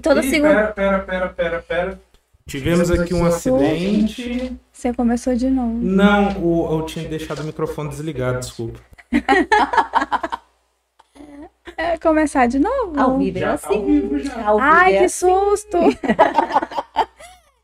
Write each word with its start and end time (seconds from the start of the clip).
E 0.00 0.02
toda 0.02 0.22
Ih, 0.24 0.30
segunda. 0.30 0.54
Pera, 0.54 0.72
pera, 0.72 0.98
pera, 1.00 1.28
pera, 1.28 1.64
pera. 1.68 2.00
Tivemos 2.48 2.90
aqui 2.90 3.12
um 3.12 3.26
acidente. 3.26 4.50
Você 4.72 4.94
começou 4.94 5.36
de 5.36 5.50
novo. 5.50 5.74
Não, 5.78 6.42
o- 6.42 6.72
eu 6.80 6.86
tinha 6.86 7.06
deixado 7.06 7.40
o 7.40 7.44
microfone 7.44 7.90
desligado, 7.90 8.40
desculpa. 8.40 8.80
É, 11.76 11.98
começar 11.98 12.46
de 12.46 12.58
novo? 12.58 12.98
Ao 12.98 13.18
vivo 13.18 13.36
é 13.36 13.40
Já, 13.42 13.52
assim. 13.52 13.74
ao 13.74 13.84
vivo 13.84 14.18
já. 14.20 14.34
Ao 14.42 14.56
vivo 14.58 14.70
Ai, 14.70 14.94
é 14.94 14.98
que 15.00 15.04
assim. 15.04 15.26
susto! 15.28 15.76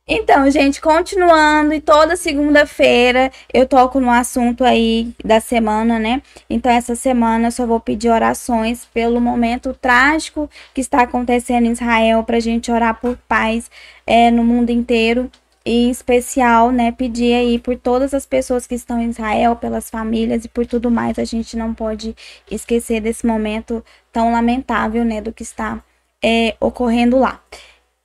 Então, 0.08 0.48
gente, 0.52 0.80
continuando, 0.80 1.74
e 1.74 1.80
toda 1.80 2.14
segunda-feira 2.14 3.28
eu 3.52 3.66
toco 3.66 3.98
no 3.98 4.08
assunto 4.08 4.62
aí 4.62 5.12
da 5.24 5.40
semana, 5.40 5.98
né? 5.98 6.22
Então, 6.48 6.70
essa 6.70 6.94
semana 6.94 7.48
eu 7.48 7.50
só 7.50 7.66
vou 7.66 7.80
pedir 7.80 8.08
orações 8.08 8.84
pelo 8.84 9.20
momento 9.20 9.74
trágico 9.74 10.48
que 10.72 10.80
está 10.80 11.02
acontecendo 11.02 11.66
em 11.66 11.72
Israel, 11.72 12.22
pra 12.22 12.38
gente 12.38 12.70
orar 12.70 13.00
por 13.00 13.16
paz 13.28 13.68
é, 14.06 14.30
no 14.30 14.44
mundo 14.44 14.70
inteiro. 14.70 15.28
E 15.64 15.86
em 15.86 15.90
especial, 15.90 16.70
né, 16.70 16.92
pedir 16.92 17.34
aí 17.34 17.58
por 17.58 17.76
todas 17.76 18.14
as 18.14 18.24
pessoas 18.24 18.64
que 18.64 18.76
estão 18.76 19.00
em 19.00 19.10
Israel, 19.10 19.56
pelas 19.56 19.90
famílias 19.90 20.44
e 20.44 20.48
por 20.48 20.64
tudo 20.66 20.88
mais. 20.88 21.18
A 21.18 21.24
gente 21.24 21.56
não 21.56 21.74
pode 21.74 22.14
esquecer 22.48 23.00
desse 23.00 23.26
momento 23.26 23.84
tão 24.12 24.30
lamentável, 24.30 25.04
né, 25.04 25.20
do 25.20 25.32
que 25.32 25.42
está 25.42 25.82
é, 26.22 26.54
ocorrendo 26.60 27.18
lá. 27.18 27.40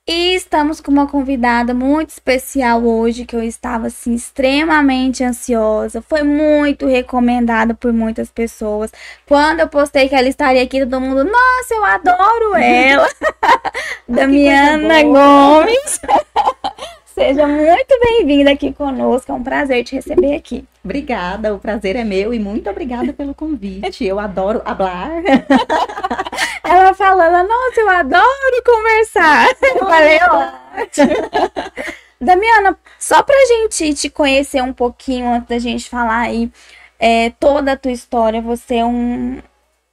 E 0.04 0.34
estamos 0.34 0.80
com 0.80 0.90
uma 0.90 1.06
convidada 1.06 1.72
muito 1.72 2.10
especial 2.10 2.82
hoje, 2.84 3.24
que 3.24 3.36
eu 3.36 3.42
estava 3.42 3.86
assim 3.86 4.14
extremamente 4.14 5.22
ansiosa. 5.22 6.02
Foi 6.02 6.24
muito 6.24 6.88
recomendada 6.88 7.72
por 7.72 7.92
muitas 7.92 8.28
pessoas. 8.28 8.90
Quando 9.26 9.60
eu 9.60 9.68
postei 9.68 10.08
que 10.08 10.14
ela 10.16 10.28
estaria 10.28 10.60
aqui, 10.60 10.80
todo 10.80 11.00
mundo, 11.00 11.22
nossa, 11.22 11.74
eu 11.74 11.84
adoro 11.84 12.54
ela. 12.58 13.08
Damiana 14.08 15.04
boa. 15.04 15.64
Gomes. 15.64 16.00
Seja 17.14 17.46
muito 17.46 18.00
bem-vinda 18.00 18.52
aqui 18.52 18.72
conosco. 18.72 19.30
É 19.30 19.34
um 19.34 19.42
prazer 19.42 19.84
te 19.84 19.96
receber 19.96 20.34
aqui. 20.34 20.64
Obrigada, 20.82 21.54
o 21.54 21.58
prazer 21.58 21.94
é 21.94 22.04
meu 22.04 22.32
e 22.32 22.38
muito 22.38 22.70
obrigada 22.70 23.12
pelo 23.12 23.34
convite. 23.34 24.04
Eu 24.04 24.18
adoro 24.18 24.62
hablar. 24.64 25.10
Ela 26.64 26.94
falando, 26.94 27.48
nossa, 27.48 27.80
eu 27.80 27.90
adoro 27.90 28.62
conversar. 28.64 29.46
Eu 29.62 29.78
falei, 29.80 30.18
ótimo. 30.22 31.30
Damiana, 32.18 32.78
só 32.98 33.22
pra 33.22 33.36
gente 33.46 33.94
te 33.94 34.08
conhecer 34.08 34.62
um 34.62 34.72
pouquinho 34.72 35.28
antes 35.28 35.48
da 35.48 35.58
gente 35.58 35.90
falar 35.90 36.20
aí 36.20 36.50
é, 36.98 37.30
toda 37.30 37.72
a 37.72 37.76
tua 37.76 37.92
história, 37.92 38.40
você 38.40 38.76
é 38.76 38.84
um, 38.84 39.42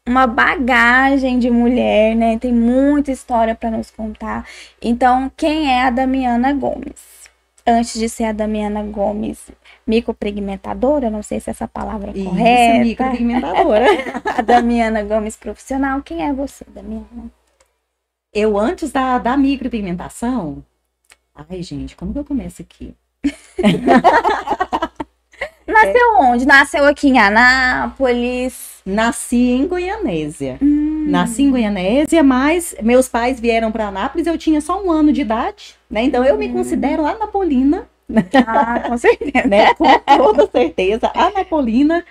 uma 0.09 0.25
bagagem 0.25 1.37
de 1.37 1.51
mulher, 1.51 2.15
né? 2.15 2.39
Tem 2.39 2.51
muita 2.51 3.11
história 3.11 3.53
pra 3.53 3.69
nos 3.69 3.91
contar. 3.91 4.43
Então, 4.81 5.31
quem 5.37 5.71
é 5.71 5.83
a 5.83 5.91
Damiana 5.91 6.51
Gomes? 6.51 7.29
Antes 7.65 7.99
de 7.99 8.09
ser 8.09 8.23
a 8.23 8.31
Damiana 8.31 8.81
Gomes 8.81 9.51
micropigmentadora, 9.85 11.11
não 11.11 11.21
sei 11.21 11.39
se 11.39 11.51
essa 11.51 11.67
palavra 11.67 12.09
é 12.09 12.17
Isso, 12.17 12.25
correta. 12.29 12.79
micropigmentadora. 12.79 13.85
A 14.37 14.41
Damiana 14.41 15.03
Gomes 15.03 15.35
profissional, 15.35 16.01
quem 16.01 16.27
é 16.27 16.33
você, 16.33 16.65
Damiana? 16.73 17.05
Eu, 18.33 18.57
antes 18.57 18.91
da, 18.91 19.19
da 19.19 19.37
micropigmentação. 19.37 20.63
Ai, 21.35 21.61
gente, 21.61 21.95
como 21.95 22.13
que 22.13 22.19
eu 22.19 22.25
começo 22.25 22.63
aqui? 22.63 22.95
Nasceu 25.67 26.19
onde? 26.19 26.45
Nasceu 26.47 26.85
aqui 26.85 27.09
em 27.09 27.19
Anápolis. 27.19 28.78
Nasci 28.93 29.51
em 29.51 29.67
Goianésia. 29.67 30.57
Hum, 30.61 31.05
Nasci 31.09 31.43
em 31.43 31.51
Goianésia, 31.51 32.23
mas 32.23 32.75
meus 32.81 33.07
pais 33.07 33.39
vieram 33.39 33.71
para 33.71 33.87
Anápolis, 33.87 34.27
eu 34.27 34.37
tinha 34.37 34.61
só 34.61 34.83
um 34.83 34.91
ano 34.91 35.11
de 35.13 35.21
idade, 35.21 35.75
né? 35.89 36.03
Então 36.03 36.23
eu 36.23 36.37
me 36.37 36.49
considero 36.49 37.05
anapolina, 37.05 37.87
ah, 38.47 38.79
com 38.87 38.97
certeza. 38.97 39.45
né? 39.47 39.73
Com 39.75 39.85
toda 40.17 40.47
certeza, 40.51 41.11
anapolina. 41.15 42.03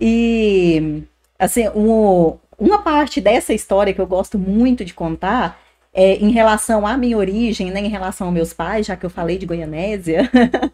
E, 0.00 1.02
assim, 1.38 1.68
um- 1.74 2.36
uma 2.58 2.78
parte 2.78 3.20
dessa 3.20 3.52
história 3.54 3.92
que 3.92 4.00
eu 4.00 4.06
gosto 4.06 4.38
muito 4.38 4.84
de 4.84 4.94
contar 4.94 5.60
é 5.94 6.16
em 6.16 6.30
relação 6.30 6.86
à 6.86 6.96
minha 6.96 7.16
origem, 7.16 7.70
né? 7.70 7.80
Em 7.80 7.88
relação 7.88 8.28
aos 8.28 8.34
meus 8.34 8.52
pais, 8.52 8.86
já 8.86 8.96
que 8.96 9.04
eu 9.06 9.10
falei 9.10 9.38
de 9.38 9.46
Goianésia. 9.46 10.30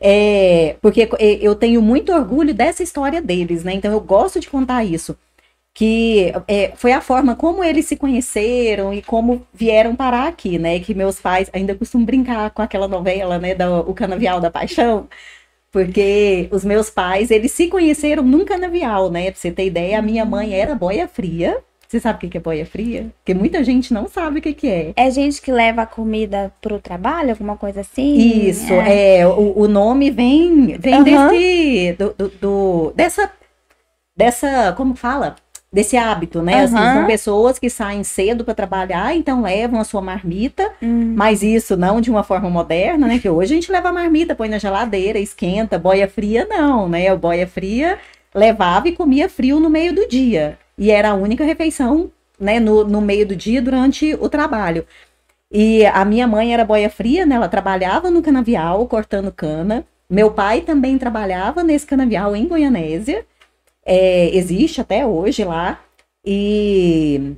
É, 0.00 0.76
porque 0.82 1.08
eu 1.40 1.54
tenho 1.54 1.80
muito 1.82 2.12
orgulho 2.12 2.52
dessa 2.54 2.82
história 2.82 3.20
deles, 3.22 3.64
né? 3.64 3.72
Então 3.74 3.92
eu 3.92 4.00
gosto 4.00 4.40
de 4.40 4.48
contar 4.50 4.84
isso. 4.84 5.16
Que 5.74 6.32
é, 6.48 6.72
foi 6.76 6.92
a 6.92 7.00
forma 7.02 7.36
como 7.36 7.62
eles 7.62 7.86
se 7.86 7.96
conheceram 7.96 8.94
e 8.94 9.02
como 9.02 9.46
vieram 9.52 9.94
parar 9.96 10.28
aqui, 10.28 10.58
né? 10.58 10.80
Que 10.80 10.94
meus 10.94 11.20
pais 11.20 11.50
ainda 11.52 11.74
costumam 11.74 12.06
brincar 12.06 12.50
com 12.50 12.62
aquela 12.62 12.88
novela, 12.88 13.38
né? 13.38 13.54
Da, 13.54 13.80
o 13.80 13.94
Canavial 13.94 14.40
da 14.40 14.50
Paixão. 14.50 15.08
Porque 15.72 16.48
os 16.52 16.64
meus 16.64 16.90
pais, 16.90 17.30
eles 17.30 17.52
se 17.52 17.68
conheceram 17.68 18.22
num 18.22 18.44
canavial, 18.44 19.10
né? 19.10 19.30
Pra 19.30 19.40
você 19.40 19.50
ter 19.52 19.66
ideia, 19.66 19.98
a 19.98 20.02
minha 20.02 20.24
mãe 20.24 20.54
era 20.54 20.74
boia 20.74 21.06
fria. 21.08 21.62
Você 21.88 22.00
sabe 22.00 22.26
o 22.26 22.30
que 22.30 22.36
é 22.36 22.40
boia 22.40 22.66
fria? 22.66 23.06
Porque 23.18 23.32
muita 23.32 23.62
gente 23.62 23.94
não 23.94 24.08
sabe 24.08 24.40
o 24.40 24.42
que 24.42 24.66
é. 24.68 24.92
É 24.96 25.10
gente 25.10 25.40
que 25.40 25.52
leva 25.52 25.82
a 25.82 25.86
comida 25.86 26.52
pro 26.60 26.80
trabalho, 26.80 27.30
alguma 27.30 27.56
coisa 27.56 27.80
assim? 27.82 28.48
Isso, 28.48 28.72
é, 28.74 29.26
o, 29.26 29.60
o 29.60 29.68
nome 29.68 30.10
vem, 30.10 30.76
vem 30.78 30.94
Aham. 30.94 31.28
desse, 31.28 31.92
do, 31.98 32.14
do- 32.18 32.28
do- 32.40 32.92
dessa, 32.94 33.30
dessa, 34.16 34.72
como 34.76 34.94
fala? 34.96 35.36
Desse 35.72 35.96
hábito, 35.96 36.40
né? 36.42 36.60
Assim, 36.62 36.76
Aham. 36.76 36.92
são 36.94 37.06
pessoas 37.06 37.58
que 37.58 37.68
saem 37.68 38.02
cedo 38.02 38.44
para 38.44 38.54
trabalhar, 38.54 39.14
então 39.14 39.42
levam 39.42 39.78
a 39.80 39.84
sua 39.84 40.00
marmita, 40.00 40.72
Hum, 40.82 41.14
mas 41.16 41.42
isso 41.42 41.76
não 41.76 42.00
de 42.00 42.10
uma 42.10 42.22
forma 42.22 42.48
moderna, 42.48 43.06
né? 43.06 43.18
Que 43.18 43.28
hoje 43.28 43.52
a 43.52 43.56
gente 43.56 43.70
leva 43.70 43.90
a 43.90 43.92
marmita, 43.92 44.34
põe 44.34 44.48
na 44.48 44.58
geladeira, 44.58 45.18
esquenta, 45.18 45.78
boia 45.78 46.08
fria 46.08 46.46
não, 46.48 46.88
né? 46.88 47.12
O 47.12 47.18
boia 47.18 47.46
fria 47.46 47.98
levava 48.34 48.88
e 48.88 48.92
comia 48.92 49.28
frio 49.28 49.60
no 49.60 49.68
meio 49.68 49.92
do 49.94 50.08
dia. 50.08 50.58
E 50.78 50.90
era 50.90 51.10
a 51.10 51.14
única 51.14 51.44
refeição, 51.44 52.10
né, 52.38 52.60
no, 52.60 52.84
no 52.84 53.00
meio 53.00 53.26
do 53.26 53.36
dia 53.36 53.62
durante 53.62 54.14
o 54.14 54.28
trabalho. 54.28 54.86
E 55.50 55.86
a 55.86 56.04
minha 56.04 56.26
mãe 56.26 56.52
era 56.52 56.64
boia 56.64 56.90
fria, 56.90 57.24
né? 57.24 57.36
Ela 57.36 57.48
trabalhava 57.48 58.10
no 58.10 58.22
canavial, 58.22 58.86
cortando 58.86 59.32
cana. 59.32 59.86
Meu 60.08 60.30
pai 60.30 60.60
também 60.60 60.98
trabalhava 60.98 61.62
nesse 61.62 61.86
canavial 61.86 62.34
em 62.36 62.46
Goianésia. 62.46 63.24
É, 63.84 64.36
existe 64.36 64.80
até 64.80 65.06
hoje 65.06 65.44
lá. 65.44 65.80
E, 66.24 67.36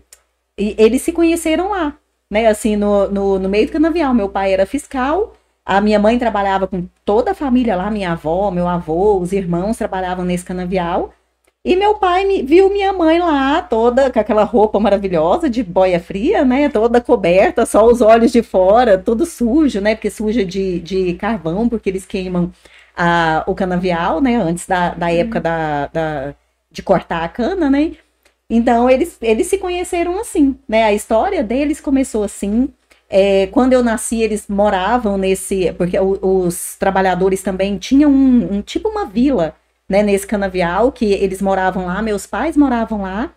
e 0.57 0.75
eles 0.79 1.03
se 1.03 1.13
conheceram 1.13 1.71
lá, 1.71 1.97
né? 2.31 2.47
Assim, 2.47 2.77
no, 2.77 3.09
no, 3.11 3.39
no 3.39 3.49
meio 3.49 3.67
do 3.67 3.73
canavial. 3.73 4.15
Meu 4.15 4.29
pai 4.31 4.53
era 4.53 4.67
fiscal, 4.67 5.35
a 5.65 5.81
minha 5.83 5.99
mãe 5.99 6.19
trabalhava 6.19 6.67
com 6.67 6.89
toda 7.05 7.33
a 7.33 7.35
família 7.35 7.77
lá, 7.77 7.91
minha 7.91 8.13
avó, 8.13 8.51
meu 8.51 8.67
avô, 8.67 9.19
os 9.19 9.33
irmãos 9.33 9.77
trabalhavam 9.77 10.25
nesse 10.25 10.45
canavial. 10.45 11.13
E 11.69 11.77
meu 11.77 11.95
pai 11.97 12.25
me, 12.25 12.43
viu 12.43 12.71
minha 12.71 12.93
mãe 12.95 13.19
lá, 13.19 13.61
toda 13.61 14.11
com 14.11 14.19
aquela 14.19 14.43
roupa 14.45 14.81
maravilhosa 14.81 15.51
de 15.51 15.63
boia 15.63 16.01
fria, 16.01 16.43
né? 16.45 16.69
Toda 16.71 16.99
coberta, 17.01 17.67
só 17.67 17.85
os 17.87 18.01
olhos 18.01 18.33
de 18.33 18.43
fora, 18.43 18.97
tudo 18.97 19.27
sujo, 19.27 19.79
né? 19.81 19.95
Porque 19.95 20.09
suja 20.11 20.45
de, 20.47 20.81
de 20.81 21.15
carvão, 21.15 21.69
porque 21.69 21.91
eles 21.91 22.07
queimam 22.07 22.51
a, 22.97 23.45
o 23.47 23.55
canavial, 23.55 24.21
né? 24.21 24.37
Antes 24.37 24.67
da, 24.67 24.95
da 24.95 25.13
época 25.13 25.41
da, 25.41 25.87
da- 25.89 26.35
de 26.71 26.83
cortar 26.83 27.23
a 27.25 27.29
cana, 27.29 27.69
né? 27.69 27.93
Então, 28.51 28.89
eles, 28.89 29.19
eles 29.21 29.47
se 29.47 29.59
conheceram 29.59 30.19
assim, 30.19 30.57
né? 30.69 30.85
A 30.85 30.93
história 30.95 31.43
deles 31.45 31.81
começou 31.81 32.25
assim. 32.25 32.69
É, 33.11 33.47
quando 33.49 33.73
eu 33.73 33.83
nasci, 33.83 34.23
eles 34.23 34.47
moravam 34.49 35.19
nesse. 35.19 35.73
Porque 35.75 35.99
o- 35.99 36.19
os 36.23 36.77
trabalhadores 36.77 37.43
também 37.43 37.77
tinham 37.79 38.11
um, 38.11 38.55
um 38.57 38.63
tipo 38.63 38.89
uma 38.89 39.05
vila, 39.07 39.55
né? 39.89 40.03
Nesse 40.03 40.27
canavial, 40.27 40.93
que 40.93 41.07
eles 41.13 41.41
moravam 41.43 41.87
lá, 41.87 42.03
meus 42.03 42.27
pais 42.27 42.57
moravam 42.57 43.03
lá. 43.03 43.33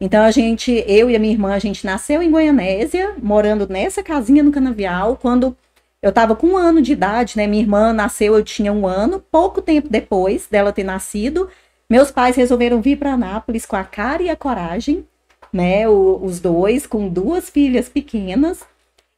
Então, 0.00 0.22
a 0.22 0.30
gente, 0.30 0.84
eu 0.86 1.08
e 1.08 1.16
a 1.16 1.18
minha 1.18 1.32
irmã, 1.32 1.54
a 1.54 1.58
gente 1.58 1.86
nasceu 1.86 2.22
em 2.22 2.30
Goianésia, 2.30 3.14
morando 3.22 3.66
nessa 3.68 4.02
casinha 4.02 4.42
no 4.42 4.52
canavial. 4.52 5.16
Quando 5.16 5.56
eu 6.02 6.12
tava 6.12 6.36
com 6.36 6.48
um 6.48 6.56
ano 6.56 6.82
de 6.82 6.92
idade, 6.92 7.36
né? 7.36 7.46
Minha 7.46 7.62
irmã 7.62 7.92
nasceu, 7.92 8.34
eu 8.36 8.44
tinha 8.44 8.72
um 8.72 8.86
ano. 8.86 9.20
Pouco 9.30 9.62
tempo 9.62 9.88
depois 9.88 10.46
dela 10.50 10.72
ter 10.72 10.84
nascido, 10.84 11.48
meus 11.88 12.10
pais 12.10 12.36
resolveram 12.36 12.80
vir 12.82 12.98
para 12.98 13.12
Anápolis 13.14 13.64
com 13.64 13.76
a 13.76 13.84
cara 13.84 14.22
e 14.22 14.28
a 14.30 14.36
coragem, 14.36 15.06
né? 15.52 15.88
o- 15.88 16.20
os 16.22 16.40
dois, 16.40 16.86
com 16.86 17.08
duas 17.08 17.48
filhas 17.48 17.88
pequenas. 17.88 18.60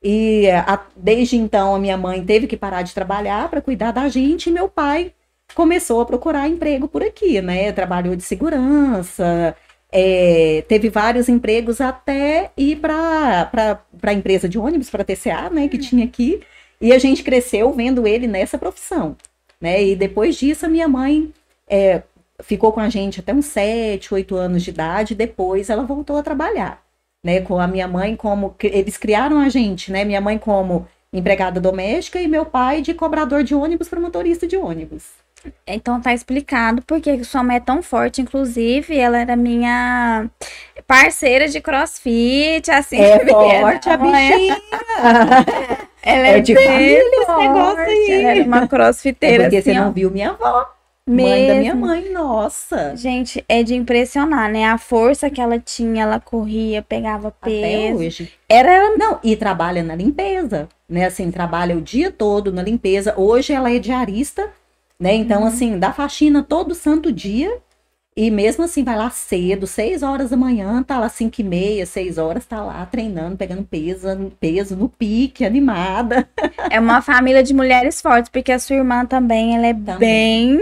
E 0.02 0.48
a- 0.50 0.80
desde 0.94 1.36
então 1.36 1.74
a 1.74 1.78
minha 1.78 1.96
mãe 1.96 2.24
teve 2.24 2.46
que 2.46 2.56
parar 2.56 2.82
de 2.82 2.94
trabalhar 2.94 3.48
para 3.48 3.60
cuidar 3.62 3.90
da 3.92 4.08
gente 4.08 4.48
e 4.48 4.52
meu 4.52 4.68
pai 4.68 5.12
começou 5.56 6.02
a 6.02 6.06
procurar 6.06 6.46
emprego 6.48 6.86
por 6.86 7.02
aqui, 7.02 7.40
né? 7.40 7.72
Trabalhou 7.72 8.14
de 8.14 8.22
segurança, 8.22 9.56
é, 9.90 10.62
teve 10.68 10.90
vários 10.90 11.28
empregos 11.30 11.80
até 11.80 12.50
ir 12.56 12.76
para 12.76 13.80
a 14.02 14.12
empresa 14.12 14.46
de 14.48 14.58
ônibus, 14.58 14.90
para 14.90 15.02
a 15.02 15.04
TCA, 15.04 15.48
né? 15.50 15.66
Que 15.66 15.78
tinha 15.78 16.04
aqui. 16.04 16.40
E 16.80 16.92
a 16.92 16.98
gente 16.98 17.22
cresceu 17.24 17.72
vendo 17.72 18.06
ele 18.06 18.26
nessa 18.26 18.58
profissão, 18.58 19.16
né? 19.60 19.82
E 19.82 19.96
depois 19.96 20.36
disso 20.36 20.66
a 20.66 20.68
minha 20.68 20.86
mãe 20.86 21.32
é, 21.66 22.02
ficou 22.42 22.70
com 22.70 22.80
a 22.80 22.90
gente 22.90 23.20
até 23.20 23.32
uns 23.32 23.46
7, 23.46 24.12
8 24.12 24.36
anos 24.36 24.62
de 24.62 24.70
idade, 24.70 25.14
depois 25.14 25.70
ela 25.70 25.84
voltou 25.84 26.16
a 26.18 26.22
trabalhar. 26.22 26.82
né? 27.24 27.40
Com 27.40 27.58
a 27.60 27.66
minha 27.66 27.88
mãe 27.88 28.14
como 28.16 28.54
eles 28.62 28.96
criaram 28.98 29.38
a 29.40 29.48
gente, 29.48 29.90
né? 29.92 30.04
Minha 30.04 30.20
mãe 30.20 30.38
como 30.38 30.86
empregada 31.12 31.60
doméstica 31.60 32.20
e 32.20 32.28
meu 32.28 32.44
pai 32.46 32.82
de 32.82 32.92
cobrador 32.94 33.42
de 33.42 33.54
ônibus 33.54 33.88
para 33.88 34.00
motorista 34.00 34.46
de 34.46 34.56
ônibus. 34.56 35.25
Então 35.66 36.00
tá 36.00 36.12
explicado 36.12 36.82
porque 36.86 37.22
sua 37.24 37.42
mãe 37.42 37.56
é 37.56 37.60
tão 37.60 37.82
forte. 37.82 38.20
Inclusive, 38.20 38.96
ela 38.96 39.18
era 39.18 39.36
minha 39.36 40.28
parceira 40.86 41.48
de 41.48 41.60
crossfit, 41.60 42.70
assim. 42.70 43.00
É 43.00 43.24
forte 43.60 43.88
a 43.88 43.96
bichinha. 43.96 44.62
ela 46.02 46.28
é, 46.28 46.38
é 46.38 46.40
de 46.40 46.54
família 46.54 47.20
esse 47.22 47.36
negócio 47.36 47.80
aí. 47.80 48.10
Ela 48.10 48.30
era 48.30 48.44
uma 48.44 48.68
crossfiteira. 48.68 49.44
É 49.44 49.46
porque 49.46 49.56
assim, 49.56 49.72
você 49.72 49.80
não 49.80 49.92
viu 49.92 50.10
minha 50.10 50.30
avó. 50.30 50.76
Mesmo. 51.08 51.30
Mãe 51.30 51.46
da 51.46 51.54
minha 51.54 51.74
mãe, 51.74 52.12
nossa. 52.12 52.96
Gente, 52.96 53.44
é 53.48 53.62
de 53.62 53.76
impressionar, 53.76 54.50
né? 54.50 54.64
A 54.64 54.76
força 54.76 55.30
que 55.30 55.40
ela 55.40 55.56
tinha, 55.56 56.02
ela 56.02 56.18
corria, 56.18 56.82
pegava 56.82 57.30
peso. 57.30 57.56
Até 57.64 57.94
hoje. 57.94 58.32
Era, 58.48 58.96
não, 58.96 59.20
e 59.22 59.36
trabalha 59.36 59.84
na 59.84 59.94
limpeza, 59.94 60.68
né? 60.88 61.06
Assim, 61.06 61.30
trabalha 61.30 61.76
o 61.76 61.80
dia 61.80 62.10
todo 62.10 62.52
na 62.52 62.60
limpeza. 62.60 63.14
Hoje 63.16 63.52
ela 63.52 63.70
é 63.72 63.78
diarista, 63.78 64.50
né? 64.98 65.14
Então, 65.14 65.46
assim, 65.46 65.78
dá 65.78 65.92
faxina 65.92 66.42
todo 66.42 66.74
santo 66.74 67.12
dia. 67.12 67.58
E 68.18 68.30
mesmo 68.30 68.64
assim, 68.64 68.82
vai 68.82 68.96
lá 68.96 69.10
cedo, 69.10 69.66
6 69.66 70.02
horas 70.02 70.30
da 70.30 70.38
manhã, 70.38 70.82
tá 70.82 70.98
lá 70.98 71.06
5 71.06 71.38
e 71.38 71.44
meia, 71.44 71.84
6 71.84 72.16
horas, 72.16 72.46
tá 72.46 72.64
lá 72.64 72.86
treinando, 72.86 73.36
pegando 73.36 73.62
peso, 73.62 74.08
peso 74.40 74.74
no 74.74 74.88
pique, 74.88 75.44
animada. 75.44 76.26
É 76.70 76.80
uma 76.80 77.02
família 77.02 77.42
de 77.42 77.52
mulheres 77.54 78.00
fortes, 78.00 78.30
porque 78.30 78.50
a 78.50 78.58
sua 78.58 78.76
irmã 78.76 79.04
também, 79.04 79.54
ela 79.54 79.66
é 79.66 79.74
também. 79.74 80.56
bem 80.56 80.60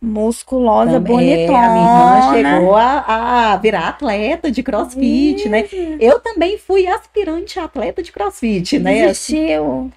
musculosa, 0.00 0.92
também, 0.92 1.16
bonitona. 1.16 1.58
É, 1.58 1.66
a 1.66 1.72
minha 1.72 2.38
irmã 2.40 2.56
chegou 2.58 2.76
a, 2.76 3.52
a 3.52 3.56
virar 3.56 3.88
atleta 3.88 4.50
de 4.50 4.62
crossfit, 4.62 5.48
né? 5.48 5.68
Eu 6.00 6.18
também 6.18 6.58
fui 6.58 6.86
aspirante 6.86 7.58
atleta 7.60 8.02
de 8.02 8.10
crossfit, 8.10 8.78
né? 8.78 9.06
Desistiu. 9.06 9.92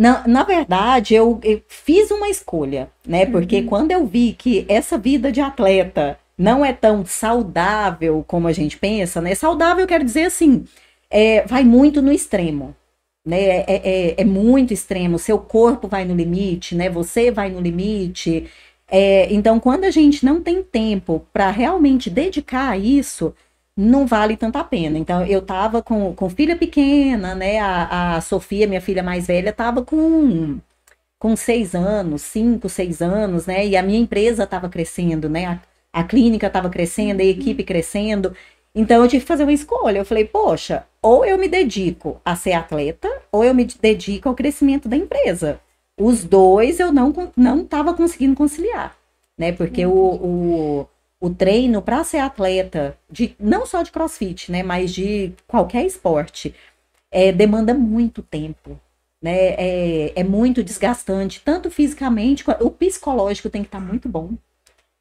Na, 0.00 0.26
na 0.26 0.42
verdade, 0.44 1.14
eu, 1.14 1.38
eu 1.42 1.60
fiz 1.68 2.10
uma 2.10 2.30
escolha, 2.30 2.90
né? 3.06 3.26
Porque 3.26 3.56
uhum. 3.56 3.66
quando 3.66 3.90
eu 3.90 4.06
vi 4.06 4.32
que 4.32 4.64
essa 4.66 4.96
vida 4.96 5.30
de 5.30 5.42
atleta 5.42 6.18
não 6.38 6.64
é 6.64 6.72
tão 6.72 7.04
saudável 7.04 8.24
como 8.26 8.48
a 8.48 8.52
gente 8.52 8.78
pensa, 8.78 9.20
né? 9.20 9.34
Saudável 9.34 9.86
quero 9.86 10.02
dizer 10.02 10.24
assim, 10.24 10.64
é, 11.10 11.46
vai 11.46 11.64
muito 11.64 12.00
no 12.00 12.10
extremo, 12.10 12.74
né? 13.26 13.42
É, 13.42 13.64
é, 13.66 14.14
é, 14.22 14.24
muito 14.24 14.72
extremo. 14.72 15.18
Seu 15.18 15.38
corpo 15.38 15.86
vai 15.86 16.06
no 16.06 16.16
limite, 16.16 16.74
né? 16.74 16.88
Você 16.88 17.30
vai 17.30 17.50
no 17.50 17.60
limite. 17.60 18.46
É, 18.88 19.30
então, 19.30 19.60
quando 19.60 19.84
a 19.84 19.90
gente 19.90 20.24
não 20.24 20.40
tem 20.42 20.62
tempo 20.62 21.26
para 21.30 21.50
realmente 21.50 22.08
dedicar 22.08 22.70
a 22.70 22.78
isso, 22.78 23.34
não 23.76 24.06
vale 24.06 24.36
tanto 24.36 24.58
a 24.58 24.64
pena. 24.64 24.98
Então, 24.98 25.24
eu 25.24 25.42
tava 25.42 25.82
com, 25.82 26.14
com 26.14 26.30
filha 26.30 26.56
pequena, 26.56 27.34
né? 27.34 27.58
A, 27.60 28.16
a 28.16 28.20
Sofia, 28.20 28.66
minha 28.66 28.80
filha 28.80 29.02
mais 29.02 29.26
velha, 29.26 29.52
tava 29.52 29.82
com, 29.82 30.58
com 31.18 31.36
seis 31.36 31.74
anos, 31.74 32.22
cinco, 32.22 32.68
seis 32.68 33.00
anos, 33.02 33.46
né? 33.46 33.66
E 33.66 33.76
a 33.76 33.82
minha 33.82 34.00
empresa 34.00 34.46
tava 34.46 34.68
crescendo, 34.68 35.28
né? 35.28 35.46
A, 35.46 36.00
a 36.00 36.04
clínica 36.04 36.50
tava 36.50 36.70
crescendo, 36.70 37.20
a 37.20 37.24
uhum. 37.24 37.30
equipe 37.30 37.64
crescendo. 37.64 38.34
Então, 38.74 39.02
eu 39.02 39.08
tive 39.08 39.22
que 39.22 39.28
fazer 39.28 39.42
uma 39.44 39.52
escolha. 39.52 39.98
Eu 39.98 40.04
falei, 40.04 40.24
poxa, 40.24 40.84
ou 41.02 41.24
eu 41.24 41.38
me 41.38 41.48
dedico 41.48 42.20
a 42.24 42.36
ser 42.36 42.52
atleta, 42.52 43.08
ou 43.32 43.44
eu 43.44 43.54
me 43.54 43.64
dedico 43.64 44.28
ao 44.28 44.34
crescimento 44.34 44.88
da 44.88 44.96
empresa. 44.96 45.60
Os 45.98 46.24
dois 46.24 46.80
eu 46.80 46.92
não 46.92 47.12
não 47.36 47.62
estava 47.62 47.92
conseguindo 47.94 48.34
conciliar, 48.34 48.96
né? 49.36 49.52
Porque 49.52 49.84
o, 49.84 49.92
o 49.92 50.88
o 51.20 51.28
treino 51.30 51.82
para 51.82 52.02
ser 52.02 52.18
atleta, 52.18 52.96
de, 53.10 53.36
não 53.38 53.66
só 53.66 53.82
de 53.82 53.92
crossfit, 53.92 54.50
né, 54.50 54.62
mas 54.62 54.92
de 54.92 55.32
qualquer 55.46 55.84
esporte, 55.84 56.54
é, 57.10 57.30
demanda 57.30 57.74
muito 57.74 58.22
tempo. 58.22 58.80
Né? 59.22 59.54
É, 59.58 60.20
é 60.20 60.24
muito 60.24 60.64
desgastante, 60.64 61.42
tanto 61.44 61.70
fisicamente, 61.70 62.42
o 62.60 62.70
psicológico 62.70 63.50
tem 63.50 63.62
que 63.62 63.68
estar 63.68 63.80
tá 63.80 63.84
muito 63.84 64.08
bom. 64.08 64.30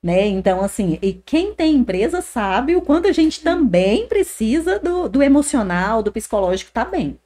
Né? 0.03 0.27
Então, 0.27 0.61
assim, 0.61 0.97
e 1.01 1.13
quem 1.13 1.53
tem 1.53 1.75
empresa 1.75 2.21
sabe 2.21 2.75
o 2.75 2.81
quanto 2.81 3.07
a 3.07 3.11
gente 3.11 3.41
também 3.41 4.07
precisa 4.07 4.79
do, 4.79 5.09
do 5.09 5.23
emocional, 5.23 6.03
do 6.03 6.11
psicológico 6.11 6.71
tá 6.71 6.85
bem. 6.85 7.17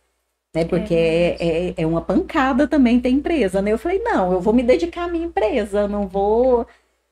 Né? 0.56 0.66
Porque 0.66 0.94
é, 0.94 1.38
é, 1.40 1.74
é, 1.78 1.88
uma 1.88 2.02
pancada 2.02 2.68
também 2.68 3.00
ter 3.00 3.10
empresa, 3.10 3.62
né? 3.62 3.72
Eu 3.72 3.78
falei, 3.78 4.00
não, 4.00 4.32
eu 4.32 4.40
vou 4.40 4.54
me 4.54 4.62
dedicar 4.62 5.06
à 5.06 5.08
minha 5.08 5.26
empresa, 5.26 5.88
não 5.88 6.08
vou, 6.08 6.68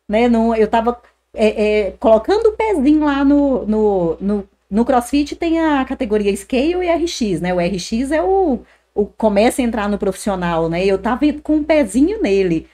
né? 0.08 0.28
Não, 0.30 0.56
eu 0.56 0.68
tava 0.68 1.02
é, 1.34 1.88
é, 1.88 1.92
colocando 1.92 2.48
o 2.48 2.52
pezinho 2.54 3.06
lá 3.06 3.24
no, 3.24 3.66
no, 3.66 4.18
no, 4.20 4.50
no, 4.70 4.86
CrossFit 4.86 5.36
tem 5.36 5.60
a 5.60 5.84
categoria 5.86 6.36
Scale 6.36 6.86
e 6.86 6.90
RX, 6.90 7.42
né? 7.42 7.54
O 7.54 7.60
RX 7.60 8.12
é 8.12 8.22
o, 8.22 8.60
o 8.94 9.06
começa 9.06 9.62
a 9.62 9.66
entrar 9.66 9.90
no 9.90 9.98
profissional, 9.98 10.70
né? 10.70 10.86
Eu 10.86 10.98
tava 10.98 11.22
com 11.44 11.58
um 11.58 11.64
pezinho 11.64 12.22
nele. 12.22 12.68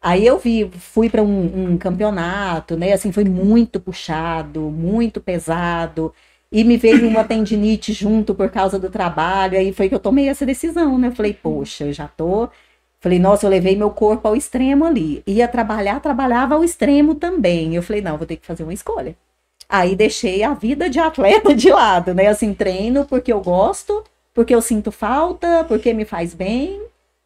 Aí 0.00 0.24
eu 0.26 0.38
vi, 0.38 0.70
fui 0.78 1.10
para 1.10 1.22
um, 1.22 1.72
um, 1.72 1.78
campeonato, 1.78 2.76
né? 2.76 2.92
Assim, 2.92 3.12
foi 3.12 3.24
muito 3.24 3.80
puxado, 3.80 4.62
muito 4.70 5.20
pesado. 5.20 6.14
E 6.50 6.64
me 6.64 6.76
veio 6.76 7.06
uma 7.08 7.24
tendinite 7.24 7.92
junto 7.92 8.34
por 8.34 8.50
causa 8.50 8.78
do 8.78 8.90
trabalho. 8.90 9.58
Aí 9.58 9.72
foi 9.72 9.88
que 9.88 9.94
eu 9.94 9.98
tomei 10.00 10.28
essa 10.28 10.46
decisão, 10.46 10.98
né? 10.98 11.08
Eu 11.08 11.12
falei, 11.12 11.34
poxa, 11.34 11.84
eu 11.86 11.92
já 11.92 12.08
tô 12.08 12.48
Falei, 13.00 13.18
nossa, 13.18 13.46
eu 13.46 13.50
levei 13.50 13.76
meu 13.76 13.90
corpo 13.90 14.26
ao 14.26 14.34
extremo 14.34 14.84
ali. 14.84 15.22
Ia 15.26 15.46
trabalhar, 15.46 16.00
trabalhava 16.00 16.54
ao 16.54 16.64
extremo 16.64 17.14
também. 17.14 17.74
Eu 17.74 17.82
falei, 17.82 18.02
não, 18.02 18.18
vou 18.18 18.26
ter 18.26 18.36
que 18.36 18.46
fazer 18.46 18.64
uma 18.64 18.74
escolha. 18.74 19.16
Aí 19.68 19.94
deixei 19.94 20.42
a 20.42 20.54
vida 20.54 20.88
de 20.88 20.98
atleta 20.98 21.54
de 21.54 21.70
lado, 21.70 22.14
né? 22.14 22.26
Assim, 22.26 22.54
treino 22.54 23.04
porque 23.04 23.32
eu 23.32 23.40
gosto, 23.40 24.02
porque 24.34 24.54
eu 24.54 24.62
sinto 24.62 24.90
falta, 24.90 25.64
porque 25.68 25.92
me 25.92 26.04
faz 26.04 26.34
bem. 26.34 26.80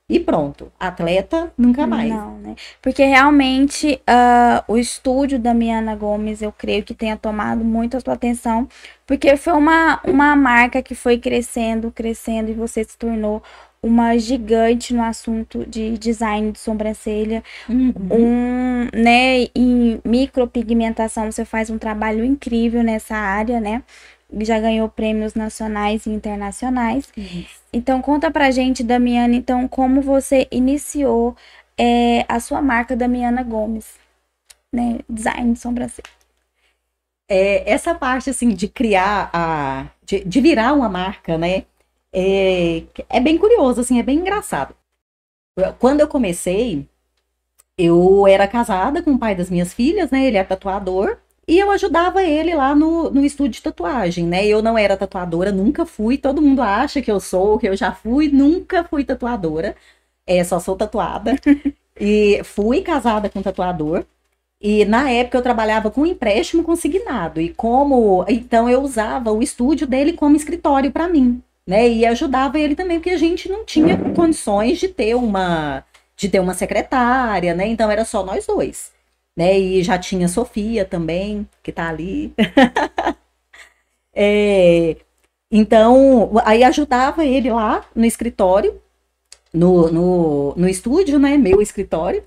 E 0.09 0.21
pronto, 0.21 0.71
atleta 0.79 1.51
nunca 1.57 1.87
mais. 1.87 2.11
Não, 2.11 2.37
né? 2.37 2.55
Porque 2.83 3.03
realmente 3.03 3.99
uh, 4.03 4.63
o 4.69 4.77
estúdio 4.77 5.39
da 5.39 5.55
Miana 5.55 5.97
Gomes, 5.97 6.43
eu 6.43 6.53
creio 6.53 6.83
que 6.83 6.93
tenha 6.93 7.17
tomado 7.17 7.65
muito 7.65 7.97
a 7.97 8.01
sua 8.01 8.13
atenção, 8.13 8.69
porque 9.07 9.37
foi 9.39 9.55
uma, 9.55 10.01
uma 10.05 10.37
marca 10.37 10.83
que 10.83 10.95
foi 10.95 11.17
crescendo, 11.17 11.91
crescendo, 11.91 12.51
e 12.51 12.55
você 12.55 12.85
se 12.85 12.99
tornou 12.99 13.43
uma 13.83 14.17
gigante 14.17 14.95
no 14.95 15.03
assunto 15.03 15.67
de 15.67 15.99
design 15.99 16.53
de 16.53 16.61
sobrancelha. 16.61 17.43
Uhum. 17.69 17.93
Um, 18.11 18.89
né, 18.95 19.49
em 19.55 20.01
micropigmentação, 20.05 21.31
você 21.31 21.45
faz 21.45 21.69
um 21.69 21.79
trabalho 21.79 22.25
incrível 22.25 22.83
nessa 22.83 23.17
área, 23.17 23.61
né? 23.61 23.83
Já 24.41 24.59
ganhou 24.61 24.89
prêmios 24.89 25.35
nacionais 25.35 26.07
e 26.07 26.11
internacionais. 26.11 27.13
Então, 27.73 28.01
conta 28.01 28.31
pra 28.31 28.51
gente, 28.51 28.83
Damiana, 28.83 29.35
então, 29.35 29.67
como 29.69 30.01
você 30.01 30.47
iniciou 30.51 31.37
é, 31.77 32.25
a 32.29 32.39
sua 32.41 32.63
marca 32.63 32.97
Damiana 32.97 33.43
Gomes, 33.43 33.95
né? 34.73 35.01
Design 35.09 35.53
de 35.53 35.59
sobrancelha. 35.59 36.09
É, 37.29 37.71
essa 37.71 37.95
parte, 37.95 38.31
assim, 38.31 38.51
de 38.51 38.69
criar 38.69 39.29
a... 39.33 39.87
De, 40.05 40.25
de 40.25 40.41
virar 40.41 40.73
uma 40.73 40.89
marca, 40.89 41.39
né? 41.39 41.65
É, 42.13 42.85
é 43.09 43.21
bem 43.21 43.39
curioso, 43.39 43.81
assim, 43.81 43.99
é 43.99 44.03
bem 44.03 44.19
engraçado. 44.19 44.75
Quando 45.79 46.01
eu 46.01 46.09
comecei, 46.09 46.89
eu 47.77 48.27
era 48.27 48.47
casada 48.49 49.03
com 49.03 49.13
o 49.13 49.19
pai 49.19 49.35
das 49.35 49.51
minhas 49.51 49.73
filhas, 49.75 50.11
né? 50.11 50.27
Ele 50.27 50.37
é 50.37 50.45
tatuador. 50.45 51.19
E 51.47 51.59
eu 51.59 51.71
ajudava 51.71 52.23
ele 52.23 52.55
lá 52.55 52.75
no, 52.75 53.11
no 53.11 53.25
estúdio 53.25 53.53
de 53.53 53.63
tatuagem, 53.63 54.27
né? 54.27 54.47
Eu 54.47 54.63
não 54.63 54.79
era 54.79 54.97
tatuadora, 54.97 55.53
nunca 55.53 55.85
fui. 55.87 56.17
Todo 56.19 56.43
mundo 56.43 56.63
acha 56.63 57.03
que 57.03 57.11
eu 57.11 57.21
sou, 57.21 57.59
que 57.59 57.69
eu 57.69 57.77
já 57.77 57.93
fui, 57.93 58.29
nunca 58.29 58.85
fui 58.85 59.05
tatuadora. 59.05 59.77
É, 60.27 60.43
só 60.45 60.61
sou 60.61 60.77
tatuada. 60.77 61.35
e 62.01 62.41
fui 62.45 62.83
casada 62.83 63.29
com 63.29 63.41
um 63.41 63.43
tatuador. 63.43 64.05
E 64.61 64.85
na 64.85 65.11
época 65.11 65.39
eu 65.39 65.43
trabalhava 65.43 65.91
com 65.91 66.07
empréstimo 66.07 66.63
consignado. 66.65 67.41
E 67.41 67.51
como. 67.55 68.25
Então 68.29 68.69
eu 68.71 68.83
usava 68.83 69.33
o 69.33 69.43
estúdio 69.43 69.87
dele 69.87 70.13
como 70.15 70.37
escritório 70.37 70.93
para 70.93 71.09
mim 71.09 71.43
né? 71.67 71.89
E 71.89 72.07
ajudava 72.07 72.59
ele 72.59 72.75
também, 72.75 72.99
porque 72.99 73.11
a 73.11 73.19
gente 73.19 73.49
não 73.49 73.65
tinha 73.65 73.97
condições 74.15 74.79
de 74.79 74.89
ter 74.89 75.15
uma 75.15 75.85
de 76.17 76.29
ter 76.29 76.41
uma 76.41 76.55
secretária, 76.55 77.55
né? 77.55 77.67
Então 77.67 77.91
era 77.91 78.05
só 78.05 78.25
nós 78.25 78.47
dois, 78.47 78.93
né? 79.37 79.59
E 79.59 79.83
já 79.83 79.99
tinha 79.99 80.29
Sofia 80.29 80.85
também, 80.85 81.49
que 81.63 81.73
tá 81.73 81.89
ali. 81.89 82.33
é, 84.15 84.97
então, 85.51 86.33
aí 86.45 86.65
ajudava 86.65 87.25
ele 87.27 87.51
lá 87.51 87.85
no 87.95 88.05
escritório, 88.07 88.81
no, 89.53 89.91
no, 89.93 90.55
no 90.57 90.69
estúdio, 90.69 91.19
né? 91.19 91.37
Meu 91.37 91.61
escritório. 91.61 92.23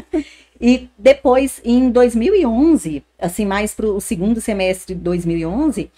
e 0.60 0.88
depois, 0.98 1.60
em 1.64 1.90
2011, 1.90 3.02
assim, 3.18 3.46
mais 3.46 3.74
para 3.74 3.86
o 3.86 4.00
segundo 4.00 4.40
semestre 4.40 4.94
de 4.94 5.00
2011, 5.00 5.90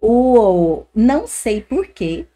o 0.00 0.84
não 0.94 1.26
sei 1.26 1.60
porquê, 1.60 2.26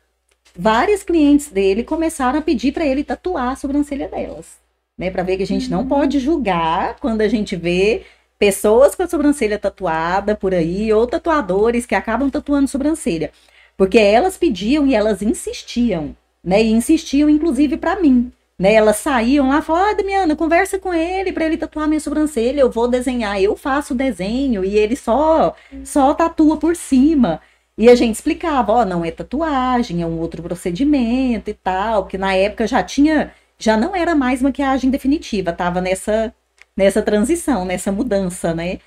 vários 0.57 1.03
clientes 1.03 1.49
dele 1.49 1.83
começaram 1.83 2.39
a 2.39 2.43
pedir 2.43 2.73
para 2.73 2.87
ele 2.87 3.05
tatuar 3.05 3.53
a 3.53 3.57
sobrancelha 3.57 4.09
delas, 4.09 4.59
né? 4.99 5.11
Para 5.11 5.23
ver 5.23 5.37
que 5.37 5.43
a 5.43 5.47
gente 5.47 5.71
não 5.71 5.87
pode 5.87 6.19
julgar 6.19 6.97
quando 7.01 7.21
a 7.23 7.29
gente 7.29 7.57
vê 7.57 8.05
pessoas 8.39 8.95
com 8.95 9.03
a 9.03 9.09
sobrancelha 9.09 9.59
tatuada 9.59 10.37
por 10.37 10.55
aí 10.55 10.93
ou 10.93 11.07
tatuadores 11.07 11.87
que 11.87 11.95
acabam 11.95 12.31
tatuando 12.31 12.69
sobrancelha. 12.69 13.31
Porque 13.77 13.99
elas 13.99 14.37
pediam 14.37 14.87
e 14.87 14.95
elas 14.95 15.23
insistiam, 15.23 16.17
né? 16.43 16.63
E 16.63 16.71
insistiam, 16.71 17.29
inclusive, 17.29 17.77
para 17.77 18.01
mim. 18.01 18.33
Né, 18.57 18.73
elas 18.75 18.99
saíam 18.99 19.49
lá 19.49 19.59
e 19.59 19.63
falavam, 19.63 19.91
ah, 19.91 19.95
Damiana, 19.95 20.37
conversa 20.37 20.79
com 20.79 20.95
ele 20.95 21.33
para 21.33 21.45
ele 21.45 21.57
tatuar 21.57 21.89
minha 21.89 21.99
sobrancelha, 21.99 22.61
eu 22.61 22.71
vou 22.71 22.87
desenhar, 22.87 23.43
eu 23.43 23.57
faço 23.57 23.95
o 23.95 23.97
desenho 23.97 24.65
e 24.65 24.77
ele 24.79 24.95
só 24.95 25.57
só 25.83 26.15
tatua 26.15 26.57
por 26.57 26.77
cima. 26.77 27.41
E 27.77 27.89
a 27.89 27.95
gente 27.95 28.15
explicava, 28.15 28.73
ó, 28.73 28.85
não 28.85 29.05
é 29.05 29.11
tatuagem, 29.11 30.03
é 30.03 30.07
um 30.07 30.19
outro 30.21 30.43
procedimento 30.43 31.51
e 31.51 31.55
tal, 31.55 32.05
porque 32.05 32.19
na 32.19 32.35
época 32.35 32.67
já 32.67 32.83
tinha, 32.83 33.33
já 33.59 33.77
não 33.77 33.95
era 33.97 34.15
mais 34.15 34.41
maquiagem 34.43 34.91
definitiva, 34.91 35.53
tava 35.53 35.81
nessa 35.81 36.35
nessa 36.77 37.03
transição, 37.03 37.65
nessa 37.65 37.93
mudança, 37.93 38.55
né? 38.55 38.81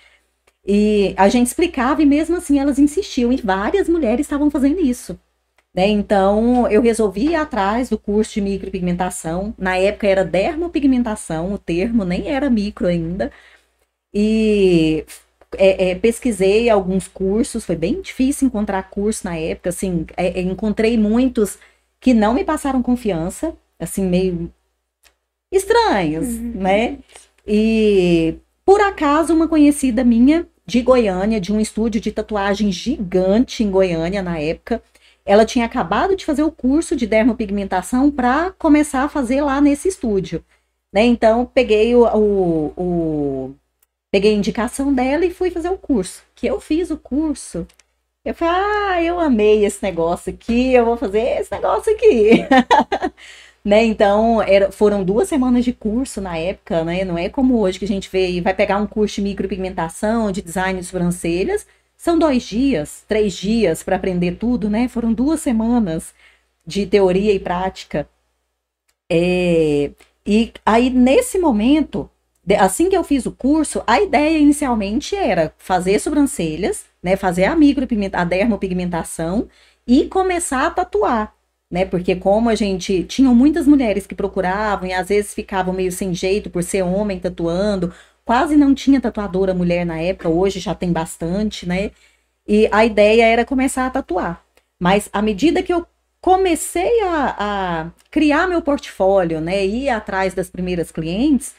E 0.65 1.13
a 1.17 1.29
gente 1.29 1.47
explicava 1.47 2.01
e 2.01 2.05
mesmo 2.05 2.37
assim 2.37 2.59
elas 2.59 2.79
insistiam 2.79 3.31
e 3.31 3.37
várias 3.37 3.87
mulheres 3.89 4.25
estavam 4.25 4.51
fazendo 4.51 4.81
isso. 4.81 5.19
Né? 5.73 5.87
Então, 5.87 6.67
eu 6.69 6.81
resolvi 6.81 7.29
ir 7.29 7.35
atrás 7.35 7.89
do 7.89 7.97
curso 7.99 8.33
de 8.35 8.41
micropigmentação. 8.41 9.53
Na 9.57 9.77
época 9.77 10.07
era 10.07 10.25
dermopigmentação, 10.25 11.53
o 11.53 11.57
termo 11.57 12.03
nem 12.03 12.29
era 12.29 12.49
micro 12.49 12.87
ainda. 12.87 13.31
E 14.13 15.05
é, 15.55 15.91
é, 15.91 15.95
pesquisei 15.95 16.69
alguns 16.69 17.07
cursos, 17.07 17.65
foi 17.65 17.75
bem 17.75 18.01
difícil 18.01 18.47
encontrar 18.47 18.89
curso 18.89 19.25
na 19.25 19.37
época, 19.37 19.69
assim, 19.69 20.05
é, 20.15 20.39
é 20.39 20.41
encontrei 20.41 20.97
muitos 20.97 21.57
que 21.99 22.13
não 22.13 22.33
me 22.33 22.43
passaram 22.43 22.81
confiança, 22.81 23.55
assim, 23.79 24.03
meio 24.03 24.51
estranhos, 25.51 26.27
uhum. 26.27 26.51
né? 26.55 26.99
E 27.45 28.35
por 28.65 28.81
acaso 28.81 29.33
uma 29.33 29.47
conhecida 29.47 30.03
minha 30.03 30.47
de 30.65 30.81
Goiânia, 30.81 31.39
de 31.39 31.53
um 31.53 31.59
estúdio 31.61 32.01
de 32.01 32.11
tatuagem 32.11 32.71
gigante 32.71 33.63
em 33.63 33.71
Goiânia 33.71 34.21
na 34.21 34.37
época, 34.37 34.83
ela 35.25 35.45
tinha 35.45 35.65
acabado 35.65 36.15
de 36.15 36.25
fazer 36.25 36.43
o 36.43 36.51
curso 36.51 36.95
de 36.95 37.07
dermopigmentação 37.07 38.11
para 38.11 38.51
começar 38.51 39.03
a 39.03 39.09
fazer 39.09 39.41
lá 39.41 39.61
nesse 39.61 39.87
estúdio. 39.87 40.43
Né? 40.93 41.05
Então, 41.05 41.45
peguei 41.45 41.95
o, 41.95 42.05
o, 42.05 42.73
o, 42.77 43.55
peguei 44.11 44.33
a 44.33 44.37
indicação 44.37 44.93
dela 44.93 45.25
e 45.25 45.33
fui 45.33 45.51
fazer 45.51 45.69
o 45.69 45.77
curso. 45.77 46.23
Que 46.35 46.47
eu 46.47 46.59
fiz 46.59 46.91
o 46.91 46.97
curso. 46.97 47.67
Eu 48.25 48.33
falei, 48.33 48.53
ah, 48.55 49.03
eu 49.03 49.19
amei 49.19 49.65
esse 49.65 49.81
negócio 49.81 50.33
aqui, 50.33 50.73
eu 50.73 50.85
vou 50.85 50.97
fazer 50.97 51.39
esse 51.39 51.51
negócio 51.51 51.93
aqui. 51.93 52.45
né? 53.63 53.83
Então, 53.85 54.41
era, 54.41 54.71
foram 54.71 55.03
duas 55.03 55.29
semanas 55.29 55.63
de 55.65 55.73
curso 55.73 56.21
na 56.21 56.37
época, 56.37 56.83
né? 56.83 57.05
Não 57.05 57.17
é 57.17 57.29
como 57.29 57.59
hoje 57.59 57.79
que 57.79 57.85
a 57.85 57.87
gente 57.87 58.09
vê, 58.09 58.41
vai 58.41 58.53
pegar 58.53 58.77
um 58.77 58.87
curso 58.87 59.15
de 59.15 59.21
micropigmentação, 59.21 60.31
de 60.31 60.41
design 60.41 60.79
de 60.79 60.85
sobrancelhas, 60.85 61.65
são 61.97 62.17
dois 62.19 62.43
dias, 62.43 63.03
três 63.07 63.33
dias 63.33 63.83
para 63.83 63.95
aprender 63.95 64.33
tudo, 64.37 64.69
né? 64.69 64.87
Foram 64.87 65.13
duas 65.13 65.41
semanas 65.41 66.13
de 66.65 66.85
teoria 66.85 67.33
e 67.33 67.39
prática. 67.39 68.07
É, 69.09 69.91
e 70.25 70.53
aí, 70.65 70.89
nesse 70.89 71.39
momento, 71.39 72.09
assim 72.55 72.89
que 72.89 72.95
eu 72.95 73.03
fiz 73.03 73.25
o 73.25 73.31
curso, 73.31 73.83
a 73.85 74.01
ideia 74.01 74.37
inicialmente 74.37 75.15
era 75.15 75.53
fazer 75.57 75.99
sobrancelhas, 75.99 76.85
né? 77.03 77.15
Fazer 77.15 77.45
a 77.45 77.55
micropigmentação, 77.55 78.21
a 78.21 78.25
dermopigmentação 78.25 79.47
e 79.85 80.05
começar 80.05 80.67
a 80.67 80.71
tatuar. 80.71 81.33
Né, 81.69 81.83
porque 81.83 82.15
como 82.15 82.49
a 82.49 82.55
gente 82.55 83.03
tinham 83.03 83.35
muitas 83.35 83.67
mulheres 83.67 84.07
que 84.07 84.15
procuravam 84.15 84.87
e 84.87 84.93
às 84.93 85.09
vezes 85.09 85.33
ficavam 85.33 85.73
meio 85.73 85.91
sem 85.91 86.13
jeito 86.13 86.49
por 86.49 86.63
ser 86.63 86.81
homem 86.81 87.19
tatuando, 87.19 87.93
quase 88.23 88.55
não 88.55 88.73
tinha 88.73 89.01
tatuadora 89.01 89.53
mulher 89.53 89.85
na 89.85 89.99
época, 89.99 90.29
hoje 90.29 90.61
já 90.61 90.73
tem 90.73 90.93
bastante, 90.93 91.67
né? 91.67 91.91
E 92.47 92.69
a 92.71 92.85
ideia 92.85 93.25
era 93.25 93.43
começar 93.43 93.85
a 93.85 93.89
tatuar. 93.89 94.41
Mas 94.79 95.09
à 95.11 95.21
medida 95.21 95.61
que 95.61 95.73
eu 95.73 95.85
comecei 96.21 97.01
a, 97.01 97.35
a 97.37 97.91
criar 98.09 98.47
meu 98.47 98.61
portfólio, 98.61 99.41
né, 99.41 99.65
ir 99.65 99.89
atrás 99.89 100.33
das 100.33 100.49
primeiras 100.49 100.91
clientes, 100.91 101.53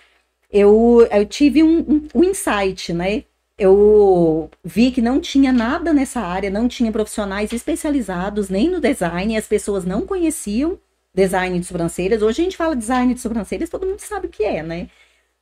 eu, 0.50 1.06
eu 1.10 1.26
tive 1.26 1.62
um, 1.62 1.78
um, 1.80 2.08
um 2.14 2.24
insight, 2.24 2.92
né? 2.92 3.24
eu 3.58 4.48
vi 4.62 4.92
que 4.92 5.02
não 5.02 5.20
tinha 5.20 5.52
nada 5.52 5.92
nessa 5.92 6.20
área, 6.20 6.48
não 6.48 6.68
tinha 6.68 6.92
profissionais 6.92 7.52
especializados 7.52 8.48
nem 8.48 8.70
no 8.70 8.80
design, 8.80 9.36
as 9.36 9.48
pessoas 9.48 9.84
não 9.84 10.06
conheciam 10.06 10.78
design 11.12 11.58
de 11.58 11.66
sobrancelhas. 11.66 12.22
Hoje 12.22 12.40
a 12.40 12.44
gente 12.44 12.56
fala 12.56 12.76
design 12.76 13.12
de 13.12 13.20
sobrancelhas, 13.20 13.68
todo 13.68 13.86
mundo 13.86 13.98
sabe 13.98 14.28
o 14.28 14.30
que 14.30 14.44
é, 14.44 14.62
né? 14.62 14.88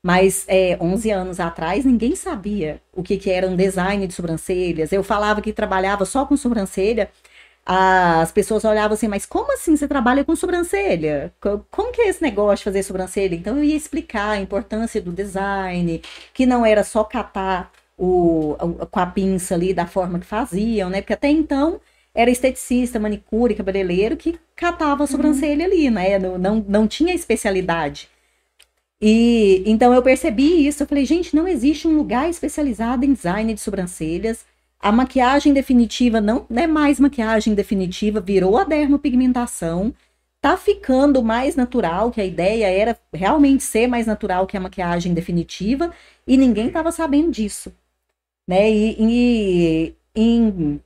Mas 0.03 0.45
é, 0.49 0.79
11 0.81 1.11
anos 1.11 1.41
atrás, 1.41 1.85
ninguém 1.85 2.15
sabia 2.17 2.81
o 2.93 3.03
que, 3.03 3.19
que 3.19 3.31
era 3.31 3.47
um 3.47 3.57
design 3.57 4.07
de 4.07 4.15
sobrancelhas. 4.15 4.93
Eu 4.93 5.03
falava 5.03 5.43
que 5.43 5.53
trabalhava 5.53 6.05
só 6.05 6.25
com 6.25 6.37
sobrancelha. 6.37 7.11
As 7.69 8.31
pessoas 8.31 8.65
olhavam 8.65 8.95
assim, 8.95 9.09
mas 9.09 9.27
como 9.27 9.53
assim 9.53 9.77
você 9.77 9.89
trabalha 9.89 10.25
com 10.25 10.37
sobrancelha? 10.37 11.35
Como 11.69 11.91
que 11.91 12.03
é 12.03 12.09
esse 12.09 12.23
negócio 12.23 12.59
de 12.59 12.65
fazer 12.65 12.83
sobrancelha? 12.85 13.35
Então 13.35 13.57
eu 13.57 13.65
ia 13.65 13.75
explicar 13.77 14.31
a 14.31 14.41
importância 14.41 15.03
do 15.03 15.11
design, 15.11 16.01
que 16.33 16.47
não 16.47 16.65
era 16.65 16.85
só 16.85 17.03
catar 17.03 17.73
o, 17.99 18.57
com 18.89 19.01
a 19.01 19.07
pinça 19.07 19.55
ali 19.55 19.75
da 19.75 19.85
forma 19.85 20.21
que 20.21 20.27
faziam, 20.27 20.89
né? 20.89 21.01
Porque 21.01 21.15
até 21.15 21.29
então 21.29 21.81
era 22.15 22.31
esteticista, 22.31 23.01
manicure, 23.01 23.55
cabeleireiro 23.55 24.17
que 24.17 24.39
catava 24.55 25.03
a 25.03 25.05
uhum. 25.05 25.07
sobrancelha 25.09 25.67
uhum. 25.67 25.73
ali, 25.73 25.91
né? 25.91 26.19
Não, 26.21 26.39
não, 26.39 26.65
não 26.69 26.87
tinha 26.87 27.15
especialidade. 27.15 28.09
E 29.01 29.63
então 29.67 29.93
eu 29.93 30.03
percebi 30.03 30.67
isso, 30.67 30.83
eu 30.83 30.87
falei, 30.87 31.05
gente, 31.05 31.35
não 31.35 31.47
existe 31.47 31.87
um 31.87 31.97
lugar 31.97 32.31
especializado 32.31 33.05
em 33.05 33.13
design 33.13 33.53
de 33.53 33.61
sobrancelhas. 33.61 34.45
A 34.87 34.93
maquiagem 34.93 35.53
definitiva 35.53 36.21
não, 36.21 36.47
é 36.49 36.65
mais 36.65 37.01
maquiagem 37.01 37.57
definitiva, 37.57 38.21
virou 38.21 38.57
a 38.57 38.63
dermopigmentação. 38.63 39.93
Tá 40.41 40.57
ficando 40.57 41.25
mais 41.25 41.57
natural, 41.57 42.13
que 42.13 42.21
a 42.21 42.25
ideia 42.25 42.67
era 42.67 42.97
realmente 43.13 43.65
ser 43.65 43.89
mais 43.89 44.07
natural 44.07 44.47
que 44.47 44.57
a 44.57 44.61
maquiagem 44.61 45.13
definitiva, 45.13 45.93
e 46.25 46.37
ninguém 46.37 46.69
estava 46.69 46.93
sabendo 46.93 47.33
disso. 47.33 47.73
Né? 48.47 48.71
E, 48.71 48.97
e 49.01 49.95
em, 50.15 50.81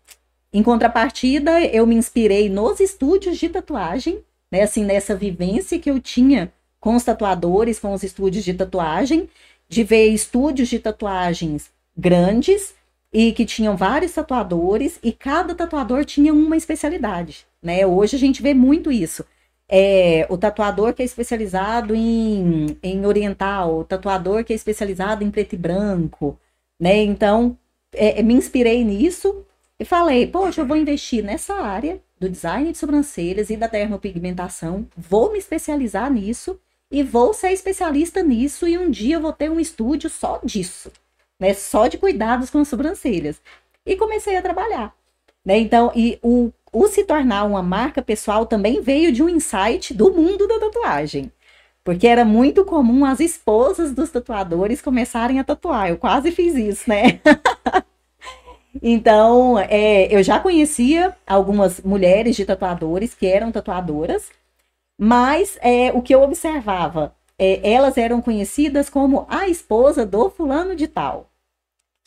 em 0.51 0.63
contrapartida, 0.63 1.61
eu 1.67 1.87
me 1.87 1.95
inspirei 1.95 2.49
nos 2.49 2.81
estúdios 2.81 3.37
de 3.37 3.51
tatuagem, 3.51 4.25
né? 4.51 4.63
Assim, 4.63 4.83
nessa 4.83 5.15
vivência 5.15 5.79
que 5.79 5.91
eu 5.91 6.01
tinha 6.01 6.51
com 6.81 6.97
os 6.97 7.05
tatuadores, 7.05 7.79
com 7.79 7.93
os 7.93 8.03
estúdios 8.03 8.45
de 8.45 8.55
tatuagem, 8.55 9.29
de 9.69 9.85
ver 9.85 10.07
estúdios 10.07 10.71
de 10.71 10.79
tatuagens 10.79 11.71
grandes 11.95 12.80
e 13.13 13.33
que 13.33 13.45
tinham 13.45 13.77
vários 13.77 14.13
tatuadores 14.13 14.99
e 15.03 15.13
cada 15.13 15.55
tatuador 15.55 16.05
tinha 16.05 16.33
uma 16.33 16.57
especialidade, 16.57 17.47
né? 17.63 17.85
Hoje 17.85 18.17
a 18.17 18.19
gente 18.19 18.43
vê 18.43 18.55
muito 18.55 18.91
isso. 18.93 19.25
É, 19.69 20.27
o 20.29 20.37
tatuador 20.37 20.93
que 20.95 21.03
é 21.03 21.05
especializado 21.05 21.95
em, 21.95 22.77
em 22.83 23.07
oriental, 23.07 23.79
o 23.79 23.85
tatuador 23.85 24.45
que 24.45 24.53
é 24.53 24.57
especializado 24.57 25.25
em 25.25 25.31
preto 25.31 25.55
e 25.55 25.59
branco, 25.59 26.39
né? 26.79 27.03
Então, 27.03 27.57
é, 27.93 28.23
me 28.23 28.35
inspirei 28.35 28.85
nisso 28.85 29.45
e 29.79 29.85
falei, 29.85 30.27
poxa, 30.27 30.61
eu 30.61 30.67
vou 30.67 30.77
investir 30.77 31.25
nessa 31.25 31.55
área 31.55 32.01
do 32.19 32.29
design 32.29 32.71
de 32.71 32.79
sobrancelhas 32.79 33.49
e 33.51 33.57
da 33.57 33.67
dermopigmentação, 33.67 34.87
vou 34.97 35.33
me 35.33 35.39
especializar 35.39 36.13
nisso 36.13 36.61
e 36.91 37.03
vou 37.03 37.33
ser 37.33 37.53
especialista 37.53 38.23
nisso 38.23 38.69
e 38.69 38.77
um 38.77 38.91
dia 38.91 39.19
vou 39.19 39.33
ter 39.33 39.51
um 39.51 39.59
estúdio 39.59 40.11
só 40.11 40.39
disso, 40.45 40.93
né? 41.41 41.55
Só 41.55 41.89
de 41.89 41.99
cuidados 41.99 42.51
com 42.51 42.59
as 42.59 42.69
sobrancelhas. 42.69 43.41
E 43.85 43.97
comecei 43.97 44.37
a 44.37 44.43
trabalhar, 44.43 44.95
né? 45.45 45.59
Então, 45.59 45.91
e 45.97 46.19
o, 46.23 46.53
o 46.71 46.87
se 46.87 47.03
tornar 47.03 47.45
uma 47.45 47.63
marca 47.63 48.03
pessoal 48.03 48.45
também 48.45 48.83
veio 48.83 49.11
de 49.11 49.23
um 49.23 49.29
insight 49.29 49.95
do 49.95 50.13
mundo 50.13 50.47
da 50.47 50.61
tatuagem. 50.61 51.33
Porque 51.83 52.07
era 52.07 52.25
muito 52.27 52.65
comum 52.65 53.07
as 53.07 53.21
esposas 53.21 53.93
dos 53.95 54.11
tatuadores 54.11 54.83
começarem 54.83 55.41
a 55.41 55.45
tatuar. 55.45 55.89
Eu 55.89 55.97
quase 55.97 56.31
fiz 56.31 56.55
isso, 56.55 56.89
né? 56.89 57.21
então, 58.83 59.59
é, 59.59 60.15
eu 60.15 60.23
já 60.23 60.39
conhecia 60.39 61.17
algumas 61.27 61.81
mulheres 61.81 62.37
de 62.37 62.45
tatuadores 62.45 63.15
que 63.15 63.27
eram 63.27 63.51
tatuadoras, 63.51 64.29
mas 64.99 65.59
é, 65.63 65.91
o 65.95 66.03
que 66.03 66.15
eu 66.15 66.23
observava, 66.23 67.15
é, 67.39 67.73
elas 67.73 67.97
eram 67.97 68.21
conhecidas 68.21 68.91
como 68.91 69.27
a 69.31 69.49
esposa 69.49 70.05
do 70.05 70.29
fulano 70.29 70.77
de 70.77 70.87
tal, 70.87 71.30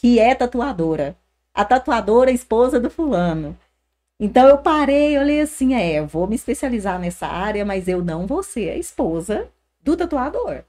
que 0.04 0.20
é 0.20 0.36
tatuadora. 0.36 1.16
A 1.54 1.64
tatuadora 1.64 2.30
esposa 2.30 2.78
do 2.78 2.90
fulano. 2.90 3.58
Então 4.20 4.50
eu 4.50 4.58
parei, 4.58 5.18
olhei 5.18 5.40
assim, 5.40 5.74
é, 5.74 5.98
eu 5.98 6.06
vou 6.06 6.28
me 6.28 6.36
especializar 6.36 7.00
nessa 7.00 7.26
área, 7.26 7.64
mas 7.64 7.88
eu 7.88 8.04
não 8.04 8.28
vou 8.28 8.44
ser 8.44 8.72
a 8.72 8.78
esposa 8.78 9.48
do 9.82 9.96
tatuador. 9.96 10.66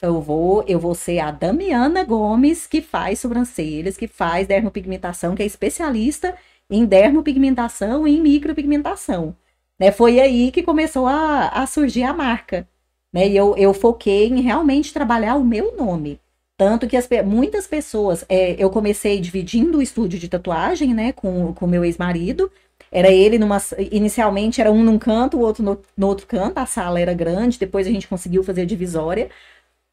Eu 0.00 0.20
vou, 0.20 0.64
eu 0.66 0.80
vou 0.80 0.96
ser 0.96 1.20
a 1.20 1.30
Damiana 1.30 2.02
Gomes, 2.02 2.66
que 2.66 2.82
faz 2.82 3.20
sobrancelhas, 3.20 3.96
que 3.96 4.08
faz 4.08 4.48
dermopigmentação, 4.48 5.36
que 5.36 5.44
é 5.44 5.46
especialista 5.46 6.34
em 6.68 6.84
dermopigmentação 6.84 8.08
e 8.08 8.16
em 8.16 8.20
micropigmentação. 8.20 9.36
Né? 9.78 9.92
Foi 9.92 10.18
aí 10.18 10.50
que 10.50 10.64
começou 10.64 11.06
a, 11.06 11.50
a 11.50 11.68
surgir 11.68 12.02
a 12.02 12.12
marca. 12.12 12.66
Né? 13.12 13.28
E 13.28 13.36
eu, 13.36 13.56
eu 13.56 13.72
foquei 13.72 14.26
em 14.26 14.40
realmente 14.40 14.92
trabalhar 14.92 15.36
o 15.36 15.44
meu 15.44 15.76
nome. 15.76 16.18
Tanto 16.62 16.86
que 16.86 16.96
as, 16.96 17.08
muitas 17.24 17.66
pessoas, 17.66 18.24
é, 18.28 18.54
eu 18.56 18.70
comecei 18.70 19.18
dividindo 19.20 19.78
o 19.78 19.82
estúdio 19.82 20.16
de 20.16 20.28
tatuagem, 20.28 20.94
né, 20.94 21.12
com 21.12 21.52
o 21.60 21.66
meu 21.66 21.84
ex-marido, 21.84 22.48
Era 22.92 23.10
ele 23.10 23.38
numa. 23.38 23.58
Inicialmente 23.90 24.60
era 24.60 24.70
um 24.72 24.84
num 24.84 24.98
canto, 24.98 25.38
o 25.38 25.40
outro 25.40 25.64
no, 25.64 25.82
no 25.96 26.06
outro 26.08 26.26
canto, 26.26 26.58
a 26.58 26.66
sala 26.66 27.00
era 27.00 27.14
grande, 27.14 27.58
depois 27.58 27.86
a 27.86 27.90
gente 27.90 28.06
conseguiu 28.08 28.44
fazer 28.44 28.62
a 28.62 28.66
divisória. 28.66 29.30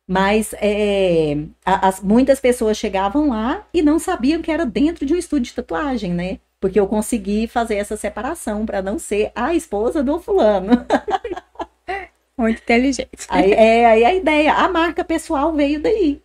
Mas 0.07 0.53
é, 0.61 1.37
as, 1.65 2.01
muitas 2.01 2.39
pessoas 2.39 2.77
chegavam 2.77 3.29
lá 3.29 3.67
e 3.73 3.81
não 3.81 3.99
sabiam 3.99 4.41
que 4.41 4.51
era 4.51 4.65
dentro 4.65 5.05
de 5.05 5.13
um 5.13 5.17
estúdio 5.17 5.45
de 5.51 5.55
tatuagem, 5.55 6.13
né? 6.13 6.39
Porque 6.59 6.79
eu 6.79 6.87
consegui 6.87 7.47
fazer 7.47 7.75
essa 7.77 7.97
separação 7.97 8.65
para 8.65 8.81
não 8.81 8.99
ser 8.99 9.31
a 9.35 9.55
esposa 9.55 10.03
do 10.03 10.19
fulano. 10.19 10.71
Muito 12.37 12.61
inteligente. 12.61 13.09
Aí, 13.27 13.51
é, 13.53 13.85
aí 13.85 14.05
a 14.05 14.15
ideia, 14.15 14.53
a 14.53 14.69
marca 14.69 15.03
pessoal 15.03 15.53
veio 15.53 15.81
daí. 15.81 16.21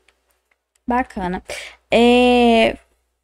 Bacana. 0.86 1.42
É, 1.90 2.76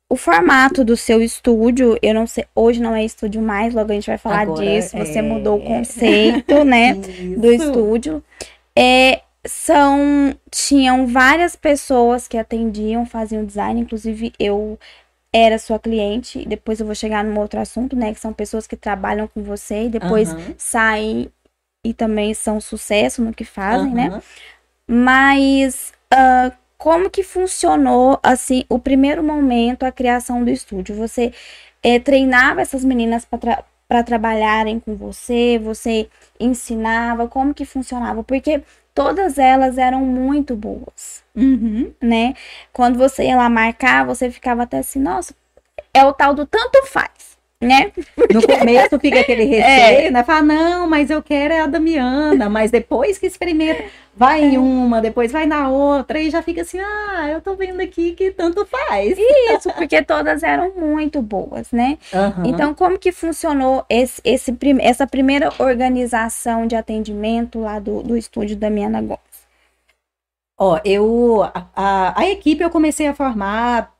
o 0.08 0.16
formato 0.16 0.84
do 0.84 0.96
seu 0.96 1.22
estúdio, 1.22 1.96
eu 2.02 2.12
não 2.12 2.26
sei, 2.26 2.44
hoje 2.54 2.80
não 2.80 2.94
é 2.96 3.04
estúdio 3.04 3.40
mais, 3.40 3.72
logo 3.72 3.92
a 3.92 3.94
gente 3.94 4.08
vai 4.08 4.18
falar 4.18 4.40
Agora 4.40 4.64
disso. 4.64 4.98
Você 4.98 5.18
é... 5.20 5.22
mudou 5.22 5.58
o 5.58 5.62
conceito, 5.62 6.62
né, 6.66 6.94
do 6.94 7.52
estúdio. 7.52 8.22
É, 8.76 9.20
são 9.46 10.34
tinham 10.50 11.06
várias 11.06 11.54
pessoas 11.54 12.26
que 12.26 12.36
atendiam, 12.36 13.06
faziam 13.06 13.44
design, 13.44 13.80
inclusive 13.80 14.32
eu 14.38 14.78
era 15.32 15.58
sua 15.58 15.78
cliente, 15.78 16.44
depois 16.44 16.80
eu 16.80 16.86
vou 16.86 16.94
chegar 16.94 17.22
num 17.22 17.38
outro 17.38 17.60
assunto, 17.60 17.94
né, 17.94 18.12
que 18.12 18.18
são 18.18 18.32
pessoas 18.32 18.66
que 18.66 18.76
trabalham 18.76 19.28
com 19.28 19.44
você 19.44 19.84
e 19.84 19.88
depois 19.88 20.32
uhum. 20.32 20.54
saem 20.58 21.30
e 21.84 21.94
também 21.94 22.34
são 22.34 22.60
sucesso 22.60 23.22
no 23.22 23.32
que 23.32 23.44
fazem, 23.44 23.88
uhum. 23.88 23.94
né? 23.94 24.22
Mas 24.88 25.92
uh, 26.12 26.52
como 26.80 27.10
que 27.10 27.22
funcionou, 27.22 28.18
assim, 28.22 28.64
o 28.66 28.78
primeiro 28.78 29.22
momento, 29.22 29.82
a 29.84 29.92
criação 29.92 30.42
do 30.42 30.48
estúdio? 30.48 30.96
Você 30.96 31.30
é, 31.82 32.00
treinava 32.00 32.62
essas 32.62 32.82
meninas 32.82 33.26
para 33.26 33.62
tra 33.86 34.02
trabalharem 34.02 34.80
com 34.80 34.96
você? 34.96 35.60
Você 35.62 36.08
ensinava? 36.40 37.28
Como 37.28 37.52
que 37.52 37.66
funcionava? 37.66 38.24
Porque 38.24 38.62
todas 38.94 39.36
elas 39.36 39.76
eram 39.76 40.06
muito 40.06 40.56
boas, 40.56 41.22
uhum. 41.36 41.92
né? 42.00 42.32
Quando 42.72 42.96
você 42.96 43.24
ia 43.24 43.36
lá 43.36 43.50
marcar, 43.50 44.06
você 44.06 44.30
ficava 44.30 44.62
até 44.62 44.78
assim, 44.78 45.00
nossa, 45.00 45.34
é 45.92 46.02
o 46.02 46.14
tal 46.14 46.32
do 46.32 46.46
tanto 46.46 46.86
faz 46.86 47.10
né? 47.60 47.92
No 48.32 48.40
começo 48.40 48.98
fica 48.98 49.20
aquele 49.20 49.44
receio, 49.44 50.08
é. 50.08 50.10
né? 50.10 50.24
Fala, 50.24 50.42
não, 50.42 50.88
mas 50.88 51.10
eu 51.10 51.22
quero 51.22 51.52
é 51.52 51.60
a 51.60 51.66
Damiana, 51.66 52.48
mas 52.48 52.70
depois 52.70 53.18
que 53.18 53.26
experimenta, 53.26 53.84
vai 54.16 54.42
em 54.42 54.54
é. 54.54 54.58
uma, 54.58 55.00
depois 55.00 55.30
vai 55.30 55.44
na 55.44 55.68
outra, 55.68 56.18
e 56.18 56.30
já 56.30 56.40
fica 56.40 56.62
assim, 56.62 56.78
ah, 56.80 57.28
eu 57.30 57.40
tô 57.42 57.54
vendo 57.54 57.80
aqui 57.80 58.12
que 58.12 58.30
tanto 58.30 58.64
faz. 58.64 59.18
Isso, 59.18 59.70
porque 59.74 60.02
todas 60.02 60.42
eram 60.42 60.72
muito 60.74 61.20
boas, 61.20 61.70
né? 61.70 61.98
Uhum. 62.12 62.46
Então, 62.46 62.74
como 62.74 62.98
que 62.98 63.12
funcionou 63.12 63.84
esse, 63.90 64.22
esse, 64.24 64.56
essa 64.80 65.06
primeira 65.06 65.52
organização 65.58 66.66
de 66.66 66.74
atendimento 66.74 67.60
lá 67.60 67.78
do, 67.78 68.02
do 68.02 68.16
estúdio 68.16 68.56
Damiana 68.56 69.02
Gomes? 69.02 69.20
Ó, 70.58 70.78
eu, 70.84 71.42
a, 71.42 71.66
a, 71.74 72.20
a 72.20 72.28
equipe 72.30 72.62
eu 72.62 72.70
comecei 72.70 73.06
a 73.06 73.14
formar 73.14 73.94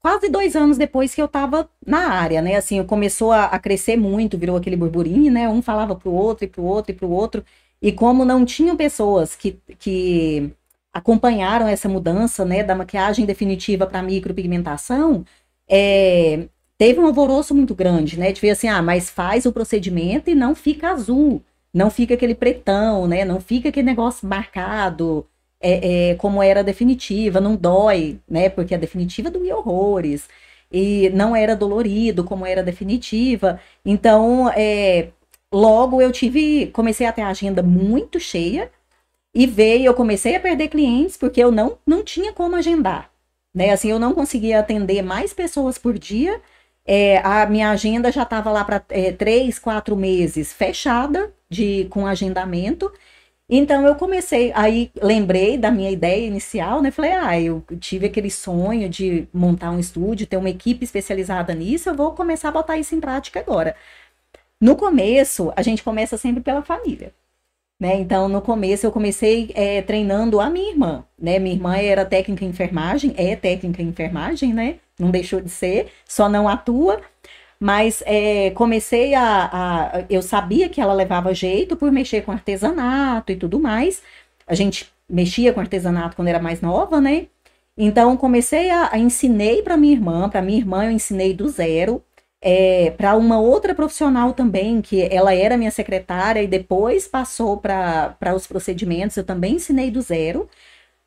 quase 0.00 0.28
dois 0.28 0.54
anos 0.56 0.78
depois 0.78 1.14
que 1.14 1.20
eu 1.20 1.26
estava 1.26 1.68
na 1.84 2.08
área, 2.10 2.40
né? 2.42 2.56
Assim, 2.56 2.82
começou 2.84 3.32
a, 3.32 3.46
a, 3.46 3.58
crescer 3.58 3.96
muito, 3.96 4.38
virou 4.38 4.56
aquele 4.56 4.76
burburinho, 4.76 5.32
né? 5.32 5.48
Um 5.48 5.62
falava 5.62 5.96
pro 5.96 6.12
outro, 6.12 6.44
e 6.44 6.48
pro 6.48 6.62
outro, 6.62 6.92
e 6.92 6.94
pro 6.94 7.10
outro. 7.10 7.44
E 7.80 7.92
como 7.92 8.24
não 8.24 8.44
tinham 8.44 8.76
pessoas 8.76 9.36
que, 9.36 9.58
que 9.78 10.52
acompanharam 10.92 11.68
essa 11.68 11.88
mudança, 11.88 12.44
né, 12.44 12.62
da 12.64 12.74
maquiagem 12.74 13.26
definitiva 13.26 13.86
para 13.86 14.02
micropigmentação, 14.02 15.24
é, 15.68 16.48
teve 16.78 17.00
um 17.00 17.06
alvoroço 17.06 17.54
muito 17.54 17.74
grande, 17.74 18.18
né? 18.18 18.32
De 18.32 18.40
ver 18.40 18.50
assim, 18.50 18.68
ah, 18.68 18.82
mas 18.82 19.10
faz 19.10 19.46
o 19.46 19.52
procedimento 19.52 20.30
e 20.30 20.34
não 20.34 20.54
fica 20.54 20.90
azul, 20.90 21.42
não 21.72 21.90
fica 21.90 22.14
aquele 22.14 22.34
pretão, 22.34 23.06
né? 23.06 23.24
Não 23.24 23.40
fica 23.40 23.68
aquele 23.68 23.86
negócio 23.86 24.26
marcado, 24.28 25.26
é, 25.60 26.10
é, 26.10 26.14
como 26.16 26.42
era 26.42 26.62
definitiva, 26.64 27.40
não 27.40 27.56
dói, 27.56 28.20
né? 28.28 28.48
Porque 28.48 28.74
a 28.74 28.78
definitiva 28.78 29.30
doía 29.30 29.56
horrores. 29.56 30.28
E 30.70 31.10
não 31.10 31.34
era 31.36 31.54
dolorido 31.56 32.24
como 32.24 32.44
era 32.46 32.62
definitiva. 32.62 33.60
Então, 33.84 34.50
é, 34.50 35.10
logo 35.52 36.02
eu 36.02 36.12
tive, 36.12 36.66
comecei 36.68 37.06
a 37.06 37.12
ter 37.12 37.22
a 37.22 37.28
agenda 37.28 37.62
muito 37.62 38.18
cheia 38.20 38.70
e 39.34 39.46
veio, 39.46 39.86
eu 39.86 39.94
comecei 39.94 40.34
a 40.36 40.40
perder 40.40 40.68
clientes 40.68 41.16
porque 41.16 41.42
eu 41.42 41.52
não, 41.52 41.78
não 41.86 42.02
tinha 42.04 42.32
como 42.32 42.56
agendar. 42.56 43.10
Né? 43.54 43.70
Assim, 43.70 43.90
eu 43.90 43.98
não 43.98 44.14
conseguia 44.14 44.60
atender 44.60 45.02
mais 45.02 45.32
pessoas 45.32 45.78
por 45.78 45.98
dia. 45.98 46.40
É, 46.84 47.18
a 47.18 47.46
minha 47.46 47.70
agenda 47.70 48.12
já 48.12 48.22
estava 48.22 48.50
lá 48.50 48.64
para 48.64 48.84
é, 48.90 49.12
três, 49.12 49.58
quatro 49.58 49.96
meses 49.96 50.52
fechada 50.52 51.32
de 51.50 51.86
com 51.90 52.06
agendamento. 52.06 52.92
Então 53.48 53.86
eu 53.86 53.94
comecei, 53.94 54.52
aí 54.54 54.90
lembrei 55.00 55.56
da 55.56 55.70
minha 55.70 55.90
ideia 55.90 56.26
inicial, 56.26 56.82
né? 56.82 56.90
Falei, 56.90 57.12
ah, 57.12 57.40
eu 57.40 57.62
tive 57.78 58.06
aquele 58.06 58.30
sonho 58.30 58.88
de 58.88 59.28
montar 59.32 59.70
um 59.70 59.78
estúdio, 59.78 60.26
ter 60.26 60.36
uma 60.36 60.50
equipe 60.50 60.84
especializada 60.84 61.54
nisso, 61.54 61.88
eu 61.88 61.94
vou 61.94 62.12
começar 62.12 62.48
a 62.48 62.52
botar 62.52 62.76
isso 62.76 62.94
em 62.94 63.00
prática 63.00 63.38
agora. 63.38 63.76
No 64.60 64.74
começo, 64.76 65.52
a 65.54 65.62
gente 65.62 65.82
começa 65.82 66.16
sempre 66.16 66.42
pela 66.42 66.62
família. 66.62 67.14
Né? 67.78 67.96
Então, 68.00 68.28
no 68.28 68.40
começo, 68.40 68.86
eu 68.86 68.92
comecei 68.92 69.50
é, 69.54 69.82
treinando 69.82 70.40
a 70.40 70.48
minha 70.48 70.70
irmã. 70.70 71.04
Né? 71.18 71.38
Minha 71.38 71.54
irmã 71.54 71.76
era 71.76 72.06
técnica 72.06 72.44
em 72.44 72.48
enfermagem, 72.48 73.14
é 73.16 73.36
técnica 73.36 73.82
em 73.82 73.88
enfermagem, 73.88 74.54
né? 74.54 74.78
Não 74.98 75.10
deixou 75.10 75.42
de 75.42 75.50
ser, 75.50 75.92
só 76.06 76.26
não 76.28 76.48
atua. 76.48 77.02
Mas 77.58 78.02
é, 78.06 78.50
comecei 78.50 79.14
a, 79.14 79.50
a. 79.52 80.04
Eu 80.10 80.22
sabia 80.22 80.68
que 80.68 80.80
ela 80.80 80.92
levava 80.92 81.34
jeito 81.34 81.76
por 81.76 81.90
mexer 81.90 82.22
com 82.22 82.32
artesanato 82.32 83.32
e 83.32 83.36
tudo 83.36 83.58
mais. 83.58 84.02
A 84.46 84.54
gente 84.54 84.92
mexia 85.08 85.52
com 85.52 85.60
artesanato 85.60 86.16
quando 86.16 86.28
era 86.28 86.40
mais 86.40 86.60
nova, 86.60 87.00
né? 87.00 87.28
Então 87.76 88.16
comecei 88.16 88.70
a, 88.70 88.90
a 88.92 88.98
ensinei 88.98 89.62
para 89.62 89.76
minha 89.76 89.92
irmã, 89.94 90.28
para 90.28 90.42
minha 90.42 90.58
irmã 90.58 90.84
eu 90.84 90.90
ensinei 90.90 91.34
do 91.34 91.48
zero, 91.48 92.02
é, 92.40 92.90
para 92.92 93.16
uma 93.16 93.38
outra 93.40 93.74
profissional 93.74 94.32
também 94.32 94.80
que 94.80 95.02
ela 95.02 95.34
era 95.34 95.56
minha 95.56 95.70
secretária 95.70 96.42
e 96.42 96.46
depois 96.46 97.08
passou 97.08 97.56
para 97.58 98.34
os 98.34 98.46
procedimentos, 98.46 99.16
eu 99.16 99.24
também 99.24 99.54
ensinei 99.56 99.90
do 99.90 100.00
zero. 100.00 100.48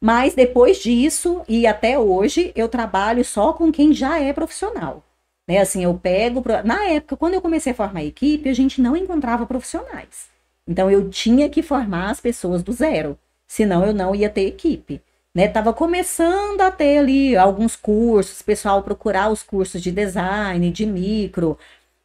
Mas 0.01 0.33
depois 0.35 0.77
disso 0.79 1.41
e 1.47 1.67
até 1.67 1.99
hoje 1.99 2.51
eu 2.55 2.69
trabalho 2.69 3.23
só 3.25 3.53
com 3.53 3.71
quem 3.71 3.93
já 3.93 4.19
é 4.19 4.31
profissional. 4.33 5.03
Né? 5.49 5.57
Assim, 5.57 5.83
eu 5.83 5.95
pego. 5.95 6.43
Na 6.63 6.85
época, 6.85 7.17
quando 7.17 7.33
eu 7.33 7.41
comecei 7.41 7.71
a 7.71 7.75
formar 7.75 8.01
a 8.01 8.05
equipe, 8.05 8.47
a 8.47 8.53
gente 8.53 8.79
não 8.79 8.95
encontrava 8.95 9.47
profissionais. 9.47 10.29
Então, 10.67 10.91
eu 10.91 11.09
tinha 11.09 11.49
que 11.49 11.63
formar 11.63 12.11
as 12.11 12.21
pessoas 12.21 12.61
do 12.61 12.71
zero. 12.71 13.17
Senão, 13.47 13.83
eu 13.83 13.91
não 13.91 14.13
ia 14.13 14.29
ter 14.29 14.45
equipe. 14.45 15.01
Né? 15.33 15.47
Tava 15.47 15.73
começando 15.73 16.61
a 16.61 16.69
ter 16.69 16.99
ali 16.99 17.35
alguns 17.35 17.75
cursos, 17.75 18.43
pessoal 18.43 18.83
procurar 18.83 19.31
os 19.31 19.41
cursos 19.41 19.81
de 19.81 19.91
design, 19.91 20.71
de 20.71 20.85
micro, 20.85 21.57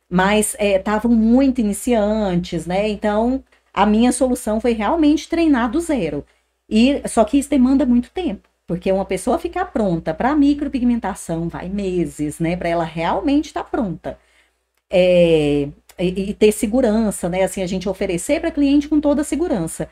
mas 0.08 0.56
estavam 0.58 1.12
é, 1.12 1.14
muito 1.14 1.60
iniciantes, 1.60 2.66
né? 2.66 2.88
Então, 2.88 3.42
a 3.72 3.86
minha 3.86 4.12
solução 4.12 4.60
foi 4.60 4.72
realmente 4.72 5.28
treinar 5.28 5.70
do 5.70 5.80
zero. 5.80 6.24
E 6.68 7.02
só 7.08 7.24
que 7.24 7.38
isso 7.38 7.50
demanda 7.50 7.84
muito 7.86 8.10
tempo. 8.10 8.48
Porque 8.66 8.90
uma 8.90 9.04
pessoa 9.04 9.38
ficar 9.38 9.66
pronta 9.66 10.14
para 10.14 10.34
micropigmentação 10.34 11.48
vai 11.48 11.68
meses, 11.68 12.38
né? 12.38 12.56
Para 12.56 12.68
ela 12.68 12.84
realmente 12.84 13.46
estar 13.46 13.64
tá 13.64 13.68
pronta. 13.70 14.18
É, 14.90 15.68
e, 15.98 16.30
e, 16.30 16.34
ter 16.34 16.52
segurança, 16.52 17.28
né? 17.28 17.44
Assim, 17.44 17.62
a 17.62 17.66
gente 17.66 17.88
oferecer 17.88 18.40
para 18.40 18.50
cliente 18.50 18.88
com 18.88 19.00
toda 19.00 19.22
a 19.22 19.24
segurança. 19.24 19.88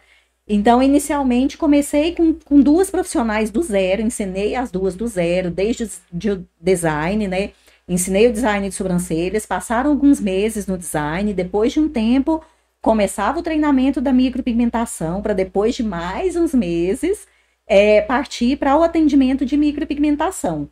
Então, 0.46 0.82
inicialmente, 0.82 1.56
comecei 1.56 2.14
com, 2.14 2.34
com 2.34 2.60
duas 2.60 2.90
profissionais 2.90 3.50
do 3.50 3.62
zero, 3.62 4.02
ensinei 4.02 4.56
as 4.56 4.70
duas 4.70 4.94
do 4.96 5.06
zero, 5.06 5.50
desde 5.50 5.84
o 5.84 6.46
design, 6.60 7.28
né? 7.28 7.52
Ensinei 7.88 8.28
o 8.28 8.32
design 8.32 8.68
de 8.68 8.74
sobrancelhas, 8.74 9.46
passaram 9.46 9.90
alguns 9.90 10.20
meses 10.20 10.66
no 10.66 10.78
design, 10.78 11.32
depois 11.34 11.72
de 11.72 11.80
um 11.80 11.88
tempo, 11.88 12.42
começava 12.80 13.38
o 13.38 13.42
treinamento 13.42 14.00
da 14.00 14.12
micropigmentação, 14.12 15.22
para 15.22 15.34
depois 15.34 15.74
de 15.74 15.82
mais 15.82 16.36
uns 16.36 16.54
meses, 16.54 17.26
é, 17.72 18.02
partir 18.02 18.56
para 18.56 18.76
o 18.76 18.82
atendimento 18.82 19.46
de 19.46 19.56
micropigmentação. 19.56 20.68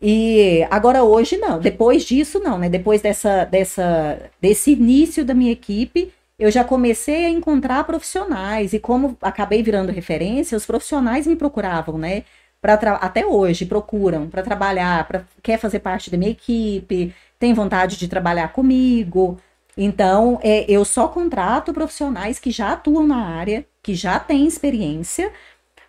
E 0.00 0.64
agora 0.70 1.02
hoje 1.02 1.36
não, 1.36 1.58
depois 1.58 2.04
disso 2.04 2.38
não, 2.38 2.56
né? 2.56 2.68
Depois 2.68 3.02
dessa, 3.02 3.44
dessa, 3.44 4.30
desse 4.40 4.70
início 4.70 5.24
da 5.24 5.34
minha 5.34 5.50
equipe, 5.50 6.12
eu 6.38 6.48
já 6.48 6.62
comecei 6.62 7.26
a 7.26 7.30
encontrar 7.30 7.82
profissionais 7.82 8.72
e 8.72 8.78
como 8.78 9.18
acabei 9.20 9.64
virando 9.64 9.90
referência, 9.90 10.56
os 10.56 10.64
profissionais 10.64 11.26
me 11.26 11.34
procuravam, 11.34 11.98
né? 11.98 12.22
Pra 12.60 12.74
até 12.74 13.26
hoje 13.26 13.66
procuram 13.66 14.28
para 14.28 14.42
trabalhar, 14.42 15.08
para 15.08 15.24
quer 15.42 15.58
fazer 15.58 15.80
parte 15.80 16.08
da 16.08 16.16
minha 16.16 16.30
equipe, 16.30 17.12
tem 17.36 17.52
vontade 17.52 17.96
de 17.96 18.06
trabalhar 18.06 18.52
comigo. 18.52 19.38
Então, 19.76 20.38
é, 20.42 20.64
eu 20.68 20.84
só 20.84 21.08
contrato 21.08 21.72
profissionais 21.72 22.38
que 22.38 22.52
já 22.52 22.72
atuam 22.72 23.06
na 23.06 23.26
área, 23.26 23.64
que 23.82 23.94
já 23.94 24.20
têm 24.20 24.46
experiência 24.46 25.32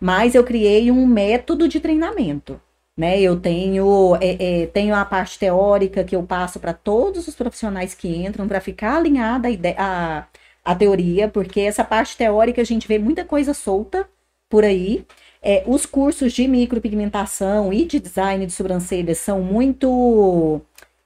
mas 0.00 0.34
eu 0.34 0.44
criei 0.44 0.90
um 0.90 1.06
método 1.06 1.68
de 1.68 1.80
treinamento. 1.80 2.60
Né? 2.96 3.20
Eu 3.20 3.38
tenho, 3.40 4.16
é, 4.20 4.62
é, 4.62 4.66
tenho 4.66 4.94
a 4.94 5.04
parte 5.04 5.38
teórica 5.38 6.04
que 6.04 6.14
eu 6.14 6.22
passo 6.22 6.60
para 6.60 6.72
todos 6.74 7.26
os 7.28 7.34
profissionais 7.34 7.94
que 7.94 8.08
entram 8.08 8.46
para 8.46 8.60
ficar 8.60 8.96
alinhada 8.96 9.48
a, 9.48 9.50
ide- 9.50 9.74
a, 9.78 10.26
a 10.64 10.74
teoria, 10.74 11.28
porque 11.28 11.60
essa 11.60 11.84
parte 11.84 12.16
teórica 12.16 12.60
a 12.60 12.64
gente 12.64 12.86
vê 12.88 12.98
muita 12.98 13.24
coisa 13.24 13.54
solta 13.54 14.08
por 14.48 14.64
aí. 14.64 15.06
É, 15.42 15.64
os 15.66 15.86
cursos 15.86 16.32
de 16.32 16.46
micropigmentação 16.46 17.72
e 17.72 17.86
de 17.86 17.98
design 17.98 18.44
de 18.44 18.52
sobrancelhas 18.52 19.18
são 19.18 19.40
muito 19.42 20.60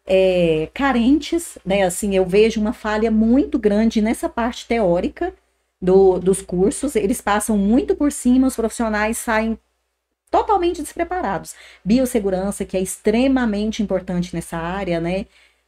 é, 0.06 0.68
carentes, 0.74 1.58
né? 1.64 1.82
Assim, 1.84 2.14
eu 2.16 2.26
vejo 2.26 2.60
uma 2.60 2.72
falha 2.72 3.10
muito 3.10 3.58
grande 3.58 4.02
nessa 4.02 4.28
parte 4.28 4.66
teórica 4.66 5.32
do, 5.84 6.18
dos 6.18 6.40
cursos. 6.40 6.96
Eles 6.96 7.20
passam 7.20 7.58
muito 7.58 7.94
por 7.94 8.10
cima, 8.10 8.46
os 8.46 8.56
profissionais 8.56 9.18
saem 9.18 9.58
totalmente 10.30 10.82
despreparados. 10.82 11.54
Biossegurança, 11.84 12.64
que 12.64 12.76
é 12.76 12.80
extremamente 12.80 13.82
importante 13.82 14.34
nessa 14.34 14.56
área, 14.56 14.98
né? 14.98 15.26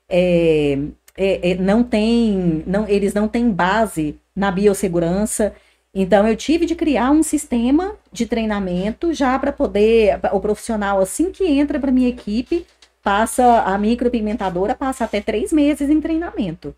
É, 0.09 0.79
é, 1.17 1.51
é, 1.51 1.55
não 1.57 1.85
tem, 1.85 2.65
não, 2.67 2.89
eles 2.89 3.13
não 3.15 3.29
têm 3.29 3.51
base 3.51 4.19
na 4.35 4.51
biossegurança. 4.51 5.55
Então, 5.95 6.27
eu 6.27 6.37
tive 6.37 6.67
de 6.67 6.75
criar 6.75 7.11
um 7.11 7.23
sistema 7.23 7.97
de 8.13 8.27
treinamento 8.27 9.13
já 9.13 9.39
para 9.39 9.53
poder, 9.53 10.19
o 10.33 10.41
profissional, 10.41 11.01
assim 11.01 11.31
que 11.31 11.45
entra 11.45 11.79
para 11.81 11.93
minha 11.93 12.09
equipe, 12.09 12.67
passa, 13.03 13.63
a 13.63 13.79
micropigmentadora 13.79 14.75
passa 14.75 15.05
até 15.05 15.21
três 15.21 15.53
meses 15.53 15.89
em 15.89 16.01
treinamento, 16.01 16.75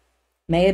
né? 0.48 0.72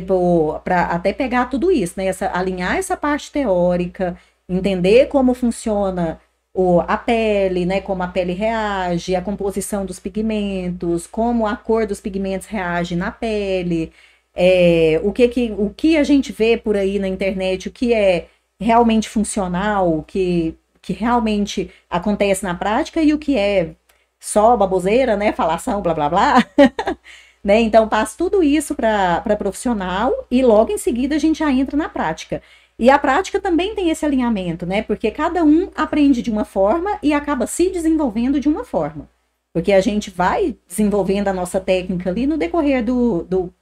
Para 0.63 0.83
até 0.85 1.13
pegar 1.13 1.45
tudo 1.47 1.71
isso, 1.71 1.95
né? 1.97 2.07
Essa, 2.07 2.31
alinhar 2.33 2.77
essa 2.77 2.95
parte 2.97 3.31
teórica, 3.31 4.17
entender 4.47 5.07
como 5.07 5.33
funciona 5.33 6.19
o, 6.53 6.79
a 6.81 6.97
pele, 6.97 7.65
né? 7.65 7.81
Como 7.81 8.01
a 8.03 8.07
pele 8.07 8.33
reage, 8.33 9.15
a 9.15 9.21
composição 9.21 9.85
dos 9.85 9.99
pigmentos, 9.99 11.07
como 11.07 11.45
a 11.45 11.55
cor 11.55 11.85
dos 11.85 11.99
pigmentos 11.99 12.47
reage 12.47 12.95
na 12.95 13.11
pele, 13.11 13.91
é, 14.33 14.99
o, 15.03 15.11
que, 15.13 15.27
que, 15.27 15.51
o 15.57 15.69
que 15.69 15.97
a 15.97 16.03
gente 16.03 16.31
vê 16.31 16.57
por 16.57 16.75
aí 16.75 16.99
na 16.99 17.07
internet, 17.07 17.67
o 17.69 17.71
que 17.71 17.93
é 17.93 18.27
realmente 18.59 19.09
funcional, 19.09 19.97
o 19.99 20.03
que, 20.03 20.55
que 20.81 20.93
realmente 20.93 21.71
acontece 21.89 22.43
na 22.43 22.55
prática 22.55 23.01
e 23.01 23.13
o 23.13 23.19
que 23.19 23.37
é 23.37 23.75
só 24.19 24.57
baboseira, 24.57 25.15
né? 25.17 25.33
Falação, 25.33 25.81
blá 25.81 25.93
blá 25.93 26.09
blá. 26.09 26.45
né? 27.45 27.61
Então, 27.61 27.87
passo 27.87 28.17
tudo 28.17 28.41
isso 28.41 28.73
para 28.73 29.21
profissional 29.37 30.11
e 30.31 30.43
logo 30.43 30.71
em 30.71 30.79
seguida 30.79 31.15
a 31.15 31.19
gente 31.19 31.39
já 31.39 31.51
entra 31.51 31.77
na 31.77 31.87
prática. 31.87 32.41
E 32.79 32.89
a 32.89 32.97
prática 32.97 33.39
também 33.39 33.75
tem 33.75 33.91
esse 33.91 34.03
alinhamento, 34.03 34.65
né? 34.65 34.81
Porque 34.81 35.11
cada 35.11 35.43
um 35.43 35.69
aprende 35.75 36.23
de 36.23 36.31
uma 36.31 36.43
forma 36.43 36.97
e 37.03 37.13
acaba 37.13 37.45
se 37.45 37.69
desenvolvendo 37.69 38.39
de 38.39 38.49
uma 38.49 38.65
forma. 38.65 39.07
Porque 39.53 39.71
a 39.71 39.79
gente 39.79 40.09
vai 40.09 40.57
desenvolvendo 40.67 41.27
a 41.27 41.33
nossa 41.33 41.59
técnica 41.59 42.09
ali 42.09 42.25
no 42.25 42.35
decorrer 42.35 42.83
do, 42.83 43.23
do, 43.23 43.53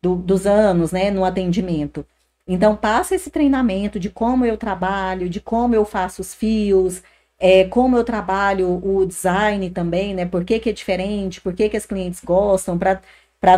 do, 0.00 0.14
dos 0.16 0.46
anos, 0.46 0.92
né? 0.92 1.10
No 1.10 1.24
atendimento. 1.24 2.06
Então, 2.46 2.76
passa 2.76 3.14
esse 3.16 3.30
treinamento 3.30 3.98
de 3.98 4.08
como 4.08 4.46
eu 4.46 4.56
trabalho, 4.56 5.28
de 5.28 5.40
como 5.40 5.74
eu 5.74 5.84
faço 5.84 6.22
os 6.22 6.32
fios, 6.34 7.02
é, 7.38 7.64
como 7.64 7.96
eu 7.96 8.04
trabalho 8.04 8.80
o 8.84 9.04
design 9.04 9.68
também, 9.70 10.14
né? 10.14 10.24
Por 10.26 10.44
que, 10.44 10.60
que 10.60 10.70
é 10.70 10.72
diferente, 10.72 11.40
por 11.40 11.52
que, 11.54 11.68
que 11.68 11.76
as 11.76 11.84
clientes 11.84 12.20
gostam, 12.24 12.78
para 12.78 13.00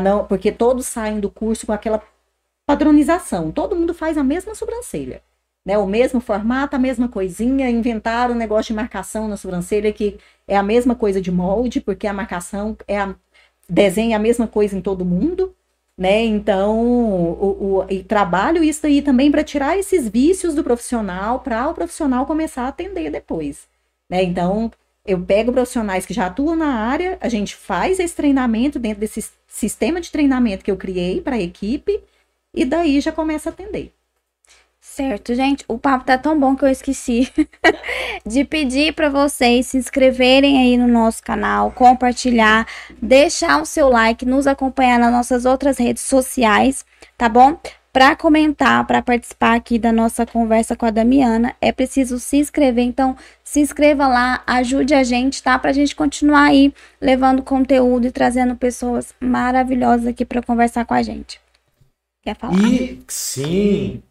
não. 0.01 0.25
Porque 0.27 0.51
todos 0.51 0.87
saem 0.87 1.20
do 1.20 1.31
curso 1.31 1.66
com 1.66 1.73
aquela 1.73 2.03
padronização. 2.66 3.53
Todo 3.53 3.77
mundo 3.77 3.94
faz 3.94 4.16
a 4.16 4.25
mesma 4.25 4.55
sobrancelha. 4.55 5.23
Né, 5.66 5.79
o 5.79 5.87
mesmo 5.87 6.20
formato, 6.20 6.77
a 6.77 6.79
mesma 6.79 7.09
coisinha, 7.09 7.70
inventaram 7.70 8.35
um 8.35 8.37
negócio 8.37 8.66
de 8.66 8.75
marcação 8.75 9.27
na 9.27 9.37
sobrancelha 9.38 9.90
que 9.94 10.18
é 10.47 10.59
a 10.59 10.62
mesma 10.62 10.94
coisa 10.94 11.23
de 11.23 11.31
molde, 11.31 11.81
porque 11.81 12.07
a 12.07 12.12
marcação 12.12 12.77
é 12.87 12.99
a, 12.99 13.14
desenha 13.66 14.16
a 14.16 14.20
mesma 14.20 14.47
coisa 14.47 14.77
em 14.77 14.81
todo 14.83 15.05
mundo, 15.07 15.55
né? 15.97 16.23
Então, 16.25 16.79
o, 16.79 17.79
o, 17.79 17.87
e 17.88 18.03
trabalho 18.03 18.62
isso 18.62 18.87
aí 18.87 19.01
também 19.01 19.31
para 19.31 19.44
tirar 19.44 19.79
esses 19.79 20.09
vícios 20.09 20.55
do 20.55 20.62
profissional, 20.64 21.40
para 21.40 21.68
o 21.68 21.75
profissional 21.75 22.27
começar 22.27 22.64
a 22.64 22.68
atender 22.68 23.11
depois, 23.11 23.66
né? 24.11 24.23
Então, 24.23 24.70
eu 25.07 25.21
pego 25.21 25.53
profissionais 25.53 26.07
que 26.07 26.14
já 26.14 26.27
atuam 26.27 26.57
na 26.57 26.75
área, 26.75 27.19
a 27.21 27.29
gente 27.29 27.55
faz 27.55 28.01
esse 28.01 28.14
treinamento 28.14 28.79
dentro 28.79 29.01
desse 29.01 29.31
sistema 29.47 30.01
de 30.01 30.11
treinamento 30.11 30.64
que 30.64 30.71
eu 30.71 30.77
criei 30.77 31.21
para 31.21 31.37
a 31.37 31.40
equipe 31.40 32.03
e 32.55 32.64
daí 32.64 33.01
já 33.01 33.12
começa 33.12 33.51
a 33.51 33.53
atender. 33.53 33.93
Certo, 34.81 35.35
gente. 35.35 35.64
O 35.67 35.79
papo 35.79 36.05
tá 36.05 36.17
tão 36.17 36.38
bom 36.38 36.55
que 36.55 36.64
eu 36.64 36.69
esqueci 36.69 37.33
de 38.25 38.45
pedir 38.45 38.95
para 38.95 39.09
vocês 39.09 39.67
se 39.67 39.77
inscreverem 39.77 40.59
aí 40.59 40.77
no 40.77 40.87
nosso 40.87 41.23
canal, 41.23 41.73
compartilhar, 41.73 42.67
deixar 43.03 43.61
o 43.61 43.67
seu 43.67 43.88
like, 43.88 44.25
nos 44.25 44.47
acompanhar 44.47 44.99
nas 44.99 45.11
nossas 45.11 45.45
outras 45.45 45.79
redes 45.79 46.03
sociais, 46.05 46.85
tá 47.19 47.29
bom? 47.29 47.59
Para 47.94 48.14
comentar, 48.16 48.85
para 48.88 49.00
participar 49.00 49.54
aqui 49.54 49.78
da 49.78 49.92
nossa 49.92 50.26
conversa 50.26 50.74
com 50.74 50.85
a 50.85 50.90
Damiana, 50.90 51.54
é 51.61 51.70
preciso 51.70 52.18
se 52.18 52.38
inscrever. 52.38 52.83
Então, 52.83 53.16
se 53.44 53.61
inscreva 53.61 54.09
lá, 54.09 54.42
ajude 54.48 54.92
a 54.92 55.04
gente, 55.04 55.40
tá? 55.40 55.57
Para 55.57 55.70
a 55.70 55.72
gente 55.72 55.94
continuar 55.94 56.46
aí 56.46 56.74
levando 57.00 57.40
conteúdo 57.40 58.09
e 58.09 58.11
trazendo 58.11 58.57
pessoas 58.57 59.14
maravilhosas 59.20 60.09
aqui 60.09 60.24
para 60.24 60.42
conversar 60.42 60.85
com 60.85 60.92
a 60.92 61.04
gente. 61.04 61.40
Quer 62.24 62.37
falar? 62.37 62.59
E 62.59 63.00
sim, 63.07 64.02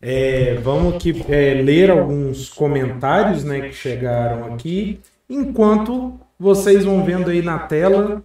é, 0.00 0.54
vamos 0.54 0.94
aqui 0.94 1.22
é, 1.28 1.60
ler 1.62 1.90
alguns 1.90 2.48
comentários 2.48 3.44
né, 3.44 3.68
que 3.68 3.74
chegaram 3.74 4.54
aqui, 4.54 4.98
enquanto 5.28 6.18
vocês 6.40 6.86
vão 6.86 7.04
vendo 7.04 7.28
aí 7.28 7.42
na 7.42 7.58
tela 7.58 8.22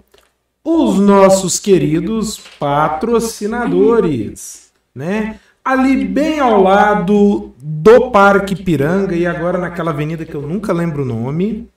os 0.63 0.99
nossos 0.99 1.59
queridos 1.59 2.39
patrocinadores, 2.57 4.70
né? 4.95 5.39
Ali 5.63 6.05
bem 6.05 6.39
ao 6.39 6.61
lado 6.61 7.53
do 7.57 8.09
Parque 8.09 8.55
Piranga 8.55 9.15
e 9.15 9.27
agora 9.27 9.57
naquela 9.57 9.91
avenida 9.91 10.25
que 10.25 10.33
eu 10.33 10.41
nunca 10.41 10.73
lembro 10.73 11.03
o 11.03 11.05
nome. 11.05 11.69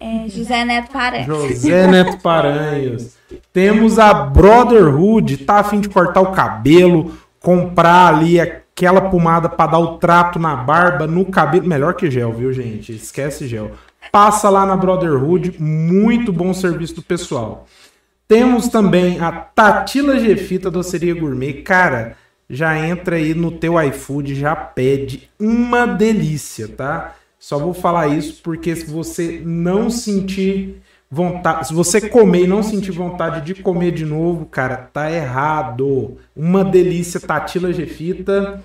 É, 0.00 0.26
José 0.28 0.64
Neto 0.64 0.90
Paranhos. 0.90 1.26
José 1.26 1.86
Neto 1.86 2.18
Paranhos. 2.18 3.16
Temos 3.52 3.98
a 3.98 4.14
Brotherhood, 4.14 5.38
tá 5.38 5.58
a 5.58 5.64
fim 5.64 5.80
de 5.80 5.88
cortar 5.88 6.22
o 6.22 6.32
cabelo, 6.32 7.12
comprar 7.40 8.14
ali 8.14 8.40
aquela 8.40 9.02
pomada 9.02 9.48
para 9.48 9.72
dar 9.72 9.78
o 9.78 9.98
trato 9.98 10.38
na 10.38 10.56
barba, 10.56 11.06
no 11.06 11.26
cabelo. 11.26 11.66
Melhor 11.66 11.94
que 11.94 12.10
gel, 12.10 12.32
viu, 12.32 12.52
gente? 12.52 12.92
Esquece 12.92 13.46
gel. 13.46 13.72
Passa 14.10 14.48
lá 14.48 14.64
na 14.64 14.76
Brotherhood, 14.76 15.56
muito 15.58 16.32
bom 16.32 16.54
serviço 16.54 16.94
do 16.94 17.02
pessoal. 17.02 17.66
Temos 18.26 18.68
também 18.68 19.20
a 19.20 19.30
Tatila 19.30 20.18
Gefita 20.18 20.70
Doceria 20.70 21.14
Gourmet. 21.14 21.62
Cara, 21.62 22.16
já 22.48 22.78
entra 22.86 23.16
aí 23.16 23.34
no 23.34 23.50
teu 23.50 23.80
iFood, 23.80 24.34
já 24.34 24.54
pede 24.54 25.28
uma 25.38 25.86
delícia, 25.86 26.68
tá? 26.68 27.14
Só 27.38 27.58
vou 27.58 27.74
falar 27.74 28.08
isso 28.08 28.40
porque 28.42 28.74
se 28.74 28.86
você 28.86 29.40
não 29.44 29.90
sentir 29.90 30.82
vontade, 31.10 31.68
se 31.68 31.74
você 31.74 32.08
comer 32.08 32.44
e 32.44 32.46
não 32.46 32.62
sentir 32.62 32.90
vontade 32.90 33.40
de 33.40 33.62
comer 33.62 33.92
de 33.92 34.04
novo, 34.04 34.46
cara, 34.46 34.76
tá 34.76 35.10
errado. 35.10 36.16
Uma 36.34 36.64
delícia, 36.64 37.20
Tatila 37.20 37.72
Gefita. 37.72 38.62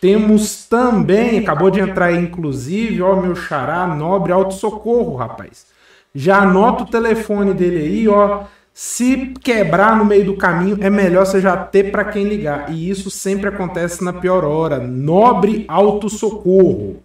Temos 0.00 0.64
também, 0.64 1.38
acabou 1.38 1.70
de 1.70 1.80
entrar 1.80 2.06
aí, 2.06 2.18
inclusive, 2.18 3.02
ó, 3.02 3.16
meu 3.20 3.36
xará, 3.36 3.86
Nobre 3.86 4.32
Auto 4.32 4.54
Socorro, 4.54 5.16
rapaz. 5.16 5.66
Já 6.14 6.38
anota 6.38 6.84
o 6.84 6.90
telefone 6.90 7.52
dele 7.52 7.78
aí, 7.78 8.08
ó. 8.08 8.44
Se 8.82 9.34
quebrar 9.42 9.94
no 9.94 10.06
meio 10.06 10.24
do 10.24 10.38
caminho, 10.38 10.78
é 10.80 10.88
melhor 10.88 11.26
você 11.26 11.38
já 11.38 11.54
ter 11.54 11.92
para 11.92 12.02
quem 12.02 12.24
ligar. 12.24 12.72
E 12.72 12.88
isso 12.88 13.10
sempre 13.10 13.50
acontece 13.50 14.02
na 14.02 14.10
pior 14.10 14.42
hora. 14.42 14.78
Nobre 14.78 15.66
Auto 15.68 16.08
Socorro. 16.08 17.02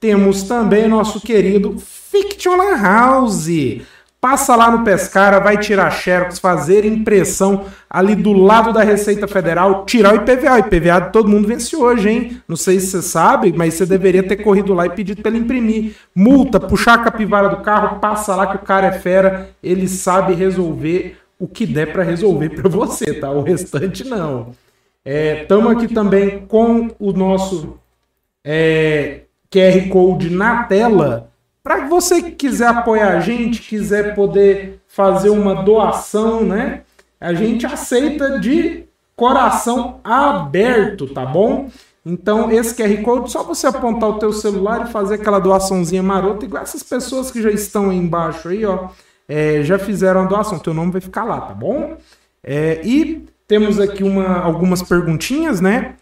Temos 0.00 0.42
também 0.42 0.88
nosso 0.88 1.20
querido 1.20 1.78
Fiction 1.78 2.56
House. 2.82 3.46
Passa 4.20 4.56
lá 4.56 4.68
no 4.68 4.82
Pescara, 4.82 5.38
vai 5.38 5.56
tirar 5.58 5.90
xerox, 5.92 6.40
fazer 6.40 6.84
impressão 6.84 7.66
ali 7.88 8.16
do 8.16 8.32
lado 8.32 8.72
da 8.72 8.82
Receita 8.82 9.28
Federal, 9.28 9.84
tirar 9.84 10.12
o 10.12 10.16
IPVA. 10.16 10.54
O 10.54 10.58
IPVA 10.58 11.00
todo 11.12 11.28
mundo 11.28 11.46
vence 11.46 11.76
hoje, 11.76 12.10
hein? 12.10 12.42
Não 12.48 12.56
sei 12.56 12.80
se 12.80 12.88
você 12.88 13.02
sabe, 13.02 13.52
mas 13.52 13.74
você 13.74 13.86
deveria 13.86 14.24
ter 14.24 14.38
corrido 14.38 14.74
lá 14.74 14.86
e 14.86 14.90
pedido 14.90 15.22
para 15.22 15.30
ele 15.30 15.44
imprimir. 15.44 15.94
Multa, 16.12 16.58
puxar 16.58 16.94
a 16.94 17.04
capivara 17.04 17.48
do 17.48 17.58
carro, 17.58 18.00
passa 18.00 18.34
lá 18.34 18.48
que 18.48 18.56
o 18.56 18.66
cara 18.66 18.88
é 18.88 18.92
fera, 18.92 19.50
ele 19.62 19.86
sabe 19.86 20.34
resolver 20.34 21.16
o 21.38 21.46
que 21.46 21.64
der 21.64 21.92
para 21.92 22.02
resolver 22.02 22.48
para 22.50 22.68
você, 22.68 23.14
tá? 23.14 23.30
O 23.30 23.42
restante 23.42 24.02
não. 24.02 24.52
Estamos 25.04 25.72
é, 25.72 25.76
aqui 25.76 25.94
também 25.94 26.40
com 26.48 26.90
o 26.98 27.12
nosso 27.12 27.78
é, 28.44 29.20
QR 29.48 29.88
Code 29.88 30.28
na 30.28 30.64
tela 30.64 31.27
para 31.68 31.86
você 31.86 32.22
que 32.22 32.30
quiser 32.30 32.68
apoiar 32.68 33.18
a 33.18 33.20
gente, 33.20 33.60
quiser 33.60 34.14
poder 34.14 34.80
fazer 34.88 35.28
uma 35.28 35.54
doação, 35.54 36.42
né? 36.42 36.80
A 37.20 37.34
gente 37.34 37.66
aceita 37.66 38.40
de 38.40 38.84
coração 39.14 40.00
aberto, 40.02 41.06
tá 41.08 41.26
bom? 41.26 41.68
Então, 42.06 42.50
esse 42.50 42.74
QR 42.74 43.02
Code, 43.02 43.30
só 43.30 43.42
você 43.42 43.66
apontar 43.66 44.08
o 44.08 44.18
teu 44.18 44.32
celular 44.32 44.86
e 44.86 44.90
fazer 44.90 45.16
aquela 45.16 45.38
doaçãozinha 45.38 46.02
marota, 46.02 46.46
igual 46.46 46.62
essas 46.62 46.82
pessoas 46.82 47.30
que 47.30 47.42
já 47.42 47.50
estão 47.50 47.90
aí 47.90 47.98
embaixo 47.98 48.48
aí, 48.48 48.64
ó, 48.64 48.88
é, 49.28 49.62
já 49.62 49.78
fizeram 49.78 50.22
a 50.22 50.24
doação. 50.24 50.58
Teu 50.58 50.72
nome 50.72 50.90
vai 50.90 51.02
ficar 51.02 51.24
lá, 51.24 51.38
tá 51.38 51.52
bom? 51.52 51.98
É, 52.42 52.80
e 52.82 53.26
temos 53.46 53.78
aqui 53.78 54.02
uma, 54.02 54.38
algumas 54.38 54.82
perguntinhas, 54.82 55.60
né? 55.60 55.96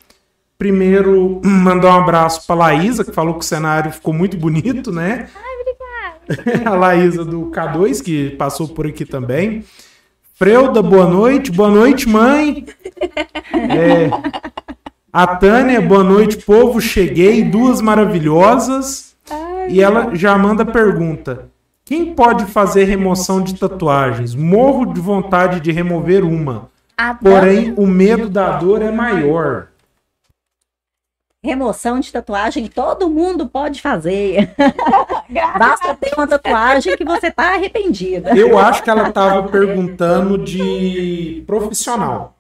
Primeiro, 0.58 1.40
mandar 1.44 1.96
um 1.96 2.02
abraço 2.02 2.46
para 2.46 2.56
Laísa, 2.56 3.04
que 3.04 3.12
falou 3.12 3.34
que 3.34 3.40
o 3.40 3.48
cenário 3.48 3.92
ficou 3.92 4.14
muito 4.14 4.36
bonito, 4.38 4.90
né? 4.90 5.28
Ai, 5.34 5.56
obrigada. 5.60 6.70
a 6.70 6.74
Laísa 6.74 7.24
do 7.24 7.50
K2, 7.50 8.02
que 8.02 8.30
passou 8.30 8.68
por 8.68 8.86
aqui 8.86 9.04
também. 9.04 9.64
Freuda, 10.34 10.82
boa 10.82 11.06
noite. 11.06 11.50
Boa 11.50 11.70
noite, 11.70 12.08
mãe. 12.08 12.66
É, 13.52 14.10
a 15.12 15.26
Tânia, 15.26 15.80
boa 15.80 16.04
noite, 16.04 16.38
povo. 16.38 16.80
Cheguei, 16.80 17.42
duas 17.42 17.80
maravilhosas. 17.80 19.16
E 19.68 19.82
ela 19.82 20.14
já 20.14 20.36
manda 20.36 20.64
pergunta: 20.64 21.48
Quem 21.84 22.14
pode 22.14 22.46
fazer 22.46 22.84
remoção 22.84 23.42
de 23.42 23.54
tatuagens? 23.54 24.34
Morro 24.34 24.86
de 24.86 25.00
vontade 25.00 25.60
de 25.60 25.72
remover 25.72 26.24
uma. 26.24 26.68
Porém, 27.22 27.74
o 27.76 27.86
medo 27.86 28.28
da 28.28 28.58
dor 28.58 28.82
é 28.82 28.90
maior. 28.90 29.68
Remoção 31.46 32.00
de 32.00 32.10
tatuagem 32.10 32.66
todo 32.66 33.08
mundo 33.08 33.46
pode 33.46 33.80
fazer. 33.80 34.52
Basta 35.56 35.94
ter 35.94 36.12
uma 36.16 36.26
tatuagem 36.26 36.96
que 36.96 37.04
você 37.04 37.30
tá 37.30 37.54
arrependida. 37.54 38.36
Eu 38.36 38.58
acho 38.58 38.82
que 38.82 38.90
ela 38.90 39.12
tava 39.12 39.48
perguntando 39.48 40.38
de 40.38 41.44
profissional. 41.46 42.34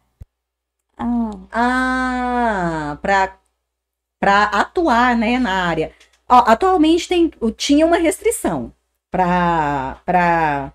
Ah, 0.98 1.30
ah 1.52 2.98
para 3.00 3.36
para 4.18 4.42
atuar, 4.44 5.16
né, 5.16 5.38
na 5.38 5.66
área. 5.68 5.92
Ó, 6.28 6.42
atualmente 6.44 7.06
tem, 7.06 7.30
tinha 7.56 7.86
uma 7.86 7.98
restrição 7.98 8.72
para 9.08 9.98
para 10.04 10.72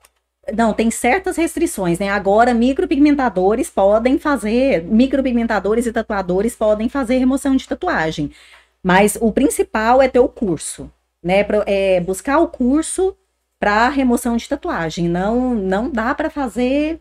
não, 0.56 0.74
tem 0.74 0.90
certas 0.90 1.38
restrições, 1.38 2.00
né? 2.00 2.10
Agora, 2.10 2.54
micropigmentadores 2.54 3.70
podem 3.70 4.18
fazer, 4.18 4.84
micropigmentadores 4.84 5.86
e 5.86 5.92
tatuadores 5.92 6.56
podem 6.56 6.90
fazer 6.90 7.18
remoção 7.18 7.56
de 7.56 7.68
tatuagem. 7.68 8.32
Mas 8.84 9.18
o 9.22 9.32
principal 9.32 10.02
é 10.02 10.08
ter 10.08 10.20
o 10.20 10.28
curso, 10.28 10.92
né? 11.24 11.46
É 11.68 12.02
buscar 12.02 12.40
o 12.40 12.48
curso 12.48 13.16
para 13.60 13.90
remoção 13.90 14.36
de 14.36 14.50
tatuagem. 14.50 15.08
Não, 15.08 15.54
não 15.54 15.90
dá 15.90 16.16
para 16.16 16.30
fazer 16.30 17.00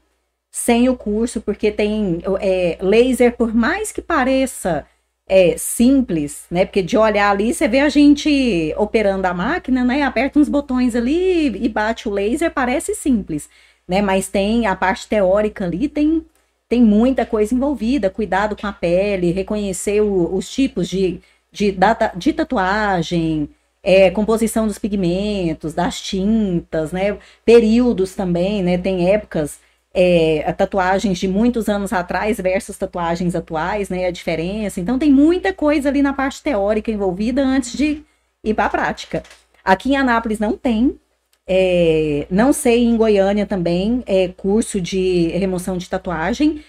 sem 0.50 0.88
o 0.88 0.96
curso, 0.96 1.40
porque 1.40 1.70
tem 1.72 2.20
é, 2.40 2.76
laser, 2.82 3.36
por 3.36 3.54
mais 3.54 3.92
que 3.92 4.02
pareça 4.02 4.86
é, 5.30 5.56
simples, 5.56 6.44
né? 6.50 6.64
Porque 6.64 6.82
de 6.82 6.98
olhar 6.98 7.30
ali, 7.30 7.54
você 7.54 7.68
vê 7.68 7.78
a 7.78 7.88
gente 7.88 8.74
operando 8.76 9.28
a 9.28 9.32
máquina, 9.32 9.84
né? 9.84 10.02
Aperta 10.02 10.40
uns 10.40 10.48
botões 10.48 10.96
ali 10.96 11.46
e 11.46 11.68
bate 11.68 12.08
o 12.08 12.12
laser, 12.12 12.50
parece 12.52 12.96
simples, 12.96 13.48
né? 13.86 14.02
Mas 14.02 14.26
tem 14.28 14.66
a 14.66 14.74
parte 14.74 15.06
teórica 15.06 15.64
ali, 15.64 15.88
tem, 15.88 16.26
tem 16.68 16.82
muita 16.82 17.24
coisa 17.24 17.54
envolvida, 17.54 18.10
cuidado 18.10 18.56
com 18.56 18.66
a 18.66 18.72
pele, 18.72 19.30
reconhecer 19.30 20.00
o, 20.00 20.34
os 20.34 20.50
tipos 20.50 20.88
de, 20.88 21.20
de, 21.52 21.70
data, 21.70 22.12
de 22.16 22.32
tatuagem, 22.32 23.48
é, 23.84 24.10
composição 24.10 24.66
dos 24.66 24.78
pigmentos, 24.78 25.74
das 25.74 26.00
tintas, 26.00 26.90
né? 26.90 27.16
Períodos 27.44 28.16
também, 28.16 28.64
né? 28.64 28.76
Tem 28.78 29.08
épocas 29.08 29.60
é, 29.92 30.52
tatuagens 30.52 31.18
de 31.18 31.26
muitos 31.26 31.68
anos 31.68 31.92
atrás 31.92 32.38
versus 32.40 32.76
tatuagens 32.78 33.34
atuais, 33.34 33.88
né? 33.88 34.06
A 34.06 34.10
diferença. 34.10 34.80
Então 34.80 34.98
tem 34.98 35.12
muita 35.12 35.52
coisa 35.52 35.88
ali 35.88 36.02
na 36.02 36.12
parte 36.12 36.42
teórica 36.42 36.90
envolvida 36.90 37.42
antes 37.42 37.76
de 37.76 38.02
ir 38.44 38.54
para 38.54 38.66
a 38.66 38.70
prática. 38.70 39.22
Aqui 39.64 39.90
em 39.90 39.96
Anápolis 39.96 40.38
não 40.38 40.56
tem. 40.56 40.98
É, 41.46 42.26
não 42.30 42.52
sei 42.52 42.84
em 42.84 42.96
Goiânia 42.96 43.44
também 43.44 44.04
é 44.06 44.28
curso 44.28 44.80
de 44.80 45.28
remoção 45.28 45.76
de 45.76 45.88
tatuagem. 45.88 46.62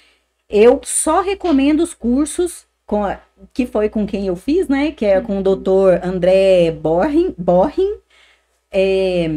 Eu 0.49 0.81
só 0.83 1.21
recomendo 1.21 1.81
os 1.81 1.93
cursos 1.93 2.65
com 2.85 3.05
a, 3.05 3.19
que 3.53 3.65
foi 3.65 3.89
com 3.89 4.05
quem 4.07 4.27
eu 4.27 4.35
fiz, 4.35 4.67
né? 4.67 4.91
Que 4.91 5.05
é 5.05 5.21
com 5.21 5.39
o 5.39 5.43
doutor 5.43 5.99
André 6.03 6.71
Borrin. 6.71 7.33
Borrin 7.37 7.95
é, 8.71 9.29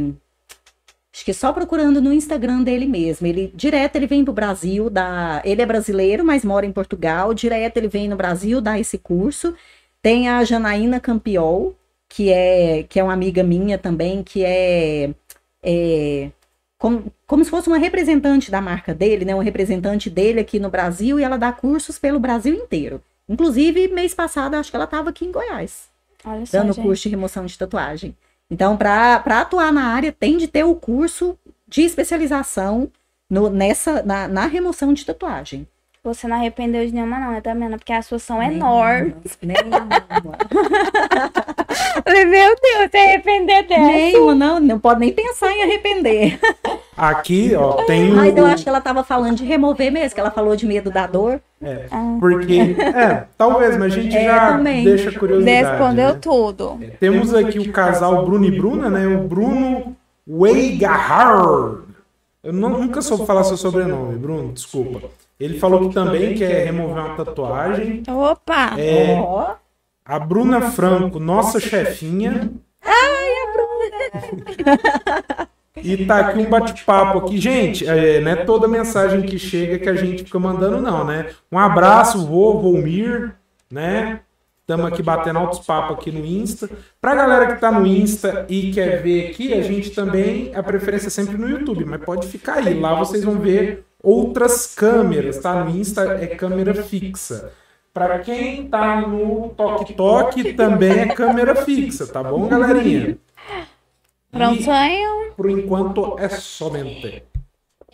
Acho 1.14 1.24
que 1.24 1.32
só 1.32 1.52
procurando 1.52 2.02
no 2.02 2.12
Instagram 2.12 2.64
dele 2.64 2.86
mesmo. 2.86 3.24
Ele 3.24 3.52
direto 3.54 3.94
ele 3.94 4.06
vem 4.08 4.24
pro 4.24 4.34
Brasil, 4.34 4.90
dá, 4.90 5.40
ele 5.44 5.62
é 5.62 5.66
brasileiro, 5.66 6.24
mas 6.24 6.44
mora 6.44 6.66
em 6.66 6.72
Portugal. 6.72 7.32
Direto 7.32 7.76
ele 7.76 7.86
vem 7.86 8.08
no 8.08 8.16
Brasil 8.16 8.60
dar 8.60 8.80
esse 8.80 8.98
curso. 8.98 9.54
Tem 10.02 10.28
a 10.28 10.42
Janaína 10.42 10.98
Campiol, 10.98 11.76
que 12.08 12.32
é 12.32 12.82
que 12.88 12.98
é 12.98 13.04
uma 13.04 13.12
amiga 13.12 13.44
minha 13.44 13.78
também, 13.78 14.24
que 14.24 14.44
é, 14.44 15.14
é 15.62 16.32
como, 16.78 17.04
como 17.28 17.44
se 17.44 17.50
fosse 17.50 17.68
uma 17.68 17.78
representante 17.78 18.50
da 18.50 18.60
marca 18.60 18.92
dele, 18.92 19.24
né? 19.24 19.36
Um 19.36 19.38
representante 19.38 20.10
dele 20.10 20.40
aqui 20.40 20.58
no 20.58 20.68
Brasil 20.68 21.20
e 21.20 21.22
ela 21.22 21.36
dá 21.36 21.52
cursos 21.52 21.96
pelo 21.96 22.18
Brasil 22.18 22.56
inteiro. 22.56 23.00
Inclusive, 23.28 23.86
mês 23.86 24.12
passado, 24.14 24.56
acho 24.56 24.68
que 24.68 24.76
ela 24.76 24.84
estava 24.84 25.10
aqui 25.10 25.24
em 25.24 25.30
Goiás. 25.30 25.88
Olha 26.24 26.44
só, 26.44 26.58
dando 26.58 26.74
curso 26.74 27.04
de 27.04 27.10
remoção 27.10 27.46
de 27.46 27.56
tatuagem. 27.56 28.16
Então, 28.54 28.76
para 28.76 29.16
atuar 29.40 29.72
na 29.72 29.88
área, 29.88 30.12
tem 30.12 30.38
de 30.38 30.46
ter 30.46 30.62
o 30.62 30.76
curso 30.76 31.36
de 31.66 31.82
especialização 31.82 32.88
no, 33.28 33.50
nessa, 33.50 34.00
na, 34.04 34.28
na 34.28 34.46
remoção 34.46 34.94
de 34.94 35.04
tatuagem. 35.04 35.66
Você 36.04 36.28
não 36.28 36.36
arrependeu 36.36 36.84
de 36.84 36.92
nenhuma, 36.92 37.18
não, 37.18 37.32
né, 37.32 37.40
Tamiana? 37.40 37.78
Porque 37.78 37.90
as 37.90 38.04
suas 38.04 38.22
são 38.22 38.38
nem 38.38 38.52
enormes. 38.52 39.14
Nenhuma. 39.40 39.88
Meu 42.06 42.56
Deus, 42.60 42.90
você 42.90 42.98
arrepender 42.98 43.66
dessa. 43.66 43.80
Nenhuma, 43.80 44.34
não, 44.34 44.60
não 44.60 44.78
pode 44.78 45.00
nem 45.00 45.14
pensar 45.14 45.50
em 45.50 45.62
arrepender. 45.62 46.38
Aqui, 46.94 47.54
ó, 47.56 47.84
tem 47.84 48.12
Mas 48.12 48.36
eu 48.36 48.44
acho 48.44 48.64
que 48.64 48.68
ela 48.68 48.78
estava 48.78 49.02
falando 49.02 49.36
de 49.36 49.46
remover 49.46 49.90
mesmo, 49.90 50.14
que 50.14 50.20
ela 50.20 50.30
falou 50.30 50.54
de 50.54 50.66
medo 50.66 50.90
da 50.90 51.06
dor. 51.06 51.40
É, 51.62 51.86
ah. 51.90 52.18
porque, 52.20 52.76
é, 52.78 53.24
talvez, 53.38 53.78
mas 53.78 53.94
a 53.94 53.96
gente 53.96 54.14
é, 54.14 54.24
já 54.24 54.58
também. 54.58 54.84
deixa 54.84 55.10
curiosidade. 55.10 55.66
Respondeu 55.66 56.12
né? 56.12 56.18
tudo. 56.20 56.78
É, 56.82 56.86
temos 57.00 57.32
aqui 57.32 57.58
o 57.58 57.72
casal 57.72 58.26
Bruno 58.26 58.44
e 58.44 58.50
Bruna, 58.50 58.90
né? 58.90 59.06
O 59.06 59.26
Bruno 59.26 59.96
Weigahard. 60.28 61.84
Eu 62.42 62.52
não, 62.52 62.68
nunca 62.68 63.00
soube 63.00 63.24
falar 63.24 63.44
seu 63.44 63.56
sobrenome, 63.56 64.18
Bruno, 64.18 64.52
desculpa. 64.52 65.08
Ele 65.44 65.58
falou 65.58 65.88
que 65.88 65.94
também 65.94 66.34
quer 66.34 66.64
remover 66.64 67.04
uma 67.04 67.16
tatuagem. 67.16 68.02
Opa! 68.08 68.80
É, 68.80 69.14
a 70.02 70.18
Bruna 70.18 70.70
Franco, 70.70 71.20
nossa 71.20 71.60
chefinha. 71.60 72.50
Ai, 72.82 73.30
a 73.42 73.52
Bruna! 73.52 75.48
E 75.76 76.06
tá 76.06 76.20
aqui 76.20 76.38
um 76.38 76.48
bate-papo 76.48 77.18
aqui. 77.18 77.36
Gente, 77.36 77.86
é, 77.86 78.22
não 78.22 78.30
é 78.30 78.36
toda 78.36 78.66
mensagem 78.66 79.20
que 79.20 79.38
chega 79.38 79.78
que 79.78 79.88
a 79.88 79.94
gente 79.94 80.24
fica 80.24 80.38
mandando, 80.38 80.80
não, 80.80 81.04
né? 81.04 81.28
Um 81.52 81.58
abraço, 81.58 82.26
vô, 82.26 82.58
Volmir, 82.58 83.34
né? 83.70 84.20
Estamos 84.62 84.86
aqui 84.86 85.02
batendo 85.02 85.40
altos 85.40 85.58
papos 85.58 85.98
aqui 85.98 86.10
no 86.10 86.24
Insta. 86.24 86.70
Pra 87.02 87.14
galera 87.14 87.52
que 87.52 87.60
tá 87.60 87.70
no 87.70 87.86
Insta 87.86 88.46
e 88.48 88.72
quer 88.72 89.02
ver 89.02 89.28
aqui, 89.28 89.52
a 89.52 89.60
gente 89.60 89.90
também, 89.90 90.52
a 90.54 90.62
preferência 90.62 91.08
é 91.08 91.10
sempre 91.10 91.36
no 91.36 91.50
YouTube, 91.50 91.84
mas 91.84 92.02
pode 92.02 92.28
ficar 92.28 92.54
aí. 92.54 92.80
Lá 92.80 92.94
vocês 92.94 93.22
vão 93.22 93.38
ver 93.38 93.84
outras 94.04 94.74
câmeras, 94.74 95.38
tá? 95.38 95.64
No 95.64 95.70
Insta 95.76 96.02
é 96.20 96.26
câmera 96.26 96.74
fixa. 96.82 97.52
Para 97.92 98.18
quem 98.18 98.68
tá 98.68 99.00
no 99.00 99.50
Tok 99.50 99.94
Tok, 99.94 100.52
também 100.54 100.98
é 100.98 101.06
câmera 101.06 101.54
fixa, 101.64 102.06
tá 102.06 102.22
bom, 102.22 102.46
galerinha? 102.48 103.16
Prontinho? 104.30 105.32
Por 105.36 105.48
enquanto 105.48 106.18
é 106.18 106.28
somente. 106.28 107.22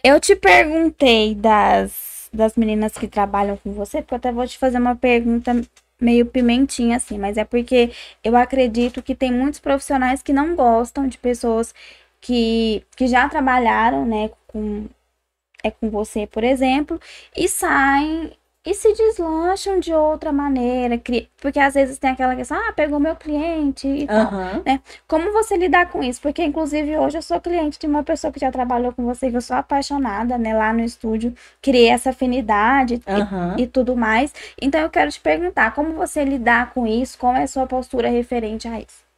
Eu 0.02 0.18
te 0.18 0.34
perguntei 0.34 1.34
das, 1.34 2.30
das 2.32 2.56
meninas 2.56 2.92
que 2.94 3.06
trabalham 3.06 3.58
com 3.58 3.72
você, 3.72 4.00
porque 4.00 4.14
eu 4.14 4.18
até 4.18 4.32
vou 4.32 4.46
te 4.46 4.56
fazer 4.56 4.78
uma 4.78 4.96
pergunta 4.96 5.54
meio 6.00 6.24
pimentinha 6.24 6.96
assim, 6.96 7.18
mas 7.18 7.36
é 7.36 7.44
porque 7.44 7.92
eu 8.24 8.34
acredito 8.34 9.02
que 9.02 9.14
tem 9.14 9.30
muitos 9.30 9.60
profissionais 9.60 10.22
que 10.22 10.32
não 10.32 10.56
gostam 10.56 11.06
de 11.06 11.18
pessoas 11.18 11.74
que, 12.20 12.82
que 12.96 13.06
já 13.06 13.28
trabalharam, 13.28 14.06
né, 14.06 14.30
com 14.46 14.86
é 15.62 15.70
com 15.70 15.90
você, 15.90 16.26
por 16.26 16.44
exemplo, 16.44 17.00
e 17.36 17.48
saem 17.48 18.32
e 18.64 18.74
se 18.74 18.92
deslancham 18.92 19.80
de 19.80 19.92
outra 19.92 20.30
maneira, 20.30 21.00
porque 21.40 21.58
às 21.58 21.72
vezes 21.72 21.98
tem 21.98 22.10
aquela 22.10 22.36
questão, 22.36 22.58
ah, 22.58 22.72
pegou 22.74 23.00
meu 23.00 23.16
cliente 23.16 23.88
e 23.88 24.00
uhum. 24.02 24.06
tal, 24.06 24.32
né? 24.66 24.80
Como 25.08 25.32
você 25.32 25.56
lidar 25.56 25.88
com 25.90 26.02
isso? 26.02 26.20
Porque, 26.20 26.44
inclusive, 26.44 26.98
hoje 26.98 27.16
eu 27.16 27.22
sou 27.22 27.40
cliente 27.40 27.78
de 27.78 27.86
uma 27.86 28.02
pessoa 28.02 28.30
que 28.30 28.38
já 28.38 28.50
trabalhou 28.50 28.92
com 28.92 29.02
você, 29.02 29.30
que 29.30 29.36
eu 29.36 29.40
sou 29.40 29.56
apaixonada, 29.56 30.36
né, 30.36 30.54
lá 30.54 30.74
no 30.74 30.80
estúdio, 30.80 31.34
criei 31.62 31.88
essa 31.88 32.10
afinidade 32.10 33.00
uhum. 33.06 33.56
e, 33.56 33.62
e, 33.62 33.66
tudo 33.66 33.96
mais. 33.96 34.34
Então, 34.60 34.80
eu 34.82 34.90
quero 34.90 35.10
te 35.10 35.20
perguntar, 35.20 35.74
como 35.74 35.94
você 35.94 36.22
lidar 36.22 36.74
com 36.74 36.86
isso? 36.86 37.16
Qual 37.16 37.34
é 37.34 37.44
a 37.44 37.46
sua 37.46 37.66
postura 37.66 38.10
referente 38.10 38.68
a 38.68 38.78
isso? 38.78 39.08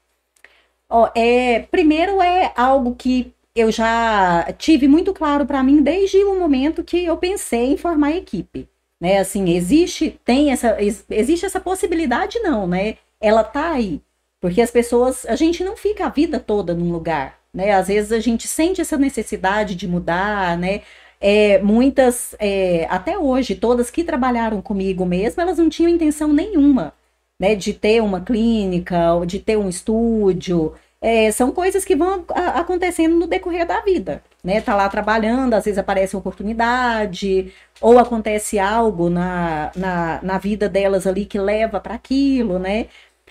Oh, 0.89 1.09
é, 1.17 1.67
primeiro 1.71 2.23
é 2.23 2.53
algo 2.55 2.95
que 2.95 3.35
eu 3.55 3.71
já 3.71 4.53
tive 4.59 4.89
muito 4.89 5.13
claro 5.13 5.47
para 5.47 5.63
mim 5.63 5.83
desde 5.83 6.23
o 6.25 6.39
momento 6.39 6.85
que 6.85 7.05
eu 7.05 7.17
pensei 7.17 7.73
em 7.73 7.77
formar 7.77 8.13
equipe 8.13 8.69
né? 9.03 9.19
Assim, 9.19 9.51
existe, 9.51 10.17
tem 10.25 10.53
essa, 10.53 10.77
existe 10.81 11.45
essa 11.45 11.61
possibilidade 11.61 12.39
não, 12.39 12.69
né? 12.69 12.99
Ela 13.21 13.43
tá 13.43 13.73
aí. 13.73 14.01
Porque 14.41 14.61
as 14.63 14.71
pessoas, 14.71 15.27
a 15.27 15.35
gente 15.35 15.65
não 15.65 15.77
fica 15.77 16.07
a 16.07 16.09
vida 16.09 16.39
toda 16.39 16.73
num 16.73 16.93
lugar, 16.93 17.37
né? 17.53 17.73
Às 17.73 17.89
vezes 17.89 18.13
a 18.13 18.21
gente 18.21 18.47
sente 18.47 18.81
essa 18.81 18.97
necessidade 18.97 19.75
de 19.75 19.89
mudar, 19.89 20.57
né? 20.57 20.83
É, 21.21 21.59
muitas, 21.61 22.37
é, 22.39 22.87
até 22.89 23.19
hoje, 23.19 23.57
todas 23.57 23.91
que 23.91 24.05
trabalharam 24.05 24.63
comigo 24.63 25.05
mesmo, 25.05 25.43
elas 25.43 25.59
não 25.59 25.69
tinham 25.69 25.91
intenção 25.91 26.33
nenhuma, 26.33 26.95
né? 27.41 27.57
De 27.57 27.73
ter 27.75 28.01
uma 28.01 28.21
clínica, 28.21 29.15
ou 29.15 29.27
de 29.27 29.41
ter 29.41 29.57
um 29.59 29.69
estúdio. 29.69 30.75
É, 31.05 31.33
são 31.33 31.51
coisas 31.51 31.85
que 31.85 31.97
vão 31.97 32.25
a, 32.29 32.61
acontecendo 32.61 33.17
no 33.17 33.27
decorrer 33.27 33.67
da 33.67 33.81
vida, 33.81 34.23
né? 34.43 34.61
Tá 34.61 34.77
lá 34.77 34.89
trabalhando, 34.89 35.55
às 35.55 35.65
vezes 35.65 35.79
aparece 35.79 36.15
uma 36.15 36.21
oportunidade, 36.21 37.53
ou 37.81 37.99
acontece 37.99 38.57
algo 38.57 39.11
na, 39.11 39.73
na, 39.75 40.21
na 40.23 40.39
vida 40.39 40.69
delas 40.69 41.05
ali 41.05 41.27
que 41.27 41.41
leva 41.41 41.81
para 41.81 41.95
aquilo, 41.95 42.57
né? 42.61 42.87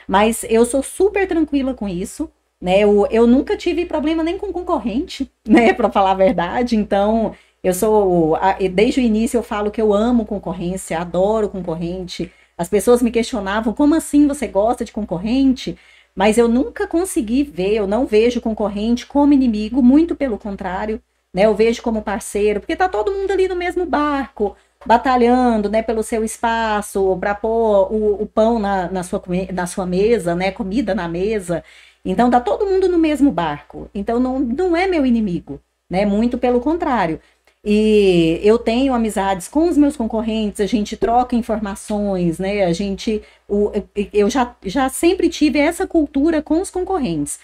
Mas 0.06 0.44
eu 0.50 0.66
sou 0.66 0.84
super 0.84 1.26
tranquila 1.26 1.74
com 1.74 1.88
isso, 1.88 2.30
né? 2.62 2.80
Eu, 2.82 3.08
eu 3.10 3.26
nunca 3.26 3.56
tive 3.56 3.86
problema 3.86 4.22
nem 4.22 4.38
com 4.38 4.52
concorrente, 4.52 5.32
né? 5.48 5.74
Para 5.74 5.90
falar 5.90 6.12
a 6.12 6.16
verdade. 6.16 6.76
Então, 6.76 7.34
eu 7.64 7.74
sou. 7.74 8.38
Desde 8.74 9.00
o 9.00 9.04
início 9.04 9.38
eu 9.38 9.44
falo 9.44 9.72
que 9.72 9.82
eu 9.82 9.94
amo 9.94 10.26
concorrência, 10.26 11.00
adoro 11.00 11.48
concorrente. 11.48 12.30
As 12.58 12.68
pessoas 12.68 13.02
me 13.02 13.12
questionavam, 13.12 13.74
como 13.74 13.96
assim 13.96 14.28
você 14.28 14.46
gosta 14.48 14.84
de 14.84 14.92
concorrente? 14.92 15.78
Mas 16.16 16.38
eu 16.38 16.48
nunca 16.48 16.88
consegui 16.88 17.44
ver, 17.44 17.74
eu 17.74 17.88
não 17.88 18.06
vejo 18.06 18.42
concorrente 18.42 19.06
como 19.06 19.34
inimigo, 19.34 19.82
muito 19.82 20.16
pelo 20.16 20.38
contrário, 20.38 21.02
né? 21.34 21.46
Eu 21.46 21.56
vejo 21.56 21.82
como 21.82 22.02
parceiro, 22.02 22.60
porque 22.60 22.76
tá 22.76 22.90
todo 22.90 23.12
mundo 23.12 23.32
ali 23.32 23.48
no 23.48 23.56
mesmo 23.56 23.86
barco 23.86 24.56
batalhando, 24.86 25.70
né, 25.70 25.84
pelo 25.84 26.02
seu 26.04 26.24
espaço, 26.24 27.16
para 27.20 27.36
pôr 27.36 27.92
o, 27.94 28.24
o 28.24 28.26
pão 28.26 28.60
na, 28.60 28.90
na, 28.90 29.04
sua, 29.04 29.22
na 29.54 29.68
sua 29.68 29.86
mesa, 29.86 30.36
né, 30.36 30.52
comida 30.52 30.96
na 30.96 31.08
mesa. 31.08 31.64
Então 32.04 32.30
tá 32.30 32.40
todo 32.40 32.66
mundo 32.66 32.88
no 32.90 32.98
mesmo 32.98 33.32
barco. 33.32 33.90
Então 33.94 34.20
não, 34.20 34.40
não 34.40 34.76
é 34.76 34.88
meu 34.88 35.06
inimigo, 35.06 35.62
né? 35.90 36.06
Muito 36.06 36.38
pelo 36.38 36.60
contrário. 36.60 37.20
E 37.64 38.40
eu 38.44 38.58
tenho 38.58 38.94
amizades 38.94 39.48
com 39.48 39.70
os 39.70 39.78
meus 39.78 39.96
concorrentes, 39.96 40.60
a 40.60 40.66
gente 40.66 40.98
troca 40.98 41.36
informações, 41.36 42.40
né? 42.40 42.64
A 42.66 42.74
gente, 42.74 43.22
o, 43.48 43.72
eu 44.12 44.30
já, 44.30 44.56
já 44.66 44.90
sempre 44.90 45.30
tive 45.30 45.60
essa 45.60 45.86
cultura 45.86 46.42
com 46.42 46.60
os 46.60 46.72
concorrentes. 46.72 47.40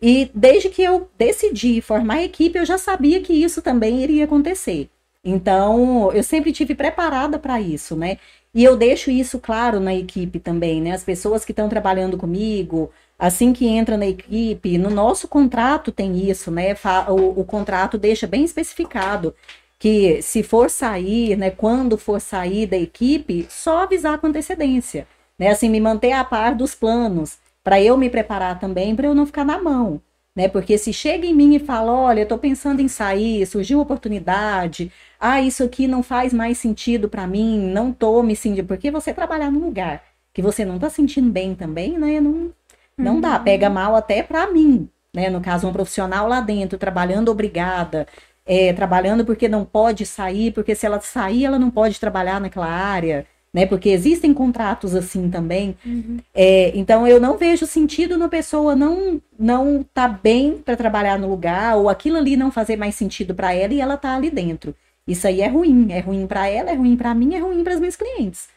E 0.00 0.30
desde 0.34 0.70
que 0.70 0.82
eu 0.82 1.10
decidi 1.18 1.80
formar 1.82 2.22
equipe, 2.22 2.58
eu 2.58 2.64
já 2.64 2.78
sabia 2.78 3.20
que 3.20 3.32
isso 3.32 3.60
também 3.60 4.02
iria 4.02 4.24
acontecer. 4.24 4.88
Então, 5.24 6.10
eu 6.12 6.22
sempre 6.22 6.52
tive 6.52 6.74
preparada 6.74 7.38
para 7.38 7.60
isso, 7.60 7.96
né? 7.96 8.18
E 8.54 8.64
eu 8.64 8.76
deixo 8.76 9.10
isso 9.10 9.38
claro 9.38 9.80
na 9.80 9.94
equipe 9.94 10.38
também, 10.38 10.80
né? 10.80 10.92
As 10.92 11.04
pessoas 11.04 11.44
que 11.44 11.52
estão 11.52 11.68
trabalhando 11.68 12.16
comigo, 12.16 12.90
assim 13.18 13.52
que 13.52 13.66
entra 13.66 13.96
na 13.96 14.06
equipe, 14.06 14.78
no 14.78 14.90
nosso 14.90 15.28
contrato 15.28 15.90
tem 15.92 16.28
isso, 16.30 16.50
né? 16.50 16.74
O, 17.08 17.40
o 17.40 17.44
contrato 17.44 17.98
deixa 17.98 18.26
bem 18.26 18.44
especificado 18.44 19.34
que 19.78 20.22
se 20.22 20.42
for 20.42 20.70
sair, 20.70 21.36
né, 21.36 21.50
quando 21.50 21.96
for 21.96 22.20
sair 22.20 22.66
da 22.66 22.76
equipe, 22.76 23.46
só 23.48 23.82
avisar 23.84 24.18
com 24.18 24.26
antecedência, 24.26 25.06
né? 25.38 25.48
Assim, 25.50 25.68
me 25.68 25.80
manter 25.80 26.12
a 26.12 26.24
par 26.24 26.54
dos 26.54 26.74
planos, 26.74 27.38
para 27.62 27.80
eu 27.80 27.96
me 27.96 28.10
preparar 28.10 28.58
também, 28.58 28.96
para 28.96 29.06
eu 29.06 29.14
não 29.14 29.26
ficar 29.26 29.44
na 29.44 29.60
mão 29.60 30.00
né? 30.38 30.46
Porque 30.48 30.78
se 30.78 30.92
chega 30.92 31.26
em 31.26 31.34
mim 31.34 31.56
e 31.56 31.58
fala, 31.58 31.92
olha, 31.92 32.22
estou 32.22 32.38
pensando 32.38 32.80
em 32.80 32.86
sair, 32.86 33.44
surgiu 33.44 33.80
oportunidade, 33.80 34.92
ah, 35.18 35.42
isso 35.42 35.64
aqui 35.64 35.88
não 35.88 36.00
faz 36.00 36.32
mais 36.32 36.58
sentido 36.58 37.08
para 37.08 37.26
mim, 37.26 37.58
não 37.58 37.92
tô 37.92 38.22
me 38.22 38.36
sentindo, 38.36 38.64
porque 38.68 38.88
você 38.88 39.12
trabalhar 39.12 39.50
num 39.50 39.64
lugar 39.64 40.00
que 40.32 40.40
você 40.40 40.64
não 40.64 40.76
está 40.76 40.88
sentindo 40.88 41.28
bem 41.28 41.56
também, 41.56 41.98
né? 41.98 42.20
Não, 42.20 42.52
não 42.98 43.14
uhum. 43.14 43.20
dá, 43.20 43.38
pega 43.38 43.70
mal 43.70 43.94
até 43.94 44.22
para 44.22 44.50
mim, 44.50 44.88
né? 45.14 45.30
No 45.30 45.40
caso, 45.40 45.68
um 45.68 45.72
profissional 45.72 46.28
lá 46.28 46.40
dentro, 46.40 46.78
trabalhando 46.78 47.30
obrigada, 47.30 48.06
é, 48.44 48.72
trabalhando 48.72 49.24
porque 49.24 49.48
não 49.48 49.64
pode 49.64 50.04
sair, 50.04 50.52
porque 50.52 50.74
se 50.74 50.84
ela 50.84 51.00
sair, 51.00 51.44
ela 51.44 51.58
não 51.58 51.70
pode 51.70 52.00
trabalhar 52.00 52.40
naquela 52.40 52.66
área 52.66 53.26
né? 53.52 53.66
Porque 53.66 53.88
existem 53.88 54.32
contratos 54.34 54.94
assim 54.94 55.30
também. 55.30 55.76
Uhum. 55.84 56.18
É, 56.34 56.76
então 56.76 57.06
eu 57.06 57.20
não 57.20 57.36
vejo 57.36 57.66
sentido 57.66 58.16
na 58.16 58.28
pessoa 58.28 58.76
não 58.76 59.20
não 59.38 59.84
tá 59.94 60.08
bem 60.08 60.58
para 60.58 60.76
trabalhar 60.76 61.18
no 61.18 61.28
lugar 61.28 61.76
ou 61.76 61.88
aquilo 61.88 62.18
ali 62.18 62.36
não 62.36 62.50
fazer 62.50 62.76
mais 62.76 62.94
sentido 62.94 63.34
para 63.34 63.52
ela 63.52 63.72
e 63.72 63.80
ela 63.80 63.96
tá 63.96 64.14
ali 64.14 64.30
dentro. 64.30 64.74
Isso 65.06 65.26
aí 65.26 65.40
é 65.40 65.48
ruim, 65.48 65.90
é 65.90 66.00
ruim 66.00 66.26
para 66.26 66.46
ela, 66.48 66.70
é 66.70 66.74
ruim 66.74 66.96
para 66.96 67.14
mim, 67.14 67.34
é 67.34 67.38
ruim 67.38 67.64
para 67.64 67.74
os 67.74 67.80
meus 67.80 67.96
clientes, 67.96 68.48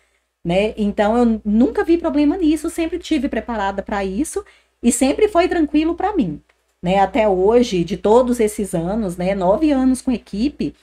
né? 0.44 0.74
Então 0.78 1.18
eu 1.18 1.42
nunca 1.46 1.84
vi 1.84 1.98
problema 1.98 2.38
nisso, 2.38 2.70
sempre 2.70 3.00
tive 3.00 3.30
preparada 3.30 3.84
para 3.84 4.04
isso 4.06 4.44
e 4.82 4.92
sempre 4.92 5.28
foi 5.28 5.48
tranquilo 5.48 5.96
para 5.96 6.16
mim, 6.16 6.42
né? 6.82 7.00
Até 7.00 7.28
hoje, 7.28 7.84
de 7.84 7.98
todos 7.98 8.40
esses 8.40 8.74
anos, 8.74 9.18
né? 9.18 9.36
Nove 9.36 9.72
anos 9.72 10.02
com 10.02 10.12
equipe, 10.12 10.74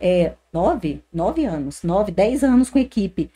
é, 0.00 0.32
nove, 0.52 1.02
nove 1.12 1.44
anos, 1.44 1.82
nove, 1.82 2.12
dez 2.12 2.42
anos 2.44 2.70
com 2.70 2.78
equipe 2.78 3.30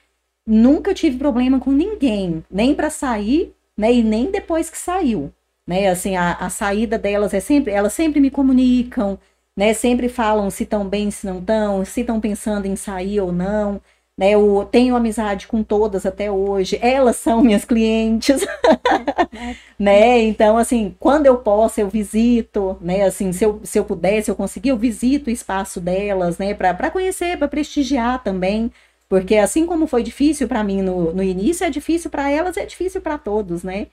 nunca 0.48 0.94
tive 0.94 1.18
problema 1.18 1.60
com 1.60 1.70
ninguém, 1.70 2.42
nem 2.50 2.74
para 2.74 2.88
sair, 2.88 3.54
né, 3.76 3.92
e 3.92 4.02
nem 4.02 4.30
depois 4.30 4.70
que 4.70 4.78
saiu, 4.78 5.30
né? 5.66 5.88
Assim, 5.88 6.16
a, 6.16 6.32
a 6.32 6.48
saída 6.48 6.98
delas 6.98 7.34
é 7.34 7.40
sempre, 7.40 7.72
elas 7.72 7.92
sempre 7.92 8.18
me 8.18 8.30
comunicam, 8.30 9.18
né? 9.56 9.74
Sempre 9.74 10.08
falam 10.08 10.50
se 10.50 10.62
estão 10.64 10.88
bem, 10.88 11.10
se 11.10 11.26
não 11.26 11.38
estão, 11.40 11.84
se 11.84 12.00
estão 12.00 12.20
pensando 12.20 12.66
em 12.66 12.76
sair 12.76 13.20
ou 13.20 13.30
não. 13.30 13.80
Né, 14.18 14.32
eu 14.32 14.68
tenho 14.68 14.96
amizade 14.96 15.46
com 15.46 15.62
todas 15.62 16.04
até 16.04 16.28
hoje, 16.28 16.76
elas 16.82 17.14
são 17.14 17.40
minhas 17.40 17.64
clientes, 17.64 18.44
né? 19.78 20.18
Então, 20.22 20.58
assim, 20.58 20.96
quando 20.98 21.26
eu 21.26 21.36
posso, 21.36 21.80
eu 21.80 21.88
visito, 21.88 22.76
né? 22.80 23.02
Assim, 23.04 23.32
se 23.32 23.44
eu, 23.44 23.60
se 23.62 23.78
eu 23.78 23.84
puder, 23.84 24.20
se 24.24 24.28
eu 24.28 24.34
conseguir, 24.34 24.70
eu 24.70 24.76
visito 24.76 25.30
o 25.30 25.32
espaço 25.32 25.80
delas, 25.80 26.36
né? 26.36 26.52
Para 26.52 26.90
conhecer, 26.90 27.38
para 27.38 27.46
prestigiar 27.46 28.20
também, 28.24 28.72
porque 29.08 29.36
assim 29.36 29.64
como 29.66 29.86
foi 29.86 30.02
difícil 30.02 30.48
para 30.48 30.64
mim 30.64 30.82
no, 30.82 31.14
no 31.14 31.22
início, 31.22 31.64
é 31.64 31.70
difícil 31.70 32.10
para 32.10 32.28
elas, 32.28 32.56
é 32.56 32.66
difícil 32.66 33.00
para 33.00 33.18
todos, 33.18 33.62
né? 33.62 33.86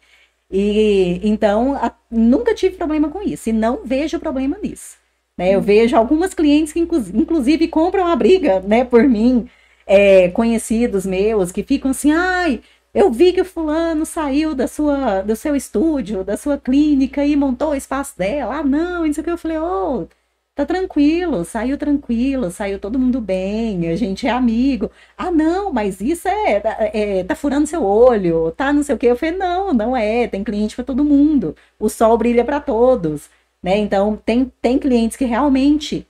E 0.52 1.20
então 1.24 1.76
a, 1.76 1.92
nunca 2.10 2.54
tive 2.56 2.78
problema 2.78 3.10
com 3.10 3.22
isso 3.22 3.50
e 3.50 3.54
não 3.54 3.82
vejo 3.86 4.20
problema 4.20 4.58
nisso. 4.62 4.98
Né? 5.38 5.54
Eu 5.54 5.60
uhum. 5.60 5.66
vejo 5.66 5.96
algumas 5.96 6.34
clientes 6.34 6.74
que 6.74 6.80
inclusive 6.80 7.68
compram 7.68 8.08
a 8.08 8.16
briga, 8.16 8.60
né, 8.62 8.86
por 8.86 9.04
mim, 9.04 9.50
é, 9.86 10.30
conhecidos 10.30 11.06
meus 11.06 11.52
que 11.52 11.64
ficam 11.64 11.92
assim, 11.92 12.12
ai, 12.12 12.62
eu 12.94 13.12
vi 13.12 13.34
que 13.34 13.42
o 13.42 13.46
fulano 13.46 14.06
saiu 14.06 14.56
da 14.56 14.68
sua, 14.68 15.22
do 15.22 15.36
seu 15.36 15.56
estúdio, 15.56 16.24
da 16.24 16.38
sua 16.38 16.58
clínica 16.58 17.26
e 17.26 17.36
montou 17.36 17.72
o 17.72 17.76
espaço 17.76 18.18
dela. 18.18 18.58
Ah, 18.60 18.64
não, 18.64 19.06
isso 19.06 19.22
que 19.24 19.30
eu 19.30 19.38
falei, 19.38 19.58
oh, 19.58 20.08
Tá 20.56 20.66
tranquilo, 20.66 21.44
saiu 21.44 21.78
tranquilo, 21.78 22.50
saiu 22.50 22.80
todo 22.80 22.98
mundo 22.98 23.20
bem, 23.20 23.90
a 23.90 23.96
gente 23.98 24.26
é 24.26 24.30
amigo. 24.30 24.90
Ah, 25.18 25.30
não, 25.30 25.74
mas 25.74 26.00
isso 26.00 26.30
é, 26.30 26.62
é 26.94 27.24
tá 27.26 27.36
furando 27.36 27.68
seu 27.68 27.84
olho, 27.84 28.52
tá 28.52 28.72
não 28.72 28.82
sei 28.82 28.96
o 28.96 28.98
quê. 28.98 29.08
Eu 29.08 29.18
falei, 29.18 29.36
não, 29.38 29.74
não 29.74 29.98
é, 29.98 30.30
tem 30.30 30.46
cliente 30.46 30.74
para 30.74 30.86
todo 30.86 31.04
mundo. 31.04 31.58
O 31.78 31.90
sol 31.90 32.18
brilha 32.18 32.46
para 32.46 32.62
todos, 32.62 33.30
né? 33.62 33.78
Então, 33.78 34.16
tem, 34.26 34.50
tem 34.62 34.80
clientes 34.80 35.18
que 35.18 35.26
realmente 35.26 36.08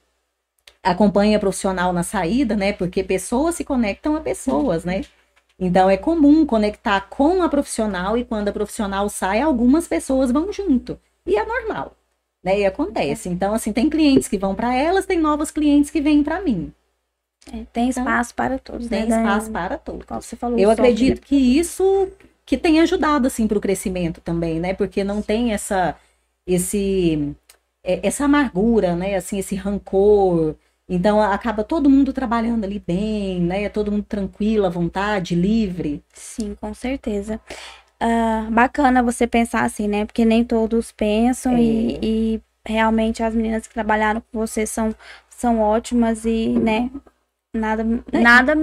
acompanha 0.86 1.40
profissional 1.40 1.92
na 1.92 2.04
saída, 2.04 2.56
né? 2.56 2.72
Porque 2.72 3.04
pessoas 3.04 3.56
se 3.56 3.64
conectam 3.64 4.16
a 4.16 4.22
pessoas, 4.22 4.86
né? 4.86 5.02
Então 5.60 5.90
é 5.90 5.98
comum 5.98 6.46
conectar 6.46 7.02
com 7.10 7.42
a 7.42 7.50
profissional 7.50 8.18
e 8.18 8.24
quando 8.24 8.50
a 8.50 8.54
profissional 8.54 9.10
sai, 9.10 9.42
algumas 9.42 9.88
pessoas 9.88 10.32
vão 10.32 10.54
junto. 10.54 11.00
E 11.26 11.36
é 11.36 11.46
normal. 11.46 11.96
Né? 12.44 12.60
E 12.60 12.66
acontece. 12.66 13.28
Então, 13.28 13.56
assim, 13.56 13.74
tem 13.74 13.90
clientes 13.90 14.28
que 14.28 14.38
vão 14.38 14.54
para 14.54 14.76
elas, 14.76 15.06
tem 15.08 15.20
novos 15.20 15.50
clientes 15.50 15.90
que 15.90 16.00
vêm 16.00 16.24
para 16.24 16.42
mim. 16.42 16.72
É, 17.52 17.64
tem 17.74 17.90
espaço 17.90 18.32
então, 18.34 18.46
para 18.46 18.60
todos. 18.60 18.88
Tem 18.88 19.06
né, 19.06 19.18
espaço 19.18 19.52
para 19.52 19.78
todos. 19.78 20.06
Como 20.06 20.22
você 20.22 20.36
falou. 20.36 20.60
Eu 20.60 20.70
acredito 20.70 21.22
que 21.22 21.36
isso 21.36 22.10
que 22.46 22.58
tem 22.58 22.80
ajudado 22.80 23.26
assim 23.26 23.48
para 23.48 23.58
o 23.58 23.62
crescimento 23.62 24.22
também, 24.22 24.60
né? 24.60 24.74
Porque 24.74 25.04
não 25.04 25.22
tem 25.22 25.54
essa 25.54 25.96
esse 26.46 27.36
é, 27.84 28.06
essa 28.06 28.26
amargura, 28.26 28.96
né? 28.96 29.16
Assim, 29.16 29.38
esse 29.40 29.56
rancor. 29.56 30.56
Então 30.88 31.22
acaba 31.22 31.64
todo 31.64 31.90
mundo 31.90 32.14
trabalhando 32.14 32.64
ali 32.64 32.80
bem, 32.80 33.42
né? 33.42 33.68
Todo 33.70 33.92
mundo 33.92 34.04
tranquilo, 34.04 34.66
à 34.66 34.70
vontade, 34.70 35.34
livre. 35.34 36.04
Sim, 36.14 36.56
com 36.60 36.74
certeza 36.74 37.42
uh, 38.02 38.52
bacana 38.52 39.04
você 39.04 39.28
pensar 39.28 39.64
assim, 39.64 39.88
né? 39.88 40.06
Porque 40.06 40.26
nem 40.26 40.44
todos 40.44 40.92
pensam 40.92 41.56
é. 41.56 41.62
e, 41.62 42.00
e, 42.02 42.42
realmente 42.68 43.22
as 43.22 43.36
meninas 43.36 43.68
que 43.68 43.74
trabalharam 43.74 44.22
com 44.22 44.40
você 44.40 44.66
são, 44.66 44.94
são 45.30 45.60
ótimas 45.60 46.26
e, 46.26 46.50
né? 46.50 46.90
Nada, 47.54 47.86
é. 48.12 48.20
nada, 48.20 48.54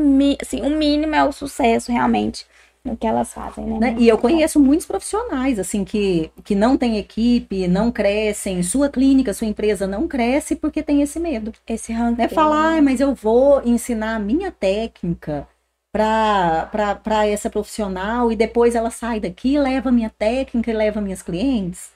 assim, 0.41 0.61
o 0.61 0.71
mínimo 0.71 1.15
é 1.15 1.25
o 1.25 1.33
sucesso 1.33 1.91
realmente 1.91 2.47
no 2.85 2.97
que 2.97 3.07
elas 3.07 3.33
fazem, 3.33 3.65
né? 3.65 3.79
né? 3.79 3.97
E 3.99 4.09
eu 4.09 4.19
conheço 4.19 4.59
muitos 4.59 4.87
profissionais, 4.87 5.59
assim, 5.59 5.85
que, 5.85 6.31
que 6.43 6.55
não 6.55 6.77
têm 6.77 6.99
equipe, 6.99 7.69
não 7.69 7.93
crescem, 7.93 8.63
sua 8.63 8.89
clínica, 8.89 9.33
sua 9.33 9.47
empresa 9.47 9.87
não 9.87 10.09
cresce 10.09 10.57
porque 10.57 10.83
tem 10.83 11.01
esse 11.01 11.21
medo. 11.21 11.53
Esse 11.67 11.93
rancor. 11.93 12.25
É 12.25 12.29
falar, 12.29 12.79
ah, 12.79 12.83
mas 12.83 13.01
eu 13.01 13.15
vou 13.15 13.63
ensinar 13.65 14.17
a 14.17 14.19
minha 14.19 14.51
técnica 14.51 15.47
para 15.93 17.27
essa 17.27 17.51
profissional 17.51 18.33
e 18.33 18.37
depois 18.37 18.75
ela 18.75 18.91
sai 18.91 19.21
daqui, 19.21 19.59
leva 19.59 19.93
minha 19.93 20.11
técnica 20.11 20.71
e 20.71 20.75
leva 20.75 21.01
minhas 21.01 21.23
clientes? 21.23 21.91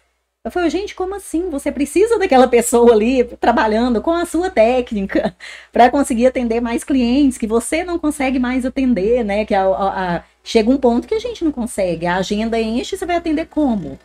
Eu 0.45 0.51
falei, 0.53 0.70
gente, 0.70 0.95
como 0.95 1.12
assim? 1.16 1.51
Você 1.51 1.72
precisa 1.72 2.20
daquela 2.20 2.47
pessoa 2.49 2.93
ali 2.93 3.24
trabalhando 3.24 4.01
com 4.01 4.12
a 4.12 4.24
sua 4.24 4.49
técnica 4.49 5.34
para 5.72 5.91
conseguir 5.91 6.26
atender 6.26 6.61
mais 6.61 6.84
clientes 6.84 7.37
que 7.37 7.49
você 7.49 7.82
não 7.82 7.99
consegue 7.99 8.39
mais 8.39 8.64
atender, 8.64 9.24
né? 9.24 9.45
Que 9.45 9.55
a, 9.55 9.64
a, 9.64 10.16
a, 10.18 10.24
chega 10.47 10.70
um 10.70 10.76
ponto 10.76 11.09
que 11.09 11.14
a 11.14 11.18
gente 11.18 11.44
não 11.44 11.51
consegue. 11.51 12.07
A 12.07 12.16
agenda 12.16 12.59
enche, 12.59 12.97
você 12.97 13.05
vai 13.05 13.16
atender 13.16 13.47
como? 13.47 13.99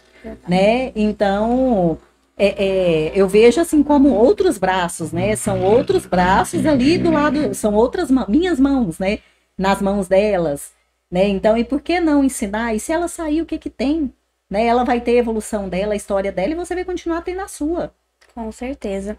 Né? 0.48 0.92
Então, 0.96 2.00
é, 2.36 2.48
é, 2.48 3.12
eu 3.14 3.28
vejo 3.28 3.62
assim 3.62 3.84
como 3.84 4.10
outros 4.10 4.58
braços, 4.58 5.12
né? 5.12 5.36
São 5.36 5.64
outros 5.64 6.08
braços 6.08 6.66
ali 6.66 6.98
do 6.98 7.12
lado, 7.12 7.54
são 7.54 7.76
outras 7.76 8.10
minhas 8.28 8.60
mãos, 8.60 8.98
né? 8.98 9.20
Nas 9.56 9.82
mãos 9.82 10.08
delas, 10.08 10.72
né? 11.12 11.28
Então, 11.28 11.56
e 11.56 11.64
por 11.64 11.80
que 11.80 12.00
não 12.00 12.24
ensinar? 12.24 12.74
E 12.74 12.80
se 12.80 12.92
ela 12.92 13.08
sair, 13.08 13.42
o 13.42 13.46
que 13.46 13.60
que 13.60 13.70
tem? 13.70 14.12
Né? 14.50 14.66
Ela 14.66 14.84
vai 14.84 15.00
ter 15.00 15.12
a 15.12 15.20
evolução 15.20 15.70
dela, 15.70 15.94
a 15.94 15.96
história 15.96 16.32
dela, 16.32 16.54
e 16.54 16.56
você 16.56 16.74
vai 16.74 16.84
continuar 16.84 17.22
tendo 17.22 17.42
a 17.42 17.48
sua. 17.48 17.94
Com 18.34 18.52
certeza. 18.52 19.18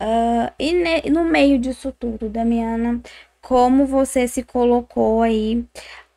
Uh, 0.00 0.52
e 0.58 0.72
ne, 0.72 1.10
no 1.10 1.24
meio 1.24 1.58
disso 1.58 1.94
tudo, 1.96 2.28
Damiana, 2.28 3.00
como 3.40 3.86
você 3.86 4.26
se 4.26 4.42
colocou 4.42 5.22
aí 5.22 5.64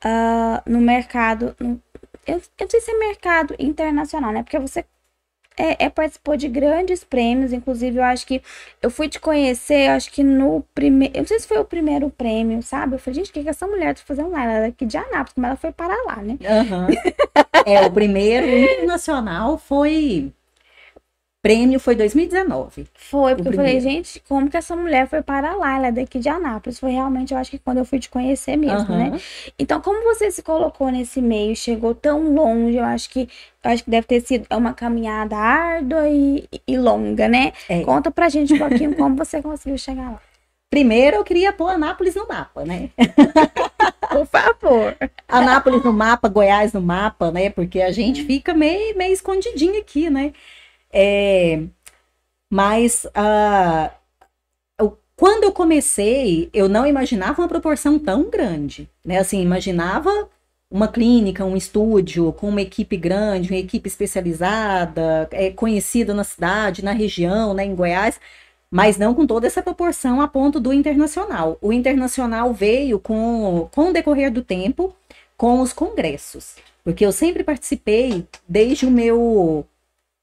uh, 0.06 0.70
no 0.70 0.80
mercado, 0.80 1.56
no, 1.60 1.82
eu, 2.26 2.36
eu 2.36 2.41
não 2.62 2.70
sei 2.70 2.82
se 2.82 2.91
é 2.91 3.00
mercado 3.00 3.56
internacional, 3.60 4.32
né? 4.32 4.43
Porque 4.43 4.60
você 4.60 4.86
é, 5.58 5.86
é, 5.86 5.89
participou 5.89 6.38
de 6.38 6.47
grandes 6.47 7.04
prêmios, 7.04 7.52
inclusive 7.52 7.97
eu 7.97 8.04
acho 8.04 8.26
que 8.26 8.41
eu 8.82 8.89
fui 8.89 9.10
te 9.10 9.20
conhecer, 9.20 9.89
eu 9.89 9.91
acho 9.91 10.10
que 10.10 10.24
no 10.24 10.64
primeiro, 10.74 11.18
eu 11.18 11.20
não 11.20 11.28
sei 11.28 11.39
se 11.39 11.47
foi 11.47 11.58
o 11.58 11.66
primeiro 11.66 12.10
prêmio, 12.10 12.64
sabe? 12.64 12.95
Eu 12.95 13.00
falei, 13.00 13.16
gente, 13.16 13.30
o 13.30 13.34
que, 13.34 13.43
que 13.43 13.50
essa 13.50 13.68
mulher 13.68 13.93
tá 13.93 14.02
fazendo 14.06 14.30
lá? 14.30 14.43
Ela 14.43 14.54
é 14.54 14.68
daqui 14.68 14.86
de 14.86 14.97
Anápolis, 14.97 15.34
como 15.34 15.45
ela 15.45 15.58
foi 15.58 15.72
para 15.74 15.95
lá, 16.06 16.16
né? 16.18 16.38
Uhum. 16.39 16.88
é, 17.66 17.86
o 17.86 17.91
primeiro 17.91 18.47
internacional 18.47 19.58
foi 19.58 20.32
prêmio 21.42 21.80
foi 21.80 21.96
2019. 21.96 22.86
Foi, 22.94 23.36
porque 23.36 23.50
eu 23.50 23.54
falei, 23.54 23.80
gente, 23.80 24.22
como 24.28 24.50
que 24.50 24.58
essa 24.58 24.76
mulher 24.76 25.08
foi 25.08 25.22
para 25.22 25.56
lá? 25.56 25.78
Ela 25.78 25.88
é 25.88 25.92
daqui 25.92 26.20
de 26.20 26.30
Anápolis. 26.30 26.80
Foi 26.80 26.92
realmente, 26.92 27.34
eu 27.34 27.40
acho 27.40 27.52
que 27.52 27.60
quando 27.60 27.78
eu 27.78 27.86
fui 27.86 28.00
te 28.00 28.10
conhecer 28.10 28.58
mesmo, 28.58 28.92
uhum. 28.92 29.12
né? 29.12 29.22
Então, 29.58 29.82
como 29.82 30.04
você 30.04 30.30
se 30.32 30.44
colocou 30.44 30.92
nesse 30.92 31.22
meio, 31.22 31.56
chegou 31.56 31.96
tão 31.96 32.34
longe, 32.34 32.78
eu 32.78 32.84
acho 32.84 33.10
que 33.10 33.30
eu 33.64 33.72
acho 33.72 33.84
que 33.84 33.90
deve 33.90 34.08
ter 34.08 34.22
sido 34.22 34.46
uma 34.56 34.74
caminhada 34.74 35.36
árdua 35.36 36.08
e, 36.08 36.48
e 36.68 36.78
longa, 36.78 37.28
né? 37.28 37.54
É. 37.68 37.82
Conta 37.82 38.10
pra 38.10 38.30
gente 38.30 38.54
um 38.54 38.58
pouquinho 38.58 38.96
como 38.96 39.16
você 39.16 39.42
conseguiu 39.42 39.78
chegar 39.78 40.12
lá. 40.12 40.22
Primeiro, 40.70 41.18
eu 41.18 41.24
queria 41.24 41.52
pôr 41.52 41.70
Anápolis 41.70 42.14
no 42.16 42.28
mapa, 42.28 42.64
né? 42.64 42.92
Por 44.12 44.26
favor. 44.28 44.96
Anápolis 45.28 45.84
no 45.84 45.92
mapa, 45.92 46.28
Goiás 46.28 46.74
no 46.74 46.82
mapa, 46.82 47.32
né? 47.32 47.50
Porque 47.50 47.82
a 47.82 47.92
gente 47.92 48.24
fica 48.24 48.54
meio, 48.54 48.96
meio 48.96 49.12
escondidinho 49.12 49.80
aqui, 49.80 50.10
né? 50.10 50.32
É, 50.92 51.64
mas 52.52 53.06
uh, 53.06 54.00
quando 55.20 55.44
eu 55.44 55.52
comecei, 55.52 56.50
eu 56.54 56.70
não 56.70 56.88
imaginava 56.88 57.42
uma 57.42 57.48
proporção 57.50 58.00
tão 58.00 58.30
grande, 58.30 58.90
né? 59.04 59.18
Assim, 59.18 59.42
imaginava 59.42 60.10
uma 60.72 60.88
clínica, 60.88 61.44
um 61.44 61.58
estúdio 61.58 62.32
com 62.32 62.48
uma 62.48 62.62
equipe 62.62 62.96
grande, 62.96 63.50
uma 63.52 63.60
equipe 63.60 63.90
especializada, 63.90 65.28
é, 65.32 65.52
conhecida 65.52 66.14
na 66.14 66.24
cidade, 66.24 66.86
na 66.86 66.94
região, 66.94 67.54
né, 67.54 67.66
em 67.66 67.76
Goiás, 67.76 68.18
mas 68.72 68.98
não 68.98 69.14
com 69.14 69.28
toda 69.28 69.46
essa 69.46 69.62
proporção 69.62 70.22
a 70.22 70.28
ponto 70.28 70.58
do 70.58 70.72
internacional. 70.72 71.58
O 71.62 71.74
internacional 71.74 72.54
veio 72.54 72.98
com, 72.98 73.68
com 73.74 73.90
o 73.90 73.94
decorrer 73.94 74.32
do 74.32 74.42
tempo, 74.42 74.96
com 75.36 75.60
os 75.60 75.74
congressos, 75.74 76.56
porque 76.82 77.06
eu 77.06 77.12
sempre 77.12 77.44
participei 77.44 78.26
desde 78.48 78.86
o 78.86 78.92
meu 78.92 79.66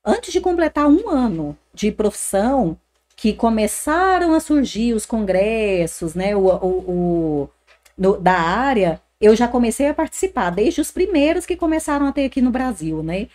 antes 0.06 0.32
de 0.32 0.40
completar 0.40 0.86
um 0.86 1.10
ano 1.10 1.58
de 1.74 1.90
profissão, 1.90 2.78
que 3.16 3.32
começaram 3.32 4.34
a 4.34 4.40
surgir 4.40 4.92
os 4.94 5.04
congressos, 5.04 6.14
né, 6.14 6.36
o, 6.36 6.46
o, 6.46 6.68
o 6.90 7.50
no, 7.98 8.18
da 8.18 8.34
área, 8.34 9.00
eu 9.20 9.34
já 9.34 9.48
comecei 9.48 9.88
a 9.88 9.94
participar, 9.94 10.50
desde 10.50 10.80
os 10.80 10.90
primeiros 10.90 11.46
que 11.46 11.56
começaram 11.56 12.06
a 12.06 12.12
ter 12.12 12.26
aqui 12.26 12.42
no 12.42 12.50
Brasil, 12.50 13.02
né? 13.02 13.28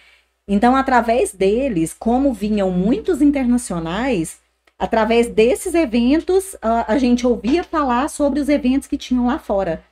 Então, 0.47 0.75
através 0.75 1.33
deles, 1.33 1.93
como 1.97 2.33
vinham 2.33 2.69
muitos 2.71 3.21
internacionais, 3.21 4.39
através 4.77 5.27
desses 5.27 5.73
eventos, 5.73 6.55
a, 6.61 6.93
a 6.93 6.97
gente 6.97 7.25
ouvia 7.25 7.63
falar 7.63 8.09
sobre 8.09 8.39
os 8.39 8.49
eventos 8.49 8.87
que 8.87 8.97
tinham 8.97 9.27
lá 9.27 9.39
fora. 9.39 9.83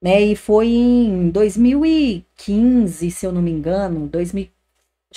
Né? 0.00 0.22
E 0.22 0.36
foi 0.36 0.68
em 0.68 1.30
2015, 1.30 3.10
se 3.10 3.26
eu 3.26 3.32
não 3.32 3.42
me 3.42 3.50
engano, 3.50 4.06
2000, 4.06 4.48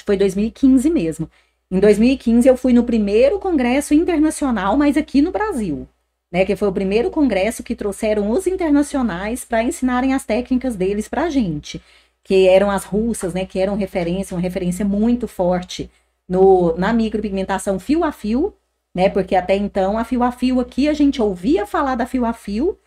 foi 0.06 0.18
2015 0.18 0.90
mesmo. 0.90 1.30
Em 1.72 1.80
2015 1.80 2.48
eu 2.48 2.58
fui 2.58 2.74
no 2.74 2.84
primeiro 2.84 3.40
congresso 3.40 3.94
internacional, 3.94 4.76
mas 4.76 4.98
aqui 4.98 5.22
no 5.22 5.32
Brasil, 5.32 5.88
né, 6.32 6.46
que 6.46 6.56
foi 6.56 6.68
o 6.68 6.74
primeiro 6.74 7.10
congresso 7.12 7.64
que 7.64 7.76
trouxeram 7.76 8.30
os 8.32 8.48
internacionais 8.48 9.46
para 9.46 9.64
ensinarem 9.64 10.14
as 10.14 10.26
técnicas 10.26 10.76
deles 10.76 11.08
para 11.08 11.26
a 11.26 11.30
gente, 11.30 11.82
que 12.24 12.48
eram 12.48 12.72
as 12.72 12.86
russas, 12.86 13.34
né, 13.34 13.46
que 13.46 13.60
eram 13.60 13.76
referência, 13.76 14.36
uma 14.36 14.42
referência 14.42 14.86
muito 14.86 15.28
forte 15.28 15.90
no, 16.28 16.76
na 16.78 16.94
micropigmentação 16.94 17.80
fio 17.80 18.04
a 18.04 18.12
fio, 18.12 18.54
né, 18.96 19.10
porque 19.10 19.36
até 19.36 19.56
então 19.56 19.98
a 19.98 20.04
fio 20.04 20.24
a 20.24 20.32
fio 20.32 20.60
aqui 20.60 20.90
a 20.90 20.94
gente 20.94 21.22
ouvia 21.22 21.66
falar 21.66 21.96
da 21.96 22.06
fio 22.06 22.26
a 22.26 22.34
fio, 22.34 22.78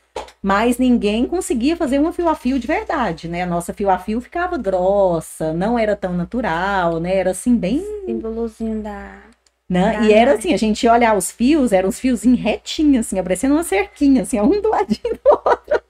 mas 0.43 0.77
ninguém 0.77 1.25
conseguia 1.27 1.77
fazer 1.77 2.01
uma 2.01 2.13
fio 2.13 2.29
a 2.29 2.35
fio 2.35 2.59
de 2.59 2.67
verdade, 2.67 3.29
né? 3.29 3.43
A 3.43 3.47
nossa 3.47 3.73
fio 3.73 3.89
a 3.89 3.99
fio 3.99 4.21
ficava 4.21 4.59
grossa, 4.59 5.53
não 5.53 5.79
era 5.79 5.95
tão 5.95 6.13
natural, 6.15 6.99
né? 6.99 7.17
Era 7.17 7.31
assim, 7.31 7.57
bem. 7.57 7.85
Símbolozinho 8.05 8.83
da. 8.83 9.21
Né? 9.69 9.93
Da 9.93 10.03
e 10.03 10.13
era 10.13 10.35
assim, 10.35 10.53
a 10.53 10.57
gente 10.57 10.87
olhar 10.87 11.17
os 11.17 11.31
fios, 11.31 11.73
eram 11.73 11.89
uns 11.89 12.01
fiozinhos 12.01 12.41
retinhos, 12.41 13.07
assim, 13.07 13.23
parecendo 13.23 13.55
uma 13.55 13.63
cerquinha, 13.63 14.23
assim, 14.23 14.41
um 14.41 14.61
do 14.61 14.69
ladinho 14.69 15.15
do 15.15 15.31
outro. 15.31 15.81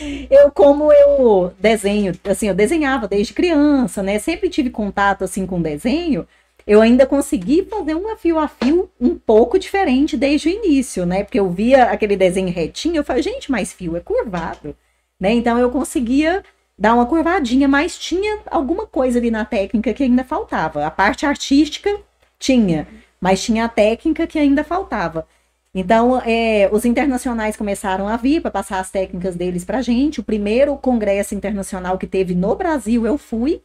eu, 0.30 0.50
como 0.52 0.92
eu 0.92 1.52
desenho, 1.58 2.14
assim, 2.24 2.46
eu 2.46 2.54
desenhava 2.54 3.08
desde 3.08 3.34
criança, 3.34 4.02
né? 4.02 4.18
Sempre 4.20 4.48
tive 4.48 4.70
contato, 4.70 5.24
assim, 5.24 5.44
com 5.44 5.60
desenho 5.60 6.26
eu 6.68 6.82
ainda 6.82 7.06
consegui 7.06 7.64
fazer 7.64 7.94
uma 7.94 8.14
fio 8.14 8.38
a 8.38 8.46
fio 8.46 8.90
um 9.00 9.14
pouco 9.14 9.58
diferente 9.58 10.18
desde 10.18 10.48
o 10.48 10.52
início, 10.52 11.06
né? 11.06 11.24
Porque 11.24 11.40
eu 11.40 11.50
via 11.50 11.84
aquele 11.84 12.14
desenho 12.14 12.52
retinho, 12.52 12.96
eu 12.96 13.04
falei, 13.04 13.22
gente, 13.22 13.50
mas 13.50 13.72
fio 13.72 13.96
é 13.96 14.00
curvado, 14.00 14.76
né? 15.18 15.32
Então 15.32 15.58
eu 15.58 15.70
conseguia 15.70 16.44
dar 16.78 16.94
uma 16.94 17.06
curvadinha, 17.06 17.66
mas 17.66 17.98
tinha 17.98 18.40
alguma 18.50 18.86
coisa 18.86 19.18
ali 19.18 19.30
na 19.30 19.46
técnica 19.46 19.94
que 19.94 20.02
ainda 20.02 20.22
faltava. 20.22 20.84
A 20.84 20.90
parte 20.90 21.24
artística 21.24 21.90
tinha, 22.38 22.86
mas 23.18 23.42
tinha 23.42 23.64
a 23.64 23.68
técnica 23.68 24.26
que 24.26 24.38
ainda 24.38 24.62
faltava. 24.62 25.26
Então, 25.74 26.20
é, 26.24 26.68
os 26.70 26.84
internacionais 26.84 27.56
começaram 27.56 28.08
a 28.08 28.16
vir 28.16 28.42
para 28.42 28.50
passar 28.50 28.80
as 28.80 28.90
técnicas 28.90 29.36
deles 29.36 29.64
para 29.64 29.78
a 29.78 29.82
gente. 29.82 30.20
O 30.20 30.24
primeiro 30.24 30.76
congresso 30.76 31.34
internacional 31.34 31.96
que 31.96 32.06
teve 32.06 32.34
no 32.34 32.54
Brasil, 32.54 33.06
eu 33.06 33.16
fui. 33.16 33.62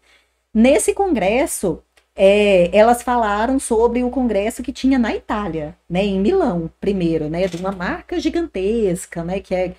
Nesse 0.54 0.94
congresso, 0.94 1.82
é, 2.16 2.76
elas 2.76 3.02
falaram 3.02 3.60
sobre 3.60 4.04
o 4.04 4.10
congresso 4.10 4.62
que 4.64 4.72
tinha 4.72 5.00
na 5.00 5.16
Itália, 5.16 5.76
né, 5.90 6.04
em 6.04 6.20
Milão, 6.20 6.70
primeiro, 6.80 7.30
né, 7.30 7.48
de 7.48 7.58
uma 7.58 7.72
marca 7.72 8.20
gigantesca, 8.20 9.24
né, 9.24 9.40
que 9.40 9.56
é, 9.56 9.74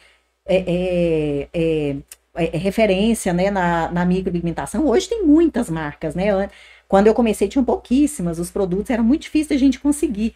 é, 0.46 1.48
é, 1.54 1.96
é 2.34 2.58
referência, 2.58 3.32
né, 3.32 3.50
na, 3.50 3.90
na 3.90 4.04
micropigmentação. 4.04 4.86
Hoje 4.86 5.08
tem 5.08 5.24
muitas 5.24 5.70
marcas, 5.70 6.14
né, 6.14 6.50
quando 6.88 7.06
eu 7.06 7.14
comecei 7.14 7.48
tinham 7.48 7.64
pouquíssimas, 7.64 8.38
os 8.38 8.50
produtos 8.50 8.90
eram 8.90 9.04
muito 9.04 9.22
difíceis 9.22 9.60
a 9.60 9.64
gente 9.64 9.80
conseguir. 9.80 10.34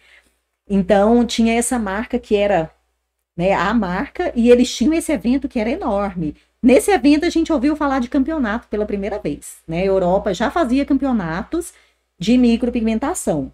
Então, 0.69 1.25
tinha 1.25 1.53
essa 1.55 1.79
marca 1.79 2.19
que 2.19 2.35
era 2.35 2.71
né, 3.39 3.53
a 3.53 3.73
marca, 3.73 4.33
e 4.35 4.51
eles 4.51 4.75
tinham 4.75 4.93
esse 4.93 5.11
evento 5.13 5.47
que 5.47 5.59
era 5.59 5.69
enorme. 5.69 6.35
Nesse 6.61 6.91
evento, 6.91 7.25
a 7.25 7.29
gente 7.29 7.53
ouviu 7.53 7.73
falar 7.73 7.99
de 7.99 8.09
campeonato 8.09 8.67
pela 8.67 8.85
primeira 8.85 9.17
vez. 9.17 9.59
Né? 9.65 9.81
A 9.81 9.85
Europa 9.85 10.33
já 10.33 10.51
fazia 10.51 10.85
campeonatos, 10.85 11.73
de 12.19 12.37
micropigmentação. 12.37 13.51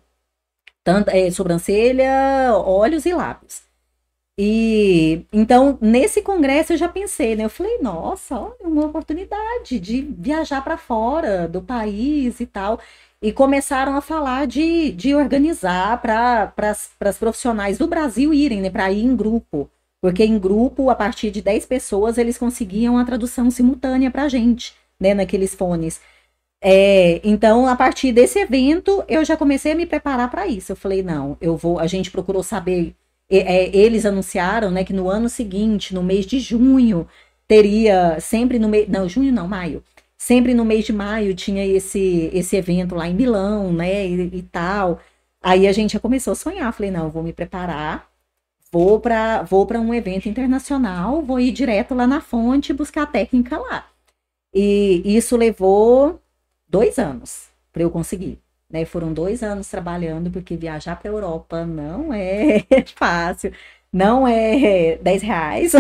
Tanto, 0.84 1.10
é, 1.10 1.30
sobrancelha, 1.32 2.54
olhos 2.56 3.06
e 3.06 3.14
lábios. 3.14 3.64
E 4.38 5.26
então, 5.32 5.78
nesse 5.82 6.22
congresso 6.22 6.74
eu 6.74 6.78
já 6.78 6.90
pensei, 6.90 7.36
né? 7.36 7.46
Eu 7.46 7.50
falei, 7.50 7.78
nossa, 7.80 8.38
olha, 8.38 8.56
uma 8.62 8.86
oportunidade 8.86 9.80
de 9.80 10.02
viajar 10.02 10.62
para 10.62 10.78
fora 10.78 11.48
do 11.48 11.62
país 11.62 12.40
e 12.42 12.46
tal. 12.46 12.80
E 13.22 13.32
começaram 13.32 13.96
a 13.96 14.02
falar 14.02 14.46
de, 14.46 14.92
de 14.92 15.16
organizar 15.16 16.02
para 16.02 16.54
as 17.00 17.18
profissionais 17.18 17.78
do 17.78 17.88
Brasil 17.88 18.34
irem, 18.34 18.62
né? 18.62 18.70
Para 18.70 18.92
ir 18.92 19.04
em 19.06 19.16
grupo. 19.16 19.70
Porque 20.02 20.24
em 20.24 20.38
grupo, 20.38 20.90
a 20.90 20.96
partir 20.96 21.32
de 21.32 21.42
10 21.42 21.66
pessoas, 21.66 22.18
eles 22.18 22.38
conseguiam 22.38 22.98
a 22.98 23.06
tradução 23.06 23.50
simultânea 23.50 24.12
para 24.12 24.24
a 24.24 24.30
gente, 24.30 24.76
né? 25.00 25.14
Naqueles 25.14 25.56
fones. 25.56 26.02
É, 26.62 27.22
então, 27.24 27.68
a 27.68 27.76
partir 27.76 28.12
desse 28.12 28.40
evento, 28.40 29.04
eu 29.08 29.24
já 29.24 29.38
comecei 29.38 29.72
a 29.74 29.76
me 29.76 29.86
preparar 29.86 30.30
para 30.32 30.48
isso. 30.48 30.72
Eu 30.72 30.76
falei, 30.76 31.04
não, 31.04 31.38
eu 31.40 31.56
vou. 31.56 31.80
A 31.80 31.88
gente 31.88 32.12
procurou 32.12 32.44
saber. 32.44 32.96
É, 33.30 33.76
eles 33.76 34.06
anunciaram 34.06 34.70
né, 34.72 34.84
que 34.84 34.94
no 34.94 35.10
ano 35.10 35.30
seguinte, 35.30 35.94
no 35.94 36.04
mês 36.04 36.26
de 36.26 36.40
junho, 36.40 37.08
teria 37.48 38.20
sempre 38.20 38.60
no 38.60 38.70
mês, 38.70 38.88
não, 38.88 39.08
junho 39.10 39.32
não, 39.34 39.48
maio. 39.48 39.84
Sempre 40.18 40.54
no 40.54 40.66
mês 40.66 40.86
de 40.86 40.94
maio 40.94 41.36
tinha 41.36 41.66
esse 41.66 42.30
esse 42.34 42.56
evento 42.56 42.96
lá 42.96 43.08
em 43.08 43.14
Milão, 43.14 43.74
né, 43.74 44.08
e, 44.08 44.38
e 44.38 44.42
tal. 44.44 45.00
Aí 45.42 45.68
a 45.68 45.72
gente 45.72 45.94
já 45.94 46.00
começou 46.00 46.34
a 46.34 46.36
sonhar, 46.36 46.74
falei, 46.74 46.92
não, 46.92 47.10
vou 47.10 47.24
me 47.24 47.34
preparar, 47.34 48.10
vou 48.72 49.00
para 49.00 49.44
vou 49.44 49.66
para 49.66 49.80
um 49.80 49.94
evento 49.94 50.28
internacional, 50.30 51.22
vou 51.22 51.40
ir 51.40 51.52
direto 51.52 51.94
lá 51.96 52.08
na 52.08 52.22
fonte 52.22 52.74
buscar 52.74 53.04
a 53.04 53.08
técnica 53.08 53.58
lá. 53.58 53.88
E 54.54 55.02
isso 55.06 55.36
levou 55.38 56.20
dois 56.76 57.00
anos 57.00 57.48
para 57.72 57.84
eu 57.84 57.90
conseguir. 57.90 58.38
Né? 58.70 58.84
Foram 58.84 59.14
dois 59.14 59.42
anos 59.42 59.70
trabalhando, 59.70 60.30
porque 60.30 60.58
viajar 60.58 60.98
para 60.98 61.10
a 61.10 61.14
Europa 61.14 61.66
não 61.66 62.14
é 62.14 62.66
fácil. 62.96 63.54
Não 63.94 64.28
é 64.28 64.98
10 65.02 65.22
reais. 65.22 65.72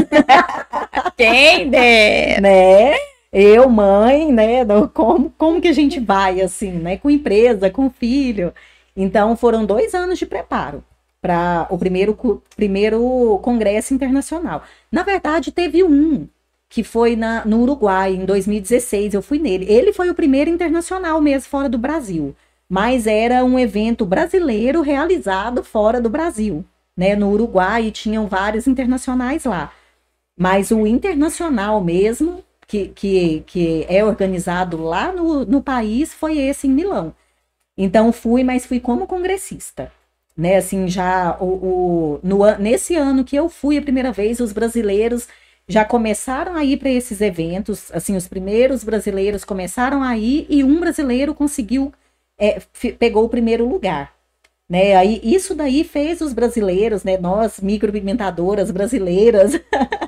Quem 1.17 1.67
der. 1.69 2.41
né? 2.41 2.95
Eu, 3.33 3.69
mãe, 3.69 4.31
né? 4.31 4.63
Como, 4.93 5.29
como 5.37 5.59
que 5.59 5.67
a 5.67 5.73
gente 5.73 5.99
vai 5.99 6.39
assim, 6.39 6.71
né? 6.71 6.95
Com 6.95 7.09
empresa, 7.09 7.69
com 7.69 7.89
filho. 7.89 8.53
Então, 8.95 9.35
foram 9.35 9.65
dois 9.65 9.93
anos 9.93 10.17
de 10.17 10.25
preparo 10.25 10.81
para 11.21 11.67
o 11.69 11.77
primeiro, 11.77 12.41
primeiro 12.55 13.37
congresso 13.43 13.93
internacional. 13.93 14.63
Na 14.89 15.03
verdade, 15.03 15.51
teve 15.51 15.83
um 15.83 16.25
que 16.69 16.83
foi 16.83 17.15
na, 17.15 17.45
no 17.45 17.61
Uruguai, 17.61 18.13
em 18.15 18.25
2016. 18.25 19.13
Eu 19.13 19.21
fui 19.21 19.39
nele. 19.39 19.65
Ele 19.69 19.93
foi 19.93 20.09
o 20.09 20.15
primeiro 20.15 20.49
internacional 20.49 21.21
mesmo 21.21 21.49
fora 21.49 21.69
do 21.69 21.77
Brasil 21.77 22.35
mas 22.69 23.07
era 23.07 23.43
um 23.43 23.59
evento 23.59 24.05
brasileiro 24.05 24.81
realizado 24.81 25.63
fora 25.63 26.01
do 26.01 26.09
Brasil, 26.09 26.65
né? 26.97 27.15
No 27.15 27.31
Uruguai 27.31 27.91
tinham 27.91 28.27
vários 28.27 28.67
internacionais 28.67 29.45
lá. 29.45 29.71
Mas 30.37 30.71
o 30.71 30.85
internacional 30.87 31.81
mesmo, 31.81 32.43
que, 32.67 32.87
que, 32.89 33.43
que 33.45 33.85
é 33.87 34.03
organizado 34.03 34.81
lá 34.83 35.11
no, 35.11 35.45
no 35.45 35.61
país, 35.61 36.13
foi 36.13 36.37
esse 36.39 36.67
em 36.67 36.71
Milão. 36.71 37.13
Então 37.77 38.11
fui, 38.11 38.43
mas 38.43 38.65
fui 38.65 38.79
como 38.79 39.07
congressista. 39.07 39.91
Né, 40.37 40.57
assim, 40.57 40.89
já 40.89 41.37
o, 41.39 41.45
o 41.45 42.19
no, 42.21 42.39
nesse 42.57 42.93
ano 42.95 43.23
que 43.23 43.37
eu 43.37 43.47
fui 43.47 43.77
a 43.77 43.81
primeira 43.81 44.11
vez, 44.11 44.41
os 44.41 44.51
brasileiros 44.51 45.29
já 45.67 45.83
começaram 45.83 46.55
a 46.55 46.63
ir 46.63 46.77
para 46.77 46.89
esses 46.89 47.21
eventos, 47.21 47.91
assim, 47.91 48.15
os 48.15 48.27
primeiros 48.27 48.83
brasileiros 48.83 49.43
começaram 49.43 50.03
a 50.03 50.17
ir 50.17 50.45
e 50.49 50.63
um 50.63 50.79
brasileiro 50.79 51.33
conseguiu 51.33 51.91
é, 52.37 52.59
pegou 52.99 53.25
o 53.25 53.29
primeiro 53.29 53.67
lugar. 53.67 54.13
Né? 54.69 54.95
Aí, 54.95 55.21
isso 55.23 55.53
daí 55.53 55.83
fez 55.83 56.21
os 56.21 56.33
brasileiros, 56.33 57.03
né, 57.03 57.17
nós 57.17 57.59
micropigmentadoras 57.59 58.71
brasileiras, 58.71 59.53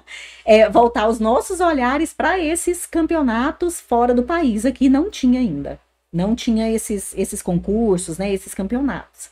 é, 0.43 0.68
voltar 0.70 1.08
os 1.08 1.20
nossos 1.20 1.60
olhares 1.60 2.14
para 2.14 2.39
esses 2.39 2.88
campeonatos 2.88 3.80
fora 3.80 4.14
do 4.14 4.24
país. 4.24 4.66
Aqui 4.66 4.89
não 4.89 5.12
tinha 5.12 5.39
ainda. 5.39 5.80
Não 6.12 6.36
tinha 6.36 6.72
esses, 6.72 7.14
esses 7.16 7.41
concursos, 7.41 8.18
né, 8.18 8.34
esses 8.34 8.53
campeonatos. 8.53 9.30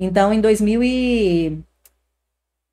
Então, 0.00 0.32
em 0.32 0.40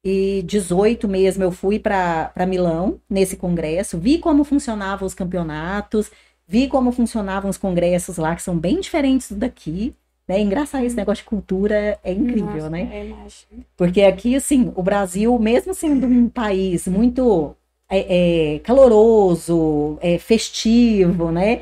2018 0.04 1.08
mesmo, 1.08 1.44
eu 1.44 1.52
fui 1.52 1.80
para 1.80 2.32
Milão, 2.48 3.00
nesse 3.10 3.38
congresso, 3.38 3.98
vi 3.98 4.18
como 4.18 4.44
funcionavam 4.44 5.08
os 5.08 5.14
campeonatos, 5.14 6.12
vi 6.46 6.68
como 6.68 6.92
funcionavam 6.92 7.50
os 7.50 7.58
congressos 7.58 8.18
lá, 8.18 8.36
que 8.36 8.44
são 8.44 8.58
bem 8.58 8.82
diferentes 8.82 9.32
daqui. 9.32 9.96
Né? 10.28 10.40
Engraçado 10.40 10.86
esse 10.86 10.96
negócio 10.96 11.24
de 11.24 11.30
cultura 11.30 12.00
é 12.04 12.12
incrível, 12.12 12.56
Nossa, 12.56 12.70
né? 12.70 12.90
É 12.94 13.36
Porque 13.76 14.02
aqui, 14.04 14.36
assim, 14.36 14.72
o 14.76 14.84
Brasil, 14.84 15.38
mesmo 15.40 15.74
sendo 15.74 16.08
um 16.08 16.30
país 16.30 16.88
muito 16.88 17.56
é, 17.90 18.56
é, 18.56 18.60
caloroso, 18.60 19.98
é, 20.02 20.18
festivo, 20.18 21.32
né? 21.32 21.62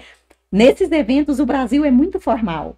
Nesses 0.51 0.91
eventos, 0.91 1.39
o 1.39 1.45
Brasil 1.45 1.85
é 1.85 1.91
muito 1.91 2.19
formal. 2.19 2.75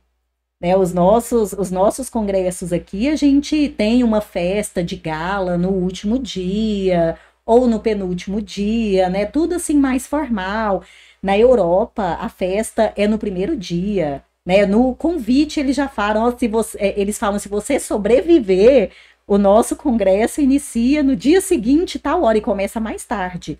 Né, 0.63 0.77
os, 0.77 0.93
nossos, 0.93 1.51
os 1.51 1.69
nossos 1.69 2.09
congressos 2.09 2.71
aqui, 2.71 3.09
a 3.09 3.17
gente 3.17 3.67
tem 3.67 4.01
uma 4.01 4.21
festa 4.21 4.81
de 4.81 4.95
gala 4.95 5.57
no 5.57 5.69
último 5.69 6.17
dia 6.17 7.17
ou 7.45 7.67
no 7.67 7.81
penúltimo 7.81 8.41
dia, 8.41 9.09
né? 9.09 9.25
Tudo 9.25 9.55
assim 9.55 9.75
mais 9.75 10.07
formal. 10.07 10.81
Na 11.21 11.37
Europa, 11.37 12.17
a 12.19 12.29
festa 12.29 12.93
é 12.95 13.05
no 13.07 13.17
primeiro 13.17 13.57
dia. 13.57 14.23
Né? 14.45 14.65
No 14.65 14.95
convite, 14.95 15.59
eles 15.59 15.75
já 15.75 15.89
falam, 15.89 16.37
se 16.37 16.47
você, 16.47 16.77
é, 16.79 16.99
eles 16.99 17.17
falam, 17.19 17.39
se 17.39 17.49
você 17.49 17.77
sobreviver, 17.79 18.91
o 19.27 19.37
nosso 19.37 19.75
congresso 19.75 20.39
inicia 20.41 21.03
no 21.03 21.15
dia 21.15 21.41
seguinte, 21.41 21.99
tal 21.99 22.23
hora, 22.23 22.37
e 22.37 22.41
começa 22.41 22.79
mais 22.79 23.03
tarde. 23.05 23.59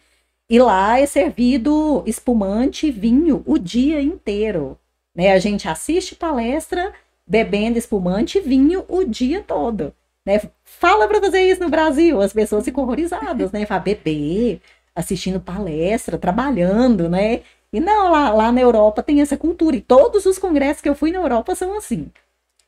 E 0.50 0.60
lá 0.60 1.00
é 1.00 1.06
servido 1.06 2.02
espumante 2.06 2.88
e 2.88 2.92
vinho 2.92 3.44
o 3.46 3.58
dia 3.58 4.02
inteiro. 4.02 4.78
Né? 5.16 5.32
A 5.32 5.40
gente 5.40 5.68
assiste 5.68 6.16
palestra 6.16 6.94
bebendo 7.26 7.78
espumante 7.78 8.38
e 8.38 8.42
vinho 8.42 8.86
o 8.88 9.04
dia 9.04 9.42
todo. 9.42 9.94
Né? 10.26 10.42
Fala 10.64 11.08
para 11.08 11.22
fazer 11.22 11.42
isso 11.42 11.62
no 11.62 11.70
Brasil, 11.70 12.22
as 12.22 12.34
pessoas 12.34 12.66
ficam 12.66 12.84
horrorizadas, 12.84 13.52
né? 13.52 13.66
Fala, 13.66 13.82
beber, 13.82 14.62
assistindo 14.96 15.40
palestra, 15.40 16.18
trabalhando, 16.18 17.10
né? 17.10 17.42
E 17.72 17.80
não, 17.80 18.12
lá, 18.12 18.30
lá 18.32 18.52
na 18.52 18.62
Europa 18.62 19.04
tem 19.04 19.22
essa 19.22 19.36
cultura. 19.36 19.76
E 19.76 19.82
todos 19.82 20.26
os 20.26 20.38
congressos 20.38 20.82
que 20.82 20.88
eu 20.88 20.96
fui 20.96 21.12
na 21.12 21.20
Europa 21.20 21.56
são 21.56 21.76
assim. 21.76 22.10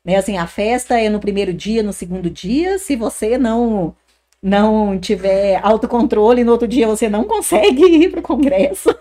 Né? 0.04 0.16
Assim, 0.16 0.36
a 0.36 0.46
festa 0.46 1.00
é 1.00 1.08
no 1.08 1.20
primeiro 1.20 1.52
dia, 1.54 1.82
no 1.82 1.92
segundo 1.92 2.28
dia. 2.28 2.78
Se 2.78 2.96
você 2.96 3.38
não 3.38 3.94
não 4.46 4.96
tiver 4.96 5.58
autocontrole, 5.60 6.44
no 6.44 6.52
outro 6.52 6.68
dia 6.68 6.86
você 6.86 7.08
não 7.08 7.24
consegue 7.24 7.82
ir 8.04 8.10
para 8.12 8.20
o 8.20 8.22
congresso. 8.22 8.94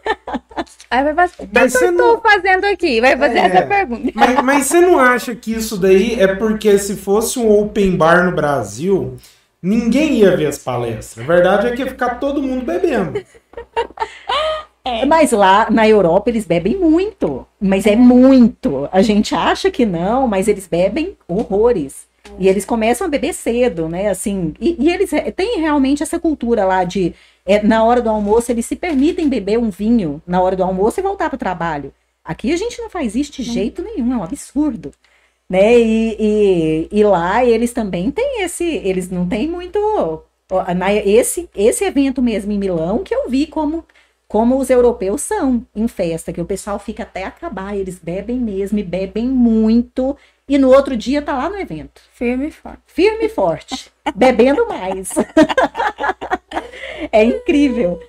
Aí 0.89 1.03
vai 1.03 1.13
fazer, 1.13 1.43
o 1.43 1.47
que 1.47 1.59
eu 1.59 1.65
estou 1.65 1.91
não... 1.91 2.19
fazendo 2.19 2.65
aqui? 2.65 2.99
Vai 2.99 3.15
fazer 3.15 3.37
é, 3.37 3.45
essa 3.45 3.61
pergunta. 3.61 4.11
Mas, 4.15 4.43
mas 4.43 4.65
você 4.65 4.81
não 4.81 4.97
acha 4.97 5.35
que 5.35 5.53
isso 5.53 5.77
daí 5.77 6.19
é 6.19 6.33
porque 6.33 6.79
se 6.79 6.95
fosse 6.95 7.37
um 7.37 7.51
open 7.59 7.95
bar 7.95 8.25
no 8.25 8.35
Brasil, 8.35 9.17
ninguém 9.61 10.13
ia 10.13 10.35
ver 10.35 10.47
as 10.47 10.57
palestras? 10.57 11.23
A 11.23 11.27
verdade 11.27 11.67
é 11.67 11.71
que 11.75 11.83
ia 11.83 11.87
ficar 11.87 12.15
todo 12.15 12.41
mundo 12.41 12.65
bebendo. 12.65 13.23
É. 14.83 15.05
Mas 15.05 15.31
lá 15.31 15.69
na 15.69 15.87
Europa 15.87 16.29
eles 16.29 16.45
bebem 16.45 16.75
muito, 16.77 17.45
mas 17.59 17.85
é 17.85 17.95
muito. 17.95 18.89
A 18.91 19.03
gente 19.03 19.35
acha 19.35 19.69
que 19.69 19.85
não, 19.85 20.27
mas 20.27 20.47
eles 20.47 20.67
bebem 20.67 21.15
horrores. 21.27 22.07
E 22.39 22.47
eles 22.47 22.65
começam 22.65 23.07
a 23.07 23.09
beber 23.09 23.33
cedo, 23.33 23.87
né? 23.87 24.09
Assim, 24.09 24.53
e, 24.59 24.75
e 24.79 24.93
eles 24.93 25.11
têm 25.35 25.59
realmente 25.59 26.03
essa 26.03 26.19
cultura 26.19 26.65
lá 26.65 26.83
de 26.83 27.13
é, 27.45 27.61
na 27.61 27.83
hora 27.83 28.01
do 28.01 28.09
almoço 28.09 28.51
eles 28.51 28.65
se 28.65 28.75
permitem 28.75 29.29
beber 29.29 29.57
um 29.57 29.69
vinho 29.69 30.21
na 30.25 30.41
hora 30.41 30.55
do 30.55 30.63
almoço 30.63 30.99
e 30.99 31.03
voltar 31.03 31.29
para 31.29 31.35
o 31.35 31.39
trabalho. 31.39 31.93
Aqui 32.23 32.51
a 32.51 32.57
gente 32.57 32.81
não 32.81 32.89
faz 32.89 33.15
isso 33.15 33.31
de 33.31 33.43
jeito 33.43 33.83
nenhum, 33.83 34.13
é 34.13 34.17
um 34.17 34.23
absurdo. 34.23 34.91
Né? 35.49 35.79
E, 35.79 36.17
e, 36.19 36.89
e 36.91 37.03
lá 37.03 37.45
eles 37.45 37.71
também 37.71 38.09
têm 38.09 38.41
esse, 38.41 38.63
eles 38.63 39.11
não 39.11 39.27
têm 39.27 39.47
muito 39.47 39.79
esse, 41.05 41.49
esse 41.55 41.83
evento 41.83 42.21
mesmo 42.21 42.51
em 42.51 42.57
Milão 42.57 43.03
que 43.03 43.13
eu 43.13 43.29
vi 43.29 43.45
como 43.45 43.85
como 44.27 44.57
os 44.57 44.69
europeus 44.69 45.21
são 45.21 45.65
em 45.75 45.87
festa, 45.87 46.33
que 46.33 46.41
o 46.41 46.45
pessoal 46.45 46.79
fica 46.79 47.03
até 47.03 47.23
acabar, 47.23 47.77
eles 47.77 47.99
bebem 47.99 48.39
mesmo 48.39 48.79
e 48.79 48.83
bebem 48.83 49.27
muito, 49.27 50.17
e 50.47 50.57
no 50.57 50.69
outro 50.69 50.95
dia 50.95 51.21
tá 51.21 51.35
lá 51.35 51.49
no 51.49 51.57
evento. 51.57 52.01
Firme 52.13 52.47
e 52.47 52.51
forte. 52.51 52.81
Firme 52.85 53.25
e 53.25 53.29
forte, 53.29 53.91
bebendo 54.15 54.67
mais. 54.67 55.09
é 57.11 57.23
incrível. 57.23 57.99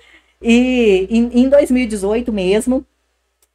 E 0.41 1.07
em, 1.09 1.43
em 1.43 1.49
2018 1.49 2.31
mesmo, 2.31 2.85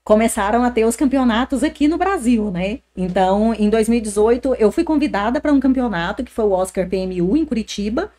começaram 0.04 0.64
a 0.64 0.70
ter 0.70 0.84
os 0.84 0.96
campeonatos 0.96 1.62
aqui 1.62 1.86
no 1.86 1.96
Brasil, 1.96 2.50
né? 2.50 2.80
Então, 2.96 3.54
em 3.54 3.70
2018, 3.70 4.56
eu 4.56 4.72
fui 4.72 4.82
convidada 4.82 5.40
para 5.40 5.52
um 5.52 5.60
campeonato 5.60 6.24
que 6.24 6.32
foi 6.32 6.44
o 6.44 6.52
Oscar 6.52 6.88
PMU 6.88 7.36
em 7.36 7.44
Curitiba. 7.44 8.12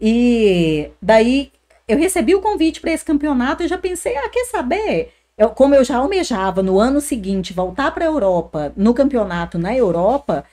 E 0.00 0.90
daí 1.00 1.50
eu 1.88 1.96
recebi 1.96 2.34
o 2.34 2.40
convite 2.40 2.80
para 2.80 2.92
esse 2.92 3.04
campeonato 3.04 3.62
e 3.62 3.68
já 3.68 3.78
pensei, 3.78 4.16
ah, 4.16 4.28
quer 4.28 4.44
saber? 4.44 5.12
Eu, 5.36 5.50
como 5.50 5.74
eu 5.74 5.84
já 5.84 5.96
almejava 5.98 6.62
no 6.62 6.78
ano 6.78 7.00
seguinte 7.00 7.52
voltar 7.52 7.92
para 7.92 8.04
a 8.04 8.08
Europa, 8.08 8.72
no 8.76 8.94
campeonato 8.94 9.58
na 9.58 9.74
Europa, 9.74 10.44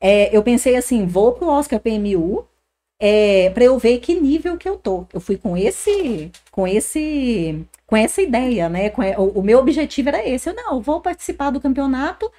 é, 0.00 0.36
eu 0.36 0.42
pensei 0.42 0.76
assim, 0.76 1.06
vou 1.06 1.32
pro 1.32 1.48
Oscar 1.48 1.80
PMU 1.80 2.46
é, 2.98 3.50
para 3.50 3.64
eu 3.64 3.78
ver 3.78 3.98
que 4.00 4.18
nível 4.18 4.56
que 4.56 4.68
eu 4.68 4.76
tô. 4.76 5.06
Eu 5.12 5.20
fui 5.20 5.36
com 5.36 5.56
esse, 5.56 6.30
com 6.50 6.66
esse, 6.66 7.66
com 7.86 7.96
essa 7.96 8.22
ideia, 8.22 8.68
né? 8.68 8.90
Com, 8.90 9.02
o, 9.02 9.40
o, 9.40 9.42
meu 9.42 9.58
objetivo 9.58 10.08
era 10.08 10.26
esse. 10.26 10.48
Eu 10.48 10.54
não, 10.54 10.80
vou 10.80 11.00
participar 11.00 11.50
do 11.50 11.60
campeonato 11.60 12.30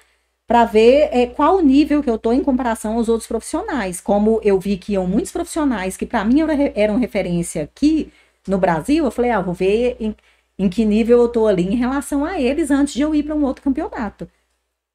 para 0.46 0.64
ver 0.64 1.10
é, 1.12 1.26
qual 1.26 1.56
o 1.58 1.60
nível 1.60 2.02
que 2.02 2.10
eu 2.10 2.18
tô 2.18 2.32
em 2.32 2.42
comparação 2.42 2.94
aos 2.96 3.08
outros 3.08 3.28
profissionais. 3.28 4.00
Como 4.00 4.40
eu 4.42 4.58
vi 4.58 4.76
que 4.78 4.94
iam 4.94 5.06
muitos 5.06 5.32
profissionais 5.32 5.96
que 5.96 6.06
para 6.06 6.24
mim 6.24 6.40
eram, 6.40 6.54
eram 6.74 6.98
referência 6.98 7.64
aqui 7.64 8.12
no 8.46 8.58
Brasil, 8.58 9.04
eu 9.04 9.10
falei, 9.10 9.30
ah, 9.30 9.42
vou 9.42 9.54
ver 9.54 9.96
em, 10.00 10.16
em 10.58 10.68
que 10.68 10.84
nível 10.84 11.20
eu 11.20 11.28
tô 11.28 11.46
ali 11.46 11.62
em 11.66 11.76
relação 11.76 12.24
a 12.24 12.40
eles 12.40 12.70
antes 12.70 12.94
de 12.94 13.02
eu 13.02 13.14
ir 13.14 13.22
para 13.22 13.34
um 13.34 13.44
outro 13.44 13.62
campeonato. 13.62 14.28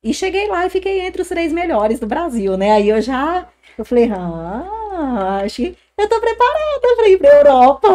E 0.03 0.14
cheguei 0.14 0.47
lá 0.49 0.66
e 0.66 0.70
fiquei 0.70 0.99
entre 1.01 1.22
os 1.22 1.30
três 1.30 1.53
melhores 1.53 1.99
do 1.99 2.07
Brasil, 2.07 2.57
né? 2.57 2.74
Aí 2.74 2.89
eu 2.89 3.01
já, 3.01 3.47
eu 3.78 3.86
falei, 3.86 4.11
ah, 4.11 5.41
acho 5.43 5.57
que 5.57 5.78
eu 5.97 6.09
tô 6.09 6.20
preparada 6.20 6.95
pra 6.97 7.07
ir 7.09 7.18
pra 7.18 7.30
Europa. 7.38 7.88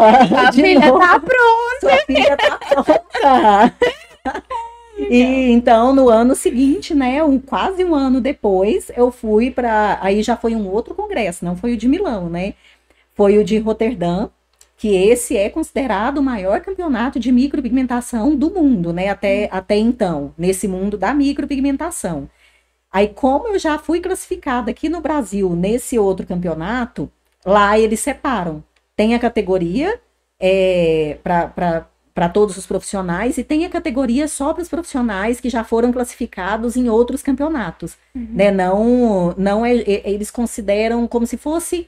A 0.47 0.53
filha 0.53 0.81
novo. 0.81 0.99
tá 0.99 1.21
pronta. 1.21 1.81
Sua 1.81 1.97
filha 2.07 2.37
tá 2.37 2.59
pronta. 2.59 3.75
E 4.99 5.23
então, 5.53 5.95
no 5.95 6.09
ano 6.09 6.35
seguinte, 6.35 6.93
né, 6.93 7.23
um, 7.23 7.39
quase 7.39 7.85
um 7.85 7.95
ano 7.95 8.21
depois, 8.21 8.91
eu 8.97 9.13
fui 9.13 9.51
para. 9.51 9.97
Aí 10.03 10.23
já 10.23 10.37
foi 10.37 10.57
um 10.57 10.69
outro 10.69 10.95
congresso, 10.95 11.45
não 11.45 11.57
foi 11.57 11.75
o 11.75 11.77
de 11.77 11.87
Milão, 11.89 12.29
né? 12.29 12.55
Foi 13.15 13.39
o 13.39 13.45
de 13.45 13.59
Roterdã, 13.59 14.29
que 14.79 14.95
esse 14.95 15.37
é 15.37 15.51
considerado 15.51 16.19
o 16.19 16.23
maior 16.23 16.61
campeonato 16.61 17.19
de 17.19 17.33
micropigmentação 17.33 18.37
do 18.37 18.49
mundo, 18.49 18.93
né? 18.93 19.09
Até, 19.09 19.49
até 19.51 19.77
então, 19.77 20.33
nesse 20.39 20.69
mundo 20.69 20.97
da 20.97 21.13
micropigmentação. 21.13 22.31
Aí, 22.91 23.09
como 23.09 23.49
eu 23.49 23.59
já 23.59 23.77
fui 23.77 24.01
classificada 24.01 24.71
aqui 24.71 24.89
no 24.89 25.01
Brasil 25.01 25.55
nesse 25.57 25.99
outro 25.99 26.25
campeonato, 26.25 27.11
lá 27.45 27.77
eles 27.77 27.99
separam. 27.99 28.63
Tem 28.97 29.17
a 29.17 29.19
categoria 29.19 30.01
é, 30.41 31.19
para 31.25 31.89
para 32.15 32.29
todos 32.29 32.57
os 32.57 32.67
profissionais 32.67 33.39
e 33.39 33.45
tem 33.45 33.65
a 33.65 33.69
categoria 33.69 34.27
só 34.27 34.53
para 34.53 34.63
os 34.63 34.69
profissionais 34.69 35.41
que 35.41 35.49
já 35.49 35.63
foram 35.63 35.93
classificados 35.93 36.77
em 36.77 36.89
outros 36.89 37.23
campeonatos, 37.23 37.97
uhum. 38.13 38.27
né? 38.33 38.51
Não, 38.51 39.33
não 39.39 39.65
é, 39.65 39.77
é, 39.77 40.11
eles 40.11 40.29
consideram 40.29 41.07
como 41.07 41.29
se 41.29 41.37
fosse 41.37 41.87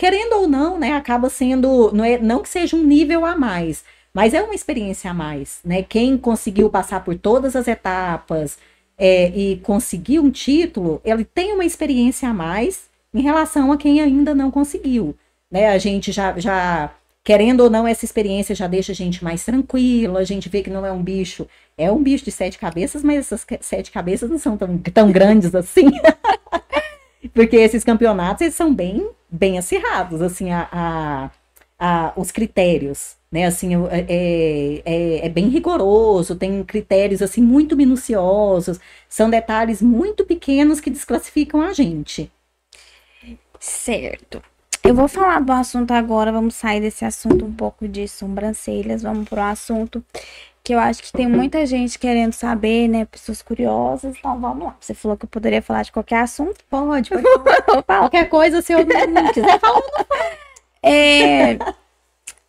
querendo 0.00 0.32
ou 0.32 0.48
não, 0.48 0.78
né? 0.78 0.94
Acaba 0.94 1.28
sendo 1.28 1.92
não 1.92 2.02
é 2.02 2.16
não 2.16 2.42
que 2.42 2.48
seja 2.48 2.74
um 2.74 2.82
nível 2.82 3.26
a 3.26 3.36
mais, 3.36 3.84
mas 4.14 4.32
é 4.32 4.42
uma 4.42 4.54
experiência 4.54 5.10
a 5.10 5.14
mais, 5.14 5.60
né? 5.62 5.82
Quem 5.82 6.16
conseguiu 6.16 6.70
passar 6.70 7.04
por 7.04 7.18
todas 7.18 7.54
as 7.54 7.68
etapas 7.68 8.56
é, 8.96 9.28
e 9.28 9.58
conseguir 9.58 10.18
um 10.18 10.30
título, 10.30 11.02
ele 11.04 11.22
tem 11.22 11.52
uma 11.52 11.66
experiência 11.66 12.30
a 12.30 12.32
mais 12.32 12.88
em 13.12 13.20
relação 13.20 13.70
a 13.70 13.76
quem 13.76 14.00
ainda 14.00 14.34
não 14.34 14.50
conseguiu, 14.50 15.14
né? 15.50 15.68
A 15.68 15.76
gente 15.76 16.10
já 16.12 16.38
já 16.38 16.90
Querendo 17.22 17.60
ou 17.60 17.68
não, 17.68 17.86
essa 17.86 18.02
experiência 18.06 18.54
já 18.54 18.66
deixa 18.66 18.92
a 18.92 18.94
gente 18.94 19.22
mais 19.22 19.44
tranquila, 19.44 20.20
a 20.20 20.24
gente 20.24 20.48
vê 20.48 20.62
que 20.62 20.70
não 20.70 20.86
é 20.86 20.90
um 20.90 21.02
bicho, 21.02 21.46
é 21.76 21.92
um 21.92 22.02
bicho 22.02 22.24
de 22.24 22.32
sete 22.32 22.58
cabeças, 22.58 23.02
mas 23.02 23.18
essas 23.18 23.46
sete 23.60 23.90
cabeças 23.90 24.30
não 24.30 24.38
são 24.38 24.56
tão, 24.56 24.78
tão 24.78 25.12
grandes 25.12 25.54
assim. 25.54 25.90
Porque 27.34 27.56
esses 27.56 27.84
campeonatos, 27.84 28.40
eles 28.40 28.54
são 28.54 28.74
bem, 28.74 29.06
bem 29.30 29.58
acirrados, 29.58 30.20
assim, 30.22 30.50
a, 30.50 30.68
a, 30.72 31.30
a 31.78 32.12
os 32.16 32.30
critérios, 32.30 33.16
né, 33.30 33.46
assim, 33.46 33.74
é, 33.86 34.06
é, 34.08 34.82
é, 34.84 35.26
é 35.26 35.28
bem 35.28 35.48
rigoroso, 35.48 36.36
tem 36.36 36.62
critérios, 36.64 37.22
assim, 37.22 37.40
muito 37.42 37.76
minuciosos, 37.76 38.80
são 39.08 39.30
detalhes 39.30 39.80
muito 39.80 40.24
pequenos 40.24 40.80
que 40.80 40.90
desclassificam 40.90 41.60
a 41.60 41.72
gente. 41.72 42.30
Certo. 43.58 44.42
Eu 44.82 44.94
vou 44.94 45.06
falar 45.06 45.40
do 45.40 45.52
assunto 45.52 45.90
agora, 45.92 46.32
vamos 46.32 46.54
sair 46.54 46.80
desse 46.80 47.04
assunto 47.04 47.44
um 47.44 47.52
pouco 47.52 47.86
de 47.86 48.08
sobrancelhas, 48.08 49.02
vamos 49.02 49.28
pro 49.28 49.42
assunto 49.42 50.02
que 50.70 50.74
eu 50.74 50.78
acho 50.78 51.02
que 51.02 51.10
tem 51.10 51.26
muita 51.26 51.66
gente 51.66 51.98
querendo 51.98 52.32
saber, 52.32 52.86
né? 52.86 53.04
Pessoas 53.04 53.42
curiosas, 53.42 54.16
então 54.16 54.40
vamos 54.40 54.66
lá. 54.66 54.76
Você 54.78 54.94
falou 54.94 55.16
que 55.16 55.24
eu 55.24 55.28
poderia 55.28 55.60
falar 55.60 55.82
de 55.82 55.90
qualquer 55.90 56.20
assunto? 56.20 56.64
Pode, 56.70 57.10
pode 57.10 57.24
falar. 57.84 57.98
qualquer 58.02 58.28
coisa, 58.28 58.62
se 58.62 58.72
eu 58.72 58.86
não 58.86 59.32
quiser 59.32 59.58
falar, 59.58 59.82
É, 60.80 61.58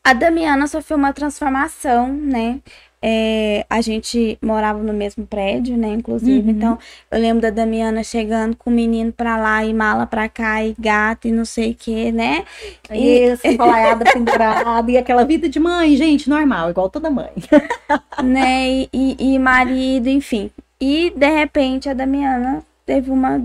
a 0.03 0.13
Damiana 0.13 0.67
sofreu 0.67 0.99
uma 0.99 1.11
transformação, 1.13 2.13
né? 2.13 2.59
É, 3.01 3.65
a 3.67 3.81
gente 3.81 4.37
morava 4.41 4.83
no 4.83 4.93
mesmo 4.93 5.25
prédio, 5.25 5.75
né? 5.75 5.89
Inclusive, 5.89 6.51
uhum. 6.51 6.55
então 6.55 6.79
eu 7.09 7.19
lembro 7.19 7.41
da 7.41 7.49
Damiana 7.49 8.03
chegando 8.03 8.55
com 8.55 8.69
o 8.69 8.73
menino 8.73 9.11
pra 9.11 9.37
lá 9.37 9.65
e 9.65 9.73
mala 9.73 10.05
pra 10.05 10.29
cá 10.29 10.63
e 10.63 10.75
gato 10.77 11.27
e 11.27 11.31
não 11.31 11.43
sei 11.43 11.71
o 11.71 11.75
que, 11.75 12.11
né? 12.11 12.45
E... 12.91 13.35
colaiada 13.57 14.05
pendurada 14.05 14.91
e 14.91 14.97
aquela 14.97 15.23
vida 15.23 15.49
de 15.49 15.59
mãe, 15.59 15.95
gente, 15.95 16.29
normal, 16.29 16.69
igual 16.69 16.89
toda 16.89 17.09
mãe. 17.09 17.31
né? 18.23 18.69
E, 18.69 18.89
e, 18.93 19.33
e 19.33 19.39
marido, 19.39 20.07
enfim. 20.07 20.51
E 20.79 21.11
de 21.15 21.29
repente 21.29 21.89
a 21.89 21.93
Damiana 21.93 22.63
teve 22.85 23.09
uma 23.09 23.41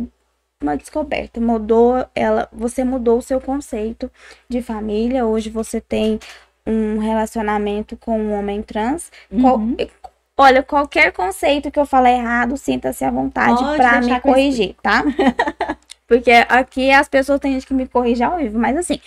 uma 0.63 0.77
descoberta, 0.77 1.39
mudou 1.39 2.07
ela, 2.15 2.49
você 2.51 2.83
mudou 2.83 3.19
o 3.19 3.23
seu 3.23 3.41
conceito 3.41 4.11
de 4.49 4.63
família. 4.63 5.27
Hoje 5.27 5.51
você 5.51 5.81
tem 5.81 6.19
um 6.67 6.99
relacionamento 6.99 7.97
com 7.97 8.19
um 8.19 8.33
homem 8.33 8.63
trans, 8.63 9.11
uhum. 9.31 9.43
qual, 9.43 9.61
olha, 10.37 10.63
qualquer 10.63 11.13
conceito 11.13 11.71
que 11.71 11.79
eu 11.79 11.87
falar 11.87 12.11
errado, 12.11 12.57
sinta-se 12.57 13.05
à 13.05 13.11
vontade 13.11 13.63
para 13.77 14.01
me 14.01 14.21
corrigir, 14.21 14.75
tá? 14.83 15.05
Porque 16.07 16.31
aqui 16.31 16.91
as 16.91 17.09
pessoas 17.09 17.41
têm 17.41 17.55
gente 17.55 17.67
que 17.67 17.75
me 17.75 17.87
corrige 17.87 18.23
ao 18.23 18.37
vivo, 18.37 18.59
mas 18.59 18.77
assim, 18.77 19.01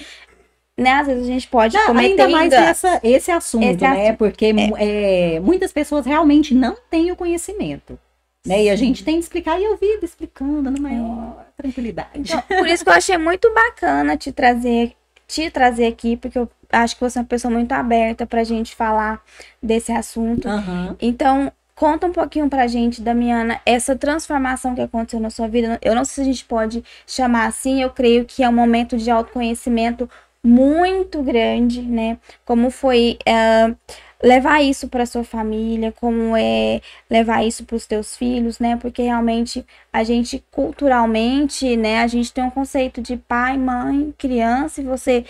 né? 0.80 0.91
Às 0.91 1.07
vezes 1.07 1.24
a 1.24 1.28
gente 1.28 1.47
pode 1.47 1.78
não, 1.78 1.88
cometer 1.88 2.22
ainda 2.22 2.30
mais 2.30 2.53
essa, 2.53 2.99
esse 3.03 3.32
assunto, 3.32 3.64
esse 3.64 3.82
né? 3.82 4.07
Assunto. 4.07 4.18
Porque 4.18 4.53
é. 4.78 5.36
É, 5.36 5.39
muitas 5.39 5.72
pessoas 5.72 6.05
realmente 6.05 6.55
não 6.55 6.76
têm 6.89 7.12
o 7.12 7.16
conhecimento. 7.16 7.99
Né? 8.45 8.64
E 8.64 8.70
a 8.70 8.76
gente 8.76 9.03
tem 9.03 9.16
que 9.16 9.24
explicar, 9.24 9.60
e 9.60 9.66
eu 9.66 9.78
vivo 9.78 10.03
explicando 10.03 10.72
na 10.72 10.80
maior 10.80 11.45
é. 11.57 11.62
tranquilidade. 11.62 12.10
Então, 12.16 12.41
por 12.41 12.68
isso 12.68 12.84
que 12.84 12.89
eu 12.89 12.93
achei 12.93 13.18
muito 13.18 13.53
bacana 13.53 14.16
te 14.16 14.32
trazer, 14.32 14.93
te 15.30 15.49
trazer 15.51 15.86
aqui, 15.86 16.17
porque 16.17 16.39
eu 16.39 16.49
acho 16.71 16.95
que 16.95 17.01
você 17.01 17.19
é 17.19 17.21
uma 17.21 17.27
pessoa 17.27 17.53
muito 17.53 17.71
aberta 17.71 18.25
pra 18.25 18.43
gente 18.43 18.75
falar 18.75 19.23
desse 19.61 19.91
assunto. 19.91 20.49
Uhum. 20.49 20.95
Então, 20.99 21.51
conta 21.75 22.07
um 22.07 22.11
pouquinho 22.11 22.49
pra 22.49 22.65
gente, 22.65 22.99
Damiana, 22.99 23.61
essa 23.63 23.95
transformação 23.95 24.73
que 24.73 24.82
aconteceu 24.82 25.19
na 25.19 25.30
sua 25.30 25.47
vida. 25.47 25.77
Eu 25.84 25.93
não 25.93 26.03
sei 26.03 26.15
se 26.15 26.21
a 26.21 26.34
gente 26.34 26.45
pode 26.45 26.84
chamar 27.05 27.45
assim, 27.45 27.80
eu 27.80 27.91
creio 27.91 28.25
que 28.25 28.43
é 28.43 28.49
um 28.49 28.53
momento 28.53 28.97
de 28.97 29.11
autoconhecimento 29.11 30.09
muito 30.43 31.21
grande, 31.21 31.84
né? 31.84 32.17
Como 32.43 32.71
foi 32.71 33.19
uh, 33.27 33.77
levar 34.24 34.61
isso 34.61 34.88
para 34.88 35.05
sua 35.05 35.24
família, 35.24 35.91
como 35.93 36.36
é 36.36 36.82
levar 37.09 37.43
isso 37.45 37.63
para 37.65 37.76
os 37.76 37.86
teus 37.86 38.17
filhos, 38.17 38.59
né? 38.59 38.78
Porque 38.78 39.01
realmente 39.01 39.65
a 39.91 40.03
gente 40.03 40.43
culturalmente, 40.51 41.78
né, 41.78 41.99
a 42.01 42.07
gente 42.07 42.34
tem 42.34 42.43
um 42.43 42.49
conceito 42.49 43.01
de 43.01 43.17
pai, 43.17 43.57
mãe, 43.57 44.13
criança, 44.17 44.82
e 44.82 44.84
você 44.84 45.26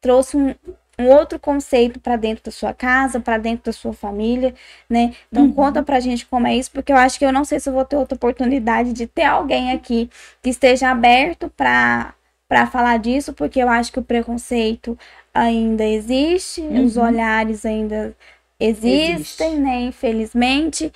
trouxe 0.00 0.36
um, 0.36 0.54
um 0.98 1.08
outro 1.08 1.38
conceito 1.38 1.98
para 2.00 2.16
dentro 2.16 2.44
da 2.44 2.50
sua 2.50 2.74
casa, 2.74 3.20
para 3.20 3.38
dentro 3.38 3.64
da 3.66 3.72
sua 3.72 3.92
família, 3.92 4.54
né? 4.88 5.14
Então 5.30 5.44
uhum. 5.44 5.52
conta 5.52 5.82
pra 5.82 6.00
gente 6.00 6.26
como 6.26 6.46
é 6.46 6.56
isso, 6.56 6.70
porque 6.70 6.92
eu 6.92 6.96
acho 6.96 7.18
que 7.18 7.24
eu 7.24 7.32
não 7.32 7.44
sei 7.44 7.60
se 7.60 7.68
eu 7.68 7.72
vou 7.72 7.84
ter 7.84 7.96
outra 7.96 8.16
oportunidade 8.16 8.92
de 8.92 9.06
ter 9.06 9.24
alguém 9.24 9.72
aqui 9.72 10.10
que 10.42 10.50
esteja 10.50 10.90
aberto 10.90 11.50
para 11.56 12.14
para 12.48 12.66
falar 12.66 12.98
disso, 12.98 13.32
porque 13.32 13.62
eu 13.62 13.68
acho 13.70 13.90
que 13.90 13.98
o 13.98 14.02
preconceito 14.02 14.98
ainda 15.32 15.84
existe, 15.84 16.60
uhum. 16.60 16.84
os 16.84 16.96
olhares 16.96 17.64
ainda 17.64 18.16
existem, 18.58 19.14
existe. 19.14 19.48
né? 19.60 19.80
Infelizmente, 19.82 20.92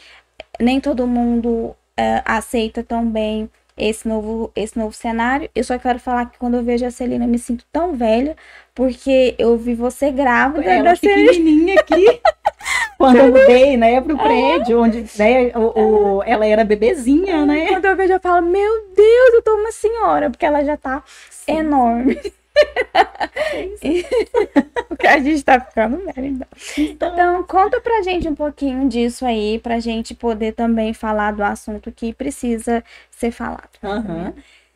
nem 0.61 0.80
todo 0.80 1.07
mundo 1.07 1.49
uh, 1.49 1.76
aceita 2.24 2.82
tão 2.82 3.09
bem 3.09 3.51
esse 3.76 4.09
novo, 4.09 4.51
esse 4.57 4.78
novo 4.78 4.95
cenário. 4.95 5.51
Eu 5.55 5.64
só 5.64 5.78
quero 5.78 5.99
falar 5.99 6.26
que 6.26 6.39
quando 6.39 6.55
eu 6.55 6.62
vejo 6.62 6.87
a 6.87 6.91
Celina, 6.91 7.24
eu 7.24 7.28
me 7.28 7.39
sinto 7.39 7.64
tão 7.70 7.95
velha, 7.95 8.37
porque 8.74 9.34
eu 9.39 9.57
vi 9.57 9.74
você 9.74 10.11
grávida 10.11 10.70
Ela 10.70 10.91
da 10.91 10.97
pequenininha 10.97 11.80
aqui. 11.80 12.20
quando 12.97 13.16
eu 13.18 13.28
mudei, 13.28 13.76
né, 13.76 14.01
pro 14.01 14.16
prédio, 14.16 14.80
onde 14.80 15.05
né, 15.18 15.53
o, 15.55 16.18
o, 16.18 16.22
ela 16.22 16.47
era 16.47 16.64
bebezinha, 16.64 17.45
né? 17.45 17.68
Quando 17.68 17.84
eu 17.84 17.97
vejo, 17.97 18.12
eu 18.14 18.20
falo, 18.20 18.47
meu 18.47 18.87
Deus, 18.95 19.34
eu 19.34 19.43
tô 19.43 19.55
uma 19.55 19.72
senhora, 19.72 20.30
porque 20.30 20.47
ela 20.47 20.64
já 20.64 20.76
tá 20.76 21.03
Sim. 21.30 21.59
enorme. 21.59 22.18
Porque 24.89 25.07
a 25.07 25.19
gente 25.19 25.45
tá 25.45 25.61
ficando 25.61 25.99
velho. 25.99 26.27
Então. 26.27 26.49
então. 26.79 27.13
então, 27.13 27.45
conta 27.45 27.81
pra 27.81 28.03
gente 28.03 28.29
um 28.29 28.35
pouquinho 28.35 28.89
disso 28.89 29.25
aí, 29.25 29.59
pra 29.59 29.81
gente 29.81 30.15
poder 30.15 30.53
também 30.53 30.93
falar 30.93 31.33
do 31.33 31.43
assunto 31.43 31.93
que 31.93 32.13
precisa 32.13 32.83
ser 33.11 33.31
falado. 33.31 33.79
Uhum. 33.83 34.33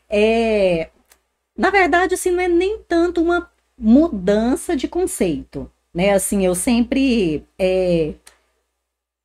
É, 0.08 0.88
na 1.56 1.70
verdade, 1.70 2.14
assim, 2.14 2.30
não 2.30 2.40
é 2.40 2.48
nem 2.48 2.78
tanto 2.88 3.22
uma 3.22 3.50
mudança 3.78 4.76
de 4.76 4.88
conceito, 4.88 5.70
né? 5.94 6.12
Assim, 6.12 6.44
eu 6.44 6.54
sempre... 6.54 7.44
É, 7.58 8.14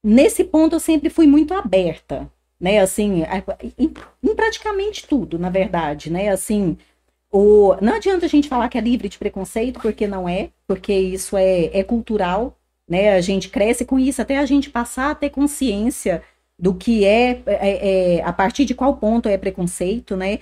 nesse 0.03 0.43
ponto, 0.43 0.75
eu 0.75 0.79
sempre 0.79 1.09
fui 1.09 1.27
muito 1.27 1.53
aberta, 1.53 2.29
né? 2.59 2.79
Assim, 2.79 3.23
em, 3.77 3.93
em 4.23 4.35
praticamente 4.35 5.07
tudo, 5.07 5.37
na 5.37 5.49
verdade, 5.49 6.11
né? 6.11 6.29
Assim 6.29 6.77
o, 7.37 7.75
não 7.81 7.95
adianta 7.95 8.25
a 8.25 8.29
gente 8.29 8.47
falar 8.47 8.69
que 8.69 8.77
é 8.77 8.81
livre 8.81 9.09
de 9.09 9.17
preconceito, 9.17 9.81
porque 9.81 10.07
não 10.07 10.27
é, 10.27 10.51
porque 10.65 10.93
isso 10.93 11.35
é, 11.35 11.65
é 11.77 11.83
cultural, 11.83 12.57
né? 12.87 13.13
A 13.13 13.19
gente 13.19 13.49
cresce 13.49 13.83
com 13.83 13.99
isso, 13.99 14.21
até 14.21 14.37
a 14.37 14.45
gente 14.45 14.69
passar 14.69 15.11
a 15.11 15.15
ter 15.15 15.29
consciência 15.31 16.23
do 16.57 16.73
que 16.73 17.03
é, 17.03 17.41
é, 17.45 18.15
é 18.19 18.23
a 18.23 18.31
partir 18.31 18.63
de 18.63 18.73
qual 18.73 18.95
ponto 18.95 19.27
é 19.27 19.37
preconceito, 19.37 20.15
né? 20.15 20.39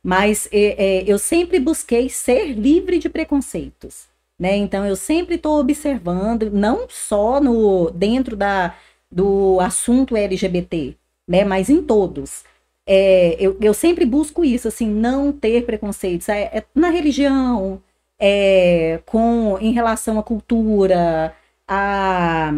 Mas 0.00 0.48
é, 0.52 1.00
é 1.00 1.04
eu 1.04 1.18
sempre 1.18 1.58
busquei 1.58 2.08
ser 2.08 2.52
livre 2.52 3.00
de 3.00 3.08
preconceitos, 3.08 4.06
né? 4.38 4.56
Então 4.56 4.86
eu 4.86 4.94
sempre 4.94 5.34
estou 5.34 5.58
observando, 5.58 6.48
não 6.52 6.86
só 6.88 7.40
no 7.40 7.90
dentro 7.90 8.36
da, 8.36 8.72
do 9.10 9.58
assunto 9.58 10.16
LGBT, 10.16 10.94
né? 11.26 11.44
Mas 11.44 11.68
em 11.68 11.82
todos 11.82 12.44
é, 12.86 13.36
eu, 13.40 13.56
eu 13.60 13.74
sempre 13.74 14.04
busco 14.04 14.44
isso, 14.44 14.68
assim, 14.68 14.88
não 14.88 15.32
ter 15.32 15.66
preconceitos. 15.66 16.28
É, 16.28 16.42
é 16.58 16.64
na 16.74 16.90
religião, 16.90 17.82
é, 18.18 19.00
com 19.06 19.58
em 19.60 19.72
relação 19.72 20.18
à 20.18 20.22
cultura, 20.22 21.34
a 21.66 22.52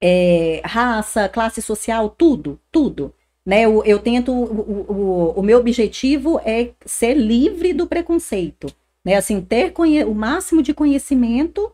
é, 0.00 0.62
raça, 0.64 1.28
classe 1.28 1.60
social, 1.60 2.08
tudo, 2.10 2.60
tudo. 2.70 3.12
Né, 3.44 3.62
eu, 3.62 3.84
eu 3.84 4.00
tento, 4.00 4.32
o, 4.32 4.92
o, 4.92 5.40
o 5.40 5.42
meu 5.42 5.58
objetivo 5.58 6.40
é 6.44 6.70
ser 6.84 7.14
livre 7.14 7.72
do 7.72 7.86
preconceito, 7.86 8.66
né, 9.04 9.14
assim, 9.14 9.40
ter 9.40 9.72
o 10.04 10.14
máximo 10.14 10.60
de 10.62 10.74
conhecimento 10.74 11.72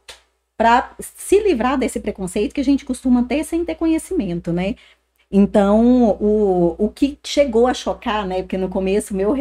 para 0.55 0.95
se 1.01 1.41
livrar 1.41 1.79
desse 1.79 1.99
preconceito 1.99 2.53
que 2.55 2.61
a 2.61 2.65
gente 2.65 2.85
costuma 2.85 3.25
ter 3.25 3.43
sem 3.43 3.65
ter 3.65 3.75
conhecimento, 3.75 4.53
né? 4.53 4.77
Então, 5.33 6.11
o, 6.21 6.77
o 6.79 6.91
que 6.91 7.19
chegou 7.25 7.67
a 7.67 7.73
chocar, 7.73 8.27
né? 8.27 8.43
Porque 8.43 8.59
no 8.59 8.69
começo, 8.69 9.15
meu 9.17 9.35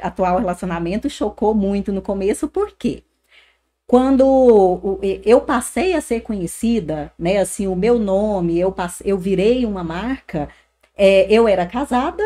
atual 0.00 0.38
relacionamento 0.38 1.10
chocou 1.10 1.52
muito 1.54 1.92
no 1.92 2.00
começo, 2.00 2.46
por 2.48 2.70
quê? 2.72 3.02
Quando 3.86 5.00
eu 5.24 5.40
passei 5.40 5.94
a 5.94 6.00
ser 6.00 6.20
conhecida, 6.22 7.12
né? 7.18 7.38
Assim, 7.38 7.66
o 7.66 7.76
meu 7.76 7.98
nome, 7.98 8.58
eu, 8.58 8.72
passei, 8.72 9.10
eu 9.10 9.18
virei 9.18 9.66
uma 9.66 9.84
marca, 9.84 10.48
é, 10.96 11.26
eu 11.32 11.48
era 11.48 11.66
casada, 11.66 12.22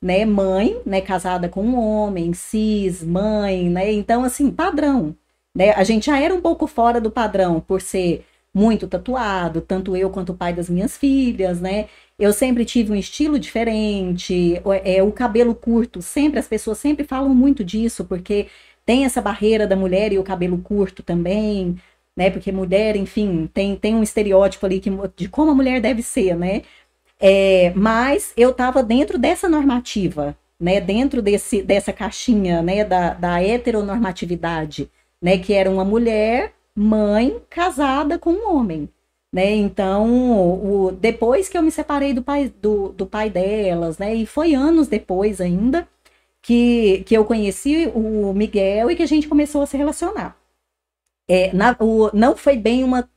né? 0.00 0.24
Mãe, 0.24 0.80
né? 0.86 1.00
Casada 1.02 1.48
com 1.48 1.62
um 1.62 1.78
homem, 1.78 2.32
cis, 2.34 3.02
mãe, 3.04 3.68
né? 3.70 3.92
Então, 3.92 4.24
assim, 4.24 4.50
padrão, 4.50 5.14
né? 5.54 5.72
A 5.72 5.84
gente 5.84 6.06
já 6.06 6.18
era 6.20 6.34
um 6.34 6.40
pouco 6.40 6.66
fora 6.66 7.00
do 7.00 7.10
padrão 7.10 7.60
por 7.60 7.80
ser 7.82 8.24
muito 8.56 8.88
tatuado, 8.88 9.60
tanto 9.60 9.94
eu 9.94 10.08
quanto 10.08 10.32
o 10.32 10.34
pai 10.34 10.54
das 10.54 10.70
minhas 10.70 10.96
filhas, 10.96 11.60
né? 11.60 11.88
Eu 12.18 12.32
sempre 12.32 12.64
tive 12.64 12.90
um 12.90 12.96
estilo 12.96 13.38
diferente, 13.38 14.62
é, 14.82 15.02
o 15.02 15.12
cabelo 15.12 15.54
curto, 15.54 16.00
sempre, 16.00 16.38
as 16.40 16.48
pessoas 16.48 16.78
sempre 16.78 17.04
falam 17.04 17.34
muito 17.34 17.62
disso, 17.62 18.06
porque 18.06 18.46
tem 18.86 19.04
essa 19.04 19.20
barreira 19.20 19.66
da 19.66 19.76
mulher 19.76 20.10
e 20.10 20.18
o 20.18 20.22
cabelo 20.24 20.56
curto 20.58 21.02
também, 21.02 21.76
né? 22.16 22.30
Porque 22.30 22.50
mulher, 22.50 22.96
enfim, 22.96 23.46
tem, 23.52 23.76
tem 23.76 23.94
um 23.94 24.02
estereótipo 24.02 24.64
ali 24.64 24.80
que, 24.80 24.90
de 25.14 25.28
como 25.28 25.50
a 25.50 25.54
mulher 25.54 25.78
deve 25.78 26.02
ser, 26.02 26.34
né? 26.34 26.62
É, 27.20 27.72
mas 27.76 28.32
eu 28.38 28.50
estava 28.50 28.82
dentro 28.82 29.18
dessa 29.18 29.48
normativa, 29.50 30.34
né? 30.58 30.80
Dentro 30.80 31.20
desse, 31.20 31.62
dessa 31.62 31.92
caixinha, 31.92 32.62
né? 32.62 32.84
Da, 32.84 33.12
da 33.14 33.42
heteronormatividade 33.42 34.90
né? 35.20 35.38
Que 35.38 35.52
era 35.54 35.70
uma 35.70 35.84
mulher, 35.84 36.52
mãe, 36.76 37.40
casada 37.48 38.18
com 38.18 38.32
um 38.32 38.54
homem. 38.54 38.88
Né? 39.32 39.54
Então, 39.56 40.06
o, 40.86 40.92
depois 40.92 41.48
que 41.48 41.58
eu 41.58 41.62
me 41.62 41.70
separei 41.70 42.12
do 42.14 42.22
pai, 42.22 42.52
do, 42.60 42.90
do 42.90 43.06
pai 43.06 43.28
delas, 43.30 43.98
né? 43.98 44.14
E 44.14 44.26
foi 44.26 44.54
anos 44.54 44.88
depois 44.88 45.40
ainda 45.40 45.88
que, 46.40 47.02
que 47.06 47.16
eu 47.16 47.24
conheci 47.24 47.90
o 47.94 48.32
Miguel 48.32 48.90
e 48.90 48.96
que 48.96 49.02
a 49.02 49.06
gente 49.06 49.28
começou 49.28 49.62
a 49.62 49.66
se 49.66 49.76
relacionar. 49.76 50.36
É, 51.28 51.52
na, 51.52 51.76
o, 51.80 52.10
não 52.14 52.36
foi 52.36 52.56
bem 52.56 52.84
uma. 52.84 53.08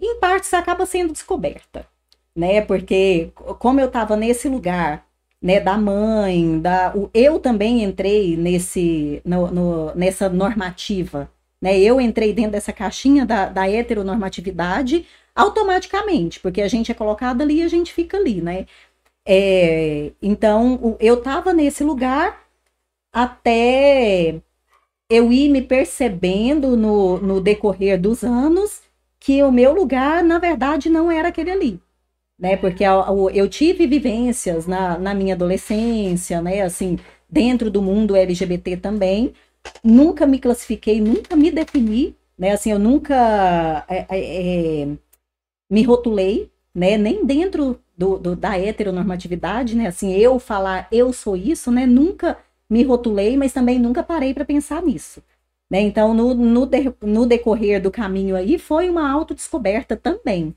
Em 0.00 0.18
partes 0.20 0.52
acaba 0.52 0.84
sendo 0.86 1.12
descoberta, 1.12 1.86
né? 2.36 2.60
Porque 2.60 3.32
como 3.58 3.80
eu 3.80 3.86
estava 3.86 4.16
nesse 4.16 4.48
lugar 4.48 5.06
né, 5.40 5.60
da 5.60 5.76
mãe, 5.76 6.60
da, 6.60 6.92
o, 6.94 7.10
eu 7.12 7.40
também 7.40 7.82
entrei 7.82 8.36
nesse, 8.36 9.20
no, 9.24 9.50
no, 9.50 9.94
nessa 9.94 10.28
normativa, 10.28 11.30
né, 11.62 11.78
eu 11.78 12.00
entrei 12.00 12.32
dentro 12.32 12.52
dessa 12.52 12.72
caixinha 12.72 13.24
da, 13.24 13.46
da 13.46 13.70
heteronormatividade 13.70 15.06
automaticamente, 15.34 16.40
porque 16.40 16.60
a 16.60 16.68
gente 16.68 16.90
é 16.92 16.94
colocado 16.94 17.42
ali 17.42 17.60
e 17.60 17.62
a 17.62 17.68
gente 17.68 17.92
fica 17.92 18.16
ali, 18.18 18.42
né, 18.42 18.66
é, 19.26 20.12
então 20.20 20.96
eu 21.00 21.14
estava 21.18 21.52
nesse 21.52 21.84
lugar 21.84 22.42
até 23.12 24.40
eu 25.10 25.32
ir 25.32 25.48
me 25.50 25.62
percebendo 25.62 26.76
no, 26.76 27.18
no 27.18 27.40
decorrer 27.40 28.00
dos 28.00 28.24
anos 28.24 28.82
que 29.20 29.42
o 29.42 29.52
meu 29.52 29.72
lugar, 29.72 30.24
na 30.24 30.38
verdade, 30.38 30.90
não 30.90 31.10
era 31.10 31.28
aquele 31.28 31.50
ali 31.50 31.80
né? 32.42 32.56
Porque 32.56 32.82
eu 33.34 33.48
tive 33.48 33.86
vivências 33.86 34.66
na, 34.66 34.98
na 34.98 35.14
minha 35.14 35.34
adolescência, 35.34 36.42
né? 36.42 36.62
Assim, 36.62 36.98
dentro 37.30 37.70
do 37.70 37.80
mundo 37.80 38.16
LGBT 38.16 38.76
também. 38.78 39.32
Nunca 39.82 40.26
me 40.26 40.38
classifiquei, 40.38 41.00
nunca 41.00 41.36
me 41.36 41.50
defini, 41.50 42.16
né? 42.38 42.52
Assim, 42.52 42.70
eu 42.70 42.78
nunca 42.78 43.84
é, 43.88 44.06
é, 44.08 44.82
é, 44.82 44.88
me 45.70 45.82
rotulei, 45.82 46.50
né? 46.74 46.96
Nem 46.96 47.24
dentro 47.24 47.80
do, 47.96 48.18
do, 48.18 48.36
da 48.36 48.58
heteronormatividade, 48.58 49.76
né? 49.76 49.86
Assim, 49.86 50.12
eu 50.12 50.38
falar 50.38 50.88
eu 50.92 51.12
sou 51.12 51.36
isso, 51.36 51.70
né? 51.70 51.86
Nunca 51.86 52.38
me 52.68 52.82
rotulei, 52.82 53.36
mas 53.36 53.52
também 53.52 53.78
nunca 53.78 54.02
parei 54.02 54.32
para 54.34 54.44
pensar 54.44 54.82
nisso. 54.82 55.22
Né? 55.70 55.80
Então, 55.80 56.12
no, 56.14 56.34
no, 56.34 56.66
de, 56.66 56.94
no 57.02 57.26
decorrer 57.26 57.80
do 57.80 57.90
caminho 57.90 58.36
aí, 58.36 58.58
foi 58.58 58.90
uma 58.90 59.10
autodescoberta 59.10 59.96
também. 59.96 60.54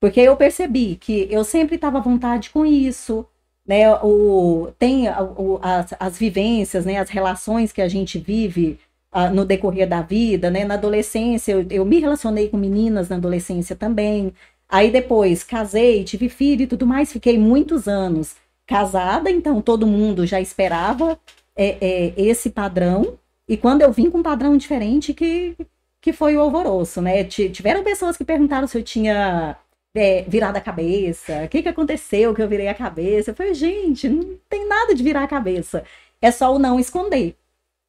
Porque 0.00 0.20
eu 0.20 0.36
percebi 0.36 0.96
que 0.96 1.28
eu 1.30 1.44
sempre 1.44 1.76
estava 1.76 1.98
à 1.98 2.00
vontade 2.00 2.50
com 2.50 2.64
isso, 2.64 3.26
né? 3.66 3.92
O, 3.96 4.72
tem 4.78 5.08
o, 5.08 5.58
as, 5.62 5.94
as 5.98 6.18
vivências, 6.18 6.84
né? 6.84 6.98
As 6.98 7.10
relações 7.10 7.72
que 7.72 7.82
a 7.82 7.88
gente 7.88 8.18
vive 8.18 8.78
uh, 9.12 9.34
no 9.34 9.44
decorrer 9.44 9.88
da 9.88 10.02
vida, 10.02 10.50
né? 10.50 10.64
Na 10.64 10.74
adolescência, 10.74 11.52
eu, 11.52 11.66
eu 11.70 11.84
me 11.84 11.98
relacionei 12.00 12.48
com 12.48 12.56
meninas 12.56 13.08
na 13.08 13.16
adolescência 13.16 13.74
também. 13.74 14.32
Aí 14.68 14.90
depois 14.90 15.42
casei, 15.42 16.04
tive 16.04 16.28
filho 16.28 16.62
e 16.62 16.66
tudo 16.66 16.86
mais, 16.86 17.12
fiquei 17.12 17.38
muitos 17.38 17.86
anos 17.86 18.36
casada, 18.66 19.30
então 19.30 19.62
todo 19.62 19.86
mundo 19.86 20.26
já 20.26 20.40
esperava 20.40 21.18
é, 21.54 21.76
é, 21.80 22.14
esse 22.16 22.50
padrão. 22.50 23.18
E 23.48 23.56
quando 23.56 23.82
eu 23.82 23.92
vim 23.92 24.10
com 24.10 24.18
um 24.18 24.22
padrão 24.22 24.56
diferente, 24.56 25.14
que, 25.14 25.56
que 26.00 26.12
foi 26.12 26.36
o 26.36 26.40
alvoroço, 26.40 27.00
né? 27.00 27.24
Tiveram 27.24 27.84
pessoas 27.84 28.16
que 28.16 28.24
perguntaram 28.24 28.66
se 28.66 28.76
eu 28.76 28.82
tinha 28.82 29.56
é, 29.96 30.24
virada 30.28 30.58
a 30.58 30.62
cabeça. 30.62 31.44
O 31.44 31.48
que, 31.48 31.62
que 31.62 31.68
aconteceu 31.68 32.34
que 32.34 32.42
eu 32.42 32.48
virei 32.48 32.68
a 32.68 32.74
cabeça? 32.74 33.30
Eu 33.30 33.34
falei, 33.34 33.54
gente, 33.54 34.08
não 34.08 34.36
tem 34.48 34.66
nada 34.68 34.94
de 34.94 35.02
virar 35.02 35.24
a 35.24 35.28
cabeça. 35.28 35.84
É 36.20 36.30
só 36.30 36.54
o 36.54 36.58
não 36.58 36.80
esconder, 36.80 37.36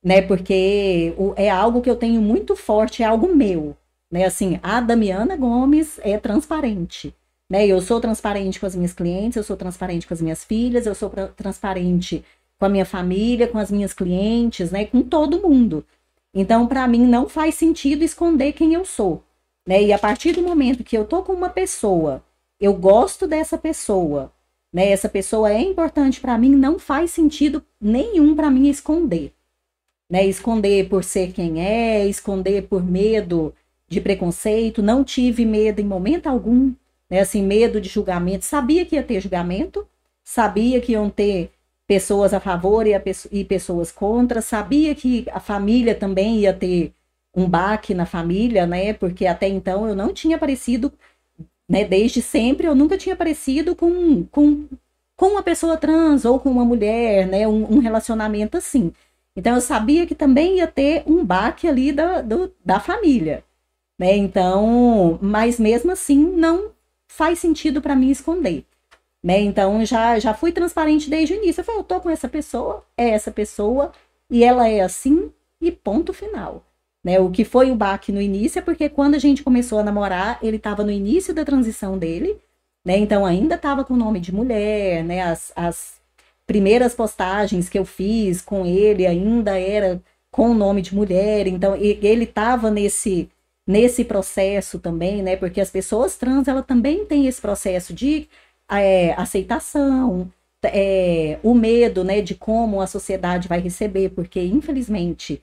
né? 0.03 0.21
Porque 0.21 1.13
é 1.35 1.49
algo 1.49 1.81
que 1.81 1.89
eu 1.89 1.95
tenho 1.95 2.21
muito 2.21 2.55
forte, 2.55 3.03
é 3.03 3.05
algo 3.05 3.33
meu. 3.35 3.75
Né? 4.11 4.25
Assim, 4.25 4.59
a 4.63 4.79
Damiana 4.79 5.35
Gomes 5.35 5.99
é 6.03 6.17
transparente. 6.17 7.13
Né? 7.49 7.65
Eu 7.65 7.81
sou 7.81 7.99
transparente 7.99 8.59
com 8.59 8.65
as 8.65 8.75
minhas 8.75 8.93
clientes, 8.93 9.37
eu 9.37 9.43
sou 9.43 9.57
transparente 9.57 10.07
com 10.07 10.13
as 10.13 10.21
minhas 10.21 10.43
filhas, 10.43 10.85
eu 10.85 10.95
sou 10.95 11.09
transparente 11.35 12.23
com 12.59 12.65
a 12.65 12.69
minha 12.69 12.85
família, 12.85 13.47
com 13.47 13.57
as 13.57 13.71
minhas 13.71 13.93
clientes, 13.93 14.71
né? 14.71 14.85
com 14.85 15.01
todo 15.01 15.41
mundo. 15.41 15.85
Então, 16.33 16.67
para 16.67 16.87
mim, 16.87 17.05
não 17.05 17.27
faz 17.29 17.55
sentido 17.55 18.03
esconder 18.03 18.53
quem 18.53 18.73
eu 18.73 18.85
sou. 18.85 19.23
Né? 19.68 19.84
E 19.84 19.91
a 19.91 19.99
partir 19.99 20.32
do 20.32 20.41
momento 20.41 20.84
que 20.84 20.97
eu 20.97 21.03
tô 21.03 21.22
com 21.22 21.34
uma 21.34 21.49
pessoa, 21.49 22.24
eu 22.59 22.74
gosto 22.74 23.28
dessa 23.28 23.57
pessoa, 23.57 24.32
né? 24.72 24.89
Essa 24.89 25.09
pessoa 25.09 25.51
é 25.51 25.59
importante 25.61 26.22
para 26.22 26.38
mim, 26.38 26.55
não 26.55 26.80
faz 26.80 27.11
sentido 27.11 27.61
nenhum 27.80 28.34
para 28.34 28.49
mim 28.49 28.70
esconder. 28.70 29.34
Né? 30.09 30.26
Esconder 30.26 30.88
por 30.88 31.03
ser 31.03 31.34
quem 31.34 31.61
é, 31.61 32.07
esconder 32.07 32.63
por 32.63 32.82
medo 32.82 33.53
de 33.89 33.99
preconceito, 33.99 34.82
não 34.82 35.03
tive 35.03 35.45
medo 35.45 35.82
em 35.82 35.86
momento 35.86 36.28
algum, 36.28 36.74
né? 37.09 37.20
Assim, 37.20 37.43
medo 37.43 37.82
de 37.82 37.89
julgamento. 37.89 38.45
Sabia 38.45 38.86
que 38.86 38.95
ia 38.95 39.03
ter 39.03 39.20
julgamento, 39.20 39.88
sabia 40.24 40.80
que 40.80 40.93
iam 40.93 41.09
ter 41.09 41.51
pessoas 41.86 42.34
a 42.34 42.39
favor 42.39 42.88
e, 42.88 42.93
a, 42.93 43.01
e 43.32 43.45
pessoas 43.45 43.91
contra, 43.91 44.41
sabia 44.41 44.93
que 44.95 45.26
a 45.32 45.39
família 45.39 45.95
também 45.95 46.39
ia 46.39 46.53
ter 46.53 46.93
um 47.38 47.47
baque 47.47 47.93
na 47.93 48.05
família, 48.07 48.65
né? 48.65 48.93
Porque 48.93 49.27
até 49.27 49.47
então 49.47 49.88
eu 49.88 49.95
não 49.95 50.11
tinha 50.13 50.35
aparecido, 50.38 50.91
né? 51.69 51.85
Desde 51.85 52.21
sempre 52.21 52.67
eu 52.67 52.75
nunca 52.75 52.97
tinha 52.97 53.13
aparecido 53.13 53.75
com, 53.75 54.25
com, 54.25 54.67
com 55.15 55.27
uma 55.27 55.43
pessoa 55.43 55.77
trans 55.77 56.25
ou 56.25 56.39
com 56.39 56.49
uma 56.49 56.65
mulher, 56.65 57.27
né? 57.27 57.47
Um, 57.47 57.75
um 57.75 57.79
relacionamento 57.79 58.57
assim. 58.57 58.91
Então 59.35 59.55
eu 59.55 59.61
sabia 59.61 60.07
que 60.07 60.15
também 60.15 60.57
ia 60.57 60.67
ter 60.67 61.03
um 61.05 61.23
baque 61.23 61.67
ali 61.67 61.91
da, 61.91 62.21
do, 62.21 62.51
da 62.65 62.79
família, 62.79 63.43
né? 63.99 64.15
Então, 64.17 65.19
mas 65.21 65.59
mesmo 65.59 65.91
assim 65.91 66.17
não 66.17 66.71
faz 67.07 67.39
sentido 67.39 67.81
para 67.81 67.95
mim 67.95 68.09
esconder. 68.11 68.65
Né? 69.23 69.41
Então 69.41 69.85
já 69.85 70.19
já 70.19 70.33
fui 70.33 70.51
transparente 70.51 71.09
desde 71.09 71.33
o 71.35 71.38
início. 71.38 71.61
Eu 71.61 71.65
falei, 71.65 71.81
eu 71.81 71.85
tô 71.85 71.99
com 72.01 72.09
essa 72.09 72.29
pessoa, 72.29 72.85
é 72.97 73.09
essa 73.09 73.31
pessoa 73.31 73.91
e 74.29 74.43
ela 74.43 74.67
é 74.67 74.81
assim 74.81 75.31
e 75.61 75.71
ponto 75.71 76.13
final. 76.13 76.66
Né? 77.07 77.21
O 77.21 77.31
que 77.31 77.45
foi 77.45 77.71
o 77.71 77.75
baque 77.75 78.11
no 78.11 78.21
início 78.21 78.59
é 78.59 78.61
porque 78.61 78.89
quando 78.89 79.15
a 79.15 79.17
gente 79.17 79.41
começou 79.41 79.79
a 79.79 79.83
namorar, 79.83 80.39
ele 80.43 80.57
estava 80.57 80.83
no 80.83 80.91
início 80.91 81.33
da 81.33 81.45
transição 81.45 81.97
dele, 81.97 82.37
né? 82.85 82.97
Então 82.97 83.25
ainda 83.25 83.55
estava 83.55 83.85
com 83.85 83.93
o 83.93 83.97
nome 83.97 84.19
de 84.19 84.35
mulher, 84.35 85.05
né? 85.05 85.21
As, 85.21 85.53
as 85.55 86.01
primeiras 86.45 86.93
postagens 86.93 87.69
que 87.69 87.79
eu 87.79 87.85
fiz 87.85 88.41
com 88.41 88.65
ele 88.65 89.07
ainda 89.07 89.57
era 89.57 90.01
com 90.29 90.49
o 90.51 90.53
nome 90.53 90.81
de 90.81 90.93
mulher, 90.93 91.47
então 91.47 91.77
ele 91.77 92.25
estava 92.25 92.69
nesse 92.69 93.29
nesse 93.65 94.03
processo 94.03 94.77
também, 94.77 95.23
né? 95.23 95.37
Porque 95.37 95.61
as 95.61 95.71
pessoas 95.71 96.17
trans 96.17 96.45
ela 96.49 96.61
também 96.61 97.05
tem 97.05 97.25
esse 97.25 97.39
processo 97.41 97.93
de 97.93 98.27
é, 98.69 99.13
aceitação, 99.13 100.29
é, 100.61 101.39
o 101.41 101.53
medo, 101.53 102.03
né, 102.03 102.21
de 102.21 102.35
como 102.35 102.81
a 102.81 102.87
sociedade 102.87 103.47
vai 103.47 103.61
receber, 103.61 104.09
porque 104.09 104.41
infelizmente 104.41 105.41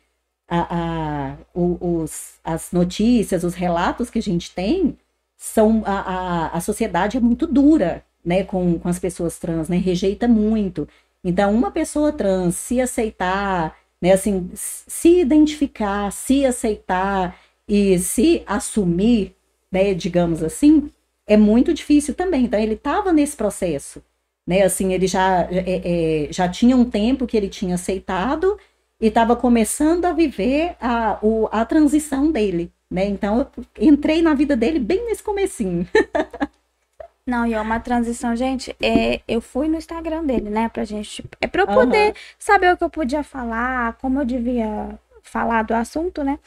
a, 0.55 0.67
a, 0.71 1.37
os, 1.55 2.35
as 2.45 2.71
notícias, 2.71 3.43
os 3.43 3.55
relatos 3.55 4.11
que 4.11 4.19
a 4.19 4.23
gente 4.23 4.51
tem, 4.53 4.97
são 5.37 5.83
a, 5.85 6.01
a, 6.01 6.47
a 6.57 6.61
sociedade 6.61 7.17
é 7.17 7.21
muito 7.21 7.47
dura, 7.47 8.05
né, 8.25 8.45
com, 8.45 8.79
com 8.79 8.89
as 8.89 8.99
pessoas 8.99 9.39
trans, 9.39 9.69
né, 9.69 9.77
rejeita 9.77 10.29
muito. 10.29 10.89
Então, 11.23 11.53
uma 11.53 11.71
pessoa 11.71 12.13
trans 12.13 12.55
se 12.57 12.81
aceitar, 12.81 13.77
né, 14.01 14.13
assim, 14.13 14.51
se 14.55 15.21
identificar, 15.21 16.11
se 16.13 16.47
aceitar 16.47 17.37
e 17.69 17.99
se 17.99 18.43
assumir, 18.47 19.35
né, 19.71 19.93
digamos 19.93 20.43
assim, 20.43 20.91
é 21.27 21.37
muito 21.37 21.75
difícil 21.75 22.15
também. 22.15 22.45
Então, 22.45 22.61
ele 22.61 22.75
estava 22.75 23.13
nesse 23.13 23.37
processo, 23.37 24.03
né, 24.47 24.63
assim, 24.63 24.93
ele 24.93 25.07
já, 25.07 25.49
é, 25.51 26.27
é, 26.27 26.33
já 26.33 26.49
tinha 26.49 26.77
um 26.77 26.85
tempo 26.85 27.27
que 27.27 27.37
ele 27.37 27.49
tinha 27.49 27.75
aceitado 27.75 28.57
e 29.05 29.09
estava 29.09 29.37
começando 29.37 30.07
a 30.07 30.15
viver 30.15 30.77
a, 30.81 31.19
o, 31.21 31.47
a 31.53 31.63
transição 31.67 32.33
dele, 32.33 32.73
né? 32.91 33.05
Então, 33.05 33.39
eu 33.39 33.47
entrei 33.79 34.23
na 34.23 34.33
vida 34.33 34.57
dele 34.57 34.79
bem 34.79 35.05
nesse 35.05 35.23
comecinho. 35.23 35.87
Não, 37.27 37.45
e 37.45 37.53
é 37.53 37.61
uma 37.61 37.79
transição, 37.79 38.35
gente. 38.35 38.75
É, 38.83 39.21
eu 39.29 39.43
fui 39.43 39.69
no 39.69 39.77
Instagram 39.77 40.25
dele, 40.25 40.49
né? 40.49 40.71
Pra 40.71 40.85
gente. 40.85 41.23
É 41.39 41.47
pra 41.47 41.65
eu 41.65 41.67
poder 41.67 42.09
uhum. 42.09 42.15
saber 42.39 42.73
o 42.73 42.79
que 42.79 42.85
eu 42.85 42.89
podia 42.89 43.23
falar, 43.23 43.93
como 44.01 44.21
eu 44.21 44.25
devia 44.25 44.99
falar 45.23 45.65
do 45.65 45.75
assunto, 45.75 46.25
né? 46.25 46.39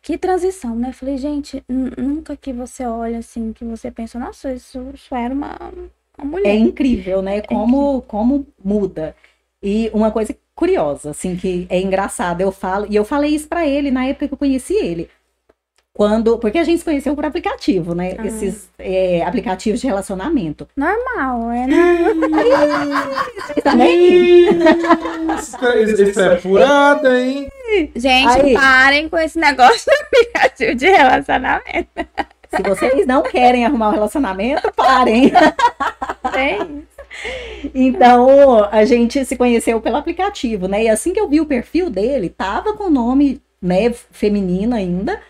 Que 0.00 0.16
transição, 0.16 0.74
né? 0.74 0.94
Falei, 0.94 1.18
gente, 1.18 1.62
nunca 1.68 2.34
que 2.34 2.50
você 2.50 2.86
olha 2.86 3.18
assim, 3.18 3.52
que 3.52 3.62
você 3.62 3.90
pensa, 3.90 4.18
nossa, 4.18 4.54
isso, 4.54 4.90
isso 4.94 5.14
era 5.14 5.34
uma, 5.34 5.54
uma 6.16 6.30
mulher. 6.30 6.48
É 6.48 6.56
incrível, 6.56 7.20
né? 7.20 7.42
Como, 7.42 7.60
é 7.60 7.88
incrível. 7.88 8.02
como 8.08 8.46
muda. 8.64 9.14
E 9.62 9.90
uma 9.92 10.10
coisa 10.10 10.34
curiosa, 10.56 11.10
assim, 11.10 11.36
que 11.36 11.66
é 11.68 11.78
engraçada, 11.78 12.42
eu 12.42 12.50
falo, 12.50 12.86
e 12.88 12.96
eu 12.96 13.04
falei 13.04 13.30
isso 13.32 13.46
para 13.46 13.66
ele 13.66 13.90
na 13.90 14.06
época 14.06 14.26
que 14.26 14.34
eu 14.34 14.38
conheci 14.38 14.74
ele. 14.74 15.08
Quando, 15.92 16.38
porque 16.38 16.58
a 16.58 16.64
gente 16.64 16.78
se 16.78 16.84
conheceu 16.84 17.14
por 17.14 17.24
aplicativo, 17.24 17.94
né? 17.94 18.16
Ah. 18.18 18.26
Esses 18.26 18.68
é, 18.78 19.22
aplicativos 19.24 19.80
de 19.80 19.86
relacionamento. 19.86 20.68
Normal, 20.76 21.50
é, 21.50 21.66
né? 21.66 21.98
Também. 23.64 24.46
isso, 25.38 26.02
isso 26.02 26.20
é 26.20 26.36
furada, 26.38 27.18
hein? 27.18 27.50
Gente, 27.94 28.40
Aí. 28.42 28.52
parem 28.54 29.08
com 29.08 29.16
esse 29.18 29.38
negócio 29.38 29.90
de 29.90 30.02
aplicativo 30.02 30.74
de 30.74 30.86
relacionamento. 30.86 31.88
Se 32.54 32.62
vocês 32.62 33.06
não 33.06 33.22
querem 33.22 33.64
arrumar 33.64 33.88
um 33.88 33.92
relacionamento, 33.92 34.70
parem. 34.74 35.32
Então, 37.74 38.64
a 38.64 38.84
gente 38.84 39.24
se 39.24 39.36
conheceu 39.36 39.80
pelo 39.80 39.96
aplicativo, 39.96 40.68
né? 40.68 40.84
E 40.84 40.88
assim 40.88 41.12
que 41.12 41.20
eu 41.20 41.28
vi 41.28 41.40
o 41.40 41.46
perfil 41.46 41.90
dele, 41.90 42.28
tava 42.28 42.74
com 42.74 42.84
o 42.84 42.90
nome, 42.90 43.40
né, 43.60 43.92
feminino 43.92 44.74
ainda, 44.74 45.20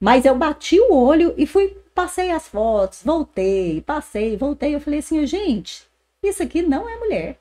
mas 0.00 0.24
eu 0.24 0.34
bati 0.36 0.80
o 0.80 0.94
olho 0.94 1.34
e 1.36 1.46
fui, 1.46 1.76
passei 1.94 2.30
as 2.30 2.48
fotos, 2.48 3.02
voltei, 3.04 3.80
passei, 3.82 4.36
voltei. 4.36 4.74
Eu 4.74 4.80
falei 4.80 5.00
assim, 5.00 5.24
gente, 5.26 5.86
isso 6.22 6.42
aqui 6.42 6.62
não 6.62 6.88
é 6.88 6.96
mulher. 6.98 7.38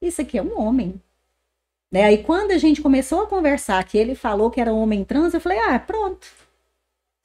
Isso 0.00 0.20
aqui 0.20 0.38
é 0.38 0.42
um 0.42 0.58
homem. 0.60 1.00
Né? 1.90 2.04
Aí 2.04 2.18
quando 2.24 2.52
a 2.52 2.58
gente 2.58 2.80
começou 2.80 3.22
a 3.22 3.26
conversar, 3.26 3.84
que 3.84 3.98
ele 3.98 4.14
falou 4.14 4.50
que 4.50 4.60
era 4.60 4.72
um 4.72 4.80
homem 4.80 5.04
trans, 5.04 5.34
eu 5.34 5.40
falei, 5.40 5.58
ah, 5.58 5.78
pronto. 5.78 6.26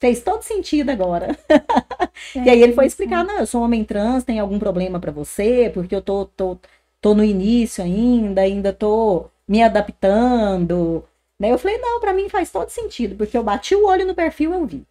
Fez 0.00 0.22
todo 0.22 0.42
sentido 0.42 0.90
agora. 0.90 1.36
É, 2.34 2.40
e 2.46 2.50
aí 2.50 2.62
ele 2.62 2.72
foi 2.72 2.86
explicar, 2.86 3.24
não, 3.24 3.38
eu 3.38 3.46
sou 3.46 3.60
um 3.60 3.64
homem 3.64 3.84
trans, 3.84 4.24
tem 4.24 4.38
algum 4.38 4.58
problema 4.58 5.00
para 5.00 5.12
você? 5.12 5.70
Porque 5.74 5.94
eu 5.94 6.02
tô, 6.02 6.26
tô, 6.26 6.58
tô 7.00 7.14
no 7.14 7.24
início 7.24 7.82
ainda, 7.82 8.42
ainda 8.42 8.72
tô 8.72 9.26
me 9.46 9.62
adaptando, 9.62 11.04
Daí 11.40 11.50
eu 11.50 11.58
falei, 11.58 11.78
não, 11.78 12.00
para 12.00 12.12
mim 12.12 12.28
faz 12.28 12.50
todo 12.50 12.68
sentido, 12.68 13.16
porque 13.16 13.36
eu 13.38 13.44
bati 13.44 13.74
o 13.74 13.86
olho 13.86 14.06
no 14.06 14.14
perfil 14.14 14.50
e 14.52 14.54
eu 14.54 14.66
vi. 14.66 14.86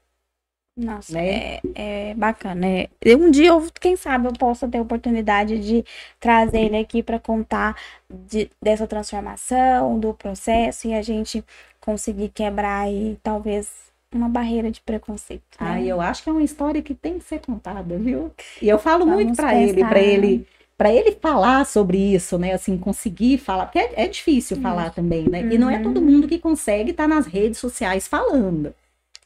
Nossa, 0.77 1.13
né? 1.13 1.55
é, 1.75 2.11
é 2.11 2.13
bacana. 2.13 2.67
É, 2.67 3.15
um 3.15 3.29
dia, 3.31 3.49
eu, 3.49 3.67
quem 3.81 3.95
sabe, 3.95 4.27
eu 4.27 4.33
possa 4.33 4.67
ter 4.67 4.77
a 4.77 4.81
oportunidade 4.81 5.59
de 5.59 5.83
trazer 6.19 6.61
ele 6.61 6.77
aqui 6.77 7.01
para 7.03 7.19
contar 7.19 7.75
de, 8.09 8.49
dessa 8.61 8.87
transformação, 8.87 9.99
do 9.99 10.13
processo 10.13 10.87
e 10.87 10.93
a 10.93 11.01
gente 11.01 11.43
conseguir 11.81 12.29
quebrar 12.29 12.81
aí, 12.81 13.17
talvez, 13.23 13.86
uma 14.13 14.29
barreira 14.29 14.71
de 14.71 14.81
preconceito. 14.81 15.43
Né? 15.59 15.67
Ah, 15.67 15.81
eu 15.81 15.99
acho 15.99 16.23
que 16.23 16.29
é 16.29 16.31
uma 16.31 16.43
história 16.43 16.81
que 16.81 16.93
tem 16.93 17.19
que 17.19 17.25
ser 17.25 17.39
contada, 17.39 17.97
viu? 17.97 18.31
E 18.61 18.69
eu 18.69 18.79
falo 18.79 19.05
Vamos 19.05 19.23
muito 19.23 19.35
para 19.35 19.55
ele, 19.55 19.83
para 19.83 19.99
ele 19.99 20.47
para 20.77 20.93
ele 20.93 21.13
falar 21.13 21.65
sobre 21.65 21.97
isso, 21.97 22.37
né? 22.37 22.53
Assim, 22.53 22.77
conseguir 22.77 23.39
falar, 23.39 23.65
porque 23.65 23.79
é, 23.79 24.03
é 24.03 24.07
difícil 24.07 24.57
falar 24.61 24.91
também, 24.91 25.27
né? 25.27 25.41
Uhum. 25.41 25.51
E 25.51 25.57
não 25.57 25.69
é 25.69 25.79
todo 25.79 25.97
uhum. 25.97 26.05
mundo 26.05 26.27
que 26.27 26.37
consegue 26.37 26.91
estar 26.91 27.07
tá 27.07 27.15
nas 27.15 27.25
redes 27.25 27.59
sociais 27.59 28.07
falando, 28.07 28.73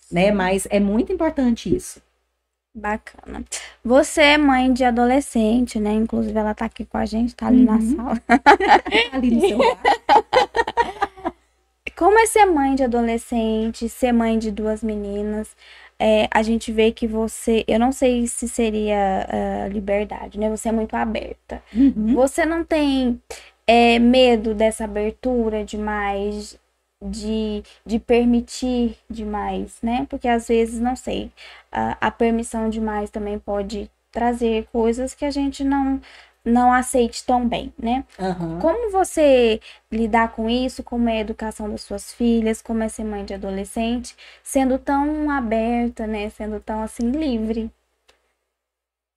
né? 0.10 0.32
Mas 0.32 0.66
é 0.70 0.80
muito 0.80 1.12
importante 1.12 1.76
isso. 1.76 2.02
Bacana. 2.74 3.44
Você 3.84 4.22
é 4.22 4.38
mãe 4.38 4.72
de 4.72 4.86
adolescente, 4.86 5.78
né? 5.78 5.92
Inclusive, 5.92 6.40
ela 6.40 6.54
tá 6.54 6.64
aqui 6.66 6.86
com 6.86 6.98
a 6.98 7.06
gente, 7.06 7.36
tá 7.36 7.48
ali 7.48 7.66
uhum. 7.66 7.66
na 7.66 7.82
sala. 7.82 8.22
Tá 9.12 9.18
ali 9.18 9.32
no 9.32 9.42
celular. 9.42 9.78
Como 12.02 12.18
é 12.18 12.26
ser 12.26 12.46
mãe 12.46 12.74
de 12.74 12.84
adolescente, 12.84 13.88
ser 13.88 14.12
mãe 14.12 14.40
de 14.40 14.52
duas 14.52 14.84
meninas? 14.84 15.56
é, 16.02 16.28
a 16.32 16.42
gente 16.42 16.72
vê 16.72 16.92
que 16.92 17.06
você, 17.06 17.64
eu 17.68 17.78
não 17.78 17.92
sei 17.92 18.26
se 18.26 18.50
seria 18.50 19.28
uh, 19.30 19.72
liberdade, 19.72 20.40
né? 20.40 20.50
Você 20.50 20.70
é 20.70 20.72
muito 20.72 20.96
aberta. 20.96 21.62
Uhum. 21.72 22.16
Você 22.16 22.44
não 22.44 22.64
tem 22.64 23.22
é, 23.68 24.00
medo 24.00 24.56
dessa 24.56 24.86
abertura 24.86 25.64
demais, 25.64 26.60
de, 27.00 27.62
de 27.86 28.00
permitir 28.00 28.98
demais, 29.08 29.78
né? 29.84 30.08
Porque 30.10 30.28
às 30.28 30.48
vezes, 30.48 30.80
não 30.80 30.96
sei, 30.96 31.32
a, 31.72 31.96
a 32.02 32.10
permissão 32.10 32.68
demais 32.68 33.12
também 33.12 33.38
pode 33.38 33.88
trazer 34.12 34.68
coisas 34.72 35.14
que 35.14 35.24
a 35.24 35.30
gente 35.30 35.64
não 35.64 36.02
não 36.44 36.74
aceite 36.74 37.24
tão 37.26 37.48
bem, 37.48 37.74
né? 37.78 38.04
Uhum. 38.20 38.60
Como 38.60 38.92
você 38.92 39.60
lidar 39.92 40.32
com 40.32 40.50
isso? 40.50 40.84
Como 40.84 41.08
é 41.08 41.18
a 41.18 41.22
educação 41.22 41.70
das 41.70 41.82
suas 41.82 42.14
filhas? 42.14 42.62
Como 42.62 42.82
é 42.84 42.90
ser 42.90 43.04
mãe 43.04 43.24
de 43.24 43.34
adolescente? 43.34 44.16
Sendo 44.44 44.80
tão 44.80 45.30
aberta, 45.30 46.08
né? 46.08 46.30
Sendo 46.30 46.60
tão 46.60 46.82
assim 46.82 47.12
livre. 47.12 47.72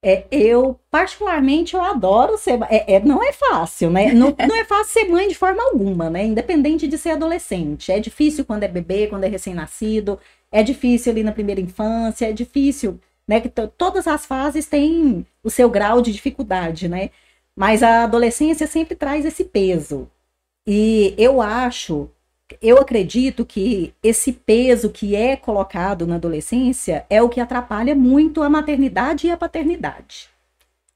É, 0.07 0.27
eu, 0.31 0.79
particularmente, 0.91 1.75
eu 1.75 1.83
adoro 1.83 2.37
ser. 2.37 2.61
É, 2.69 2.97
é, 2.97 3.01
não 3.01 3.23
é 3.23 3.33
fácil, 3.33 3.91
né? 3.91 4.13
Não, 4.13 4.37
não 4.47 4.55
é 4.55 4.65
fácil 4.65 4.93
ser 4.93 5.09
mãe 5.09 5.27
de 5.29 5.35
forma 5.35 5.63
alguma, 5.63 6.11
né? 6.11 6.27
Independente 6.27 6.87
de 6.87 6.99
ser 6.99 7.11
adolescente. 7.13 7.91
É 7.91 7.99
difícil 7.99 8.45
quando 8.45 8.65
é 8.65 8.69
bebê, 8.69 9.07
quando 9.07 9.25
é 9.25 9.29
recém-nascido. 9.29 10.19
É 10.53 10.63
difícil 10.63 11.11
ali 11.11 11.23
na 11.23 11.33
primeira 11.33 11.61
infância. 11.61 12.29
É 12.29 12.33
difícil 12.33 13.01
né? 13.27 13.41
Que 13.41 13.49
todas 13.49 14.07
as 14.07 14.27
fases 14.27 14.67
têm 14.67 15.27
o 15.43 15.51
seu 15.51 15.69
grau 15.71 16.01
de 16.01 16.13
dificuldade, 16.13 16.89
né? 16.89 17.11
Mas 17.57 17.83
a 17.83 18.05
adolescência 18.05 18.67
sempre 18.67 18.95
traz 18.97 19.25
esse 19.25 19.45
peso. 19.45 20.11
E 20.67 21.15
eu 21.19 21.41
acho, 21.41 22.11
eu 22.61 22.79
acredito 22.79 23.45
que 23.45 23.95
esse 24.03 24.33
peso 24.33 24.91
que 24.91 25.15
é 25.15 25.37
colocado 25.37 26.07
na 26.07 26.17
adolescência 26.17 27.07
é 27.11 27.23
o 27.23 27.29
que 27.29 27.41
atrapalha 27.41 27.95
muito 27.95 28.43
a 28.43 28.51
maternidade 28.51 29.27
e 29.27 29.31
a 29.31 29.37
paternidade. 29.37 30.29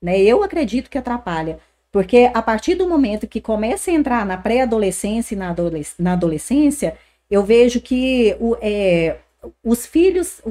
Né? 0.03 0.18
Eu 0.20 0.43
acredito 0.43 0.91
que 0.91 0.99
atrapalha. 0.99 1.59
Porque 1.91 2.31
a 2.35 2.43
partir 2.43 2.74
do 2.74 2.89
momento 2.89 3.26
que 3.26 3.41
começa 3.41 3.91
a 3.91 3.95
entrar 3.95 4.26
na 4.26 4.37
pré-adolescência 4.37 5.35
e 5.35 5.39
na, 5.39 5.51
adolesc 5.51 6.01
na 6.01 6.12
adolescência, 6.12 6.97
eu 7.31 7.43
vejo 7.43 7.81
que 7.81 8.37
o, 8.39 8.57
é, 8.61 9.18
os 9.64 9.87
filhos, 9.87 10.43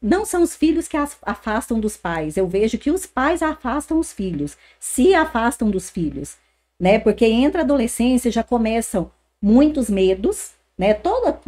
não 0.00 0.24
são 0.24 0.42
os 0.42 0.54
filhos 0.54 0.86
que 0.88 0.96
afastam 0.96 1.80
dos 1.80 1.96
pais. 1.96 2.36
Eu 2.36 2.46
vejo 2.46 2.78
que 2.78 2.90
os 2.90 3.06
pais 3.06 3.42
afastam 3.42 3.98
os 3.98 4.12
filhos, 4.12 4.56
se 4.78 5.14
afastam 5.14 5.70
dos 5.70 5.90
filhos, 5.90 6.36
né? 6.80 6.98
Porque 6.98 7.26
entra 7.26 7.62
a 7.62 7.64
adolescência 7.64 8.30
já 8.30 8.42
começam 8.42 9.10
muitos 9.42 9.90
medos, 9.90 10.52
né? 10.78 10.94
Toda 10.94 11.40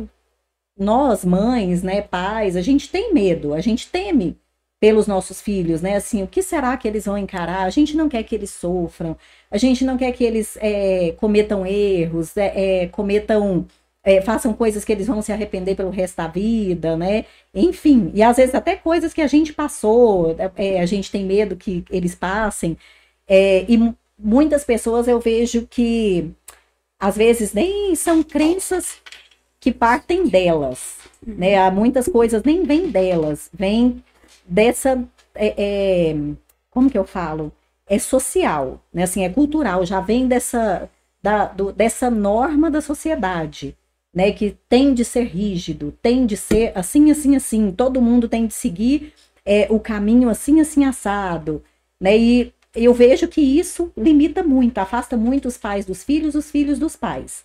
nós 0.79 1.25
mães, 1.25 1.83
né, 1.83 2.03
pais, 2.03 2.57
a 2.57 2.63
gente 2.63 2.89
tem 2.91 3.13
medo, 3.13 3.53
a 3.53 3.61
gente 3.61 3.89
teme 3.91 4.39
pelos 4.81 5.09
nossos 5.09 5.41
filhos, 5.41 5.83
né? 5.83 5.97
Assim, 5.97 6.23
o 6.23 6.29
que 6.29 6.43
será 6.43 6.77
que 6.77 6.87
eles 6.87 7.07
vão 7.07 7.19
encarar? 7.19 7.65
A 7.65 7.71
gente 7.71 7.97
não 7.97 8.09
quer 8.09 8.23
que 8.23 8.35
eles 8.35 8.51
sofram, 8.51 9.17
a 9.51 9.59
gente 9.59 9.85
não 9.85 9.97
quer 9.99 10.13
que 10.13 10.25
eles 10.25 10.57
é, 10.61 11.13
cometam 11.19 11.67
erros, 11.67 12.37
é, 12.37 12.83
é, 12.85 12.89
cometam 12.89 13.67
é, 14.09 14.23
façam 14.23 14.55
coisas 14.55 14.85
que 14.87 14.93
eles 14.93 15.07
vão 15.07 15.21
se 15.21 15.33
arrepender 15.33 15.75
pelo 15.77 15.91
resto 15.91 16.17
da 16.17 16.27
vida, 16.27 16.97
né? 16.97 17.27
Enfim, 17.55 18.11
e 18.15 18.23
às 18.23 18.39
vezes 18.39 18.55
até 18.55 18.75
coisas 18.75 19.13
que 19.13 19.21
a 19.21 19.27
gente 19.27 19.53
passou, 19.53 20.35
é, 20.57 20.81
a 20.81 20.87
gente 20.87 21.11
tem 21.11 21.27
medo 21.27 21.57
que 21.57 21.85
eles 21.91 22.15
passem. 22.15 22.77
É, 23.27 23.67
e 23.69 23.79
muitas 24.19 24.65
pessoas 24.65 25.09
eu 25.09 25.21
vejo 25.21 25.67
que 25.67 26.31
às 26.99 27.17
vezes 27.17 27.53
nem 27.53 27.95
são 27.95 28.23
crenças 28.23 28.97
que 29.61 29.73
partem 29.73 30.27
delas, 30.27 30.97
né? 31.27 31.59
Há 31.59 31.71
muitas 31.71 32.09
coisas 32.09 32.43
nem 32.43 32.65
vêm 32.65 32.89
delas, 32.91 33.51
vem 33.53 34.03
dessa, 34.47 35.05
é, 35.35 35.55
é, 36.13 36.17
como 36.71 36.91
que 36.91 36.99
eu 36.99 37.05
falo? 37.05 37.53
É 37.87 37.99
social, 37.99 38.81
né? 38.93 39.03
Assim, 39.05 39.25
é 39.25 39.29
cultural, 39.29 39.85
já 39.85 40.01
vem 40.01 40.27
dessa, 40.27 40.89
da, 41.23 41.47
do, 41.47 41.73
dessa 41.73 42.11
norma 42.11 42.71
da 42.71 42.81
sociedade 42.81 43.77
né, 44.15 44.33
que 44.33 44.57
tem 44.69 44.95
de 44.95 45.05
ser 45.05 45.25
rígido, 45.25 45.93
tem 46.03 46.27
de 46.27 46.37
ser 46.37 46.73
assim, 46.77 47.11
assim, 47.11 47.37
assim, 47.37 47.71
todo 47.73 48.03
mundo 48.03 48.29
tem 48.29 48.47
de 48.47 48.55
seguir 48.55 49.13
é, 49.45 49.67
o 49.71 49.79
caminho 49.81 50.29
assim, 50.29 50.61
assim, 50.61 50.85
assado, 50.85 51.63
né, 52.01 52.17
e 52.17 52.53
eu 52.75 52.95
vejo 52.95 53.29
que 53.29 53.41
isso 53.41 53.93
limita 53.97 54.43
muito, 54.43 54.79
afasta 54.79 55.17
muito 55.17 55.49
os 55.49 55.57
pais 55.57 55.85
dos 55.87 56.03
filhos, 56.05 56.35
os 56.35 56.51
filhos 56.51 56.79
dos 56.79 56.97
pais. 56.97 57.45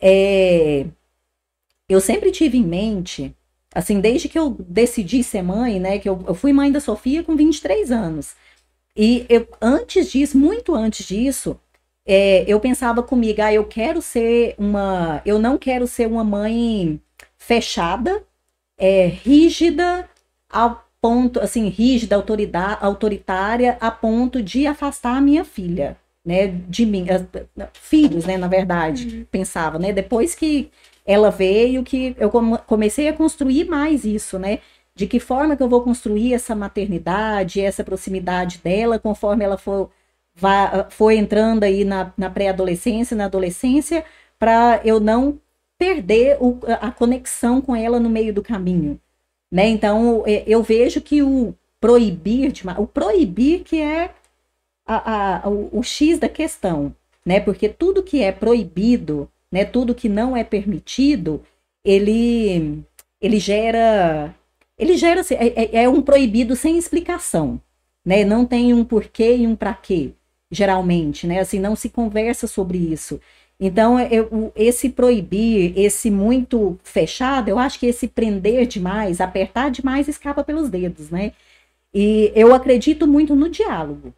É, 0.00 0.86
eu 1.88 2.00
sempre 2.00 2.30
tive 2.30 2.58
em 2.58 2.64
mente, 2.64 3.34
assim, 3.74 4.00
desde 4.00 4.28
que 4.28 4.38
eu 4.38 4.50
decidi 4.50 5.22
ser 5.22 5.42
mãe, 5.42 5.80
né, 5.80 5.98
que 5.98 6.08
eu, 6.08 6.22
eu 6.26 6.34
fui 6.34 6.52
mãe 6.52 6.70
da 6.72 6.80
Sofia 6.80 7.22
com 7.22 7.36
23 7.36 7.90
anos, 7.90 8.34
e 8.96 9.26
eu, 9.28 9.48
antes 9.60 10.10
disso, 10.10 10.38
muito 10.38 10.74
antes 10.74 11.06
disso, 11.06 11.58
é, 12.06 12.44
eu 12.46 12.60
pensava 12.60 13.02
comigo, 13.02 13.40
ah, 13.42 13.52
eu 13.52 13.64
quero 13.64 14.02
ser 14.02 14.54
uma. 14.58 15.22
Eu 15.24 15.38
não 15.38 15.56
quero 15.56 15.86
ser 15.86 16.06
uma 16.06 16.22
mãe 16.22 17.00
fechada, 17.38 18.22
é, 18.78 19.06
rígida, 19.06 20.08
ao 20.50 20.84
ponto, 21.00 21.40
assim, 21.40 21.68
rígida, 21.68 22.16
autoritária, 22.80 23.76
a 23.80 23.90
ponto 23.90 24.42
de 24.42 24.66
afastar 24.66 25.16
a 25.16 25.20
minha 25.20 25.44
filha, 25.44 25.98
né, 26.24 26.46
de 26.46 26.86
mim, 26.86 27.04
filhos, 27.74 28.24
né, 28.24 28.38
na 28.38 28.48
verdade, 28.48 29.18
uhum. 29.18 29.26
pensava, 29.30 29.78
né, 29.78 29.92
depois 29.92 30.34
que 30.34 30.70
ela 31.04 31.30
veio, 31.30 31.82
que 31.82 32.16
eu 32.18 32.30
comecei 32.66 33.08
a 33.08 33.12
construir 33.12 33.66
mais 33.66 34.04
isso, 34.06 34.38
né, 34.38 34.60
de 34.94 35.06
que 35.06 35.20
forma 35.20 35.56
que 35.56 35.62
eu 35.62 35.68
vou 35.68 35.82
construir 35.82 36.32
essa 36.32 36.54
maternidade, 36.54 37.60
essa 37.60 37.84
proximidade 37.84 38.58
dela, 38.64 38.98
conforme 38.98 39.44
ela 39.44 39.58
for 39.58 39.90
foi 40.90 41.16
entrando 41.16 41.64
aí 41.64 41.84
na, 41.84 42.12
na 42.16 42.28
pré-adolescência, 42.28 43.16
na 43.16 43.26
adolescência, 43.26 44.04
para 44.38 44.80
eu 44.84 44.98
não 45.00 45.38
perder 45.78 46.36
o, 46.40 46.58
a 46.80 46.90
conexão 46.90 47.60
com 47.60 47.74
ela 47.74 48.00
no 48.00 48.10
meio 48.10 48.32
do 48.32 48.42
caminho. 48.42 49.00
Né? 49.50 49.68
Então, 49.68 50.24
é, 50.26 50.42
eu 50.46 50.62
vejo 50.62 51.00
que 51.00 51.22
o 51.22 51.54
proibir, 51.80 52.52
o 52.78 52.86
proibir 52.86 53.62
que 53.62 53.80
é 53.80 54.10
a, 54.86 55.44
a, 55.44 55.48
o, 55.48 55.78
o 55.78 55.82
X 55.82 56.18
da 56.18 56.28
questão, 56.28 56.94
né? 57.24 57.40
Porque 57.40 57.68
tudo 57.68 58.02
que 58.02 58.22
é 58.22 58.32
proibido, 58.32 59.30
né? 59.50 59.64
Tudo 59.64 59.94
que 59.94 60.08
não 60.08 60.36
é 60.36 60.42
permitido, 60.42 61.42
ele, 61.84 62.82
ele 63.20 63.38
gera, 63.38 64.34
ele 64.78 64.96
gera, 64.96 65.20
assim, 65.20 65.34
é, 65.34 65.46
é, 65.56 65.84
é 65.84 65.88
um 65.88 66.02
proibido 66.02 66.56
sem 66.56 66.76
explicação, 66.76 67.60
né? 68.04 68.24
Não 68.24 68.44
tem 68.44 68.74
um 68.74 68.84
porquê 68.84 69.36
e 69.36 69.46
um 69.46 69.54
para 69.54 69.74
quê 69.74 70.12
geralmente, 70.54 71.26
né? 71.26 71.40
Assim, 71.40 71.58
não 71.58 71.76
se 71.76 71.88
conversa 71.90 72.46
sobre 72.46 72.78
isso. 72.78 73.20
Então, 73.58 73.98
eu, 74.00 74.52
esse 74.56 74.88
proibir, 74.90 75.72
esse 75.78 76.10
muito 76.10 76.78
fechado, 76.82 77.48
eu 77.48 77.58
acho 77.58 77.78
que 77.78 77.86
esse 77.86 78.08
prender 78.08 78.66
demais, 78.66 79.20
apertar 79.20 79.70
demais, 79.70 80.08
escapa 80.08 80.42
pelos 80.42 80.68
dedos, 80.68 81.10
né? 81.10 81.32
E 81.92 82.32
eu 82.34 82.52
acredito 82.54 83.06
muito 83.06 83.36
no 83.36 83.48
diálogo, 83.48 84.12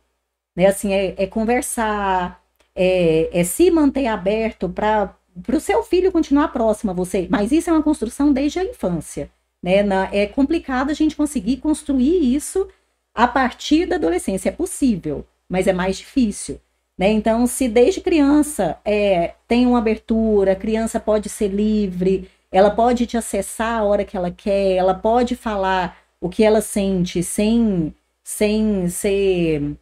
né? 0.56 0.66
Assim, 0.66 0.92
é, 0.92 1.14
é 1.18 1.26
conversar, 1.26 2.42
é, 2.74 3.28
é, 3.40 3.44
se 3.44 3.70
manter 3.70 4.06
aberto 4.06 4.68
para 4.68 5.14
o 5.52 5.60
seu 5.60 5.82
filho 5.82 6.12
continuar 6.12 6.48
próximo 6.48 6.90
a 6.90 6.94
você. 6.94 7.28
Mas 7.30 7.52
isso 7.52 7.68
é 7.70 7.72
uma 7.72 7.82
construção 7.82 8.32
desde 8.32 8.58
a 8.58 8.64
infância, 8.64 9.30
né? 9.62 9.82
Na, 9.82 10.08
é 10.12 10.26
complicado 10.26 10.90
a 10.90 10.94
gente 10.94 11.16
conseguir 11.16 11.58
construir 11.58 12.34
isso 12.34 12.68
a 13.14 13.28
partir 13.28 13.86
da 13.86 13.96
adolescência. 13.96 14.48
É 14.48 14.52
possível, 14.52 15.26
mas 15.48 15.66
é 15.66 15.72
mais 15.72 15.98
difícil. 15.98 16.60
Né? 16.98 17.10
Então, 17.10 17.46
se 17.46 17.68
desde 17.68 18.00
criança 18.00 18.78
é, 18.84 19.34
tem 19.46 19.66
uma 19.66 19.78
abertura, 19.78 20.52
a 20.52 20.56
criança 20.56 20.98
pode 20.98 21.28
ser 21.28 21.48
livre, 21.48 22.30
ela 22.50 22.70
pode 22.70 23.06
te 23.06 23.16
acessar 23.16 23.80
a 23.80 23.84
hora 23.84 24.04
que 24.04 24.16
ela 24.16 24.30
quer, 24.30 24.76
ela 24.76 24.94
pode 24.94 25.36
falar 25.36 25.98
o 26.20 26.28
que 26.28 26.42
ela 26.42 26.60
sente 26.60 27.22
sem, 27.22 27.94
sem 28.24 28.88
ser, 28.88 29.76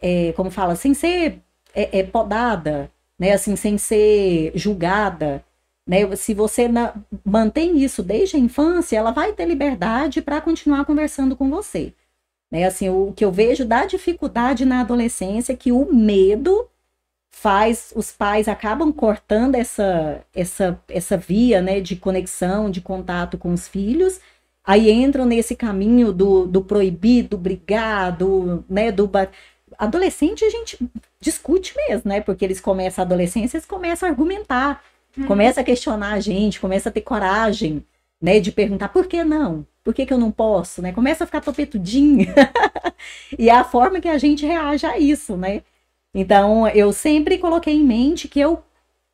é, 0.00 0.32
como 0.32 0.50
fala, 0.50 0.76
sem 0.76 0.94
ser 0.94 1.40
é, 1.74 1.98
é, 1.98 2.02
podada, 2.04 2.90
né? 3.18 3.32
assim, 3.32 3.56
sem 3.56 3.76
ser 3.78 4.52
julgada. 4.54 5.44
Né? 5.86 6.14
Se 6.14 6.34
você 6.34 6.68
na, 6.68 6.94
mantém 7.24 7.78
isso 7.78 8.02
desde 8.02 8.36
a 8.36 8.40
infância, 8.40 8.96
ela 8.96 9.10
vai 9.10 9.32
ter 9.32 9.44
liberdade 9.44 10.22
para 10.22 10.40
continuar 10.40 10.84
conversando 10.84 11.34
com 11.34 11.50
você. 11.50 11.92
Né? 12.50 12.64
Assim, 12.64 12.88
o 12.88 13.12
que 13.14 13.24
eu 13.24 13.30
vejo 13.30 13.64
da 13.64 13.84
dificuldade 13.86 14.64
na 14.64 14.80
adolescência 14.80 15.52
é 15.52 15.56
que 15.56 15.70
o 15.70 15.92
medo 15.92 16.68
faz 17.30 17.92
os 17.94 18.10
pais 18.10 18.48
acabam 18.48 18.92
cortando 18.92 19.54
essa 19.54 20.22
essa 20.34 20.78
essa 20.88 21.16
via, 21.16 21.62
né, 21.62 21.80
de 21.80 21.96
conexão, 21.96 22.70
de 22.70 22.80
contato 22.80 23.38
com 23.38 23.52
os 23.52 23.68
filhos. 23.68 24.20
Aí 24.64 24.90
entram 24.90 25.24
nesse 25.24 25.56
caminho 25.56 26.12
do, 26.12 26.46
do 26.46 26.62
proibido, 26.62 27.30
do 27.30 27.38
brigar, 27.38 28.16
do, 28.16 28.64
né, 28.68 28.92
do 28.92 29.08
adolescente 29.78 30.44
a 30.44 30.50
gente 30.50 30.78
discute 31.20 31.74
mesmo, 31.76 32.08
né? 32.10 32.20
Porque 32.20 32.44
eles 32.44 32.60
começam 32.60 33.02
a 33.02 33.06
adolescência, 33.06 33.56
eles 33.56 33.66
começam 33.66 34.08
a 34.08 34.12
argumentar, 34.12 34.82
uhum. 35.16 35.26
começam 35.26 35.62
a 35.62 35.64
questionar 35.64 36.12
a 36.12 36.20
gente, 36.20 36.60
começam 36.60 36.90
a 36.90 36.92
ter 36.92 37.00
coragem, 37.00 37.84
né, 38.20 38.38
de 38.40 38.52
perguntar 38.52 38.90
por 38.90 39.06
que 39.06 39.24
não? 39.24 39.66
Por 39.82 39.94
que, 39.94 40.04
que 40.06 40.12
eu 40.12 40.18
não 40.18 40.30
posso, 40.30 40.82
né? 40.82 40.92
Começa 40.92 41.24
a 41.24 41.26
ficar 41.26 41.40
topetudinha. 41.40 42.34
e 43.38 43.48
é 43.48 43.54
a 43.54 43.64
forma 43.64 44.00
que 44.00 44.08
a 44.08 44.18
gente 44.18 44.44
reage 44.44 44.86
a 44.86 44.98
isso, 44.98 45.36
né? 45.36 45.62
Então, 46.14 46.68
eu 46.68 46.92
sempre 46.92 47.38
coloquei 47.38 47.74
em 47.74 47.84
mente 47.84 48.28
que 48.28 48.40
eu 48.40 48.62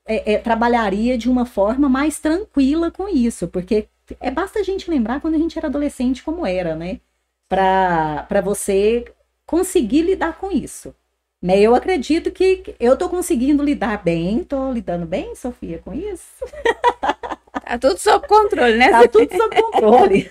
é, 0.07 0.35
é, 0.35 0.39
trabalharia 0.39 1.19
de 1.19 1.29
uma 1.29 1.45
forma 1.47 1.89
mais 1.89 2.19
tranquila 2.19 2.91
com 2.91 3.09
isso, 3.09 3.49
porque 3.49 3.89
é 4.21 4.31
basta 4.31 4.61
a 4.61 4.63
gente 4.63 4.91
lembrar 4.91 5.21
quando 5.21 5.35
a 5.35 5.39
gente 5.39 5.59
era 5.59 5.69
adolescente 5.69 6.23
como 6.23 6.47
era, 6.47 6.75
né? 6.77 7.01
Para 7.49 8.41
você 8.43 9.05
conseguir 9.45 10.03
lidar 10.03 10.39
com 10.39 10.51
isso. 10.51 10.95
Né? 11.41 11.61
Eu 11.61 11.75
acredito 11.75 12.31
que 12.31 12.75
eu 12.81 12.95
estou 12.95 13.09
conseguindo 13.09 13.63
lidar 13.63 14.03
bem, 14.03 14.41
estou 14.41 14.73
lidando 14.73 15.07
bem, 15.07 15.35
Sofia, 15.35 15.79
com 15.79 15.93
isso. 15.93 16.45
Tá 17.67 17.79
tudo 17.79 17.99
sob 17.99 18.29
controle, 18.29 18.77
né? 18.77 18.91
Tá 18.91 19.09
tudo 19.09 19.29
sob 19.37 19.57
controle. 19.61 20.29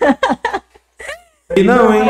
E 1.54 1.62
não, 1.62 1.94
hein? 1.94 2.08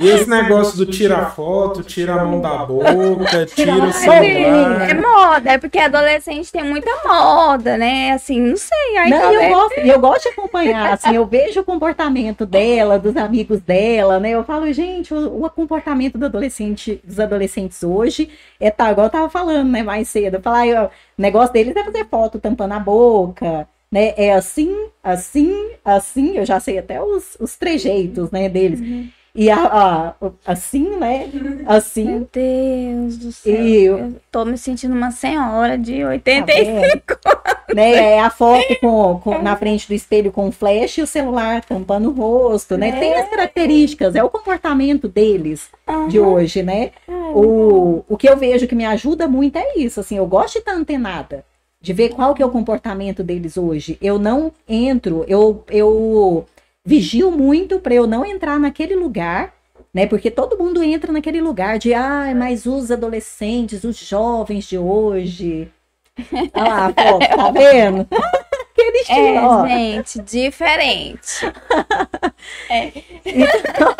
E 0.00 0.08
esse 0.08 0.28
negócio 0.28 0.76
do 0.78 0.86
tira 0.86 1.26
foto, 1.26 1.84
tira 1.84 2.14
a 2.14 2.24
mão 2.24 2.40
da 2.40 2.64
boca, 2.64 3.46
tira 3.46 3.74
o 3.74 3.92
celular. 3.92 4.90
É 4.90 4.94
moda, 4.94 5.52
é 5.52 5.58
porque 5.58 5.78
adolescente 5.78 6.50
tem 6.50 6.64
muita 6.64 6.90
moda, 7.06 7.76
né? 7.78 8.12
Assim, 8.12 8.40
não 8.40 8.56
sei. 8.56 8.96
Aí 8.98 9.10
não, 9.10 9.32
eu, 9.32 9.50
gosto, 9.50 9.78
eu 9.78 10.00
gosto 10.00 10.22
de 10.22 10.28
acompanhar, 10.30 10.94
assim, 10.94 11.14
eu 11.14 11.24
vejo 11.26 11.60
o 11.60 11.64
comportamento 11.64 12.44
dela, 12.44 12.98
dos 12.98 13.16
amigos 13.16 13.60
dela, 13.60 14.18
né? 14.18 14.30
Eu 14.30 14.42
falo, 14.42 14.72
gente, 14.72 15.14
o, 15.14 15.44
o 15.44 15.50
comportamento 15.50 16.18
do 16.18 16.26
adolescente, 16.26 17.00
dos 17.04 17.20
adolescentes 17.20 17.84
hoje 17.84 18.30
é 18.58 18.70
tá, 18.70 18.90
igual 18.90 19.06
eu 19.06 19.12
tava 19.12 19.28
falando, 19.28 19.70
né, 19.70 19.82
mais 19.82 20.08
cedo. 20.08 20.34
Eu 20.38 20.42
falar, 20.42 20.86
o 20.86 20.90
negócio 21.16 21.52
deles 21.52 21.76
é 21.76 21.84
fazer 21.84 22.06
foto 22.06 22.40
tampando 22.40 22.72
a 22.72 22.80
boca, 22.80 23.68
né? 23.96 24.12
É 24.18 24.34
assim, 24.34 24.88
assim, 25.02 25.70
assim, 25.82 26.36
eu 26.36 26.44
já 26.44 26.60
sei 26.60 26.78
até 26.78 27.02
os, 27.02 27.34
os 27.40 27.56
trejeitos, 27.56 28.30
né, 28.30 28.46
deles. 28.46 28.78
Uhum. 28.78 29.08
E 29.34 29.50
a, 29.50 29.56
a, 29.56 30.14
assim, 30.46 30.96
né? 30.96 31.30
Assim. 31.66 32.04
Meu 32.04 32.28
Deus 32.32 33.18
do 33.18 33.32
céu. 33.32 33.54
E 33.54 33.84
eu, 33.84 33.98
eu 33.98 34.16
tô 34.30 34.44
me 34.44 34.56
sentindo 34.56 34.94
uma 34.94 35.10
senhora 35.10 35.76
de 35.76 36.02
85 36.02 37.16
tá 37.22 37.56
né? 37.74 38.14
É 38.14 38.20
a 38.20 38.30
foto 38.30 38.78
com, 38.80 39.20
com, 39.20 39.42
na 39.42 39.56
frente 39.56 39.86
do 39.88 39.92
espelho 39.92 40.32
com 40.32 40.50
flash 40.50 40.98
e 40.98 41.02
o 41.02 41.06
celular 41.06 41.62
tampando 41.62 42.08
o 42.08 42.12
rosto, 42.12 42.78
né? 42.78 42.88
É. 42.88 42.92
Tem 42.92 43.14
as 43.14 43.28
características, 43.28 44.14
é 44.14 44.24
o 44.24 44.30
comportamento 44.30 45.06
deles 45.06 45.68
uhum. 45.86 46.08
de 46.08 46.18
hoje, 46.18 46.62
né? 46.62 46.92
o, 47.08 48.04
o 48.08 48.16
que 48.16 48.28
eu 48.28 48.36
vejo 48.36 48.66
que 48.66 48.74
me 48.74 48.86
ajuda 48.86 49.28
muito 49.28 49.58
é 49.58 49.76
isso, 49.76 50.00
assim, 50.00 50.16
eu 50.16 50.26
gosto 50.26 50.54
de 50.54 50.58
estar 50.60 50.72
antenada 50.72 51.44
de 51.86 51.92
ver 51.92 52.08
qual 52.08 52.34
que 52.34 52.42
é 52.42 52.46
o 52.46 52.50
comportamento 52.50 53.22
deles 53.22 53.56
hoje. 53.56 53.96
Eu 54.02 54.18
não 54.18 54.52
entro, 54.68 55.24
eu, 55.28 55.64
eu 55.70 56.44
vigio 56.84 57.30
muito 57.30 57.78
para 57.78 57.94
eu 57.94 58.08
não 58.08 58.24
entrar 58.24 58.58
naquele 58.58 58.96
lugar, 58.96 59.54
né? 59.94 60.04
Porque 60.04 60.28
todo 60.28 60.58
mundo 60.58 60.82
entra 60.82 61.12
naquele 61.12 61.40
lugar 61.40 61.78
de, 61.78 61.94
ah, 61.94 62.34
mas 62.36 62.66
os 62.66 62.90
adolescentes, 62.90 63.84
os 63.84 63.96
jovens 63.98 64.64
de 64.64 64.76
hoje. 64.76 65.68
Olha 66.52 66.68
lá, 66.68 66.86
pô, 66.92 67.20
tá 67.20 67.50
vendo? 67.52 68.04
Aquele 68.72 68.98
estilo, 68.98 69.18
é, 69.18 69.40
ó. 69.40 69.66
gente, 69.68 70.18
diferente. 70.22 71.46
é. 72.68 72.92
Então... 73.24 73.94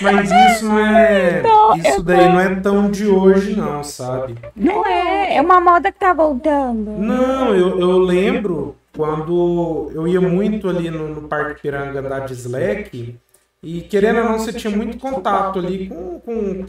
Mas 0.00 0.30
isso 0.30 0.64
não 0.66 0.78
é. 0.78 1.42
Não, 1.42 1.76
isso 1.76 2.02
daí 2.02 2.28
não 2.28 2.40
é 2.40 2.54
tão 2.56 2.90
de 2.90 3.06
hoje, 3.06 3.56
não, 3.56 3.82
sabe? 3.82 4.36
Não 4.54 4.84
é. 4.86 5.36
É 5.36 5.42
uma 5.42 5.60
moda 5.60 5.90
que 5.90 5.98
tá 5.98 6.12
voltando. 6.12 6.90
Não, 6.92 7.54
eu, 7.54 7.80
eu 7.80 7.98
lembro 7.98 8.76
quando 8.94 9.90
eu 9.94 10.06
ia 10.06 10.20
muito 10.20 10.68
ali 10.68 10.90
no, 10.90 11.08
no 11.08 11.28
Parque 11.28 11.62
Piranga 11.62 12.02
da 12.02 12.20
Dislec. 12.20 13.16
E 13.62 13.80
querendo 13.82 14.18
ou 14.20 14.24
não, 14.24 14.38
você 14.38 14.52
tinha 14.52 14.74
muito 14.74 14.98
contato 14.98 15.58
ali 15.58 15.88
com. 15.88 16.20
com 16.20 16.66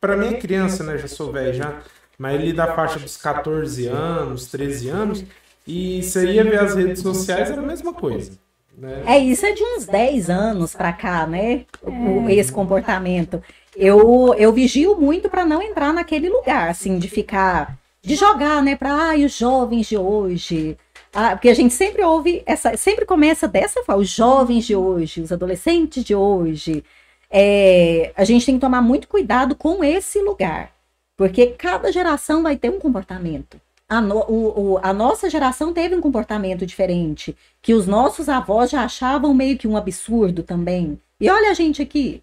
para 0.00 0.16
mim 0.16 0.34
é 0.34 0.34
criança, 0.34 0.84
né? 0.84 0.96
Já 0.96 1.08
sou 1.08 1.32
velho 1.32 1.54
já. 1.54 1.80
Mas 2.18 2.40
ali 2.40 2.52
da 2.52 2.74
faixa 2.74 2.98
dos 2.98 3.16
14 3.16 3.86
anos, 3.86 4.46
13 4.46 4.88
anos. 4.88 5.24
E 5.66 6.02
você 6.02 6.32
ia 6.32 6.44
ver 6.44 6.60
as 6.60 6.74
redes 6.74 7.02
sociais, 7.02 7.50
era 7.50 7.60
a 7.60 7.66
mesma 7.66 7.92
coisa. 7.92 8.32
Né? 8.78 9.02
É, 9.06 9.18
isso 9.18 9.44
é 9.44 9.52
de 9.52 9.62
uns 9.62 9.86
10 9.86 10.30
anos 10.30 10.74
pra 10.74 10.92
cá, 10.92 11.26
né? 11.26 11.64
O- 11.82 12.28
Esse 12.28 12.52
comportamento. 12.52 13.42
Eu, 13.76 14.34
eu 14.34 14.52
vigio 14.52 14.96
muito 15.00 15.28
pra 15.28 15.44
não 15.44 15.60
entrar 15.62 15.92
naquele 15.92 16.28
lugar, 16.28 16.68
assim, 16.70 16.98
de 16.98 17.08
ficar. 17.08 17.76
De 18.02 18.14
jogar, 18.14 18.62
né? 18.62 18.76
Pra 18.76 18.92
ai, 18.92 19.24
os 19.24 19.36
jovens 19.36 19.88
de 19.88 19.96
hoje. 19.96 20.76
Ah, 21.12 21.30
porque 21.34 21.48
a 21.48 21.54
gente 21.54 21.74
sempre 21.74 22.02
ouve 22.02 22.42
essa. 22.46 22.76
Sempre 22.76 23.04
começa 23.04 23.48
dessa 23.48 23.82
forma, 23.82 24.00
os 24.02 24.08
jovens 24.08 24.64
de 24.66 24.76
hoje, 24.76 25.20
os 25.20 25.32
adolescentes 25.32 26.04
de 26.04 26.14
hoje. 26.14 26.84
É, 27.30 28.12
a 28.16 28.24
gente 28.24 28.46
tem 28.46 28.54
que 28.54 28.60
tomar 28.60 28.80
muito 28.80 29.08
cuidado 29.08 29.54
com 29.56 29.82
esse 29.82 30.20
lugar. 30.22 30.70
Porque 31.16 31.48
cada 31.48 31.90
geração 31.90 32.42
vai 32.44 32.56
ter 32.56 32.70
um 32.70 32.78
comportamento. 32.78 33.60
A, 33.88 34.00
no- 34.00 34.24
o- 34.28 34.72
o- 34.74 34.78
a 34.82 34.92
nossa 34.92 35.30
geração 35.30 35.72
teve 35.72 35.94
um 35.96 36.00
comportamento 36.00 36.66
diferente 36.66 37.34
que 37.62 37.72
os 37.72 37.86
nossos 37.86 38.28
avós 38.28 38.70
já 38.70 38.82
achavam 38.84 39.32
meio 39.32 39.56
que 39.56 39.66
um 39.66 39.76
absurdo 39.76 40.42
também. 40.42 40.98
E 41.20 41.30
olha 41.30 41.50
a 41.50 41.54
gente 41.54 41.80
aqui, 41.80 42.22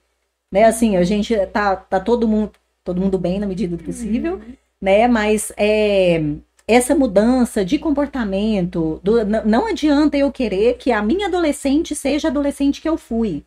né? 0.51 0.65
Assim, 0.65 0.95
a 0.95 1.03
gente 1.03 1.35
tá, 1.47 1.75
tá 1.75 1.99
todo 1.99 2.27
mundo 2.27 2.51
todo 2.83 3.01
mundo 3.01 3.17
bem 3.17 3.39
na 3.39 3.47
medida 3.47 3.75
do 3.75 3.83
possível, 3.83 4.39
né? 4.79 5.07
Mas 5.07 5.51
é, 5.57 6.21
essa 6.67 6.93
mudança 6.93 7.65
de 7.65 7.79
comportamento, 7.79 8.99
do- 9.03 9.25
não 9.45 9.65
adianta 9.67 10.15
eu 10.17 10.31
querer 10.31 10.75
que 10.77 10.91
a 10.91 11.01
minha 11.01 11.25
adolescente 11.27 11.95
seja 11.95 12.27
a 12.27 12.31
adolescente 12.31 12.81
que 12.81 12.87
eu 12.89 12.95
fui. 12.97 13.43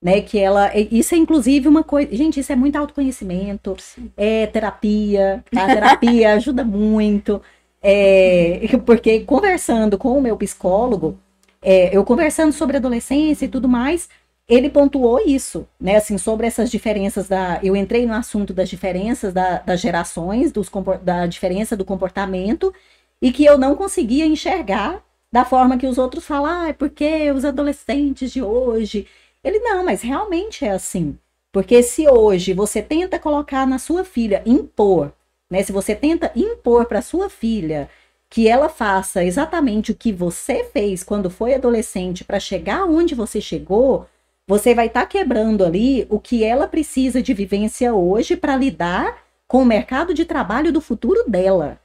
Né, 0.00 0.20
que 0.20 0.38
ela, 0.38 0.70
isso 0.76 1.12
é 1.12 1.18
inclusive 1.18 1.66
uma 1.66 1.82
coisa, 1.82 2.14
gente, 2.14 2.38
isso 2.38 2.52
é 2.52 2.54
muito 2.56 2.76
autoconhecimento, 2.76 3.76
é 4.16 4.46
terapia, 4.46 5.42
tá? 5.50 5.64
a 5.64 5.66
terapia 5.66 6.34
ajuda 6.38 6.62
muito, 6.62 7.42
é, 7.82 8.60
porque 8.86 9.20
conversando 9.20 9.98
com 9.98 10.16
o 10.18 10.22
meu 10.22 10.36
psicólogo, 10.36 11.18
é, 11.62 11.94
eu 11.96 12.04
conversando 12.04 12.52
sobre 12.52 12.76
adolescência 12.76 13.44
e 13.44 13.48
tudo 13.48 13.68
mais, 13.68 14.08
ele 14.48 14.70
pontuou 14.70 15.20
isso, 15.20 15.68
né? 15.80 15.96
Assim, 15.96 16.16
sobre 16.16 16.46
essas 16.46 16.70
diferenças 16.70 17.28
da. 17.28 17.60
Eu 17.62 17.76
entrei 17.76 18.06
no 18.06 18.14
assunto 18.14 18.54
das 18.54 18.68
diferenças 18.68 19.32
da- 19.34 19.58
das 19.58 19.80
gerações, 19.80 20.50
dos, 20.52 20.70
da 21.02 21.26
diferença 21.26 21.76
do 21.76 21.84
comportamento, 21.84 22.72
e 23.20 23.32
que 23.32 23.44
eu 23.44 23.58
não 23.58 23.74
conseguia 23.74 24.24
enxergar 24.26 25.02
da 25.30 25.44
forma 25.44 25.76
que 25.76 25.86
os 25.86 25.98
outros 25.98 26.24
falam, 26.24 26.46
ah, 26.62 26.68
é 26.68 26.72
porque 26.72 27.30
os 27.32 27.44
adolescentes 27.44 28.32
de 28.32 28.42
hoje. 28.42 29.06
Ele, 29.44 29.58
não, 29.60 29.84
mas 29.84 30.02
realmente 30.02 30.64
é 30.64 30.70
assim. 30.70 31.18
Porque 31.52 31.82
se 31.82 32.08
hoje 32.08 32.52
você 32.54 32.82
tenta 32.82 33.18
colocar 33.18 33.66
na 33.66 33.78
sua 33.78 34.04
filha, 34.04 34.42
impor, 34.46 35.12
né? 35.50 35.62
Se 35.62 35.72
você 35.72 35.94
tenta 35.94 36.30
impor 36.36 36.86
para 36.86 37.02
sua 37.02 37.28
filha 37.28 37.88
que 38.30 38.46
ela 38.46 38.68
faça 38.68 39.24
exatamente 39.24 39.92
o 39.92 39.94
que 39.94 40.12
você 40.12 40.64
fez 40.64 41.02
quando 41.02 41.30
foi 41.30 41.54
adolescente 41.54 42.24
para 42.24 42.38
chegar 42.38 42.84
onde 42.84 43.14
você 43.14 43.40
chegou, 43.40 44.06
você 44.46 44.74
vai 44.74 44.86
estar 44.86 45.06
quebrando 45.06 45.64
ali 45.64 46.06
o 46.10 46.18
que 46.18 46.44
ela 46.44 46.68
precisa 46.68 47.22
de 47.22 47.32
vivência 47.32 47.94
hoje 47.94 48.36
para 48.36 48.56
lidar 48.56 49.22
com 49.46 49.62
o 49.62 49.66
mercado 49.66 50.12
de 50.12 50.24
trabalho 50.24 50.72
do 50.72 50.80
futuro 50.80 51.24
dela. 51.28 51.80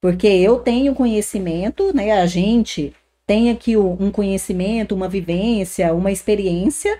Porque 0.00 0.26
eu 0.26 0.58
tenho 0.58 0.94
conhecimento, 0.94 1.94
né? 1.94 2.12
A 2.20 2.26
gente 2.26 2.94
tem 3.26 3.50
aqui 3.50 3.76
um 3.76 4.10
conhecimento, 4.10 4.94
uma 4.94 5.08
vivência, 5.08 5.94
uma 5.94 6.10
experiência 6.10 6.98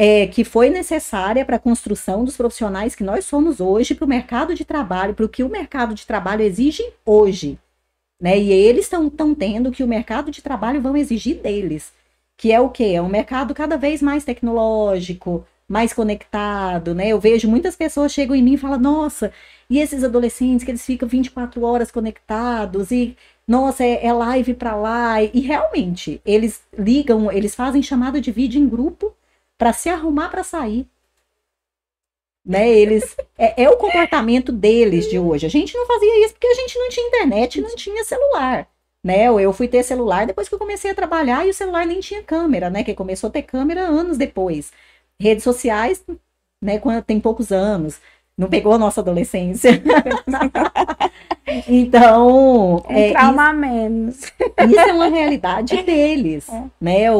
é, 0.00 0.28
que 0.28 0.44
foi 0.44 0.70
necessária 0.70 1.44
para 1.44 1.56
a 1.56 1.58
construção 1.58 2.24
dos 2.24 2.36
profissionais 2.36 2.94
que 2.94 3.02
nós 3.02 3.24
somos 3.24 3.60
hoje 3.60 3.96
para 3.96 4.04
o 4.04 4.08
mercado 4.08 4.54
de 4.54 4.64
trabalho, 4.64 5.12
para 5.12 5.24
o 5.24 5.28
que 5.28 5.42
o 5.42 5.48
mercado 5.48 5.92
de 5.92 6.06
trabalho 6.06 6.42
exige 6.42 6.84
hoje. 7.04 7.58
Né? 8.20 8.38
E 8.38 8.52
eles 8.52 8.84
estão 8.84 9.34
tendo 9.34 9.72
que 9.72 9.82
o 9.82 9.88
mercado 9.88 10.30
de 10.30 10.40
trabalho 10.40 10.80
vão 10.80 10.96
exigir 10.96 11.38
deles. 11.42 11.92
Que 12.36 12.52
é 12.52 12.60
o 12.60 12.70
quê? 12.70 12.92
É 12.94 13.02
um 13.02 13.08
mercado 13.08 13.52
cada 13.52 13.76
vez 13.76 14.00
mais 14.00 14.24
tecnológico, 14.24 15.44
mais 15.68 15.92
conectado, 15.92 16.94
né? 16.94 17.08
Eu 17.08 17.18
vejo 17.18 17.48
muitas 17.48 17.74
pessoas 17.74 18.12
chegam 18.12 18.36
em 18.36 18.42
mim 18.42 18.54
e 18.54 18.58
falam, 18.58 18.78
nossa, 18.78 19.32
e 19.68 19.80
esses 19.80 20.04
adolescentes 20.04 20.64
que 20.64 20.70
eles 20.70 20.86
ficam 20.86 21.08
24 21.08 21.60
horas 21.64 21.90
conectados 21.90 22.92
e 22.92 23.16
nossa, 23.48 23.82
é, 23.84 24.06
é 24.06 24.12
live 24.12 24.54
para 24.54 24.76
lá. 24.76 25.22
E 25.22 25.40
realmente, 25.40 26.20
eles 26.24 26.62
ligam, 26.78 27.32
eles 27.32 27.54
fazem 27.56 27.82
chamada 27.82 28.20
de 28.20 28.30
vídeo 28.30 28.60
em 28.60 28.68
grupo 28.68 29.12
para 29.58 29.72
se 29.72 29.88
arrumar 29.88 30.30
para 30.30 30.44
sair. 30.44 30.86
Né? 32.44 32.70
Eles 32.70 33.14
é, 33.36 33.64
é 33.64 33.68
o 33.68 33.76
comportamento 33.76 34.50
deles 34.50 35.10
de 35.10 35.18
hoje. 35.18 35.44
A 35.44 35.50
gente 35.50 35.76
não 35.76 35.86
fazia 35.86 36.24
isso 36.24 36.32
porque 36.34 36.46
a 36.46 36.54
gente 36.54 36.78
não 36.78 36.88
tinha 36.88 37.06
internet, 37.08 37.60
não 37.60 37.74
tinha 37.76 38.04
celular. 38.04 38.66
Né? 39.04 39.24
Eu 39.24 39.52
fui 39.52 39.68
ter 39.68 39.82
celular 39.82 40.26
depois 40.26 40.48
que 40.48 40.54
eu 40.54 40.58
comecei 40.58 40.90
a 40.90 40.94
trabalhar 40.94 41.46
e 41.46 41.50
o 41.50 41.54
celular 41.54 41.84
nem 41.84 42.00
tinha 42.00 42.22
câmera, 42.22 42.70
né? 42.70 42.82
Que 42.82 42.94
começou 42.94 43.28
a 43.28 43.30
ter 43.30 43.42
câmera 43.42 43.82
anos 43.82 44.16
depois. 44.16 44.72
Redes 45.20 45.44
sociais, 45.44 46.04
né? 46.62 46.78
Quando 46.78 47.02
tem 47.04 47.20
poucos 47.20 47.52
anos, 47.52 48.00
não 48.38 48.48
pegou 48.48 48.72
a 48.72 48.78
nossa 48.78 49.00
adolescência. 49.00 49.82
então, 51.68 52.76
Um 52.88 52.92
é, 52.92 53.10
trauma 53.12 53.48
a 53.48 53.52
menos. 53.52 54.16
isso 54.18 54.78
é 54.80 54.92
uma 54.92 55.08
realidade 55.08 55.76
deles, 55.82 56.48
É. 56.48 56.62
né? 56.80 57.10
O, 57.12 57.16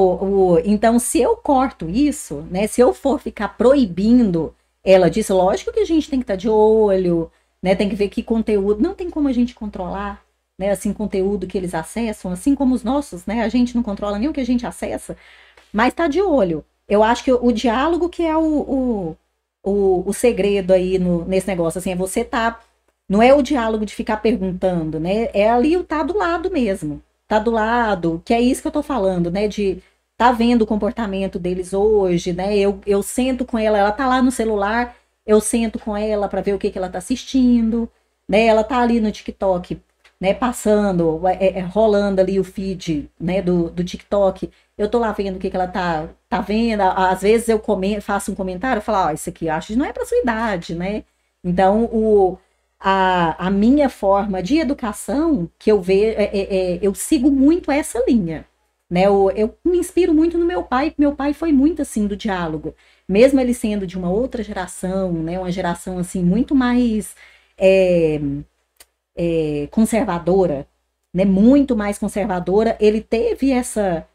o- 0.55 0.59
então, 0.65 0.99
se 0.99 1.21
eu 1.21 1.37
corto 1.37 1.89
isso, 1.89 2.47
né? 2.51 2.67
Se 2.67 2.81
eu 2.81 2.93
for 2.93 3.19
ficar 3.21 3.49
proibindo 3.57 4.55
ela 4.85 5.11
disso, 5.11 5.35
lógico 5.37 5.73
que 5.73 5.81
a 5.81 5.85
gente 5.85 6.09
tem 6.09 6.19
que 6.21 6.25
estar 6.25 6.37
de 6.37 6.49
olho, 6.49 7.31
né? 7.63 7.75
Tem 7.75 7.89
que 7.89 7.97
ver 7.97 8.09
que 8.09 8.23
conteúdo, 8.23 8.81
não 8.83 8.95
tem 8.95 9.11
como 9.11 9.29
a 9.29 9.33
gente 9.33 9.55
controlar, 9.55 10.23
né? 10.59 10.71
Assim, 10.71 10.93
conteúdo 10.93 11.47
que 11.47 11.57
eles 11.59 11.75
acessam, 11.75 12.31
assim 12.33 12.55
como 12.55 12.75
os 12.75 12.85
nossos, 12.85 13.27
né? 13.27 13.43
A 13.43 13.49
gente 13.49 13.75
não 13.75 13.83
controla 13.83 14.19
nem 14.19 14.29
o 14.29 14.33
que 14.33 14.41
a 14.41 14.47
gente 14.47 14.67
acessa, 14.67 15.17
mas 15.73 15.95
tá 15.95 16.07
de 16.09 16.21
olho. 16.23 16.65
Eu 16.89 17.03
acho 17.03 17.23
que 17.25 17.33
o, 17.33 17.45
o 17.47 17.53
diálogo 17.53 18.09
que 18.09 18.23
é 18.25 18.37
o, 18.37 18.41
o, 18.43 19.17
o, 19.63 20.09
o 20.09 20.13
segredo 20.13 20.73
aí 20.73 20.99
no, 20.99 21.25
nesse 21.25 21.47
negócio, 21.49 21.79
assim, 21.79 21.93
é 21.93 21.97
você 21.97 22.25
tá 22.25 22.61
não 23.09 23.23
é 23.23 23.33
o 23.35 23.43
diálogo 23.43 23.87
de 23.87 23.95
ficar 23.95 24.19
perguntando, 24.19 25.01
né? 25.01 25.29
É 25.33 25.49
ali 25.49 25.77
o 25.77 25.85
tá 25.85 26.03
do 26.03 26.17
lado 26.17 26.51
mesmo. 26.51 27.03
Tá 27.27 27.39
do 27.39 27.51
lado, 27.51 28.23
que 28.25 28.35
é 28.35 28.41
isso 28.41 28.61
que 28.63 28.69
eu 28.69 28.73
tô 28.73 28.83
falando, 28.83 29.31
né? 29.31 29.49
De 29.49 29.83
tá 30.17 30.33
vendo 30.33 30.63
o 30.63 30.67
comportamento 30.67 31.39
deles 31.39 31.73
hoje, 31.73 32.33
né? 32.33 32.57
Eu, 32.59 32.81
eu 32.87 33.03
sento 33.03 33.45
com 33.45 33.59
ela, 33.59 33.79
ela 33.79 33.93
tá 33.93 34.07
lá 34.07 34.21
no 34.23 34.31
celular, 34.31 34.97
eu 35.27 35.41
sento 35.41 35.79
com 35.79 35.97
ela 35.97 36.29
para 36.29 36.41
ver 36.43 36.55
o 36.55 36.59
que, 36.59 36.71
que 36.71 36.79
ela 36.79 36.89
tá 36.89 36.99
assistindo, 36.99 37.91
né? 38.29 38.47
Ela 38.47 38.65
tá 38.65 38.79
ali 38.79 39.01
no 39.01 39.13
TikTok, 39.13 39.81
né? 40.21 40.35
Passando, 40.35 41.21
é, 41.29 41.59
é, 41.59 41.61
rolando 41.61 42.21
ali 42.21 42.39
o 42.41 42.45
feed, 42.45 43.11
né? 43.21 43.41
Do, 43.43 43.71
do 43.71 43.85
TikTok. 43.85 44.51
Eu 44.79 44.89
tô 44.89 44.99
lá 44.99 45.13
vendo 45.13 45.37
o 45.37 45.39
que, 45.41 45.51
que 45.51 45.57
ela 45.57 45.67
tá, 45.67 46.09
tá 46.29 46.41
vendo. 46.41 46.83
Às 46.83 47.23
vezes 47.23 47.49
eu 47.49 47.59
comento, 47.59 48.03
faço 48.03 48.33
um 48.33 48.35
comentário, 48.35 48.79
eu 48.79 48.83
falo, 48.83 49.09
ó, 49.09 49.13
isso 49.13 49.29
aqui 49.29 49.47
eu 49.47 49.55
acho 49.55 49.69
que 49.69 49.77
não 49.77 49.85
é 49.85 49.93
pra 49.93 50.07
sua 50.07 50.19
idade, 50.19 50.75
né? 50.75 51.05
Então, 51.45 51.85
o, 51.87 52.39
a, 52.81 53.47
a 53.47 53.51
minha 53.51 53.89
forma 53.89 54.43
de 54.43 54.59
educação, 54.59 55.51
que 55.59 55.71
eu 55.71 55.81
vejo, 55.81 56.19
é, 56.19 56.25
é, 56.25 56.77
é, 56.77 56.79
eu 56.83 56.95
sigo 56.95 57.31
muito 57.31 57.71
essa 57.71 58.03
linha. 58.07 58.47
Né? 58.91 59.07
Eu, 59.07 59.31
eu 59.33 59.55
me 59.65 59.79
inspiro 59.79 60.15
muito 60.15 60.39
no 60.39 60.47
meu 60.47 60.63
pai, 60.63 60.95
meu 60.97 61.15
pai 61.15 61.35
foi 61.35 61.53
muito 61.53 61.83
assim 61.83 62.07
do 62.07 62.17
diálogo. 62.17 62.75
Mesmo 63.09 63.41
ele 63.41 63.55
sendo 63.55 63.87
de 63.87 63.99
uma 63.99 64.11
outra 64.11 64.43
geração, 64.43 65.13
né? 65.13 65.39
uma 65.39 65.51
geração 65.53 65.99
assim 65.99 66.23
muito 66.25 66.55
mais 66.55 67.15
é, 67.59 68.21
é, 69.17 69.69
conservadora, 69.71 70.67
né? 71.13 71.25
muito 71.25 71.77
mais 71.77 71.99
conservadora, 71.99 72.77
ele 72.81 73.01
teve 73.01 73.51
essa 73.53 74.07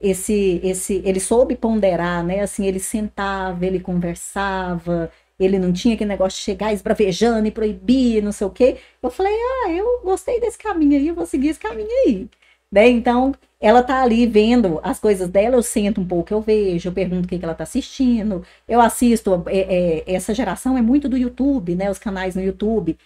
esse 0.00 0.60
esse 0.64 1.02
ele 1.04 1.20
soube 1.20 1.56
ponderar, 1.56 2.24
né? 2.24 2.40
Assim, 2.40 2.66
ele 2.66 2.80
sentava, 2.80 3.66
ele 3.66 3.80
conversava, 3.80 5.10
ele 5.38 5.58
não 5.58 5.72
tinha 5.72 5.94
aquele 5.94 6.08
negócio 6.08 6.38
de 6.38 6.44
chegar 6.44 6.72
esbravejando 6.72 7.46
e 7.48 7.50
proibir, 7.50 8.22
não 8.22 8.32
sei 8.32 8.46
o 8.46 8.50
quê. 8.50 8.76
Eu 9.02 9.10
falei, 9.10 9.32
ah, 9.66 9.70
eu 9.72 10.00
gostei 10.04 10.40
desse 10.40 10.58
caminho 10.58 10.98
aí, 10.98 11.08
eu 11.08 11.14
vou 11.14 11.26
seguir 11.26 11.48
esse 11.48 11.60
caminho 11.60 11.88
aí. 12.06 12.28
Né? 12.70 12.88
Então, 12.88 13.34
ela 13.60 13.82
tá 13.82 14.02
ali 14.02 14.26
vendo 14.26 14.80
as 14.82 14.98
coisas 14.98 15.28
dela, 15.28 15.56
eu 15.56 15.62
sento 15.62 16.00
um 16.00 16.06
pouco, 16.06 16.32
eu 16.32 16.40
vejo, 16.40 16.88
eu 16.88 16.92
pergunto 16.92 17.26
o 17.26 17.28
que, 17.28 17.38
que 17.38 17.44
ela 17.44 17.54
tá 17.54 17.64
assistindo, 17.64 18.44
eu 18.68 18.80
assisto, 18.80 19.42
é, 19.46 20.04
é, 20.08 20.14
essa 20.14 20.32
geração 20.34 20.78
é 20.78 20.82
muito 20.82 21.08
do 21.08 21.16
YouTube, 21.16 21.74
né? 21.74 21.90
Os 21.90 21.98
canais 21.98 22.34
no 22.34 22.42
YouTube. 22.42 22.96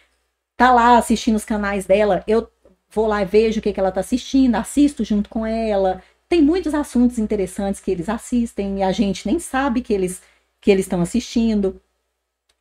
Tá 0.57 0.73
lá 0.73 0.99
assistindo 0.99 1.37
os 1.37 1.45
canais 1.45 1.87
dela, 1.87 2.23
eu 2.27 2.49
vou 2.91 3.07
lá 3.07 3.23
e 3.23 3.25
vejo 3.25 3.59
o 3.61 3.63
que, 3.63 3.73
que 3.73 3.81
ela 3.81 3.91
tá 3.93 4.01
assistindo, 4.01 4.55
assisto 4.57 5.05
junto 5.05 5.29
com 5.29 5.45
ela. 5.45 6.03
Tem 6.35 6.43
muitos 6.43 6.75
assuntos 6.75 7.17
interessantes 7.17 7.81
que 7.81 7.93
eles 7.93 8.09
assistem 8.09 8.81
e 8.81 8.83
a 8.83 8.91
gente 8.91 9.25
nem 9.25 9.39
sabe 9.39 9.81
que 9.81 9.93
eles 9.95 10.21
que 10.61 10.69
eles 10.69 10.85
estão 10.85 11.01
assistindo. 11.01 11.81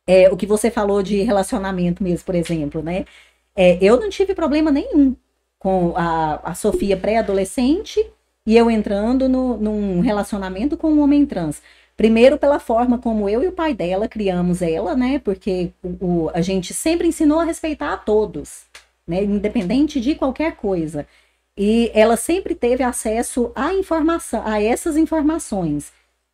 É, 0.06 0.30
o 0.30 0.36
que 0.36 0.46
você 0.46 0.70
falou 0.70 1.02
de 1.02 1.22
relacionamento 1.22 2.00
mesmo, 2.00 2.24
por 2.24 2.36
exemplo, 2.36 2.80
né? 2.84 3.04
É, 3.52 3.76
eu 3.82 3.98
não 3.98 4.08
tive 4.08 4.32
problema 4.32 4.70
nenhum 4.70 5.16
com 5.58 5.92
a, 5.96 6.52
a 6.52 6.54
Sofia 6.54 6.96
pré-adolescente 6.96 7.98
e 8.46 8.56
eu 8.56 8.70
entrando 8.70 9.28
no, 9.28 9.56
num 9.56 9.98
relacionamento 9.98 10.76
com 10.76 10.92
um 10.92 11.00
homem 11.00 11.26
trans. 11.26 11.60
Primeiro, 11.96 12.38
pela 12.38 12.60
forma 12.60 12.98
como 12.98 13.28
eu 13.28 13.42
e 13.42 13.48
o 13.48 13.52
pai 13.52 13.74
dela 13.74 14.06
criamos 14.06 14.62
ela, 14.62 14.94
né? 14.94 15.18
Porque 15.18 15.72
o, 15.82 15.88
o, 16.06 16.30
a 16.32 16.40
gente 16.40 16.72
sempre 16.72 17.08
ensinou 17.08 17.40
a 17.40 17.44
respeitar 17.44 17.92
a 17.92 17.96
todos, 17.96 18.66
né? 19.04 19.24
Independente 19.24 20.00
de 20.00 20.14
qualquer 20.14 20.54
coisa. 20.54 21.08
E 21.56 21.90
ela 21.94 22.16
sempre 22.16 22.54
teve 22.54 22.82
acesso 22.82 23.52
à 23.54 23.72
informação, 23.72 24.42
a 24.44 24.60
essas 24.60 24.96
informações. 24.96 25.92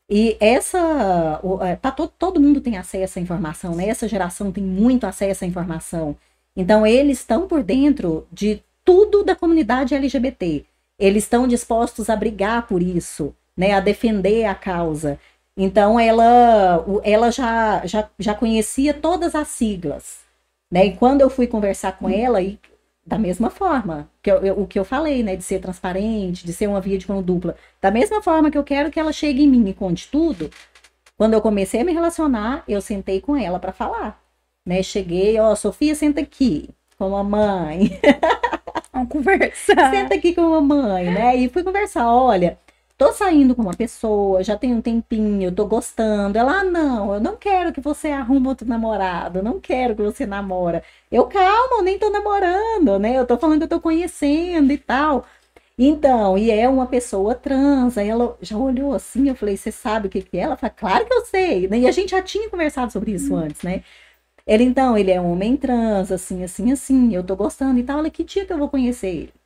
E 0.09 0.36
essa, 0.40 1.40
é, 1.62 1.76
tá, 1.76 1.92
todo, 1.92 2.12
todo 2.18 2.40
mundo 2.40 2.60
tem 2.60 2.76
acesso 2.76 3.18
à 3.18 3.22
informação, 3.22 3.76
né? 3.76 3.88
Essa 3.88 4.09
geração 4.09 4.51
tem 4.51 4.64
muito 4.64 5.05
acesso 5.06 5.44
à 5.44 5.47
informação. 5.47 6.16
Então, 6.56 6.86
eles 6.86 7.18
estão 7.20 7.47
por 7.47 7.62
dentro 7.62 8.26
de 8.32 8.62
tudo 8.84 9.22
da 9.22 9.36
comunidade 9.36 9.94
LGBT. 9.94 10.64
Eles 10.98 11.24
estão 11.24 11.47
dispostos 11.47 12.10
a 12.10 12.16
brigar 12.16 12.66
por 12.66 12.82
isso, 12.82 13.34
né? 13.56 13.72
A 13.72 13.80
defender 13.80 14.47
a 14.47 14.55
causa. 14.55 15.18
Então, 15.56 16.01
ela, 16.01 16.84
ela 17.05 17.30
já, 17.30 17.86
já, 17.86 18.09
já 18.18 18.34
conhecia 18.34 18.92
todas 18.94 19.34
as 19.34 19.48
siglas, 19.48 20.20
né? 20.70 20.86
E 20.86 20.97
quando 20.97 21.20
eu 21.20 21.30
fui 21.30 21.47
conversar 21.47 21.92
com 21.98 22.09
ela, 22.09 22.42
e 22.42 22.59
da 23.11 23.19
mesma 23.19 23.51
forma, 23.51 24.09
que 24.23 24.31
eu- 24.31 24.39
eu- 24.39 24.61
o 24.61 24.66
que 24.69 24.78
eu 24.78 24.85
falei, 24.85 25.20
né? 25.24 25.35
De 25.35 25.43
ser 25.43 25.59
transparente, 25.59 26.47
de 26.47 26.53
ser 26.53 26.69
uma 26.69 26.81
via 26.81 26.97
de 26.97 27.09
mão 27.11 27.20
dupla. 27.20 27.57
Da 27.82 27.91
mesma 27.91 28.23
forma 28.23 28.51
que 28.53 28.57
eu 28.57 28.62
quero 28.62 28.89
que 28.89 29.01
ela 29.01 29.12
chegue 29.12 29.43
em 29.43 29.49
mim 29.49 29.69
e 29.69 29.74
conte 29.74 30.09
tudo, 30.09 30.49
quando 31.19 31.35
eu 31.35 31.41
comecei 31.43 31.81
a 31.81 31.85
me 31.85 31.93
relacionar, 31.93 32.62
eu 32.69 32.81
sentei 32.81 33.20
com 33.20 33.37
ela 33.37 33.59
para 33.59 33.73
falar, 33.73 34.23
né? 34.65 34.81
Cheguei, 34.82 35.39
ó, 35.41 35.57
Sofia, 35.57 35.95
senta 35.97 36.20
aqui 36.20 36.70
com 36.97 37.16
a 37.16 37.24
mãe, 37.24 37.99
Vamos 38.95 39.09
conversar. 39.09 39.91
senta 39.91 40.15
aqui 40.15 40.32
com 40.35 40.55
a 40.55 40.61
mãe, 40.61 41.11
né? 41.11 41.35
E 41.37 41.49
fui 41.49 41.65
conversar, 41.65 42.07
olha, 42.15 42.59
tô 43.01 43.12
saindo 43.14 43.55
com 43.55 43.62
uma 43.62 43.72
pessoa, 43.74 44.43
já 44.44 44.59
tem 44.59 44.74
um 44.74 44.82
tempinho, 44.82 45.51
tô 45.51 45.64
gostando. 45.66 46.36
Ela, 46.36 46.60
ah, 46.60 46.64
não, 46.64 47.14
eu 47.14 47.20
não 47.20 47.35
quero 47.35 47.72
que 47.72 47.81
você 47.81 48.09
arrume 48.09 48.47
outro 48.48 48.68
namorado, 48.68 49.43
não 49.43 49.59
quero 49.59 49.97
que 49.97 50.02
você 50.02 50.27
namora. 50.27 50.82
Eu, 51.10 51.27
calma, 51.27 51.78
eu 51.78 51.82
nem 51.82 51.98
tô 51.98 52.10
namorando, 52.10 52.98
né? 52.98 53.16
Eu 53.18 53.27
tô 53.27 53.39
falando 53.39 53.59
que 53.60 53.64
eu 53.64 53.68
tô 53.68 53.81
conhecendo 53.81 54.70
e 54.70 54.77
tal. 54.77 55.24
Então, 55.78 56.36
e 56.39 56.51
é 56.51 56.68
uma 56.68 56.86
pessoa 56.86 57.35
trans. 57.35 57.97
Aí 57.98 58.09
ela 58.09 58.36
já 58.43 58.56
olhou 58.59 58.94
assim, 58.94 59.28
eu 59.31 59.35
falei, 59.35 59.56
você 59.56 59.72
sabe 59.72 60.09
o 60.09 60.10
que 60.10 60.22
que 60.22 60.36
é? 60.39 60.43
Ela 60.43 60.56
falou, 60.56 60.74
claro 60.78 61.06
que 61.06 61.14
eu 61.14 61.24
sei. 61.24 61.68
né? 61.68 61.78
E 61.81 61.86
a 61.89 61.93
gente 61.93 62.10
já 62.10 62.22
tinha 62.22 62.51
conversado 62.51 62.93
sobre 62.93 63.12
isso 63.12 63.35
antes, 63.35 63.62
né? 63.62 63.82
Ele, 64.47 64.64
então, 64.64 64.98
ele 64.98 65.10
é 65.10 65.20
um 65.20 65.32
homem 65.32 65.56
trans, 65.56 66.12
assim, 66.12 66.44
assim, 66.44 66.72
assim, 66.72 67.14
eu 67.14 67.24
tô 67.24 67.36
gostando 67.36 67.81
e 67.81 67.85
tal. 67.85 68.01
Ela, 68.01 68.10
que 68.10 68.24
dia 68.24 68.47
que 68.47 68.52
eu 68.52 68.59
vou 68.59 68.68
conhecer 68.68 69.09
ele? 69.09 69.40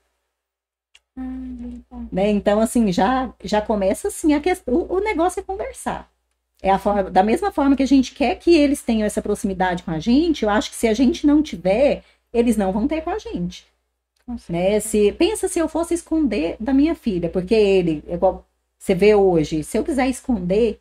Né? 1.16 2.31
Então, 2.31 2.61
assim, 2.61 2.93
já, 2.93 3.32
já 3.43 3.61
começa 3.61 4.09
assim, 4.09 4.35
a 4.35 4.41
questão, 4.41 4.74
o, 4.74 4.95
o 4.97 5.01
negócio 5.01 5.41
é 5.41 5.43
conversar. 5.43 6.11
É 6.62 6.70
a 6.70 6.78
forma, 6.78 7.11
da 7.11 7.23
mesma 7.23 7.53
forma 7.53 7.77
que 7.77 7.82
a 7.82 7.86
gente 7.86 8.15
quer 8.15 8.36
que 8.36 8.57
eles 8.57 8.82
tenham 8.82 9.05
essa 9.05 9.20
proximidade 9.20 9.82
com 9.82 9.91
a 9.91 9.99
gente, 9.99 10.45
eu 10.45 10.51
acho 10.51 10.70
que 10.70 10.77
se 10.77 10.89
a 10.89 10.95
gente 10.95 11.27
não 11.27 11.43
tiver, 11.43 12.03
eles 12.32 12.57
não 12.57 12.73
vão 12.73 12.89
ter 12.89 13.03
com 13.03 13.11
a 13.11 13.19
gente. 13.19 13.66
Né? 14.49 14.81
Se, 14.81 15.12
pensa 15.12 15.49
se 15.49 15.59
eu 15.59 15.69
fosse 15.69 15.93
esconder 15.93 16.57
da 16.59 16.73
minha 16.73 16.95
filha, 16.95 17.28
porque 17.28 17.55
ele, 17.55 18.03
igual 18.09 18.47
você 18.78 18.95
vê 18.95 19.15
hoje, 19.15 19.62
se 19.62 19.77
eu 19.77 19.85
quiser 19.85 20.09
esconder 20.09 20.81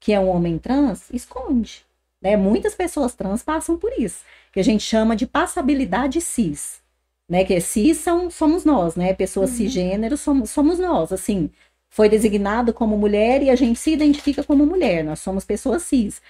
que 0.00 0.12
é 0.12 0.18
um 0.18 0.28
homem 0.28 0.58
trans, 0.58 1.10
esconde. 1.10 1.84
Né? 2.20 2.36
Muitas 2.36 2.74
pessoas 2.74 3.14
trans 3.14 3.42
passam 3.42 3.78
por 3.78 3.92
isso, 3.92 4.24
que 4.52 4.58
a 4.60 4.64
gente 4.64 4.82
chama 4.82 5.14
de 5.14 5.26
passabilidade 5.26 6.20
cis. 6.20 6.79
Né? 7.30 7.44
Que 7.46 7.60
cis 7.62 7.98
são, 7.98 8.30
somos 8.30 8.64
nós, 8.66 8.96
né? 8.96 9.14
Pessoas 9.14 9.52
cisgêneros 9.52 10.20
somos, 10.20 10.50
somos 10.50 10.80
nós, 10.80 11.12
assim. 11.12 11.50
Foi 11.90 12.08
designado 12.10 12.74
como 12.74 12.98
mulher 12.98 13.42
e 13.42 13.50
a 13.50 13.56
gente 13.56 13.78
se 13.80 13.92
identifica 13.92 14.44
como 14.44 14.66
mulher, 14.66 15.04
nós 15.04 15.20
somos 15.20 15.44
pessoas 15.46 15.84
cis. 15.84 16.22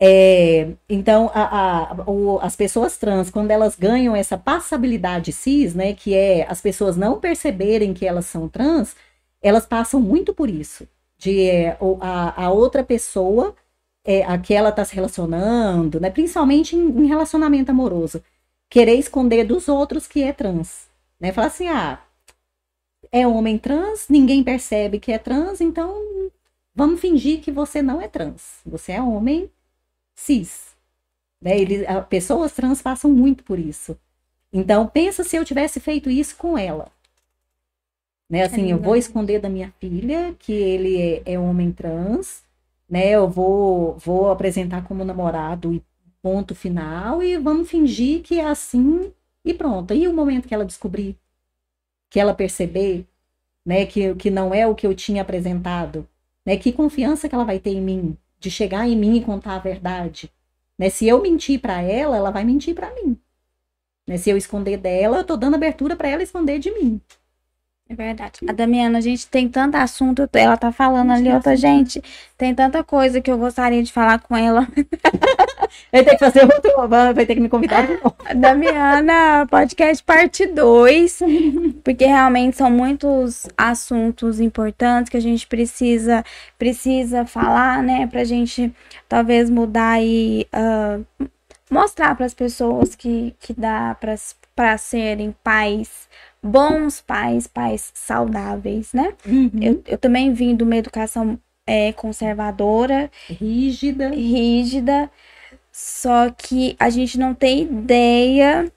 É, 0.00 0.68
então, 0.88 1.30
a, 1.34 1.92
a- 2.02 2.10
o- 2.10 2.38
as 2.42 2.56
pessoas 2.56 2.96
trans, 2.98 3.30
quando 3.30 3.50
elas 3.52 3.76
ganham 3.76 4.14
essa 4.16 4.36
passabilidade 4.38 5.32
cis, 5.32 5.74
né, 5.74 5.94
que 5.94 6.14
é 6.14 6.46
as 6.50 6.60
pessoas 6.60 6.96
não 6.96 7.20
perceberem 7.20 7.94
que 7.94 8.06
elas 8.06 8.26
são 8.26 8.48
trans, 8.48 8.96
elas 9.42 9.66
passam 9.66 10.00
muito 10.00 10.34
por 10.34 10.50
isso. 10.50 10.86
De 11.18 11.48
é, 11.48 11.78
a, 12.00 12.44
a 12.46 12.50
outra 12.50 12.82
pessoa, 12.84 13.54
é, 14.04 14.24
a 14.24 14.38
que 14.38 14.52
ela 14.54 14.70
está 14.70 14.84
se 14.84 14.94
relacionando, 14.94 16.00
né, 16.00 16.10
principalmente 16.10 16.76
em, 16.76 16.80
em 17.04 17.06
relacionamento 17.06 17.70
amoroso, 17.70 18.22
querer 18.74 18.96
esconder 18.96 19.44
dos 19.44 19.68
outros 19.68 20.06
que 20.08 20.22
é 20.24 20.32
trans. 20.32 20.88
Né? 21.20 21.32
Falar 21.32 21.46
assim, 21.46 21.68
ah, 21.68 22.00
é 23.12 23.26
homem 23.26 23.58
trans, 23.58 24.08
ninguém 24.08 24.42
percebe 24.42 24.98
que 24.98 25.12
é 25.12 25.18
trans, 25.18 25.60
então 25.60 25.94
vamos 26.74 27.00
fingir 27.00 27.40
que 27.40 27.52
você 27.52 27.80
não 27.82 28.00
é 28.00 28.08
trans. 28.08 28.60
Você 28.66 28.92
é 28.92 29.02
homem 29.02 29.50
cis. 30.16 30.76
Né? 31.40 31.58
Ele, 31.60 31.86
a- 31.86 32.02
pessoas 32.02 32.52
trans 32.52 32.82
passam 32.82 33.10
muito 33.12 33.44
por 33.44 33.58
isso. 33.58 33.98
Então, 34.52 34.86
pensa 34.88 35.24
se 35.24 35.36
eu 35.36 35.44
tivesse 35.44 35.80
feito 35.80 36.10
isso 36.10 36.36
com 36.36 36.58
ela. 36.58 36.90
Né? 38.28 38.42
Assim, 38.42 38.70
eu 38.70 38.78
vou 38.78 38.96
esconder 38.96 39.40
da 39.40 39.48
minha 39.48 39.72
filha 39.78 40.34
que 40.38 40.52
ele 40.52 41.00
é, 41.00 41.22
é 41.34 41.38
homem 41.38 41.72
trans, 41.72 42.42
né? 42.88 43.10
Eu 43.10 43.28
vou, 43.28 43.96
vou 43.98 44.30
apresentar 44.30 44.84
como 44.86 45.04
namorado 45.04 45.72
e 45.74 45.82
ponto 46.24 46.54
final 46.54 47.22
e 47.22 47.36
vamos 47.36 47.68
fingir 47.68 48.22
que 48.22 48.40
é 48.40 48.46
assim 48.46 49.12
e 49.44 49.52
pronto. 49.52 49.92
E 49.92 50.08
o 50.08 50.14
momento 50.14 50.48
que 50.48 50.54
ela 50.54 50.64
descobrir, 50.64 51.18
que 52.08 52.18
ela 52.18 52.32
perceber, 52.32 53.06
né, 53.62 53.84
que, 53.84 54.14
que 54.14 54.30
não 54.30 54.54
é 54.54 54.66
o 54.66 54.74
que 54.74 54.86
eu 54.86 54.94
tinha 54.94 55.20
apresentado, 55.20 56.08
né? 56.46 56.56
Que 56.56 56.72
confiança 56.72 57.28
que 57.28 57.34
ela 57.34 57.44
vai 57.44 57.58
ter 57.58 57.72
em 57.72 57.80
mim 57.82 58.16
de 58.40 58.50
chegar 58.50 58.88
em 58.88 58.96
mim 58.96 59.16
e 59.16 59.24
contar 59.24 59.56
a 59.56 59.58
verdade, 59.58 60.32
né? 60.78 60.88
Se 60.88 61.06
eu 61.06 61.20
mentir 61.20 61.60
para 61.60 61.82
ela, 61.82 62.16
ela 62.16 62.30
vai 62.30 62.42
mentir 62.42 62.74
para 62.74 62.94
mim. 62.94 63.18
Né? 64.06 64.16
Se 64.16 64.30
eu 64.30 64.36
esconder 64.38 64.78
dela, 64.78 65.18
eu 65.18 65.24
tô 65.24 65.36
dando 65.36 65.56
abertura 65.56 65.94
para 65.94 66.08
ela 66.08 66.22
esconder 66.22 66.58
de 66.58 66.70
mim. 66.70 67.02
É 67.86 67.94
verdade. 67.94 68.40
A 68.48 68.52
Damiana, 68.52 68.96
a 68.96 69.00
gente 69.00 69.26
tem 69.28 69.46
tanto 69.46 69.76
assunto, 69.76 70.26
ela 70.32 70.56
tá 70.56 70.72
falando 70.72 71.12
ali, 71.12 71.30
outra 71.30 71.54
gente, 71.54 72.02
tem 72.36 72.54
tanta 72.54 72.82
coisa 72.82 73.20
que 73.20 73.30
eu 73.30 73.36
gostaria 73.36 73.82
de 73.82 73.92
falar 73.92 74.20
com 74.20 74.34
ela. 74.34 74.66
Vai 75.92 76.04
ter 76.04 76.12
que 76.12 76.18
fazer 76.18 76.44
outro, 76.44 76.88
vai 76.88 77.26
ter 77.26 77.34
que 77.34 77.40
me 77.40 77.48
convidar 77.48 77.86
de 77.86 77.94
novo. 77.94 78.14
Damiana, 78.36 79.46
podcast 79.50 80.02
parte 80.04 80.46
2, 80.46 81.20
porque 81.82 82.06
realmente 82.06 82.56
são 82.56 82.70
muitos 82.70 83.48
assuntos 83.56 84.40
importantes 84.40 85.10
que 85.10 85.16
a 85.16 85.20
gente 85.20 85.46
precisa 85.48 86.24
precisa 86.58 87.26
falar, 87.26 87.82
né, 87.82 88.06
pra 88.06 88.22
gente 88.24 88.72
talvez 89.08 89.50
mudar 89.50 90.00
e 90.00 90.46
ah, 90.52 91.00
mostrar 91.70 92.14
para 92.14 92.26
as 92.26 92.34
pessoas 92.34 92.94
que, 92.94 93.34
que 93.40 93.52
dá 93.52 93.96
para 94.54 94.78
serem 94.78 95.34
pais, 95.42 96.08
bons 96.44 97.00
pais, 97.00 97.46
pais 97.46 97.90
saudáveis, 97.94 98.92
né? 98.92 99.14
Eu, 99.60 99.82
eu 99.86 99.98
também 99.98 100.32
vim 100.34 100.54
de 100.54 100.62
uma 100.62 100.76
educação 100.76 101.38
é, 101.66 101.92
conservadora, 101.92 103.10
Rígida. 103.28 104.10
rígida, 104.10 105.10
só 105.72 106.30
que 106.30 106.76
a 106.78 106.90
gente 106.90 107.18
não 107.18 107.34
tem 107.34 107.62
ideia 107.62 108.70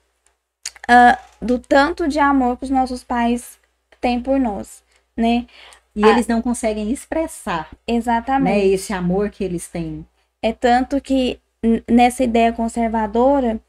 ah, 0.88 1.19
do 1.41 1.60
tanto 1.60 2.07
de 2.07 2.19
amor 2.19 2.57
que 2.57 2.64
os 2.64 2.69
nossos 2.69 3.03
pais 3.03 3.60
têm 3.99 4.22
por 4.22 4.39
nós, 4.39 4.81
né? 5.15 5.45
E 5.95 6.06
Ah. 6.06 6.10
eles 6.10 6.27
não 6.27 6.41
conseguem 6.41 6.89
expressar, 6.91 7.69
né, 7.72 7.95
Exatamente. 7.95 8.68
esse 8.73 8.94
amor 8.94 9.30
que 9.30 9.44
eles 9.44 9.68
têm. 9.68 10.06
É 10.41 10.53
tanto 10.53 11.02
que 11.02 11.39
nessa 11.89 12.23
ideia 12.23 12.53
conservadora, 12.53 13.60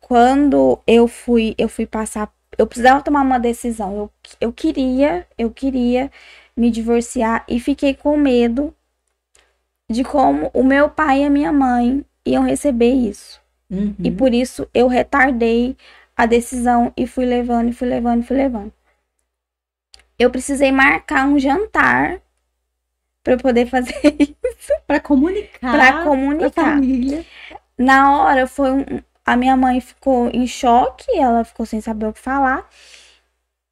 quando 0.00 0.78
eu 0.86 1.08
fui, 1.08 1.54
eu 1.56 1.68
fui 1.68 1.86
passar, 1.86 2.30
eu 2.58 2.66
precisava 2.66 3.02
tomar 3.02 3.22
uma 3.22 3.38
decisão. 3.38 3.96
Eu, 3.96 4.10
eu 4.40 4.52
queria, 4.52 5.26
eu 5.36 5.50
queria 5.50 6.10
me 6.56 6.70
divorciar 6.70 7.44
e 7.48 7.60
fiquei 7.60 7.94
com 7.94 8.16
medo 8.16 8.74
de 9.90 10.02
como 10.02 10.50
o 10.52 10.64
meu 10.64 10.88
pai 10.88 11.22
e 11.22 11.24
a 11.24 11.30
minha 11.30 11.52
mãe 11.52 12.04
iam 12.24 12.42
receber 12.42 12.92
isso. 12.92 13.40
Uhum. 13.70 13.94
E 14.02 14.10
por 14.10 14.32
isso 14.32 14.68
eu 14.74 14.88
retardei 14.88 15.76
a 16.16 16.24
decisão 16.26 16.92
e 16.96 17.06
fui 17.06 17.24
levando, 17.26 17.68
e 17.68 17.72
fui 17.72 17.88
levando, 17.88 18.22
fui 18.24 18.36
levando. 18.36 18.72
Eu 20.18 20.30
precisei 20.30 20.72
marcar 20.72 21.26
um 21.28 21.38
jantar 21.38 22.20
para 23.22 23.34
eu 23.34 23.38
poder 23.38 23.66
fazer 23.66 23.92
isso, 24.18 24.72
Para 24.86 25.00
comunicar. 25.00 25.72
para 25.72 25.92
pra 25.92 26.04
comunicar. 26.04 26.52
família. 26.52 27.24
Na 27.76 28.18
hora 28.22 28.46
foi 28.46 28.70
um, 28.70 28.84
a 29.26 29.36
minha 29.36 29.56
mãe 29.56 29.80
ficou 29.80 30.28
em 30.30 30.46
choque, 30.46 31.10
ela 31.18 31.44
ficou 31.44 31.66
sem 31.66 31.80
saber 31.80 32.06
o 32.06 32.12
que 32.12 32.20
falar. 32.20 32.68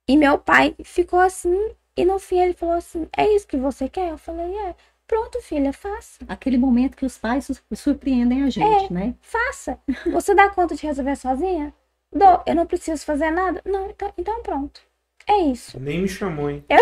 E 0.08 0.16
meu 0.16 0.38
pai 0.38 0.74
ficou 0.84 1.20
assim, 1.20 1.70
e 1.96 2.04
no 2.04 2.18
fim 2.18 2.38
ele 2.40 2.54
falou 2.54 2.74
assim: 2.74 3.08
"É 3.16 3.26
isso 3.34 3.46
que 3.46 3.56
você 3.56 3.88
quer?" 3.88 4.10
Eu 4.10 4.18
falei: 4.18 4.54
"É". 4.56 4.74
Pronto, 5.06 5.40
filha, 5.42 5.72
faça. 5.72 6.18
Aquele 6.26 6.56
momento 6.56 6.96
que 6.96 7.04
os 7.04 7.18
pais 7.18 7.44
sur- 7.46 7.60
surpreendem 7.74 8.42
a 8.42 8.48
gente, 8.50 8.90
né? 8.92 9.14
Faça. 9.20 9.78
Você 10.10 10.34
dá 10.34 10.48
conta 10.48 10.74
de 10.74 10.86
resolver 10.86 11.14
sozinha? 11.16 11.74
Dou. 12.10 12.42
Eu 12.46 12.54
não 12.54 12.66
preciso 12.66 13.04
fazer 13.04 13.30
nada? 13.30 13.60
Não, 13.66 13.90
então, 13.90 14.12
então 14.16 14.42
pronto. 14.42 14.80
É 15.26 15.38
isso. 15.42 15.78
Nem 15.78 16.00
me 16.02 16.08
chamou, 16.08 16.48
hein? 16.50 16.64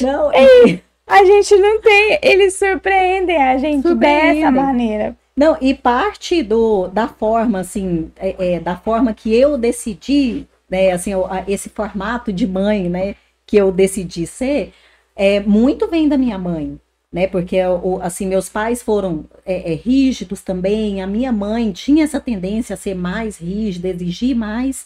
Não, 0.00 0.30
é- 0.34 0.82
A 1.10 1.24
gente 1.24 1.56
não 1.56 1.80
tem. 1.80 2.18
Eles 2.22 2.54
surpreendem 2.54 3.42
a 3.42 3.58
gente 3.58 3.82
Surpreendem. 3.82 4.42
dessa 4.42 4.50
maneira. 4.50 5.16
Não, 5.36 5.56
e 5.60 5.74
parte 5.74 6.42
do, 6.42 6.86
da 6.88 7.08
forma, 7.08 7.60
assim, 7.60 8.12
é, 8.16 8.54
é, 8.54 8.60
da 8.60 8.76
forma 8.76 9.14
que 9.14 9.34
eu 9.34 9.56
decidi, 9.56 10.46
né, 10.68 10.92
assim, 10.92 11.12
esse 11.48 11.68
formato 11.70 12.32
de 12.32 12.46
mãe, 12.46 12.88
né, 12.88 13.14
que 13.46 13.56
eu 13.56 13.72
decidi 13.72 14.26
ser, 14.26 14.72
é, 15.16 15.40
muito 15.40 15.88
vem 15.88 16.08
da 16.08 16.18
minha 16.18 16.36
mãe, 16.36 16.78
né, 17.10 17.26
porque, 17.26 17.56
assim, 18.02 18.26
meus 18.26 18.48
pais 18.50 18.82
foram 18.82 19.24
é, 19.46 19.72
é, 19.72 19.74
rígidos 19.76 20.42
também, 20.42 21.00
a 21.02 21.06
minha 21.06 21.32
mãe 21.32 21.72
tinha 21.72 22.04
essa 22.04 22.20
tendência 22.20 22.74
a 22.74 22.76
ser 22.76 22.94
mais 22.94 23.38
rígida, 23.38 23.88
exigir 23.88 24.36
mais, 24.36 24.84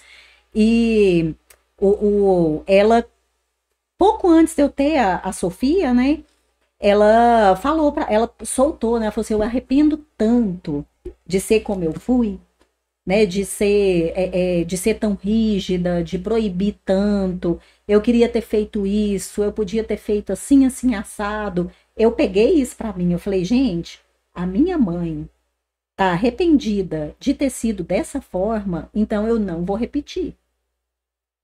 e 0.54 1.34
o, 1.80 1.88
o, 1.88 2.62
ela, 2.66 3.04
pouco 4.04 4.28
antes 4.28 4.54
de 4.54 4.62
eu 4.62 4.68
ter 4.68 4.98
a, 4.98 5.16
a 5.16 5.32
Sofia, 5.32 5.94
né, 5.94 6.22
ela 6.78 7.56
falou 7.56 7.90
para 7.90 8.12
ela 8.12 8.30
soltou, 8.42 8.98
né? 8.98 9.06
Ela 9.06 9.12
falou 9.12 9.24
assim: 9.24 9.32
eu 9.32 9.42
arrependo 9.42 9.96
tanto 10.18 10.84
de 11.26 11.40
ser 11.40 11.60
como 11.60 11.84
eu 11.84 11.94
fui, 11.94 12.38
né? 13.06 13.24
De 13.24 13.44
ser 13.46 14.12
é, 14.14 14.60
é, 14.60 14.64
de 14.64 14.76
ser 14.76 14.94
tão 14.98 15.14
rígida, 15.14 16.04
de 16.04 16.18
proibir 16.18 16.76
tanto. 16.84 17.58
Eu 17.88 18.02
queria 18.02 18.28
ter 18.28 18.42
feito 18.42 18.86
isso, 18.86 19.42
eu 19.42 19.52
podia 19.52 19.82
ter 19.84 19.96
feito 19.96 20.32
assim, 20.32 20.66
assim 20.66 20.94
assado. 20.94 21.70
Eu 21.96 22.12
peguei 22.12 22.54
isso 22.54 22.76
para 22.76 22.92
mim. 22.92 23.12
Eu 23.12 23.18
falei, 23.18 23.44
gente, 23.44 24.00
a 24.34 24.44
minha 24.46 24.76
mãe 24.76 25.26
tá 25.96 26.12
arrependida 26.12 27.16
de 27.18 27.32
ter 27.34 27.50
sido 27.50 27.82
dessa 27.84 28.20
forma, 28.20 28.90
então 28.94 29.26
eu 29.26 29.38
não 29.38 29.64
vou 29.64 29.76
repetir. 29.76 30.34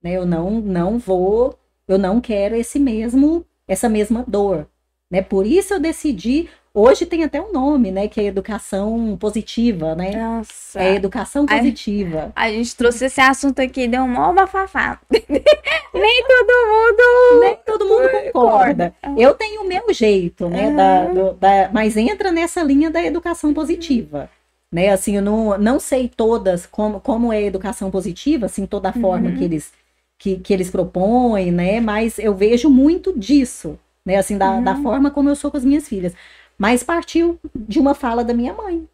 Né? 0.03 0.13
Eu 0.13 0.25
não 0.25 0.61
não 0.61 0.99
vou, 0.99 1.57
eu 1.91 1.97
não 1.97 2.21
quero 2.21 2.55
esse 2.55 2.79
mesmo 2.79 3.45
essa 3.67 3.87
mesma 3.87 4.23
dor. 4.27 4.67
Né? 5.09 5.21
Por 5.21 5.45
isso 5.45 5.73
eu 5.73 5.79
decidi. 5.79 6.49
Hoje 6.73 7.05
tem 7.05 7.23
até 7.23 7.41
um 7.41 7.51
nome, 7.51 7.91
né? 7.91 8.07
Que 8.07 8.21
é 8.21 8.25
educação 8.25 9.17
positiva, 9.19 9.93
né? 9.93 10.11
Nossa. 10.15 10.79
É 10.79 10.95
educação 10.95 11.45
positiva. 11.45 12.31
A, 12.33 12.43
a 12.43 12.49
gente 12.49 12.73
trouxe 12.77 13.05
esse 13.05 13.19
assunto 13.19 13.61
aqui, 13.61 13.89
deu 13.89 14.03
um 14.03 14.07
mó 14.07 14.31
bafafá. 14.31 14.97
Nem 15.11 16.23
todo 16.23 16.67
mundo. 16.69 17.39
Nem 17.41 17.57
todo 17.65 17.85
mundo 17.85 18.09
concorda. 18.31 18.95
Eu 19.17 19.33
tenho 19.33 19.63
o 19.63 19.67
meu 19.67 19.93
jeito, 19.93 20.47
né? 20.47 20.71
Da, 20.71 21.05
do, 21.07 21.33
da, 21.33 21.69
mas 21.73 21.97
entra 21.97 22.31
nessa 22.31 22.63
linha 22.63 22.89
da 22.89 23.03
educação 23.03 23.53
positiva. 23.53 24.29
Né, 24.73 24.87
assim, 24.87 25.17
eu 25.17 25.21
não, 25.21 25.57
não 25.57 25.81
sei 25.81 26.07
todas 26.07 26.65
como, 26.65 27.01
como 27.01 27.33
é 27.33 27.39
a 27.39 27.41
educação 27.41 27.91
positiva, 27.91 28.45
assim, 28.45 28.65
toda 28.65 28.87
a 28.87 28.93
forma 28.93 29.27
uhum. 29.27 29.35
que 29.35 29.43
eles 29.43 29.73
que, 30.21 30.37
que 30.37 30.53
eles 30.53 30.69
propõem, 30.69 31.51
né? 31.51 31.81
Mas 31.81 32.19
eu 32.19 32.35
vejo 32.35 32.69
muito 32.69 33.17
disso, 33.17 33.79
né? 34.05 34.17
Assim, 34.17 34.37
da, 34.37 34.51
uhum. 34.51 34.63
da 34.63 34.75
forma 34.75 35.09
como 35.09 35.29
eu 35.29 35.35
sou 35.35 35.49
com 35.49 35.57
as 35.57 35.65
minhas 35.65 35.87
filhas. 35.87 36.13
Mas 36.59 36.83
partiu 36.83 37.39
de 37.55 37.79
uma 37.79 37.95
fala 37.95 38.23
da 38.23 38.31
minha 38.31 38.53
mãe. 38.53 38.87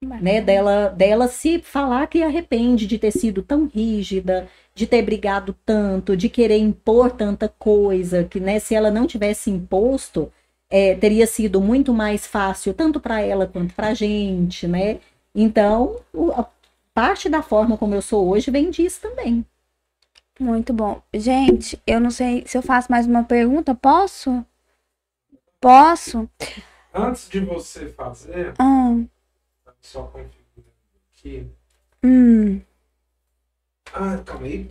Né, 0.00 0.40
dela, 0.40 0.90
dela 0.90 1.26
se 1.26 1.58
falar 1.58 2.06
que 2.06 2.22
arrepende 2.22 2.86
de 2.86 3.00
ter 3.00 3.10
sido 3.10 3.42
tão 3.42 3.66
rígida, 3.66 4.48
de 4.72 4.86
ter 4.86 5.02
brigado 5.02 5.56
tanto, 5.66 6.16
de 6.16 6.28
querer 6.28 6.56
impor 6.56 7.10
tanta 7.10 7.48
coisa, 7.58 8.22
que 8.22 8.38
né, 8.38 8.60
se 8.60 8.76
ela 8.76 8.92
não 8.92 9.08
tivesse 9.08 9.50
imposto, 9.50 10.32
é, 10.70 10.94
teria 10.94 11.26
sido 11.26 11.60
muito 11.60 11.92
mais 11.92 12.28
fácil, 12.28 12.72
tanto 12.72 13.00
para 13.00 13.20
ela 13.20 13.48
quanto 13.48 13.74
para 13.74 13.88
a 13.88 13.94
gente, 13.94 14.68
né? 14.68 15.00
Então, 15.34 15.96
o, 16.14 16.30
a 16.30 16.48
parte 16.94 17.28
da 17.28 17.42
forma 17.42 17.76
como 17.76 17.92
eu 17.96 18.00
sou 18.00 18.28
hoje 18.28 18.52
vem 18.52 18.70
disso 18.70 19.00
também. 19.02 19.44
Muito 20.38 20.72
bom. 20.72 21.02
Gente, 21.12 21.80
eu 21.86 22.00
não 22.00 22.10
sei 22.10 22.44
se 22.46 22.56
eu 22.56 22.62
faço 22.62 22.90
mais 22.90 23.06
uma 23.06 23.24
pergunta. 23.24 23.74
Posso? 23.74 24.44
Posso? 25.60 26.28
Antes 26.94 27.28
de 27.28 27.40
você 27.40 27.88
fazer, 27.88 28.54
ah. 28.58 28.96
só 29.80 30.02
configurando 30.02 30.72
aqui. 31.12 31.46
Hum. 32.02 32.60
Ah, 33.92 34.18
calma 34.24 34.46
aí. 34.46 34.70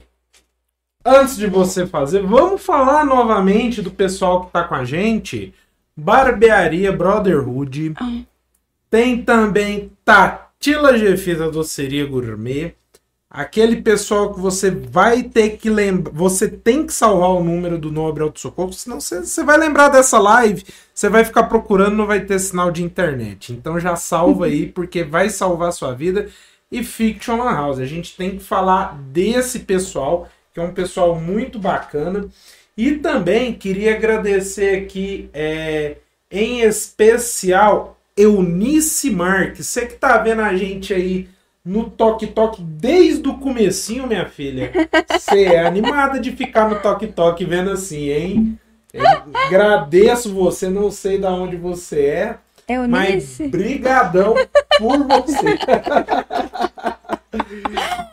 Antes 1.03 1.37
de 1.37 1.47
você 1.47 1.85
fazer, 1.85 2.21
vamos 2.21 2.61
falar 2.61 3.05
novamente 3.05 3.81
do 3.81 3.91
pessoal 3.91 4.45
que 4.45 4.51
tá 4.51 4.63
com 4.63 4.75
a 4.75 4.85
gente. 4.85 5.53
Barbearia 5.95 6.91
Brotherhood. 6.91 7.93
Ah. 7.97 8.23
Tem 8.89 9.21
também 9.21 9.91
Tatila 10.05 10.97
Gefisa 10.97 11.51
Doceria 11.51 12.05
Gourmet. 12.05 12.75
Aquele 13.37 13.83
pessoal 13.83 14.33
que 14.33 14.39
você 14.39 14.71
vai 14.71 15.21
ter 15.21 15.57
que 15.57 15.69
lembrar. 15.69 16.11
Você 16.11 16.47
tem 16.49 16.87
que 16.87 16.91
salvar 16.91 17.29
o 17.29 17.43
número 17.43 17.77
do 17.77 17.91
Nobre 17.91 18.23
Auto 18.23 18.39
Socorro, 18.39 18.73
senão 18.73 18.99
você, 18.99 19.19
você 19.19 19.43
vai 19.43 19.59
lembrar 19.59 19.89
dessa 19.89 20.17
live. 20.17 20.65
Você 20.91 21.07
vai 21.07 21.23
ficar 21.23 21.43
procurando, 21.43 21.95
não 21.95 22.07
vai 22.07 22.21
ter 22.21 22.39
sinal 22.39 22.71
de 22.71 22.81
internet. 22.81 23.53
Então 23.53 23.79
já 23.79 23.95
salva 23.95 24.47
aí, 24.47 24.65
porque 24.73 25.03
vai 25.03 25.29
salvar 25.29 25.69
a 25.69 25.71
sua 25.71 25.93
vida. 25.93 26.29
E 26.71 26.83
Fiction 26.83 27.37
Lan 27.37 27.53
House. 27.53 27.77
A 27.77 27.85
gente 27.85 28.17
tem 28.17 28.39
que 28.39 28.43
falar 28.43 28.97
desse 29.11 29.59
pessoal, 29.59 30.27
que 30.51 30.59
é 30.59 30.63
um 30.63 30.73
pessoal 30.73 31.13
muito 31.13 31.59
bacana. 31.59 32.27
E 32.75 32.93
também 32.93 33.53
queria 33.53 33.95
agradecer 33.95 34.79
aqui, 34.79 35.29
é, 35.31 35.97
em 36.31 36.61
especial, 36.61 37.99
Eunice 38.17 39.11
Marques. 39.11 39.67
Você 39.67 39.85
que 39.85 39.93
tá 39.93 40.17
vendo 40.17 40.41
a 40.41 40.55
gente 40.55 40.91
aí 40.91 41.29
no 41.67 41.89
Toque 41.89 42.27
Toque 42.27 42.61
desde 42.61 43.27
o 43.27 43.37
comecinho, 43.37 44.07
minha 44.07 44.25
filha. 44.25 44.71
Você 45.11 45.43
é 45.43 45.65
animada 45.65 46.17
de 46.17 46.31
ficar 46.31 46.69
no 46.69 46.79
Toque 46.79 47.07
Toque 47.07 47.43
vendo 47.43 47.71
assim, 47.71 48.09
hein? 48.09 48.59
Eu 48.93 49.03
agradeço 49.33 50.33
você, 50.33 50.69
não 50.69 50.89
sei 50.89 51.17
de 51.17 51.25
onde 51.25 51.57
você 51.57 52.05
é, 52.05 52.37
é 52.69 52.87
mas 52.87 53.37
brigadão 53.49 54.33
por 54.77 55.03
você. 55.03 55.57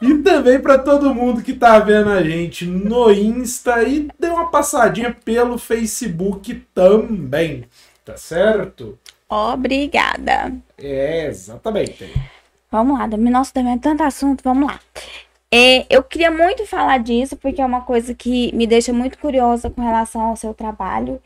e 0.03 0.19
também 0.19 0.59
para 0.59 0.77
todo 0.77 1.15
mundo 1.15 1.41
que 1.41 1.53
tá 1.53 1.79
vendo 1.79 2.11
a 2.11 2.21
gente 2.25 2.67
no 2.67 3.09
Insta 3.13 3.85
e 3.85 4.09
deu 4.19 4.35
uma 4.35 4.51
passadinha 4.51 5.17
pelo 5.25 5.59
Facebook 5.59 6.61
também, 6.75 7.67
tá 8.05 8.17
certo? 8.17 8.99
Obrigada. 9.29 10.53
É, 10.77 11.27
exatamente. 11.27 12.11
Vamos 12.75 12.99
lá, 12.99 13.07
nossa, 13.07 13.53
também 13.53 13.75
é 13.75 13.79
tanto 13.79 14.03
assunto, 14.03 14.43
vamos 14.43 14.67
lá. 14.67 14.81
É, 15.49 15.87
eu 15.89 16.03
queria 16.03 16.29
muito 16.29 16.67
falar 16.67 16.99
disso, 16.99 17.37
porque 17.37 17.63
é 17.63 17.65
uma 17.65 17.83
coisa 17.83 18.13
que 18.13 18.53
me 18.53 18.67
deixa 18.67 18.93
muito 18.93 19.17
curiosa 19.17 19.71
com 19.71 19.81
relação 19.81 20.23
ao 20.23 20.35
seu 20.35 20.53
trabalho, 20.53 21.23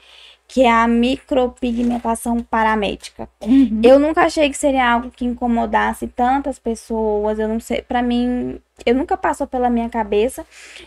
que 0.46 0.64
é 0.64 0.70
a 0.70 0.86
micropigmentação 0.86 2.42
paramédica. 2.42 3.30
Uhum. 3.40 3.80
Eu 3.82 3.98
nunca 3.98 4.26
achei 4.26 4.50
que 4.50 4.58
seria 4.58 4.92
algo 4.92 5.10
que 5.10 5.24
incomodasse 5.24 6.06
tantas 6.08 6.58
pessoas, 6.58 7.38
eu 7.38 7.48
não 7.48 7.60
sei, 7.60 7.80
para 7.80 8.02
mim, 8.02 8.60
eu 8.84 8.94
nunca 8.94 9.16
passou 9.16 9.46
pela 9.46 9.70
minha 9.70 9.88
cabeça, 9.88 10.44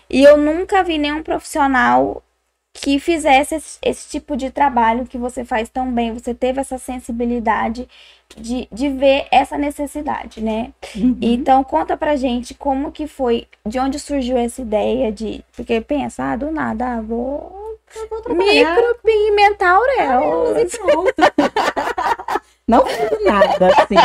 e 0.07 0.21
eu 0.21 0.37
nunca 0.37 0.83
vi 0.83 0.99
nenhum 0.99 1.23
profissional 1.23 2.21
que 2.73 2.99
fizesse 2.99 3.55
esse, 3.55 3.77
esse, 3.81 4.09
tipo 4.09 4.37
de 4.37 4.49
trabalho 4.49 5.05
que 5.05 5.17
você 5.17 5.43
faz 5.43 5.69
tão 5.69 5.91
bem, 5.91 6.13
você 6.13 6.33
teve 6.33 6.61
essa 6.61 6.77
sensibilidade 6.77 7.87
de, 8.35 8.67
de 8.71 8.89
ver 8.89 9.27
essa 9.29 9.57
necessidade, 9.57 10.41
né? 10.41 10.71
Uhum. 10.95 11.17
Então 11.21 11.63
conta 11.63 11.97
pra 11.97 12.15
gente 12.15 12.53
como 12.53 12.91
que 12.91 13.07
foi, 13.07 13.47
de 13.65 13.77
onde 13.77 13.99
surgiu 13.99 14.37
essa 14.37 14.61
ideia 14.61 15.11
de, 15.11 15.43
porque 15.55 15.81
pensar 15.81 16.31
ah, 16.31 16.35
do 16.37 16.51
nada, 16.51 16.95
ah, 16.95 17.01
vou 17.01 17.77
micropigmentar 18.29 19.77
e 20.57 20.65
pronto. 20.77 21.13
Não 22.67 22.85
foi 22.85 23.23
nada, 23.25 23.67
assim. 23.67 23.95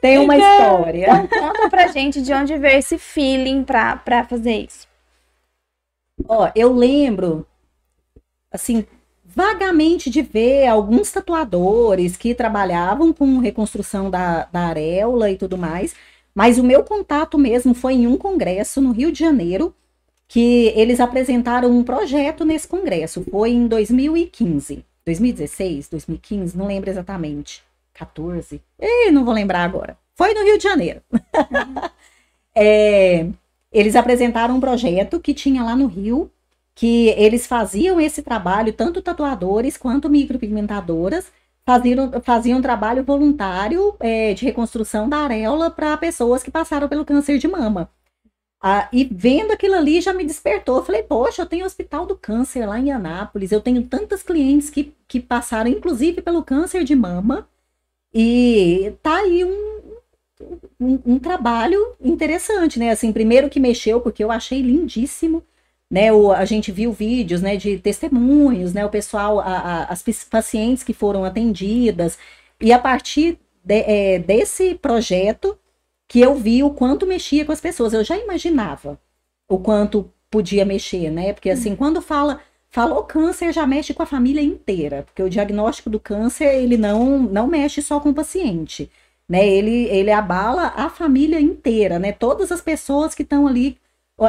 Tem 0.00 0.18
uma 0.18 0.36
então, 0.36 0.50
história. 0.50 1.06
Então, 1.10 1.40
conta 1.40 1.68
pra 1.68 1.88
gente 1.88 2.22
de 2.22 2.32
onde 2.32 2.56
veio 2.56 2.78
esse 2.78 2.96
feeling 2.96 3.64
pra, 3.64 3.96
pra 3.96 4.22
fazer 4.24 4.66
isso. 4.68 4.91
Ó, 6.28 6.50
eu 6.54 6.72
lembro, 6.72 7.46
assim, 8.50 8.84
vagamente 9.24 10.10
de 10.10 10.22
ver 10.22 10.66
alguns 10.66 11.10
tatuadores 11.10 12.16
que 12.16 12.34
trabalhavam 12.34 13.12
com 13.12 13.38
reconstrução 13.38 14.10
da, 14.10 14.44
da 14.46 14.60
areola 14.60 15.30
e 15.30 15.36
tudo 15.36 15.56
mais, 15.56 15.94
mas 16.34 16.58
o 16.58 16.64
meu 16.64 16.82
contato 16.82 17.38
mesmo 17.38 17.74
foi 17.74 17.94
em 17.94 18.06
um 18.06 18.16
congresso 18.16 18.80
no 18.80 18.92
Rio 18.92 19.12
de 19.12 19.18
Janeiro, 19.18 19.74
que 20.28 20.72
eles 20.74 20.98
apresentaram 21.00 21.70
um 21.70 21.84
projeto 21.84 22.44
nesse 22.44 22.66
congresso. 22.66 23.22
Foi 23.30 23.50
em 23.50 23.66
2015, 23.66 24.84
2016, 25.04 25.88
2015, 25.88 26.56
não 26.56 26.66
lembro 26.66 26.88
exatamente. 26.88 27.62
14? 27.92 28.62
Ei, 28.78 29.10
não 29.10 29.24
vou 29.24 29.34
lembrar 29.34 29.64
agora. 29.64 29.98
Foi 30.14 30.32
no 30.32 30.42
Rio 30.42 30.56
de 30.56 30.64
Janeiro. 30.64 31.02
é, 32.54 33.26
eles 33.72 33.96
apresentaram 33.96 34.56
um 34.56 34.60
projeto 34.60 35.20
que 35.20 35.34
tinha 35.34 35.62
lá 35.64 35.74
no 35.76 35.86
Rio, 35.86 36.30
que 36.74 37.08
eles 37.10 37.46
faziam 37.46 38.00
esse 38.00 38.22
trabalho, 38.22 38.72
tanto 38.72 39.02
tatuadores 39.02 39.76
quanto 39.76 40.08
micropigmentadoras, 40.10 41.30
faziam, 41.64 42.12
faziam 42.22 42.58
um 42.58 42.62
trabalho 42.62 43.04
voluntário 43.04 43.94
é, 44.00 44.34
de 44.34 44.44
reconstrução 44.44 45.08
da 45.08 45.18
areola 45.18 45.70
para 45.70 45.96
pessoas 45.96 46.42
que 46.42 46.50
passaram 46.50 46.88
pelo 46.88 47.04
câncer 47.04 47.38
de 47.38 47.48
mama. 47.48 47.90
Ah, 48.60 48.88
e 48.92 49.04
vendo 49.04 49.50
aquilo 49.52 49.74
ali 49.74 50.00
já 50.00 50.12
me 50.12 50.24
despertou. 50.24 50.76
Eu 50.78 50.84
falei, 50.84 51.02
poxa, 51.02 51.42
eu 51.42 51.46
tenho 51.46 51.66
hospital 51.66 52.06
do 52.06 52.16
câncer 52.16 52.64
lá 52.66 52.78
em 52.78 52.92
Anápolis, 52.92 53.50
eu 53.50 53.60
tenho 53.60 53.82
tantas 53.84 54.22
clientes 54.22 54.70
que, 54.70 54.94
que 55.08 55.20
passaram, 55.20 55.70
inclusive, 55.70 56.22
pelo 56.22 56.44
câncer 56.44 56.84
de 56.84 56.94
mama, 56.94 57.48
E 58.14 58.94
tá 59.02 59.16
aí 59.18 59.44
um, 59.44 59.81
um, 60.80 60.98
um, 61.06 61.18
trabalho 61.18 61.94
interessante, 62.00 62.78
né? 62.78 62.90
Assim, 62.90 63.12
primeiro 63.12 63.48
que 63.50 63.60
mexeu, 63.60 64.00
porque 64.00 64.22
eu 64.22 64.30
achei 64.30 64.60
lindíssimo, 64.62 65.42
né? 65.90 66.12
O, 66.12 66.32
a 66.32 66.44
gente 66.44 66.72
viu 66.72 66.92
vídeos, 66.92 67.42
né, 67.42 67.56
de 67.56 67.78
testemunhos, 67.78 68.72
né? 68.72 68.84
O 68.84 68.90
pessoal, 68.90 69.40
a, 69.40 69.44
a, 69.44 69.84
as 69.84 70.02
pacientes 70.24 70.82
que 70.82 70.92
foram 70.92 71.24
atendidas, 71.24 72.18
e 72.60 72.72
a 72.72 72.78
partir 72.78 73.38
de, 73.64 73.80
é, 73.80 74.18
desse 74.18 74.74
projeto 74.74 75.58
que 76.08 76.20
eu 76.20 76.34
vi 76.34 76.62
o 76.62 76.70
quanto 76.70 77.06
mexia 77.06 77.44
com 77.44 77.52
as 77.52 77.60
pessoas. 77.60 77.92
Eu 77.92 78.04
já 78.04 78.18
imaginava 78.18 79.00
o 79.48 79.58
quanto 79.58 80.12
podia 80.30 80.64
mexer, 80.64 81.10
né? 81.10 81.32
Porque 81.32 81.50
assim, 81.50 81.76
quando 81.76 82.00
fala 82.02 82.40
falou 82.68 83.02
câncer 83.04 83.52
já 83.52 83.66
mexe 83.66 83.92
com 83.92 84.02
a 84.02 84.06
família 84.06 84.40
inteira, 84.42 85.02
porque 85.02 85.22
o 85.22 85.28
diagnóstico 85.28 85.90
do 85.90 86.00
câncer 86.00 86.54
ele 86.54 86.76
não 86.76 87.18
não 87.18 87.46
mexe 87.46 87.82
só 87.82 88.00
com 88.00 88.10
o 88.10 88.14
paciente 88.14 88.90
né? 89.32 89.48
Ele, 89.48 89.86
ele 89.86 90.10
abala 90.10 90.74
a 90.76 90.90
família 90.90 91.40
inteira, 91.40 91.98
né? 91.98 92.12
Todas 92.12 92.52
as 92.52 92.60
pessoas 92.60 93.14
que 93.14 93.22
estão 93.22 93.46
ali, 93.46 93.78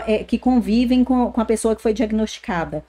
é, 0.08 0.24
que 0.24 0.40
convivem 0.40 1.04
com, 1.04 1.30
com 1.30 1.42
a 1.42 1.46
pessoa 1.46 1.76
que 1.76 1.82
foi 1.82 1.94
diagnosticada. 1.94 2.86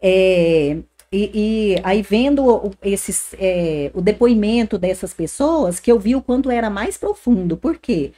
É, 0.00 0.78
e, 1.12 1.74
e, 1.74 1.80
aí 1.82 2.00
vendo 2.02 2.70
esses, 2.80 3.34
é, 3.40 3.90
o 3.92 4.00
depoimento 4.00 4.78
dessas 4.78 5.12
pessoas, 5.12 5.80
que 5.80 5.90
eu 5.90 5.98
vi 5.98 6.14
o 6.14 6.22
quanto 6.22 6.48
era 6.50 6.70
mais 6.70 6.96
profundo. 6.96 7.56
Por 7.56 7.76
quê? 7.78 8.12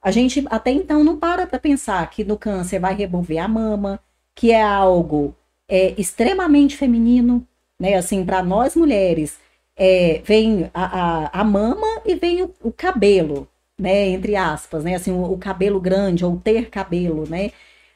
A 0.00 0.12
gente 0.12 0.44
até 0.48 0.70
então 0.70 1.02
não 1.02 1.18
para 1.18 1.48
para 1.48 1.58
pensar 1.58 2.08
que 2.10 2.22
no 2.24 2.38
câncer 2.38 2.78
vai 2.78 2.94
remover 2.94 3.38
a 3.38 3.48
mama, 3.48 4.00
que 4.36 4.52
é 4.52 4.62
algo 4.62 5.34
é, 5.68 5.94
extremamente 6.00 6.76
feminino, 6.76 7.44
né? 7.78 7.96
Assim, 7.96 8.24
para 8.24 8.42
nós 8.42 8.76
mulheres, 8.76 9.38
é, 9.76 10.22
vem 10.24 10.70
a, 10.72 11.30
a, 11.30 11.40
a, 11.40 11.44
mama 11.44 11.86
e 12.04 12.14
vem 12.14 12.42
o, 12.42 12.54
o, 12.62 12.72
cabelo, 12.72 13.48
né? 13.78 14.08
Entre 14.08 14.36
aspas, 14.36 14.84
né? 14.84 14.94
Assim, 14.94 15.10
o, 15.12 15.32
o 15.32 15.38
cabelo 15.38 15.80
grande 15.80 16.24
ou 16.24 16.36
ter 16.38 16.70
cabelo, 16.70 17.28
né? 17.28 17.50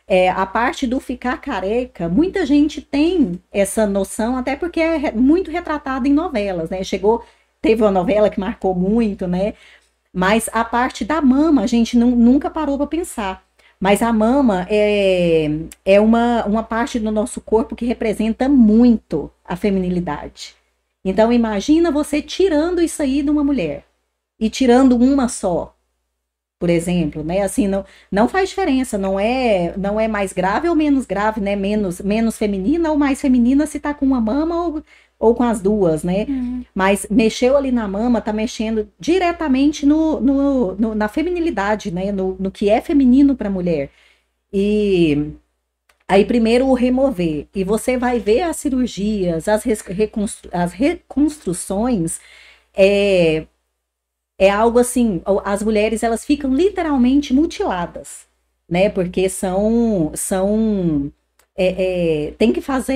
É, 0.06 0.30
a 0.30 0.46
parte 0.46 0.86
do 0.86 1.00
ficar 1.00 1.38
careca, 1.40 2.08
muita 2.08 2.46
gente 2.46 2.80
tem 2.80 3.40
essa 3.52 3.86
noção, 3.86 4.36
até 4.36 4.56
porque 4.56 4.80
é 4.80 5.12
muito 5.12 5.50
retratada 5.50 6.08
em 6.08 6.12
novelas, 6.12 6.70
né? 6.70 6.82
Chegou, 6.82 7.24
teve 7.60 7.82
uma 7.82 7.90
novela 7.90 8.30
que 8.30 8.40
marcou 8.40 8.74
muito, 8.74 9.26
né? 9.26 9.54
Mas 10.12 10.48
a 10.52 10.64
parte 10.64 11.04
da 11.04 11.20
mama, 11.22 11.62
a 11.62 11.66
gente 11.66 11.96
não, 11.96 12.10
nunca 12.12 12.50
parou 12.50 12.78
para 12.78 12.86
pensar. 12.86 13.44
Mas 13.80 14.02
a 14.02 14.12
mama 14.12 14.66
é, 14.68 15.48
é 15.84 16.00
uma, 16.00 16.44
uma 16.46 16.62
parte 16.62 16.98
do 16.98 17.12
nosso 17.12 17.40
corpo 17.40 17.76
que 17.76 17.86
representa 17.86 18.48
muito 18.48 19.30
a 19.44 19.54
feminilidade. 19.56 20.57
Então 21.08 21.32
imagina 21.32 21.90
você 21.90 22.20
tirando 22.20 22.82
isso 22.82 23.02
aí 23.02 23.22
de 23.22 23.30
uma 23.30 23.42
mulher 23.42 23.84
e 24.38 24.50
tirando 24.50 24.96
uma 24.96 25.28
só, 25.28 25.74
por 26.58 26.68
exemplo, 26.70 27.22
né? 27.24 27.42
Assim 27.42 27.66
não, 27.66 27.84
não 28.10 28.28
faz 28.28 28.50
diferença, 28.50 28.98
não 28.98 29.18
é 29.18 29.74
não 29.76 29.98
é 29.98 30.06
mais 30.08 30.32
grave 30.32 30.68
ou 30.68 30.74
menos 30.76 31.06
grave, 31.06 31.40
né? 31.40 31.56
Menos 31.56 32.00
menos 32.00 32.36
feminina 32.36 32.90
ou 32.90 32.98
mais 32.98 33.20
feminina 33.20 33.66
se 33.66 33.80
tá 33.80 33.94
com 33.94 34.04
uma 34.04 34.20
mama 34.20 34.66
ou, 34.66 34.82
ou 35.18 35.34
com 35.34 35.44
as 35.44 35.60
duas, 35.60 36.04
né? 36.04 36.26
Uhum. 36.28 36.64
Mas 36.74 37.06
mexeu 37.10 37.56
ali 37.56 37.72
na 37.72 37.88
mama, 37.88 38.20
tá 38.20 38.32
mexendo 38.32 38.88
diretamente 39.00 39.86
no, 39.86 40.20
no, 40.20 40.74
no 40.74 40.94
na 40.94 41.08
feminilidade, 41.08 41.90
né? 41.90 42.12
No, 42.12 42.36
no 42.38 42.50
que 42.50 42.68
é 42.68 42.80
feminino 42.80 43.34
para 43.36 43.48
mulher. 43.50 43.90
E 44.52 45.32
Aí 46.08 46.24
primeiro 46.24 46.66
o 46.66 46.74
remover. 46.74 47.46
E 47.54 47.64
você 47.64 47.98
vai 47.98 48.18
ver 48.18 48.42
as 48.42 48.56
cirurgias, 48.56 49.46
as, 49.48 49.64
reconstru 49.64 50.50
as 50.52 50.72
reconstruções. 50.72 52.20
É, 52.74 53.46
é 54.38 54.50
algo 54.50 54.78
assim, 54.78 55.22
as 55.44 55.62
mulheres 55.62 56.02
elas 56.02 56.24
ficam 56.24 56.54
literalmente 56.54 57.34
mutiladas, 57.34 58.26
né? 58.68 58.88
Porque 58.88 59.28
são. 59.28 60.12
são 60.14 61.12
é, 61.56 62.28
é, 62.28 62.32
tem 62.32 62.52
que 62.52 62.60
fazer, 62.60 62.94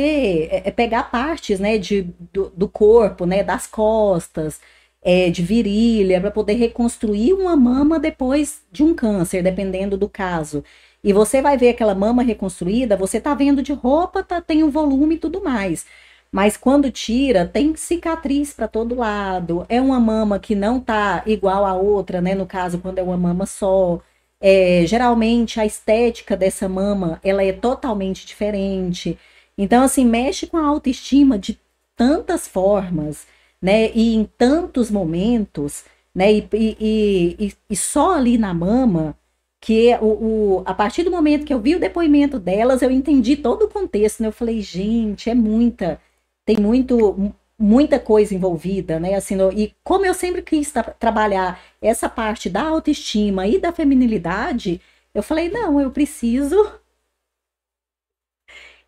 é, 0.51 0.63
é 0.69 0.71
pegar 0.71 1.11
partes 1.11 1.59
né, 1.59 1.79
de, 1.79 2.03
do, 2.33 2.49
do, 2.51 2.69
corpo, 2.69 3.27
né, 3.27 3.43
das 3.43 3.67
costas, 3.67 4.61
é, 5.03 5.31
de 5.31 5.43
virilha, 5.43 6.21
para 6.21 6.31
poder 6.31 6.55
reconstruir 6.55 7.33
uma 7.33 7.57
mama 7.57 7.99
depois 7.99 8.63
de 8.71 8.83
um 8.83 8.95
câncer, 8.95 9.43
dependendo 9.43 9.97
do 9.97 10.09
caso. 10.09 10.65
E 11.05 11.13
você 11.13 11.43
vai 11.43 11.59
ver 11.59 11.71
aquela 11.71 11.95
mama 11.95 12.23
reconstruída, 12.23 12.97
você 12.97 13.21
tá 13.21 13.35
vendo 13.35 13.63
de 13.63 13.73
roupa, 13.73 14.23
tá, 14.23 14.41
tem 14.41 14.63
o 14.63 14.67
um 14.67 14.71
volume 14.71 15.17
e 15.17 15.19
tudo 15.19 15.43
mais. 15.43 15.85
Mas 16.33 16.57
quando 16.57 16.91
tira, 16.91 17.47
tem 17.47 17.77
cicatriz 17.77 18.55
para 18.55 18.67
todo 18.67 18.95
lado. 18.95 19.67
É 19.69 19.81
uma 19.81 20.01
mama 20.01 20.39
que 20.39 20.55
não 20.55 20.81
tá 20.81 21.23
igual 21.27 21.67
a 21.67 21.75
outra, 21.75 22.21
né? 22.23 22.35
No 22.35 22.47
caso, 22.47 22.79
quando 22.79 22.99
é 22.99 23.03
uma 23.03 23.19
mama 23.19 23.45
só. 23.47 24.01
É, 24.41 24.85
geralmente 24.87 25.61
a 25.61 25.67
estética 25.67 26.37
dessa 26.37 26.69
mama 26.69 27.21
ela 27.23 27.45
é 27.45 27.53
totalmente 27.53 28.27
diferente. 28.27 29.19
Então, 29.57 29.85
assim, 29.85 30.05
mexe 30.05 30.47
com 30.47 30.57
a 30.57 30.67
autoestima 30.67 31.39
de 31.39 31.61
tantas 31.97 32.49
formas, 32.49 33.27
né? 33.63 33.91
E 33.95 34.15
em 34.15 34.25
tantos 34.25 34.91
momentos, 34.91 35.85
né? 36.15 36.33
E, 36.33 36.49
e, 36.53 37.37
e, 37.39 37.53
e 37.71 37.77
só 37.77 38.15
ali 38.15 38.37
na 38.39 38.53
mama 38.53 39.17
que 39.61 39.95
o, 40.01 40.59
o, 40.59 40.63
a 40.67 40.75
partir 40.75 41.05
do 41.05 41.11
momento 41.11 41.47
que 41.47 41.55
eu 41.55 41.61
vi 41.61 41.77
o 41.77 41.81
depoimento 41.81 42.39
delas, 42.39 42.83
eu 42.83 42.91
entendi 42.91 43.37
todo 43.37 43.65
o 43.65 43.69
contexto, 43.71 44.21
né? 44.21 44.29
Eu 44.29 44.33
falei, 44.33 44.61
gente, 44.61 45.31
é 45.31 45.35
muita, 45.35 46.01
tem 46.45 46.57
muito, 46.59 47.33
muita 47.59 47.99
coisa 48.01 48.35
envolvida, 48.35 48.99
né? 48.99 49.15
Assim, 49.15 49.37
no, 49.37 49.53
e 49.53 49.75
como 49.85 50.05
eu 50.05 50.15
sempre 50.15 50.43
quis 50.43 50.73
tra 50.73 50.83
trabalhar 50.83 51.61
essa 51.81 52.09
parte 52.09 52.51
da 52.51 52.63
autoestima 52.65 53.47
e 53.47 53.59
da 53.59 53.73
feminilidade, 53.73 54.81
eu 55.15 55.23
falei, 55.23 55.49
não, 55.49 55.81
eu 55.81 55.91
preciso. 55.93 56.57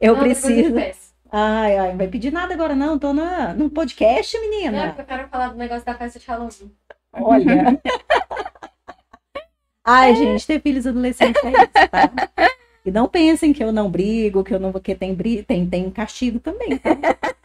Eu 0.01 0.14
não, 0.14 0.20
preciso. 0.20 0.74
Ai, 1.36 1.77
ai, 1.77 1.89
não 1.89 1.98
vai 1.98 2.06
pedir 2.06 2.32
nada 2.32 2.55
agora, 2.55 2.77
não. 2.77 2.97
Tô 2.97 3.12
na, 3.12 3.52
no 3.55 3.69
podcast, 3.69 4.39
menina. 4.39 4.86
Não, 4.86 4.94
eu 4.97 5.05
quero 5.05 5.27
falar 5.27 5.48
do 5.48 5.56
negócio 5.56 5.85
da 5.85 5.93
festa 5.93 6.20
de 6.20 6.27
Halloween. 6.28 6.70
Olha. 7.12 7.81
Ai, 9.85 10.12
é. 10.12 10.15
gente, 10.15 10.47
ter 10.47 10.61
filhos 10.61 10.86
adolescentes 10.86 11.43
é 11.43 11.48
isso, 11.51 11.89
tá? 11.90 12.09
E 12.86 12.90
não 12.93 13.09
pensem 13.09 13.52
que 13.52 13.65
eu 13.65 13.73
não 13.73 13.90
brigo, 13.90 14.44
que 14.44 14.55
eu 14.55 14.61
não 14.61 14.73
que 14.74 14.94
tem 14.94 15.16
tem 15.43 15.66
tem 15.66 15.90
castigo 15.90 16.39
também. 16.39 16.78
Tá? 16.78 16.90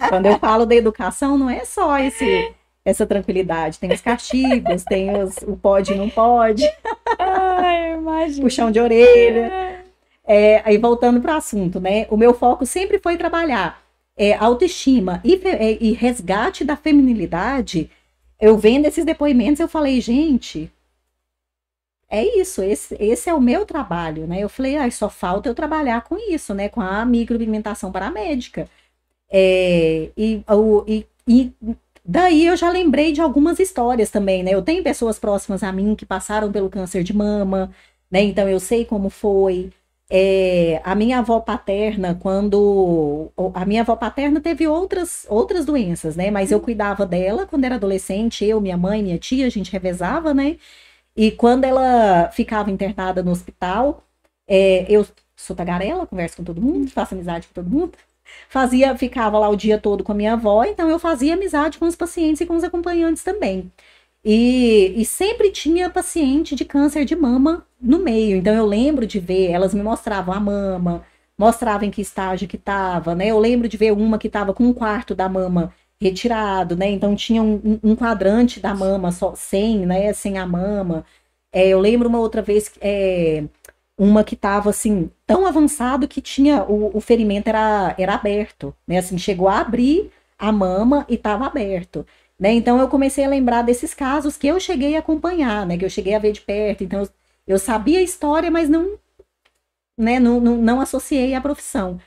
Quando 0.08 0.28
eu 0.28 0.38
falo 0.38 0.68
da 0.68 0.76
educação, 0.76 1.36
não 1.36 1.50
é 1.50 1.66
só 1.66 1.98
esse 1.98 2.54
essa 2.86 3.08
tranquilidade, 3.08 3.80
tem 3.80 3.92
os 3.92 4.02
castigos, 4.02 4.84
tem 4.84 5.20
os, 5.20 5.38
o 5.38 5.58
pode 5.58 5.94
e 5.94 5.96
não 5.96 6.10
pode. 6.12 6.64
Ai, 7.18 7.94
imagina. 7.96 8.44
Puxão 8.44 8.70
de 8.70 8.80
orelha. 8.80 9.79
É, 10.30 10.62
aí 10.64 10.78
voltando 10.78 11.20
para 11.20 11.34
o 11.34 11.38
assunto, 11.38 11.80
né? 11.80 12.06
O 12.12 12.16
meu 12.16 12.36
foco 12.36 12.64
sempre 12.64 13.00
foi 13.00 13.18
trabalhar 13.18 13.82
é, 14.16 14.36
autoestima 14.36 15.22
e, 15.24 15.34
é, 15.44 15.84
e 15.84 15.92
resgate 15.94 16.64
da 16.64 16.76
feminilidade. 16.76 17.90
Eu 18.40 18.58
vendo 18.58 18.86
esses 18.86 19.04
depoimentos, 19.04 19.60
eu 19.60 19.68
falei, 19.68 20.00
gente, 20.00 20.72
é 22.10 22.24
isso, 22.40 22.62
esse, 22.64 22.96
esse 23.00 23.30
é 23.30 23.34
o 23.34 23.42
meu 23.42 23.66
trabalho, 23.66 24.28
né? 24.28 24.40
Eu 24.42 24.50
falei, 24.50 24.78
ah, 24.78 24.90
só 24.92 25.10
falta 25.10 25.48
eu 25.50 25.56
trabalhar 25.56 26.02
com 26.04 26.18
isso, 26.32 26.54
né? 26.54 26.68
Com 26.70 26.82
a 26.82 27.06
micropigmentação 27.06 27.92
paramédica. 27.92 28.70
É, 29.32 30.12
e, 30.18 30.44
o, 30.50 30.84
e, 30.88 31.08
e 31.28 31.54
daí 32.06 32.46
eu 32.48 32.58
já 32.58 32.70
lembrei 32.72 33.12
de 33.14 33.22
algumas 33.22 33.60
histórias 33.60 34.12
também, 34.12 34.44
né? 34.44 34.54
Eu 34.54 34.62
tenho 34.64 34.84
pessoas 34.84 35.20
próximas 35.20 35.64
a 35.64 35.72
mim 35.72 35.96
que 35.96 36.06
passaram 36.06 36.52
pelo 36.52 36.70
câncer 36.70 37.04
de 37.04 37.14
mama, 37.16 37.72
né? 38.12 38.24
Então 38.24 38.48
eu 38.50 38.60
sei 38.60 38.86
como 38.86 39.10
foi. 39.10 39.72
É, 40.12 40.82
a 40.84 40.96
minha 40.96 41.20
avó 41.20 41.40
paterna, 41.40 42.16
quando. 42.16 43.32
A 43.54 43.66
minha 43.66 43.82
avó 43.82 43.96
paterna 43.96 44.42
teve 44.42 44.68
outras, 44.68 45.26
outras 45.30 45.66
doenças, 45.66 46.16
né? 46.16 46.32
Mas 46.32 46.52
eu 46.52 46.60
cuidava 46.60 47.06
dela 47.06 47.46
quando 47.46 47.66
era 47.66 47.76
adolescente, 47.76 48.44
eu, 48.44 48.60
minha 48.60 48.78
mãe, 48.78 49.04
minha 49.04 49.20
tia, 49.20 49.46
a 49.46 49.50
gente 49.50 49.72
revezava, 49.72 50.34
né? 50.34 50.58
E 51.16 51.32
quando 51.32 51.66
ela 51.66 52.30
ficava 52.32 52.72
internada 52.72 53.24
no 53.24 53.32
hospital, 53.32 54.04
é, 54.48 54.86
eu 54.90 55.06
sou 55.36 55.56
tagarela, 55.56 56.08
converso 56.08 56.38
com 56.38 56.44
todo 56.44 56.62
mundo, 56.62 56.90
faço 56.92 57.16
amizade 57.16 57.48
com 57.48 57.54
todo 57.54 57.70
mundo. 57.70 57.98
Fazia, 58.50 58.98
ficava 58.98 59.40
lá 59.40 59.50
o 59.50 59.56
dia 59.56 59.80
todo 59.80 60.04
com 60.04 60.12
a 60.12 60.16
minha 60.16 60.34
avó, 60.34 60.64
então 60.64 60.90
eu 60.90 61.00
fazia 61.00 61.34
amizade 61.36 61.78
com 61.80 61.86
os 61.86 61.96
pacientes 61.96 62.42
e 62.42 62.46
com 62.46 62.56
os 62.56 62.64
acompanhantes 62.64 63.24
também. 63.24 63.72
E, 64.24 64.94
e, 64.98 65.06
sempre 65.06 65.50
tinha 65.52 65.90
paciente 65.90 66.54
de 66.56 66.66
câncer 66.66 67.06
de 67.06 67.16
mama 67.16 67.66
no 67.82 68.00
meio. 68.00 68.38
Então 68.38 68.54
eu 68.54 68.66
lembro 68.66 69.08
de 69.08 69.20
ver, 69.20 69.50
elas 69.52 69.74
me 69.74 69.82
mostravam 69.82 70.34
a 70.34 70.40
mama, 70.40 71.04
mostravam 71.38 71.88
em 71.88 71.92
que 71.92 72.02
estágio 72.02 72.48
que 72.48 72.58
estava, 72.58 73.16
né? 73.16 73.28
Eu 73.28 73.40
lembro 73.40 73.68
de 73.70 73.78
ver 73.78 73.94
uma 73.94 74.18
que 74.20 74.28
estava 74.28 74.54
com 74.54 74.66
um 74.66 74.74
quarto 74.74 75.16
da 75.16 75.30
mama 75.30 75.74
retirado, 76.02 76.76
né? 76.76 76.90
Então 76.90 77.16
tinha 77.16 77.42
um, 77.42 77.80
um 77.84 77.96
quadrante 77.96 78.60
da 78.60 78.74
mama 78.76 79.12
só 79.12 79.34
sem, 79.36 79.86
né? 79.86 80.12
Sem 80.14 80.38
a 80.38 80.46
mama. 80.46 81.06
É, 81.52 81.68
eu 81.70 81.80
lembro 81.80 82.10
uma 82.10 82.20
outra 82.20 82.42
vez 82.42 82.72
é, 82.82 83.46
uma 83.98 84.24
que 84.24 84.36
estava 84.36 84.70
assim 84.70 85.12
tão 85.28 85.46
avançado 85.46 86.08
que 86.08 86.22
tinha 86.22 86.64
o, 86.64 86.96
o, 86.98 87.02
ferimento 87.02 87.50
era, 87.50 87.96
era 87.98 88.16
aberto, 88.16 88.76
né? 88.88 88.98
Assim 89.00 89.18
chegou 89.18 89.48
a 89.50 89.60
abrir 89.60 90.12
a 90.38 90.52
mama 90.52 91.06
e 91.10 91.16
estava 91.16 91.46
aberto. 91.46 92.06
Né? 92.40 92.54
Então 92.54 92.80
eu 92.80 92.88
comecei 92.88 93.26
a 93.26 93.30
lembrar 93.30 93.64
desses 93.64 93.94
casos 93.94 94.38
que 94.38 94.48
eu 94.48 94.60
cheguei 94.60 94.96
a 94.96 95.00
acompanhar, 95.00 95.66
né? 95.66 95.78
Que 95.78 95.86
eu 95.86 95.90
cheguei 95.90 96.16
a 96.16 96.20
ver 96.20 96.32
de 96.32 96.42
perto. 96.42 96.84
Então 96.84 97.08
eu, 97.46 97.60
sabia 97.60 98.00
a 98.00 98.04
história, 98.04 98.50
mas 98.50 98.70
não, 98.70 98.98
né? 99.98 100.20
Não, 100.20 100.40
não, 100.40 100.58
não 100.58 100.82
associei 100.82 101.34
à 101.36 101.42
profissão. 101.42 102.00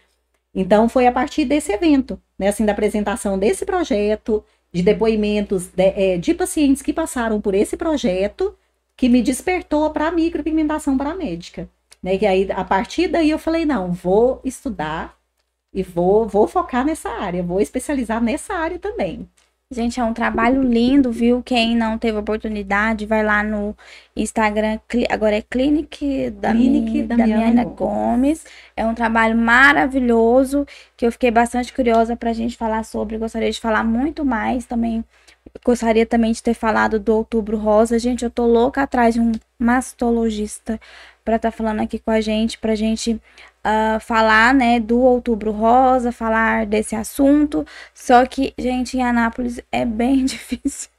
Então 0.54 0.88
foi 0.88 1.06
a 1.06 1.12
partir 1.12 1.44
desse 1.44 1.72
evento, 1.72 2.20
né? 2.38 2.48
Assim, 2.48 2.64
da 2.64 2.72
apresentação 2.72 3.38
desse 3.38 3.66
projeto, 3.66 4.44
de 4.72 4.82
depoimentos 4.82 5.68
de, 5.68 5.82
é, 5.82 6.18
de 6.18 6.34
pacientes 6.34 6.82
que 6.82 6.92
passaram 6.92 7.40
por 7.40 7.54
esse 7.54 7.76
projeto, 7.76 8.56
que 8.96 9.08
me 9.08 9.22
despertou 9.22 9.90
para 9.90 10.08
a 10.08 10.12
micropigmentação 10.12 10.96
para 10.96 11.14
médica. 11.14 11.68
Né? 12.02 12.18
Que 12.18 12.26
aí, 12.26 12.50
a 12.50 12.64
partir 12.64 13.08
daí, 13.08 13.30
eu 13.30 13.38
falei, 13.38 13.64
não, 13.64 13.92
vou 13.92 14.40
estudar 14.44 15.16
e 15.72 15.82
vou, 15.82 16.26
vou 16.26 16.46
focar 16.48 16.84
nessa 16.84 17.10
área, 17.10 17.42
vou 17.42 17.60
especializar 17.60 18.22
nessa 18.22 18.54
área 18.54 18.78
também. 18.78 19.28
Gente, 19.72 19.98
é 19.98 20.04
um 20.04 20.12
trabalho 20.12 20.62
lindo, 20.62 21.10
viu? 21.10 21.42
Quem 21.42 21.74
não 21.74 21.96
teve 21.96 22.18
oportunidade, 22.18 23.06
vai 23.06 23.24
lá 23.24 23.42
no 23.42 23.74
Instagram, 24.14 24.78
agora 25.08 25.36
é 25.36 25.40
Clinic 25.40 26.28
da, 26.30 26.52
Clinic 26.52 27.04
da 27.04 27.16
Damiana 27.16 27.64
Gomes. 27.64 28.44
É 28.76 28.84
um 28.84 28.94
trabalho 28.94 29.34
maravilhoso 29.34 30.66
que 30.94 31.06
eu 31.06 31.10
fiquei 31.10 31.30
bastante 31.30 31.72
curiosa 31.72 32.14
para 32.14 32.28
a 32.28 32.34
gente 32.34 32.54
falar 32.54 32.84
sobre. 32.84 33.16
Gostaria 33.16 33.50
de 33.50 33.58
falar 33.58 33.82
muito 33.82 34.26
mais 34.26 34.66
também. 34.66 35.02
Gostaria 35.64 36.04
também 36.04 36.32
de 36.32 36.42
ter 36.42 36.54
falado 36.54 37.00
do 37.00 37.14
Outubro 37.16 37.56
Rosa. 37.56 37.98
Gente, 37.98 38.24
eu 38.24 38.30
tô 38.30 38.44
louca 38.44 38.82
atrás 38.82 39.14
de 39.14 39.20
um 39.20 39.32
mastologista 39.58 40.78
para 41.24 41.36
estar 41.36 41.50
tá 41.50 41.56
falando 41.56 41.80
aqui 41.80 41.98
com 41.98 42.10
a 42.10 42.20
gente, 42.20 42.58
para 42.58 42.72
a 42.72 42.76
gente 42.76 43.18
uh, 43.64 44.00
falar, 44.00 44.54
né, 44.54 44.80
do 44.80 44.98
Outubro 45.00 45.50
Rosa, 45.52 46.12
falar 46.12 46.66
desse 46.66 46.94
assunto. 46.94 47.66
Só 47.94 48.24
que, 48.26 48.52
gente, 48.58 48.96
em 48.96 49.02
Anápolis 49.02 49.60
é 49.70 49.84
bem 49.84 50.24
difícil 50.26 50.90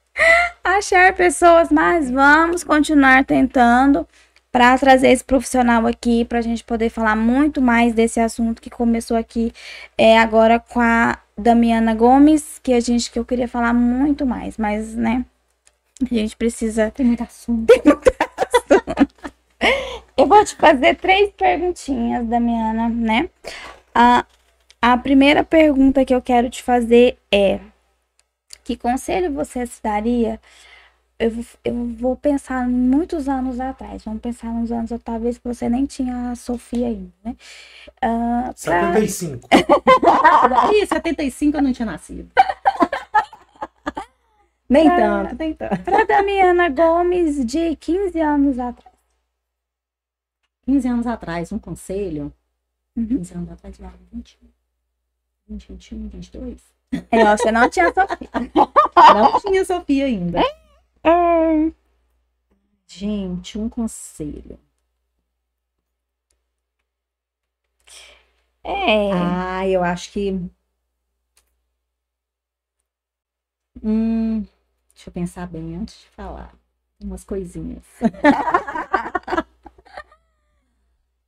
achar 0.63 1.13
pessoas, 1.13 1.71
mas 1.71 2.09
vamos 2.09 2.63
continuar 2.63 3.25
tentando 3.25 4.07
para 4.51 4.77
trazer 4.77 5.07
esse 5.07 5.23
profissional 5.23 5.87
aqui, 5.87 6.23
para 6.25 6.37
a 6.37 6.41
gente 6.41 6.63
poder 6.63 6.89
falar 6.89 7.15
muito 7.15 7.59
mais 7.59 7.93
desse 7.93 8.19
assunto 8.19 8.61
que 8.61 8.69
começou 8.69 9.17
aqui 9.17 9.51
é, 9.97 10.19
agora 10.19 10.59
com 10.59 10.79
a 10.79 11.17
Damiana 11.35 11.95
Gomes, 11.95 12.59
que 12.61 12.71
a 12.71 12.79
gente 12.79 13.11
que 13.11 13.17
eu 13.17 13.25
queria 13.25 13.47
falar 13.47 13.73
muito 13.73 14.27
mais, 14.27 14.55
mas 14.55 14.93
né, 14.93 15.25
a 16.01 16.13
gente 16.13 16.35
precisa. 16.35 16.91
Tem 16.91 17.05
muito 17.05 17.23
assunto. 17.23 17.65
Tem 17.73 17.81
muito 17.83 18.09
assunto. 18.39 20.02
Eu 20.15 20.27
vou 20.27 20.43
te 20.45 20.55
fazer 20.55 20.95
três 20.95 21.31
perguntinhas, 21.31 22.25
Damiana, 22.27 22.87
né? 22.87 23.29
A, 23.93 24.25
a 24.81 24.97
primeira 24.97 25.43
pergunta 25.43 26.05
que 26.05 26.13
eu 26.13 26.21
quero 26.21 26.49
te 26.49 26.61
fazer 26.61 27.17
é: 27.31 27.59
que 28.63 28.77
conselho 28.77 29.33
você 29.33 29.65
se 29.65 29.81
daria? 29.81 30.39
Eu, 31.17 31.31
eu 31.63 31.87
vou 31.97 32.15
pensar 32.15 32.67
muitos 32.67 33.27
anos 33.27 33.59
atrás. 33.59 34.03
Vamos 34.03 34.21
pensar 34.21 34.47
nos 34.47 34.71
anos, 34.71 34.91
talvez 35.03 35.37
que 35.37 35.47
você 35.47 35.69
nem 35.69 35.85
tinha 35.85 36.31
a 36.31 36.35
Sofia 36.35 36.87
ainda, 36.87 37.11
né? 37.23 37.35
Uh, 38.03 38.53
pra... 38.63 38.93
75. 38.93 39.47
Ih, 40.73 40.85
75 40.85 41.57
eu 41.57 41.61
não 41.61 41.73
tinha 41.73 41.85
nascido. 41.85 42.29
nem 44.69 44.85
pra, 44.85 44.97
tanto, 44.97 45.35
nem 45.39 45.53
tanto. 45.53 45.81
Pra 45.81 46.03
Damiana 46.03 46.69
Gomes, 46.69 47.45
de 47.45 47.75
15 47.77 48.19
anos 48.19 48.59
atrás. 48.59 48.92
15 50.63 50.87
anos 50.87 51.07
atrás, 51.07 51.51
um 51.51 51.59
conselho. 51.59 52.33
Uhum. 52.95 53.07
15 53.07 53.33
anos 53.35 53.51
atrás, 53.51 53.79
lá, 53.79 53.93
20, 54.11 54.39
20, 55.47 55.67
21, 55.73 56.07
22. 56.09 56.73
É, 57.11 57.37
você 57.37 57.51
não 57.51 57.69
tinha 57.69 57.91
Sofia. 57.93 58.29
não 59.13 59.39
tinha 59.39 59.65
Sofia 59.65 60.05
ainda. 60.05 60.39
É. 61.03 61.71
Gente, 62.87 63.57
um 63.57 63.67
conselho. 63.67 64.59
É. 68.63 69.11
Ah, 69.11 69.67
eu 69.67 69.83
acho 69.83 70.11
que. 70.11 70.31
Hum, 73.83 74.41
deixa 74.93 75.09
eu 75.09 75.13
pensar 75.13 75.47
bem 75.47 75.75
antes 75.75 75.99
de 75.99 76.07
falar. 76.11 76.55
Umas 77.03 77.23
coisinhas. 77.23 77.83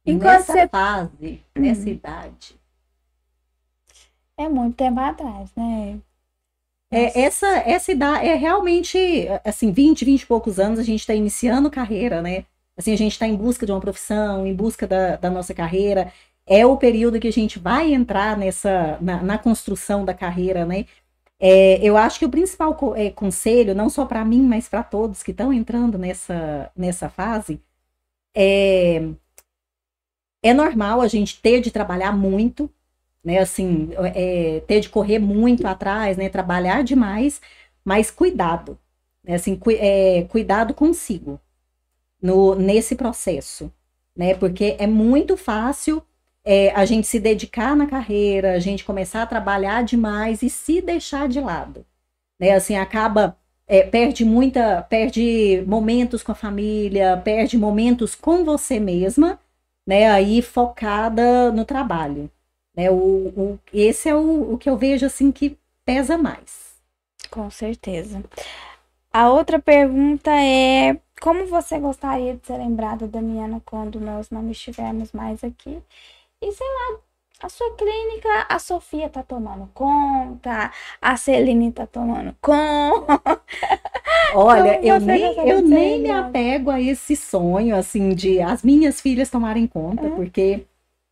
Enquanto 0.06 0.40
nessa 0.40 0.53
você... 0.53 0.68
fase, 0.68 1.41
uhum. 1.56 1.61
nessa 1.61 1.90
idade. 1.90 2.56
É 4.38 4.48
muito 4.48 4.76
tempo 4.76 4.99
atrás, 4.99 5.49
né? 5.56 5.99
É, 6.91 7.22
essa, 7.22 7.48
essa 7.48 7.91
idade 7.91 8.27
é 8.27 8.36
realmente, 8.36 8.98
assim, 9.44 9.72
20, 9.72 10.06
20 10.06 10.22
e 10.22 10.26
poucos 10.26 10.60
anos, 10.60 10.80
a 10.80 10.84
gente 10.84 10.99
está 10.99 11.14
iniciando 11.14 11.72
carreira, 11.72 12.22
né? 12.22 12.45
Assim, 12.77 12.94
a 12.94 12.98
gente 12.98 13.14
está 13.14 13.26
em 13.26 13.36
busca 13.36 13.65
de 13.65 13.72
uma 13.72 13.82
profissão, 13.82 14.45
em 14.45 14.53
busca 14.53 14.86
da, 14.86 15.15
da 15.15 15.30
nossa 15.30 15.53
carreira. 15.53 16.11
É 16.45 16.65
o 16.65 16.77
período 16.77 17.19
que 17.19 17.27
a 17.27 17.34
gente 17.34 17.57
vai 17.57 17.94
entrar 17.94 18.38
nessa, 18.38 18.98
na, 19.02 19.23
na 19.23 19.38
construção 19.38 20.06
da 20.06 20.14
carreira, 20.14 20.65
né? 20.65 20.86
É, 21.40 21.80
eu 21.82 21.98
acho 21.98 22.19
que 22.19 22.26
o 22.26 22.30
principal 22.30 22.76
co 22.76 22.95
é, 22.95 23.10
conselho, 23.10 23.76
não 23.76 23.90
só 23.90 24.06
para 24.06 24.23
mim, 24.23 24.41
mas 24.41 24.69
para 24.69 24.84
todos 24.84 25.23
que 25.23 25.32
estão 25.32 25.52
entrando 25.52 25.98
nessa, 25.98 26.72
nessa 26.76 27.10
fase, 27.10 27.61
é 28.36 29.10
é 30.45 30.53
normal 30.53 31.01
a 31.01 31.07
gente 31.07 31.41
ter 31.41 31.59
de 31.59 31.72
trabalhar 31.72 32.11
muito, 32.11 32.69
né? 33.23 33.39
Assim, 33.39 33.89
é, 34.13 34.61
ter 34.67 34.80
de 34.80 34.89
correr 34.89 35.17
muito 35.17 35.65
atrás, 35.65 36.17
né? 36.17 36.30
Trabalhar 36.30 36.84
demais, 36.84 37.41
mas 37.84 38.11
cuidado, 38.11 38.77
né? 39.23 39.34
Assim, 39.35 39.55
cu 39.55 39.72
é, 39.72 40.23
cuidado 40.30 40.72
consigo 40.76 41.39
no, 42.22 42.53
nesse 42.53 42.95
processo, 42.95 43.72
né? 44.15 44.35
Porque 44.35 44.76
é 44.77 44.85
muito 44.85 45.35
fácil 45.35 46.03
é, 46.43 46.69
a 46.76 46.85
gente 46.85 47.07
se 47.07 47.19
dedicar 47.19 47.76
na 47.76 47.88
carreira, 47.88 48.53
a 48.53 48.59
gente 48.59 48.85
começar 48.85 49.23
a 49.23 49.27
trabalhar 49.27 49.84
demais 49.84 50.43
e 50.43 50.49
se 50.49 50.80
deixar 50.80 51.27
de 51.27 51.39
lado, 51.39 51.84
né? 52.39 52.51
Assim, 52.51 52.76
acaba 52.76 53.35
é, 53.67 53.81
perde 53.81 54.23
muita, 54.23 54.84
perde 54.84 55.63
momentos 55.65 56.22
com 56.22 56.31
a 56.34 56.35
família, 56.35 57.17
perde 57.17 57.57
momentos 57.57 58.13
com 58.13 58.45
você 58.45 58.80
mesma 58.80 59.39
né, 59.85 60.09
aí 60.09 60.41
focada 60.41 61.51
no 61.51 61.65
trabalho. 61.65 62.29
Né, 62.75 62.89
o, 62.91 62.95
o, 62.95 63.59
esse 63.73 64.09
é 64.09 64.15
o, 64.15 64.53
o 64.53 64.57
que 64.57 64.69
eu 64.69 64.77
vejo 64.77 65.05
assim 65.05 65.31
que 65.31 65.57
pesa 65.85 66.17
mais. 66.17 66.75
Com 67.29 67.49
certeza. 67.49 68.23
A 69.11 69.29
outra 69.29 69.59
pergunta 69.59 70.29
é 70.31 70.99
como 71.21 71.45
você 71.47 71.79
gostaria 71.79 72.35
de 72.35 72.45
ser 72.45 72.57
lembrada, 72.57 73.07
Damiana, 73.07 73.61
quando 73.65 73.99
nós 73.99 74.29
não 74.29 74.49
estivermos 74.51 75.11
mais 75.13 75.43
aqui? 75.43 75.81
E 76.41 76.51
sei 76.51 76.67
lá, 76.67 76.99
a 77.41 77.49
sua 77.49 77.75
clínica, 77.75 78.45
a 78.49 78.59
Sofia 78.59 79.09
tá 79.09 79.23
tomando 79.23 79.69
conta, 79.73 80.71
a 81.01 81.17
Celine 81.17 81.71
tá 81.71 81.87
tomando 81.87 82.35
conta. 82.41 83.41
Olha, 84.33 84.79
eu 84.85 84.99
nem, 84.99 85.49
eu 85.49 85.61
nem 85.61 86.01
me 86.01 86.11
apego 86.11 86.69
a 86.69 86.81
esse 86.81 87.15
sonho, 87.15 87.75
assim, 87.75 88.09
de 88.09 88.41
as 88.41 88.63
minhas 88.63 88.99
filhas 88.99 89.29
tomarem 89.29 89.67
conta, 89.67 90.05
é. 90.05 90.09
porque 90.09 90.65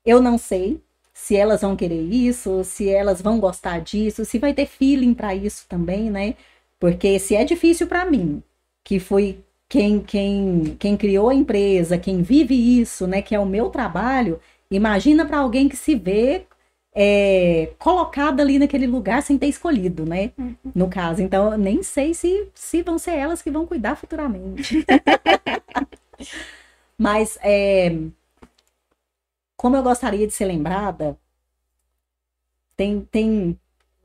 eu 0.06 0.22
não 0.22 0.38
sei 0.38 0.82
se 1.14 1.36
elas 1.36 1.62
vão 1.62 1.76
querer 1.76 2.02
isso, 2.02 2.64
se 2.64 2.90
elas 2.90 3.22
vão 3.22 3.40
gostar 3.40 3.80
disso, 3.80 4.26
se 4.26 4.40
vai 4.40 4.54
ter 4.54 4.66
feeling 4.66 5.14
para 5.14 5.34
isso 5.34 5.66
também, 5.70 6.10
né? 6.10 6.36
Porque 6.80 7.18
se 7.20 7.36
é 7.36 7.46
difícil 7.46 7.88
para 7.88 8.04
mim, 8.04 8.44
que 8.84 9.00
foi 9.00 9.40
quem, 9.70 10.00
quem, 10.00 10.76
quem 10.78 10.98
criou 10.98 11.30
a 11.30 11.36
empresa, 11.36 11.98
quem 11.98 12.22
vive 12.22 12.82
isso, 12.82 13.08
né, 13.08 13.22
que 13.22 13.34
é 13.34 13.40
o 13.40 13.46
meu 13.46 13.70
trabalho, 13.70 14.40
Imagina 14.74 15.24
para 15.24 15.38
alguém 15.38 15.70
que 15.70 15.78
se 15.78 15.94
vê 15.94 16.48
é, 16.96 17.74
colocada 17.80 18.44
ali 18.44 18.60
naquele 18.60 18.88
lugar 18.88 19.22
sem 19.24 19.38
ter 19.38 19.48
escolhido, 19.48 20.06
né? 20.06 20.32
Uhum. 20.38 20.56
No 20.76 20.90
caso. 20.90 21.22
Então, 21.22 21.58
nem 21.58 21.82
sei 21.84 22.14
se, 22.14 22.50
se 22.54 22.82
vão 22.84 22.98
ser 22.98 23.16
elas 23.16 23.42
que 23.42 23.52
vão 23.52 23.66
cuidar 23.66 23.96
futuramente. 23.96 24.86
Mas, 26.98 27.38
é, 27.42 27.92
como 29.58 29.76
eu 29.76 29.84
gostaria 29.84 30.28
de 30.28 30.34
ser 30.34 30.46
lembrada, 30.46 31.18
tem, 32.76 33.02
tem 33.12 33.60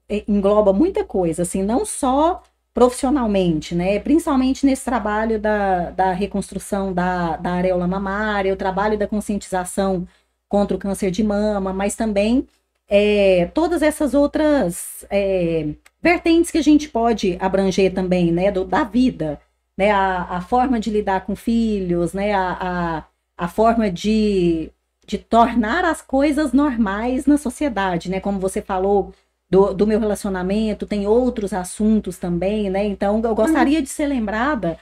é, 0.08 0.24
engloba 0.26 0.72
muita 0.72 1.04
coisa, 1.04 1.42
assim, 1.42 1.62
não 1.62 1.84
só 1.84 2.42
profissionalmente, 2.72 3.74
né? 3.74 3.98
Principalmente 3.98 4.64
nesse 4.64 4.84
trabalho 4.84 5.38
da, 5.40 5.90
da 5.90 6.12
reconstrução 6.12 6.92
da, 6.92 7.36
da 7.36 7.52
areola 7.52 7.86
mamária, 7.86 8.52
o 8.52 8.56
trabalho 8.56 8.98
da 8.98 9.06
conscientização 9.06 10.06
contra 10.48 10.76
o 10.76 10.80
câncer 10.80 11.10
de 11.10 11.22
mama, 11.24 11.72
mas 11.72 11.96
também 11.96 12.46
é, 12.88 13.50
todas 13.54 13.82
essas 13.82 14.14
outras 14.14 15.04
é, 15.10 15.68
vertentes 16.02 16.50
que 16.50 16.58
a 16.58 16.62
gente 16.62 16.88
pode 16.88 17.36
abranger 17.40 17.92
também, 17.92 18.32
né, 18.32 18.50
do, 18.50 18.64
da 18.64 18.84
vida, 18.84 19.40
né, 19.76 19.90
a, 19.90 20.36
a 20.36 20.40
forma 20.40 20.80
de 20.80 20.90
lidar 20.90 21.26
com 21.26 21.36
filhos, 21.36 22.12
né, 22.14 22.32
a, 22.32 22.56
a, 22.60 23.04
a 23.44 23.48
forma 23.48 23.90
de, 23.90 24.70
de 25.06 25.18
tornar 25.18 25.84
as 25.84 26.00
coisas 26.00 26.52
normais 26.52 27.26
na 27.26 27.36
sociedade, 27.36 28.10
né, 28.10 28.20
como 28.20 28.38
você 28.38 28.62
falou 28.62 29.12
do, 29.50 29.72
do 29.74 29.86
meu 29.86 29.98
relacionamento, 30.00 30.86
tem 30.86 31.06
outros 31.06 31.52
assuntos 31.52 32.18
também, 32.18 32.68
né? 32.68 32.84
Então, 32.84 33.20
eu 33.24 33.34
gostaria 33.34 33.80
de 33.80 33.88
ser 33.88 34.06
lembrada 34.06 34.78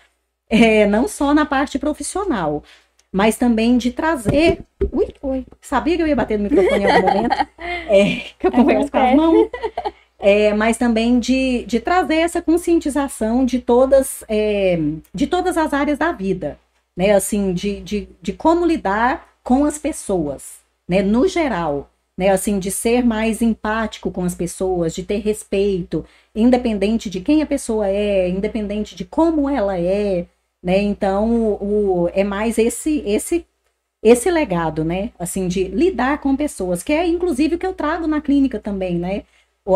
é, 0.48 0.86
não 0.86 1.06
só 1.06 1.32
na 1.34 1.46
parte 1.46 1.78
profissional, 1.78 2.64
mas 3.16 3.38
também 3.38 3.78
de 3.78 3.92
trazer. 3.92 4.58
Ui, 4.92 5.08
ui, 5.22 5.46
sabia 5.58 5.96
que 5.96 6.02
eu 6.02 6.06
ia 6.06 6.14
bater 6.14 6.38
no 6.38 6.44
microfone 6.44 6.82
em 6.82 6.90
algum 6.90 7.06
momento? 7.06 7.36
É, 7.88 8.16
que 8.36 8.46
eu 8.46 8.50
converso 8.50 8.90
com 8.90 8.98
as 8.98 9.14
mãos. 9.14 9.48
É, 10.18 10.52
mas 10.52 10.76
também 10.76 11.20
de, 11.20 11.64
de 11.66 11.78
trazer 11.78 12.16
essa 12.16 12.42
conscientização 12.42 13.44
de 13.44 13.60
todas, 13.60 14.24
é, 14.28 14.76
de 15.14 15.26
todas 15.26 15.56
as 15.56 15.72
áreas 15.72 15.96
da 15.96 16.10
vida, 16.10 16.58
né? 16.96 17.12
Assim, 17.12 17.54
de, 17.54 17.80
de, 17.80 18.08
de 18.20 18.32
como 18.32 18.66
lidar 18.66 19.28
com 19.42 19.64
as 19.64 19.78
pessoas, 19.78 20.58
né? 20.88 21.00
No 21.00 21.28
geral, 21.28 21.88
né? 22.18 22.30
Assim, 22.30 22.58
de 22.58 22.72
ser 22.72 23.04
mais 23.04 23.40
empático 23.40 24.10
com 24.10 24.24
as 24.24 24.34
pessoas, 24.34 24.94
de 24.94 25.04
ter 25.04 25.20
respeito, 25.20 26.04
independente 26.34 27.08
de 27.08 27.20
quem 27.20 27.40
a 27.40 27.46
pessoa 27.46 27.88
é, 27.88 28.28
independente 28.28 28.96
de 28.96 29.04
como 29.04 29.48
ela 29.48 29.78
é, 29.78 30.26
né? 30.66 30.82
Então, 30.82 31.52
o, 31.60 32.10
é 32.12 32.24
mais 32.24 32.58
esse 32.58 32.98
esse 33.06 33.46
esse 34.02 34.30
legado, 34.30 34.84
né? 34.84 35.12
Assim, 35.18 35.46
de 35.46 35.64
lidar 35.68 36.20
com 36.20 36.34
pessoas, 36.36 36.82
que 36.82 36.92
é 36.92 37.06
inclusive 37.06 37.54
o 37.54 37.58
que 37.58 37.66
eu 37.66 37.72
trago 37.72 38.06
na 38.08 38.20
clínica 38.20 38.58
também, 38.58 38.98
né? 38.98 39.22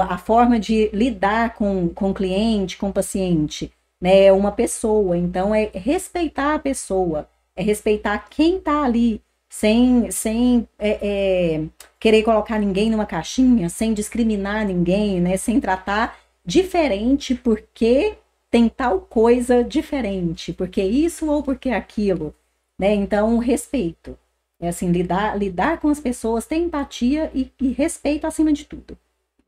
A 0.09 0.19
forma 0.19 0.59
de 0.59 0.91
lidar 0.93 1.55
com, 1.55 1.89
com 1.91 2.13
cliente, 2.15 2.77
com 2.77 2.91
paciente, 2.93 3.73
né? 4.01 4.25
É 4.27 4.33
uma 4.33 4.51
pessoa, 4.53 5.17
então 5.17 5.55
é 5.55 5.71
respeitar 5.73 6.55
a 6.57 6.59
pessoa, 6.59 7.29
é 7.55 7.63
respeitar 7.63 8.27
quem 8.29 8.59
tá 8.61 8.83
ali, 8.85 9.23
sem, 9.49 10.11
sem 10.11 10.69
é, 10.79 10.99
é, 11.03 11.65
querer 12.01 12.25
colocar 12.25 12.59
ninguém 12.59 12.91
numa 12.91 13.07
caixinha, 13.07 13.69
sem 13.69 13.95
discriminar 13.95 14.67
ninguém, 14.67 15.21
né? 15.21 15.37
Sem 15.37 15.61
tratar 15.61 16.19
diferente 16.45 17.35
porque 17.35 18.17
tem 18.51 18.69
tal 18.69 19.01
coisa 19.01 19.63
diferente, 19.63 20.53
porque 20.53 20.83
isso 20.83 21.31
ou 21.31 21.43
porque 21.43 21.71
aquilo, 21.71 22.35
né? 22.79 22.93
Então, 22.95 23.39
respeito. 23.39 24.19
É 24.59 24.69
assim, 24.69 24.91
lidar, 24.91 25.39
lidar 25.39 25.79
com 25.79 25.89
as 25.89 26.01
pessoas, 26.01 26.47
ter 26.47 26.57
empatia 26.57 27.31
e, 27.35 27.51
e 27.61 27.73
respeito 27.73 28.27
acima 28.27 28.53
de 28.53 28.67
tudo. 28.67 28.99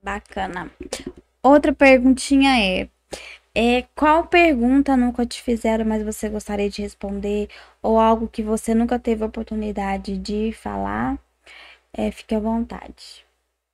Bacana. 0.02 0.70
Outra 1.42 1.72
perguntinha 1.72 2.58
é, 2.58 2.88
é 3.54 3.82
qual 3.94 4.26
pergunta 4.26 4.96
nunca 4.96 5.26
te 5.26 5.42
fizeram, 5.42 5.84
mas 5.84 6.02
você 6.02 6.28
gostaria 6.28 6.70
de 6.70 6.80
responder? 6.80 7.48
Ou 7.82 7.98
algo 7.98 8.28
que 8.28 8.42
você 8.42 8.74
nunca 8.74 8.98
teve 8.98 9.24
oportunidade 9.24 10.16
de 10.16 10.52
falar? 10.52 11.18
É, 11.92 12.10
fique 12.10 12.34
à 12.34 12.40
vontade 12.40 13.26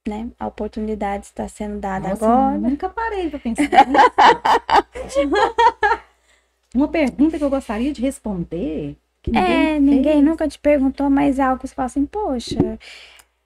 né? 0.09 0.29
A 0.39 0.47
oportunidade 0.47 1.27
está 1.27 1.47
sendo 1.47 1.79
dada 1.79 2.09
Nossa, 2.09 2.25
agora. 2.25 2.59
Nunca 2.59 2.89
parei 2.89 3.29
para 3.29 3.39
pensar 3.39 3.65
nisso. 3.65 5.19
Uma 6.75 6.89
pergunta 6.89 7.39
que 7.39 7.45
eu 7.45 7.51
gostaria 7.51 7.93
de 7.93 8.01
responder. 8.03 8.97
que 9.23 9.37
é, 9.37 9.79
ninguém 9.79 10.15
fez. 10.15 10.25
nunca 10.25 10.49
te 10.49 10.59
perguntou, 10.59 11.09
mas 11.09 11.39
é 11.39 11.43
algo 11.43 11.61
que 11.61 11.69
você 11.69 11.75
fala 11.75 11.87
assim, 11.87 12.05
poxa. 12.07 12.79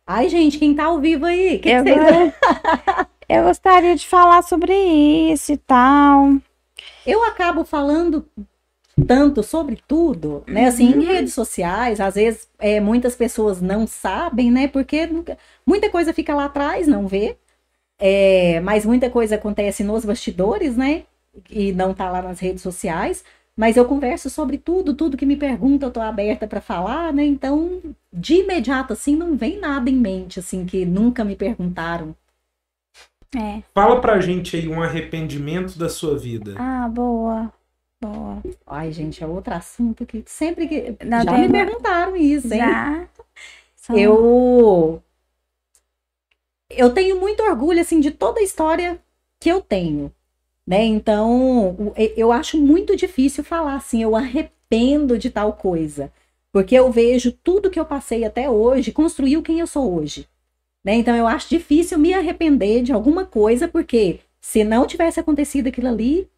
Ai, 0.06 0.28
gente, 0.28 0.58
quem 0.58 0.74
tá 0.74 0.84
ao 0.84 1.00
vivo 1.00 1.26
aí? 1.26 1.58
Que 1.58 1.68
eu, 1.68 1.84
que 1.84 1.94
vocês... 1.94 2.34
eu 3.28 3.44
gostaria 3.44 3.94
de 3.94 4.06
falar 4.06 4.42
sobre 4.42 4.72
isso 4.74 5.52
e 5.52 5.56
tal. 5.56 6.36
Eu 7.06 7.24
acabo 7.24 7.64
falando 7.64 8.26
tanto 9.06 9.42
sobre 9.42 9.78
tudo, 9.88 10.44
né? 10.46 10.66
Assim, 10.66 10.90
em 10.92 10.98
Uhum. 10.98 11.06
redes 11.06 11.34
sociais, 11.34 12.00
às 12.00 12.14
vezes 12.14 12.48
é, 12.58 12.80
muitas 12.80 13.14
pessoas 13.16 13.60
não 13.60 13.86
sabem, 13.86 14.50
né? 14.50 14.68
Porque 14.68 15.06
nunca- 15.06 15.38
muita 15.66 15.90
coisa 15.90 16.12
fica 16.12 16.34
lá 16.34 16.46
atrás, 16.46 16.86
não 16.86 17.06
vê. 17.06 17.36
É, 17.98 18.60
mas 18.60 18.84
muita 18.86 19.08
coisa 19.10 19.36
acontece 19.36 19.84
nos 19.84 20.04
bastidores, 20.04 20.76
né? 20.76 21.04
E 21.50 21.72
não 21.72 21.94
tá 21.94 22.10
lá 22.10 22.20
nas 22.22 22.40
redes 22.40 22.62
sociais. 22.62 23.24
Mas 23.56 23.76
eu 23.76 23.84
converso 23.84 24.30
sobre 24.30 24.58
tudo, 24.58 24.94
tudo 24.94 25.16
que 25.16 25.26
me 25.26 25.36
pergunta, 25.36 25.86
eu 25.86 25.90
tô 25.90 26.00
aberta 26.00 26.46
para 26.46 26.60
falar, 26.60 27.12
né? 27.12 27.24
Então, 27.24 27.80
de 28.12 28.36
imediato, 28.36 28.92
assim, 28.94 29.14
não 29.14 29.36
vem 29.36 29.58
nada 29.60 29.90
em 29.90 29.94
mente, 29.96 30.40
assim, 30.40 30.64
que 30.66 30.84
nunca 30.86 31.24
me 31.24 31.36
perguntaram. 31.36 32.14
É. 33.34 33.62
Fala 33.74 34.00
pra 34.00 34.20
gente 34.20 34.56
aí 34.56 34.68
um 34.68 34.82
arrependimento 34.82 35.78
da 35.78 35.88
sua 35.88 36.18
vida. 36.18 36.54
Ah, 36.58 36.88
boa. 36.88 37.52
Boa. 38.02 38.42
Ai, 38.66 38.90
gente, 38.92 39.22
é 39.22 39.26
outro 39.26 39.54
assunto 39.54 40.04
que 40.04 40.24
sempre 40.26 40.66
que. 40.66 40.96
Não, 41.04 41.22
já 41.22 41.32
me 41.32 41.46
uma- 41.46 41.52
perguntaram 41.52 42.16
isso, 42.16 42.52
hein? 42.52 42.60
Já. 42.60 43.08
São- 43.76 43.96
Eu 43.96 45.02
eu 46.70 46.92
tenho 46.92 47.20
muito 47.20 47.42
orgulho 47.42 47.80
assim 47.80 48.00
de 48.00 48.10
toda 48.10 48.40
a 48.40 48.42
história 48.42 49.00
que 49.40 49.48
eu 49.50 49.60
tenho, 49.60 50.12
né? 50.66 50.84
Então, 50.84 51.94
eu 52.16 52.32
acho 52.32 52.58
muito 52.58 52.96
difícil 52.96 53.44
falar 53.44 53.76
assim, 53.76 54.02
eu 54.02 54.16
arrependo 54.16 55.18
de 55.18 55.30
tal 55.30 55.54
coisa, 55.54 56.12
porque 56.52 56.74
eu 56.76 56.90
vejo 56.92 57.32
tudo 57.32 57.70
que 57.70 57.80
eu 57.80 57.84
passei 57.86 58.24
até 58.24 58.50
hoje 58.50 58.92
construiu 58.92 59.42
quem 59.42 59.60
eu 59.60 59.66
sou 59.66 59.94
hoje, 59.96 60.28
né? 60.84 60.94
Então, 60.96 61.16
eu 61.16 61.26
acho 61.28 61.50
difícil 61.50 61.98
me 61.98 62.14
arrepender 62.14 62.82
de 62.82 62.92
alguma 62.92 63.26
coisa, 63.26 63.68
porque 63.68 64.20
se 64.40 64.64
não 64.64 64.86
tivesse 64.86 65.20
acontecido 65.20 65.68
aquilo 65.68 65.88
ali, 65.88 66.28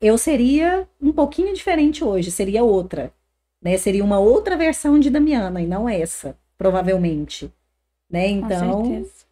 eu 0.00 0.18
seria 0.18 0.88
um 1.00 1.12
pouquinho 1.12 1.54
diferente 1.54 2.04
hoje, 2.04 2.30
seria 2.30 2.64
outra, 2.64 3.12
né? 3.62 3.76
Seria 3.78 4.04
uma 4.04 4.18
outra 4.18 4.56
versão 4.56 4.98
de 5.00 5.10
Damiana 5.10 5.62
e 5.62 5.66
não 5.66 5.88
essa, 5.88 6.36
provavelmente, 6.58 7.52
né? 8.10 8.28
Com 8.40 8.50
Então, 8.50 8.52
certeza. 8.52 9.26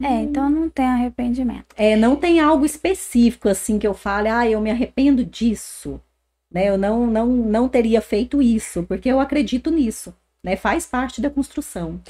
É, 0.00 0.20
então 0.22 0.48
não 0.50 0.68
tem 0.70 0.86
arrependimento. 0.86 1.76
é, 1.76 1.96
não 1.96 2.16
tem 2.16 2.40
algo 2.40 2.64
específico 2.66 3.48
assim 3.48 3.78
que 3.78 3.86
eu 3.86 3.94
fale, 3.94 4.28
ah, 4.28 4.48
eu 4.48 4.60
me 4.60 4.70
arrependo 4.70 5.24
disso, 5.24 6.00
né? 6.50 6.68
Eu 6.68 6.76
não, 6.78 7.06
não, 7.06 7.26
não 7.26 7.68
teria 7.68 8.00
feito 8.00 8.42
isso, 8.42 8.82
porque 8.84 9.08
eu 9.08 9.20
acredito 9.20 9.70
nisso, 9.70 10.14
né? 10.42 10.56
Faz 10.56 10.86
parte 10.86 11.20
da 11.20 11.30
construção. 11.30 12.00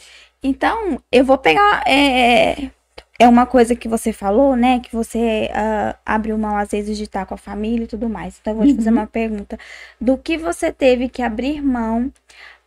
Então, 0.43 1.03
eu 1.13 1.25
vou 1.25 1.37
pegar. 1.39 1.83
É, 1.87 2.71
é 3.19 3.29
uma 3.29 3.47
coisa 3.47 3.75
que 3.77 3.89
você 3.89 4.13
falou, 4.13 4.57
né? 4.57 4.81
Que 4.81 4.93
você 4.95 5.51
ah, 5.55 5.97
abriu 6.07 6.39
mão, 6.39 6.57
às 6.57 6.71
vezes, 6.71 6.97
de 6.97 7.05
estar 7.05 7.27
com 7.27 7.35
a 7.35 7.39
família 7.39 7.85
e 7.85 7.89
tudo 7.89 8.09
mais. 8.09 8.39
Então, 8.41 8.53
eu 8.53 8.59
vou 8.59 8.67
te 8.67 8.75
fazer 8.75 8.91
Uhum. 8.91 8.93
uma 8.93 9.07
pergunta. 9.07 9.59
Do 10.01 10.17
que 10.19 10.37
você 10.39 10.73
teve 10.73 11.09
que 11.09 11.23
abrir 11.23 11.63
mão 11.63 12.13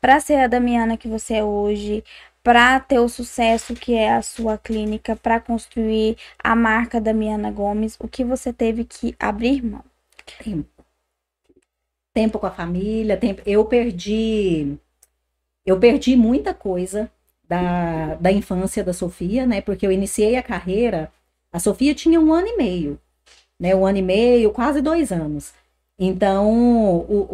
para 0.02 0.20
ser 0.20 0.36
a 0.38 0.48
Damiana 0.48 0.98
que 0.98 1.08
você 1.08 1.36
é 1.36 1.44
hoje, 1.44 2.04
para 2.44 2.80
ter 2.80 3.00
o 3.00 3.10
sucesso 3.10 3.76
que 3.76 3.94
é 3.96 4.14
a 4.14 4.22
sua 4.22 4.58
clínica, 4.58 5.16
para 5.16 5.40
construir 5.40 6.18
a 6.44 6.56
marca 6.56 7.00
Damiana 7.02 7.52
Gomes? 7.52 7.98
O 8.00 8.08
que 8.08 8.24
você 8.24 8.52
teve 8.54 8.86
que 8.86 9.16
abrir 9.20 9.64
mão? 9.64 9.84
Tempo. 10.38 10.84
Tempo 12.14 12.40
com 12.40 12.46
a 12.48 12.52
família, 12.52 13.18
tempo. 13.18 13.42
Eu 13.46 13.66
perdi. 13.66 14.78
Eu 15.66 15.80
perdi 15.80 16.16
muita 16.16 16.54
coisa 16.54 17.12
da, 17.52 18.16
da 18.16 18.32
infância 18.32 18.84
da 18.84 18.94
Sofia, 18.94 19.46
né? 19.46 19.62
Porque 19.62 19.86
eu 19.86 19.92
iniciei 19.92 20.36
a 20.38 20.44
carreira. 20.44 21.12
A 21.52 21.60
Sofia 21.60 21.94
tinha 21.96 22.20
um 22.20 22.34
ano 22.34 22.48
e 22.48 22.58
meio, 22.58 23.00
né? 23.60 23.76
Um 23.76 23.86
ano 23.86 23.98
e 24.00 24.02
meio, 24.02 24.52
quase 24.52 24.82
dois 24.82 25.12
anos. 25.12 25.54
Então, 26.00 26.50
o, 27.02 27.28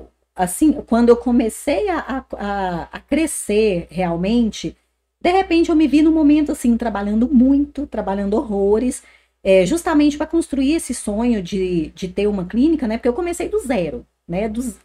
o- 0.00 0.04
assim, 0.36 0.72
quando 0.72 1.08
eu 1.10 1.16
comecei 1.16 1.88
a, 1.88 2.24
a, 2.38 2.88
a- 2.92 3.00
crescer 3.00 3.86
realmente, 3.90 4.76
de 5.22 5.30
repente 5.30 5.70
eu 5.70 5.76
me 5.76 5.86
vi 5.86 6.02
num 6.02 6.12
momento 6.12 6.52
assim, 6.52 6.76
trabalhando 6.76 7.28
muito, 7.28 7.86
trabalhando 7.86 8.34
horrores 8.36 9.02
é, 9.42 9.64
justamente 9.66 10.16
para 10.18 10.26
construir 10.26 10.74
esse 10.74 10.94
sonho 10.94 11.42
de, 11.42 11.88
de 11.90 12.08
ter 12.08 12.26
uma 12.26 12.44
clínica, 12.44 12.86
né? 12.86 12.98
Porque 12.98 13.08
eu 13.08 13.14
comecei 13.14 13.48
do 13.48 13.58
zero, 13.60 14.06
né? 14.28 14.48
Dos, 14.48 14.76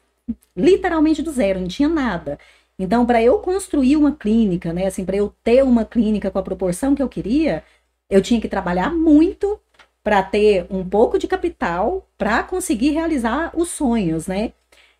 literalmente 0.56 1.22
do 1.22 1.32
zero, 1.32 1.60
não 1.60 1.68
tinha 1.68 1.90
nada. 1.90 2.40
Então, 2.77 3.06
para 3.06 3.22
eu 3.23 3.39
construir 3.39 3.95
uma 3.95 4.14
clínica, 4.15 4.73
né? 4.73 4.88
Assim, 4.88 5.06
para 5.06 5.15
eu 5.18 5.34
ter 5.43 5.64
uma 5.64 5.85
clínica 5.85 6.30
com 6.31 6.39
a 6.39 6.43
proporção 6.43 6.93
que 6.95 7.02
eu 7.02 7.10
queria, 7.10 7.64
eu 8.10 8.22
tinha 8.22 8.41
que 8.41 8.49
trabalhar 8.49 8.91
muito 8.93 9.60
para 10.03 10.22
ter 10.22 10.68
um 10.69 10.88
pouco 10.88 11.18
de 11.18 11.27
capital 11.27 12.07
para 12.18 12.43
conseguir 12.43 12.91
realizar 12.91 13.52
os 13.56 13.69
sonhos, 13.69 14.27
né? 14.27 14.53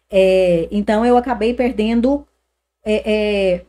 É, 0.10 0.68
então, 0.72 1.06
eu 1.06 1.18
acabei 1.18 1.54
perdendo 1.54 2.28
é, 2.86 3.56
é, 3.58 3.66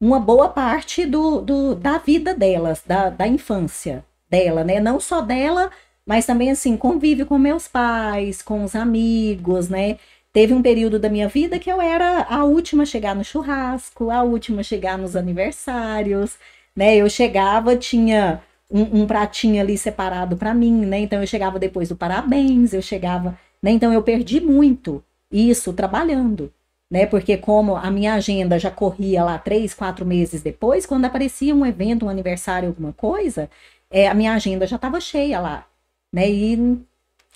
uma 0.00 0.18
boa 0.20 0.48
parte 0.48 1.04
do, 1.06 1.40
do- 1.40 1.74
da 1.74 1.98
vida 1.98 2.34
delas, 2.34 2.82
da, 2.86 3.10
da 3.10 3.26
infância 3.28 4.04
dela, 4.28 4.64
né? 4.64 4.80
Não 4.80 4.98
só 5.00 5.20
dela, 5.20 5.70
mas 6.06 6.26
também 6.26 6.50
assim, 6.50 6.76
convívio 6.76 7.26
com 7.26 7.38
meus 7.38 7.68
pais, 7.68 8.42
com 8.42 8.64
os 8.64 8.74
amigos, 8.74 9.68
né? 9.68 9.98
Teve 10.32 10.54
um 10.54 10.62
período 10.62 10.98
da 10.98 11.08
minha 11.08 11.28
vida 11.28 11.58
que 11.58 11.70
eu 11.70 11.80
era 11.80 12.22
a 12.22 12.44
última 12.44 12.84
a 12.84 12.86
chegar 12.86 13.14
no 13.16 13.24
churrasco, 13.24 14.10
a 14.10 14.22
última 14.22 14.60
a 14.60 14.64
chegar 14.64 14.96
nos 14.96 15.16
aniversários, 15.16 16.38
né? 16.74 16.96
Eu 16.96 17.10
chegava, 17.10 17.76
tinha 17.76 18.40
um, 18.70 19.02
um 19.02 19.06
pratinho 19.06 19.60
ali 19.60 19.76
separado 19.76 20.36
para 20.36 20.54
mim, 20.54 20.86
né? 20.86 21.00
Então 21.00 21.20
eu 21.20 21.26
chegava 21.26 21.58
depois 21.58 21.88
do 21.88 21.96
parabéns, 21.96 22.72
eu 22.72 22.80
chegava, 22.82 23.36
né? 23.60 23.72
Então 23.72 23.92
eu 23.92 24.02
perdi 24.02 24.40
muito 24.40 25.02
isso 25.32 25.72
trabalhando, 25.72 26.52
né? 26.88 27.06
Porque 27.06 27.36
como 27.36 27.74
a 27.76 27.90
minha 27.90 28.14
agenda 28.14 28.56
já 28.58 28.70
corria 28.70 29.24
lá 29.24 29.36
três, 29.38 29.74
quatro 29.74 30.06
meses 30.06 30.42
depois, 30.42 30.86
quando 30.86 31.06
aparecia 31.06 31.54
um 31.54 31.66
evento, 31.66 32.06
um 32.06 32.08
aniversário, 32.08 32.68
alguma 32.68 32.92
coisa, 32.92 33.50
é, 33.90 34.06
a 34.08 34.14
minha 34.14 34.32
agenda 34.34 34.64
já 34.66 34.76
estava 34.76 35.00
cheia 35.00 35.40
lá, 35.40 35.66
né? 36.12 36.30
E, 36.30 36.78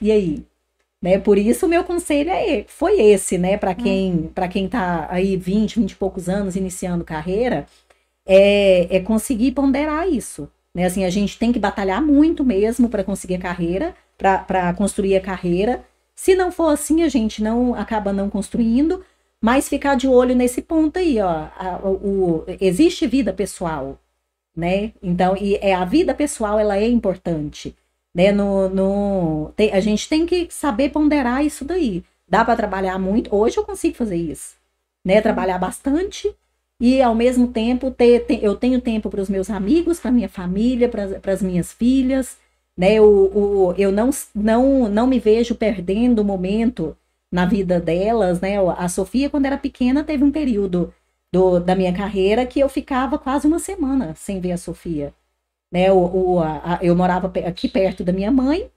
e 0.00 0.12
aí? 0.12 0.46
Né? 1.04 1.18
Por 1.18 1.36
isso 1.36 1.66
o 1.66 1.68
meu 1.68 1.84
conselho 1.84 2.30
é, 2.30 2.64
foi 2.66 2.98
esse, 2.98 3.36
né? 3.36 3.58
Para 3.58 3.74
quem, 3.74 4.30
para 4.34 4.48
quem 4.48 4.66
tá 4.66 5.06
aí 5.10 5.36
20, 5.36 5.78
20 5.78 5.90
e 5.90 5.96
poucos 5.96 6.30
anos 6.30 6.56
iniciando 6.56 7.04
carreira, 7.04 7.66
é, 8.24 8.96
é 8.96 9.00
conseguir 9.00 9.52
ponderar 9.52 10.08
isso. 10.08 10.50
Né? 10.74 10.86
Assim, 10.86 11.04
a 11.04 11.10
gente 11.10 11.38
tem 11.38 11.52
que 11.52 11.58
batalhar 11.58 12.00
muito 12.00 12.42
mesmo 12.42 12.88
para 12.88 13.04
conseguir 13.04 13.34
a 13.34 13.38
carreira, 13.38 13.94
para 14.16 14.72
construir 14.72 15.14
a 15.14 15.20
carreira. 15.20 15.84
Se 16.14 16.34
não 16.34 16.50
for 16.50 16.68
assim, 16.68 17.02
a 17.02 17.08
gente 17.10 17.42
não 17.42 17.74
acaba 17.74 18.10
não 18.10 18.30
construindo, 18.30 19.04
mas 19.42 19.68
ficar 19.68 19.96
de 19.96 20.08
olho 20.08 20.34
nesse 20.34 20.62
ponto 20.62 20.98
aí, 20.98 21.20
ó. 21.20 21.48
A, 21.54 21.80
o, 21.84 21.90
o, 21.90 22.44
existe 22.58 23.06
vida 23.06 23.30
pessoal, 23.30 24.00
né? 24.56 24.94
Então, 25.02 25.36
e 25.36 25.56
é 25.56 25.74
a 25.74 25.84
vida 25.84 26.14
pessoal 26.14 26.58
ela 26.58 26.78
é 26.78 26.88
importante, 26.88 27.76
né? 28.14 28.32
No, 28.32 28.68
no 28.68 29.52
tem, 29.56 29.72
a 29.72 29.80
gente 29.80 30.08
tem 30.08 30.26
que 30.26 30.48
saber 30.50 30.90
ponderar 30.90 31.44
isso 31.44 31.64
daí. 31.64 32.04
Dá 32.28 32.44
para 32.44 32.56
trabalhar 32.56 32.98
muito. 32.98 33.34
Hoje 33.34 33.58
eu 33.58 33.64
consigo 33.64 33.96
fazer 33.96 34.16
isso, 34.16 34.56
né? 35.04 35.20
Trabalhar 35.20 35.58
bastante 35.58 36.34
e 36.80 37.00
ao 37.02 37.14
mesmo 37.14 37.48
tempo 37.48 37.90
ter, 37.90 38.24
ter 38.26 38.42
eu 38.42 38.56
tenho 38.56 38.80
tempo 38.80 39.10
para 39.10 39.20
os 39.20 39.28
meus 39.28 39.50
amigos, 39.50 40.00
para 40.00 40.10
minha 40.10 40.28
família, 40.28 40.88
para 40.88 41.32
as 41.32 41.42
minhas 41.42 41.72
filhas, 41.72 42.38
né? 42.76 43.00
O, 43.00 43.06
o, 43.06 43.74
eu 43.76 43.92
não, 43.92 44.10
não, 44.34 44.88
não 44.88 45.06
me 45.06 45.18
vejo 45.18 45.54
perdendo 45.54 46.20
o 46.20 46.24
momento 46.24 46.96
na 47.32 47.46
vida 47.46 47.80
delas, 47.80 48.40
né? 48.40 48.56
A 48.76 48.88
Sofia, 48.88 49.30
quando 49.30 49.46
era 49.46 49.58
pequena, 49.58 50.04
teve 50.04 50.24
um 50.24 50.30
período 50.30 50.92
do, 51.32 51.58
da 51.58 51.74
minha 51.74 51.92
carreira 51.92 52.46
que 52.46 52.60
eu 52.60 52.68
ficava 52.68 53.18
quase 53.18 53.46
uma 53.46 53.58
semana 53.58 54.14
sem 54.14 54.40
ver 54.40 54.52
a 54.52 54.56
Sofia. 54.56 55.12
Né? 55.74 55.90
O, 55.90 55.98
o 56.36 56.40
a, 56.40 56.78
eu 56.80 56.94
morava 56.94 57.32
aqui 57.44 57.68
perto 57.68 58.04
da 58.04 58.12
minha 58.12 58.30
mãe, 58.30 58.70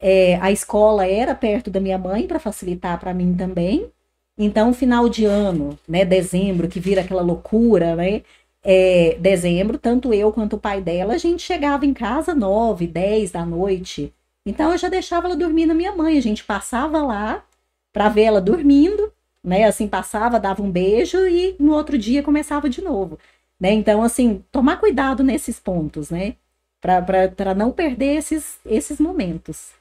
é, 0.00 0.36
a 0.36 0.50
escola 0.50 1.06
era 1.06 1.34
perto 1.34 1.70
da 1.70 1.78
minha 1.78 1.98
mãe 1.98 2.26
para 2.26 2.38
facilitar 2.38 2.98
para 2.98 3.12
mim 3.12 3.34
também. 3.34 3.92
Então, 4.38 4.72
final 4.72 5.08
de 5.10 5.26
ano, 5.26 5.78
né, 5.86 6.04
dezembro, 6.06 6.68
que 6.68 6.80
vira 6.80 7.02
aquela 7.02 7.22
loucura, 7.22 7.94
né? 7.96 8.22
É, 8.64 9.16
dezembro, 9.20 9.76
tanto 9.78 10.14
eu 10.14 10.32
quanto 10.32 10.56
o 10.56 10.58
pai 10.58 10.80
dela, 10.80 11.14
a 11.14 11.18
gente 11.18 11.42
chegava 11.42 11.84
em 11.84 11.92
casa 11.92 12.34
nove, 12.34 12.86
dez 12.86 13.30
da 13.32 13.44
noite. 13.44 14.14
Então, 14.46 14.72
eu 14.72 14.78
já 14.78 14.88
deixava 14.88 15.26
ela 15.26 15.36
dormir 15.36 15.66
na 15.66 15.74
minha 15.74 15.94
mãe. 15.94 16.16
A 16.16 16.22
gente 16.22 16.44
passava 16.44 17.02
lá 17.02 17.44
para 17.92 18.08
ver 18.08 18.22
ela 18.22 18.40
dormindo, 18.40 19.12
né? 19.44 19.64
Assim, 19.64 19.88
passava, 19.88 20.40
dava 20.40 20.62
um 20.62 20.70
beijo 20.70 21.18
e 21.26 21.56
no 21.58 21.74
outro 21.74 21.98
dia 21.98 22.22
começava 22.22 22.68
de 22.70 22.82
novo, 22.82 23.18
né? 23.60 23.72
Então, 23.72 24.02
assim, 24.02 24.44
tomar 24.52 24.78
cuidado 24.78 25.22
nesses 25.22 25.58
pontos, 25.58 26.10
né? 26.10 26.34
Para 26.80 27.54
não 27.54 27.72
perder 27.72 28.16
esses, 28.16 28.58
esses 28.64 29.00
momentos. 29.00 29.72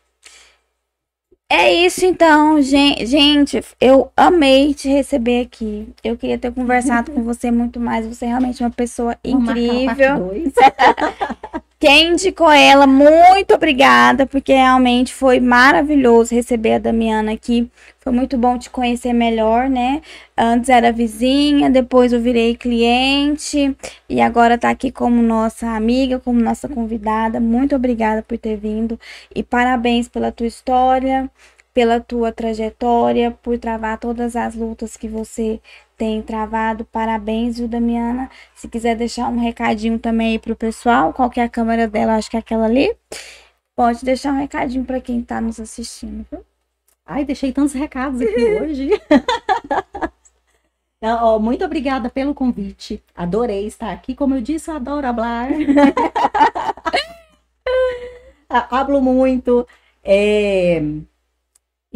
É 1.49 1.71
isso 1.71 2.05
então, 2.05 2.61
gente. 2.61 3.61
Eu 3.79 4.11
amei 4.17 4.73
te 4.73 4.89
receber 4.89 5.41
aqui. 5.41 5.87
Eu 6.03 6.17
queria 6.17 6.37
ter 6.37 6.51
conversado 6.51 7.11
com 7.13 7.23
você 7.23 7.49
muito 7.51 7.79
mais. 7.79 8.05
Você 8.05 8.25
é 8.25 8.29
realmente 8.29 8.61
uma 8.61 8.69
pessoa 8.69 9.15
incrível. 9.23 10.33
Quem 11.79 12.13
indicou 12.13 12.49
ela, 12.49 12.87
muito 12.87 13.53
obrigada, 13.53 14.25
porque 14.25 14.51
realmente 14.51 15.13
foi 15.13 15.39
maravilhoso 15.39 16.33
receber 16.33 16.73
a 16.73 16.79
Damiana 16.79 17.33
aqui. 17.33 17.69
Foi 17.99 18.11
muito 18.11 18.35
bom 18.35 18.57
te 18.57 18.67
conhecer 18.67 19.13
melhor, 19.13 19.69
né? 19.69 20.01
Antes 20.35 20.69
era 20.71 20.91
vizinha, 20.91 21.69
depois 21.69 22.11
eu 22.11 22.19
virei 22.19 22.55
cliente 22.57 23.77
e 24.09 24.19
agora 24.19 24.57
tá 24.57 24.71
aqui 24.71 24.91
como 24.91 25.21
nossa 25.21 25.67
amiga, 25.75 26.19
como 26.19 26.41
nossa 26.41 26.67
convidada. 26.67 27.39
Muito 27.39 27.75
obrigada 27.75 28.23
por 28.23 28.39
ter 28.39 28.57
vindo 28.57 28.99
e 29.35 29.43
parabéns 29.43 30.07
pela 30.07 30.31
tua 30.31 30.47
história, 30.47 31.29
pela 31.75 31.99
tua 31.99 32.31
trajetória, 32.31 33.29
por 33.43 33.59
travar 33.59 33.99
todas 33.99 34.35
as 34.35 34.55
lutas 34.55 34.97
que 34.97 35.07
você 35.07 35.61
tem 35.97 36.21
travado. 36.21 36.85
Parabéns, 36.85 37.57
viu, 37.57 37.67
Damiana? 37.67 38.29
Se 38.55 38.67
quiser 38.67 38.95
deixar 38.95 39.29
um 39.29 39.39
recadinho 39.39 39.99
também 39.99 40.33
aí 40.33 40.39
pro 40.39 40.55
pessoal, 40.55 41.11
qual 41.11 41.29
que 41.29 41.39
é 41.39 41.43
a 41.43 41.49
câmera 41.49 41.87
dela? 41.87 42.15
Acho 42.15 42.29
que 42.29 42.37
é 42.37 42.39
aquela 42.39 42.65
ali. 42.65 42.95
Pode 43.75 44.05
deixar 44.05 44.33
um 44.33 44.39
recadinho 44.39 44.85
para 44.85 45.01
quem 45.01 45.21
tá 45.21 45.41
nos 45.41 45.59
assistindo, 45.59 46.25
viu? 46.31 46.45
Ai, 47.05 47.25
deixei 47.25 47.51
tantos 47.51 47.73
recados 47.73 48.21
aqui 48.21 48.43
hoje. 48.61 48.89
Então, 50.97 51.23
ó, 51.23 51.39
muito 51.39 51.63
obrigada 51.63 52.09
pelo 52.09 52.33
convite. 52.33 53.03
Adorei 53.15 53.65
estar 53.67 53.91
aqui. 53.91 54.15
Como 54.15 54.35
eu 54.35 54.41
disse, 54.41 54.69
eu 54.69 54.75
adoro 54.75 55.07
falar. 55.07 55.49
Hablo 58.49 59.01
muito. 59.01 59.67
É... 60.03 60.81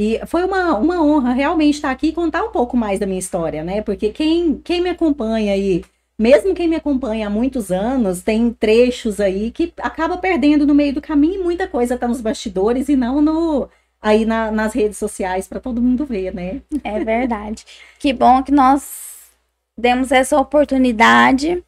E 0.02 0.20
foi 0.26 0.44
uma, 0.44 0.80
uma 0.80 1.04
honra 1.04 1.32
realmente 1.32 1.76
estar 1.76 1.92
aqui 1.92 2.08
e 2.08 2.12
contar 2.12 2.44
um 2.44 2.50
pouco 2.50 2.76
mais 2.76 3.00
da 3.00 3.06
minha 3.06 3.20
história, 3.20 3.64
né? 3.64 3.84
Porque 3.84 4.10
quem, 4.10 4.60
quem 4.64 4.82
me 4.82 4.90
acompanha 4.90 5.54
aí, 5.54 5.84
mesmo 6.18 6.56
quem 6.56 6.68
me 6.68 6.76
acompanha 6.76 7.28
há 7.28 7.30
muitos 7.30 7.72
anos, 7.72 8.24
tem 8.24 8.52
trechos 8.52 9.20
aí 9.20 9.52
que 9.52 9.72
acaba 9.78 10.18
perdendo 10.18 10.66
no 10.66 10.74
meio 10.74 10.92
do 10.96 11.02
caminho 11.02 11.42
e 11.42 11.44
muita 11.44 11.68
coisa 11.68 11.94
está 11.94 12.08
nos 12.08 12.20
bastidores 12.20 12.90
e 12.90 12.96
não 12.96 13.22
no 13.22 13.70
aí 14.02 14.26
na, 14.26 14.50
nas 14.50 14.74
redes 14.74 14.98
sociais 14.98 15.48
para 15.48 15.60
todo 15.60 15.80
mundo 15.80 16.04
ver, 16.04 16.34
né? 16.34 16.64
É 16.84 17.04
verdade. 17.04 17.64
que 18.00 18.12
bom 18.12 18.42
que 18.42 18.52
nós 18.52 19.30
demos 19.78 20.12
essa 20.12 20.36
oportunidade. 20.40 21.64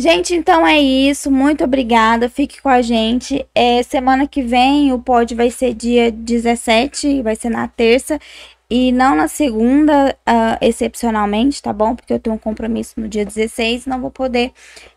Gente, 0.00 0.32
então 0.32 0.64
é 0.64 0.78
isso. 0.78 1.28
Muito 1.28 1.64
obrigada. 1.64 2.28
Fique 2.28 2.62
com 2.62 2.68
a 2.68 2.80
gente. 2.80 3.44
É, 3.52 3.82
semana 3.82 4.28
que 4.28 4.40
vem 4.42 4.92
o 4.92 4.98
pod 5.00 5.34
vai 5.34 5.50
ser 5.50 5.74
dia 5.74 6.12
17, 6.12 7.20
vai 7.20 7.34
ser 7.34 7.50
na 7.50 7.66
terça. 7.66 8.20
E 8.70 8.92
não 8.92 9.16
na 9.16 9.26
segunda, 9.26 10.16
uh, 10.28 10.58
excepcionalmente, 10.60 11.60
tá 11.60 11.72
bom? 11.72 11.96
Porque 11.96 12.12
eu 12.12 12.20
tenho 12.20 12.36
um 12.36 12.38
compromisso 12.38 12.94
no 13.00 13.08
dia 13.08 13.24
16, 13.24 13.86
não 13.86 14.00
vou 14.00 14.10
poder 14.10 14.52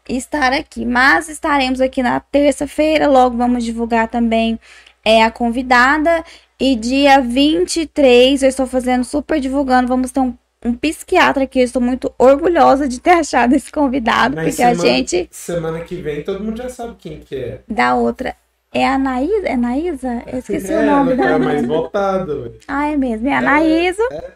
estar 0.07 0.53
aqui. 0.53 0.85
Mas 0.85 1.29
estaremos 1.29 1.81
aqui 1.81 2.03
na 2.03 2.19
terça-feira. 2.19 3.07
Logo 3.07 3.35
vamos 3.37 3.63
divulgar 3.63 4.07
também 4.07 4.59
é, 5.03 5.23
a 5.23 5.31
convidada. 5.31 6.23
E 6.59 6.75
dia 6.75 7.21
23, 7.21 8.43
eu 8.43 8.49
estou 8.49 8.67
fazendo 8.67 9.03
super 9.03 9.39
divulgando. 9.39 9.87
Vamos 9.87 10.11
ter 10.11 10.19
um 10.19 10.37
um 10.63 10.73
psiquiatra 10.73 11.47
que 11.47 11.59
eu 11.59 11.63
estou 11.63 11.81
muito 11.81 12.13
orgulhosa 12.17 12.87
de 12.87 12.99
ter 12.99 13.11
achado 13.19 13.53
esse 13.53 13.71
convidado, 13.71 14.35
Mas 14.35 14.55
porque 14.55 14.63
semana, 14.63 14.83
a 14.83 14.85
gente. 14.85 15.27
Semana 15.31 15.79
que 15.81 15.95
vem 15.95 16.23
todo 16.23 16.43
mundo 16.43 16.57
já 16.57 16.69
sabe 16.69 16.95
quem 16.97 17.19
que 17.19 17.35
é. 17.35 17.61
Da 17.67 17.95
outra. 17.95 18.35
É 18.73 18.87
a 18.87 18.93
Anaísa? 18.93 19.47
É 19.47 19.53
Anaísa? 19.53 20.23
Eu 20.27 20.39
esqueci 20.39 20.71
é, 20.71 20.79
o 20.79 20.85
nome 20.85 21.15
dela. 21.15 21.35
É 21.35 21.37
mais 21.39 21.65
votado. 21.65 22.55
Ah, 22.67 22.87
é 22.89 22.95
mesmo. 22.95 23.27
É 23.27 23.33
a 23.33 23.39
Anaísa. 23.39 24.03
É, 24.11 24.15
é, 24.15 24.33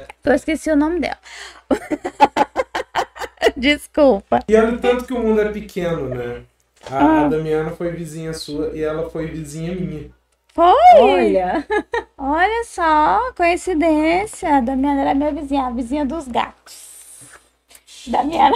é. 0.00 0.04
Eu 0.24 0.34
esqueci 0.34 0.70
o 0.70 0.76
nome 0.76 1.00
dela. 1.00 1.18
Desculpa. 3.56 4.40
E 4.48 4.54
olha 4.54 4.74
o 4.74 4.78
tanto 4.78 5.04
que 5.04 5.12
o 5.12 5.18
mundo 5.18 5.40
é 5.40 5.48
pequeno, 5.50 6.08
né? 6.08 6.42
A, 6.88 6.98
ah. 6.98 7.24
a 7.24 7.28
Damiana 7.28 7.70
foi 7.70 7.90
vizinha 7.90 8.32
sua 8.32 8.70
e 8.74 8.82
ela 8.82 9.10
foi 9.10 9.26
vizinha 9.26 9.74
minha. 9.74 10.10
Foi? 10.54 10.72
Olha. 11.00 11.66
Olha 12.16 12.64
só, 12.64 13.32
coincidência. 13.36 14.62
Da 14.62 14.76
minha 14.76 14.94
era 14.94 15.12
minha 15.12 15.32
vizinha, 15.32 15.66
a 15.66 15.70
vizinha 15.70 16.06
dos 16.06 16.28
gatos. 16.28 16.94
Da 18.06 18.22
minha 18.22 18.52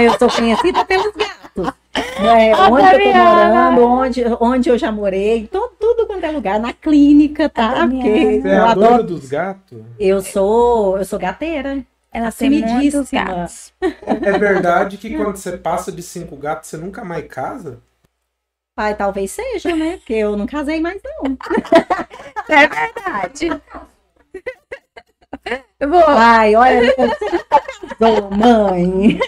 Eu 0.00 0.16
sou 0.18 0.30
conhecida 0.30 0.84
pelos 0.84 1.12
gatos. 1.12 1.74
É, 1.94 2.54
onde 2.56 2.94
eu 2.94 3.12
tô 3.12 3.18
morando, 3.18 3.84
onde, 3.84 4.24
onde 4.40 4.68
eu 4.70 4.78
já 4.78 4.92
morei, 4.92 5.48
tô, 5.48 5.68
tudo 5.80 6.06
quanto 6.06 6.24
é 6.24 6.30
lugar, 6.30 6.60
na 6.60 6.72
clínica, 6.72 7.48
tá? 7.48 7.86
Porque 7.88 8.40
Você 8.40 8.48
é 8.48 8.56
a 8.56 8.70
adoro... 8.70 8.88
dona 8.88 9.02
dos 9.02 9.28
gatos? 9.28 9.82
Eu 9.98 10.22
sou, 10.22 10.96
eu 10.96 11.04
sou 11.04 11.18
gateira. 11.18 11.84
Ela 12.12 12.30
tem 12.30 12.50
muitos 12.50 13.10
gatos. 13.10 13.72
É 13.80 14.38
verdade 14.38 14.96
que 14.96 15.16
quando 15.16 15.36
você 15.36 15.56
passa 15.56 15.90
de 15.90 16.02
cinco 16.02 16.36
gatos, 16.36 16.68
você 16.68 16.76
nunca 16.76 17.04
mais 17.04 17.26
casa? 17.26 17.80
Pai, 18.74 18.96
talvez 18.96 19.30
seja, 19.30 19.76
né? 19.76 19.98
Porque 19.98 20.14
eu 20.14 20.36
não 20.36 20.46
casei 20.46 20.80
mais, 20.80 21.00
não. 21.02 21.36
é 22.48 22.66
verdade. 22.66 23.48
Vou. 25.80 26.04
Pai, 26.04 26.54
olha, 26.54 26.94
casou, 27.98 28.30
mãe. 28.30 29.20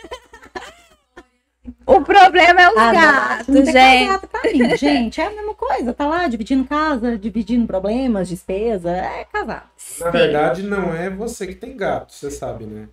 O 1.86 2.00
problema 2.00 2.62
é 2.62 2.70
os 2.70 2.76
ah, 2.76 2.92
gatos, 2.92 3.48
não, 3.48 3.66
gente. 3.66 4.26
Pra 4.28 4.42
mim, 4.50 4.76
gente, 4.76 5.20
é 5.20 5.26
a 5.26 5.30
mesma 5.30 5.54
coisa. 5.54 5.92
Tá 5.92 6.06
lá 6.06 6.26
dividindo 6.26 6.64
casa, 6.64 7.18
dividindo 7.18 7.66
problemas, 7.66 8.28
despesa. 8.28 8.90
É 8.90 9.24
casar. 9.24 9.70
Na 10.00 10.10
verdade, 10.10 10.62
não 10.62 10.94
é 10.94 11.10
você 11.10 11.46
que 11.46 11.54
tem 11.54 11.76
gato, 11.76 12.12
você 12.12 12.30
sabe, 12.30 12.64
né? 12.64 12.88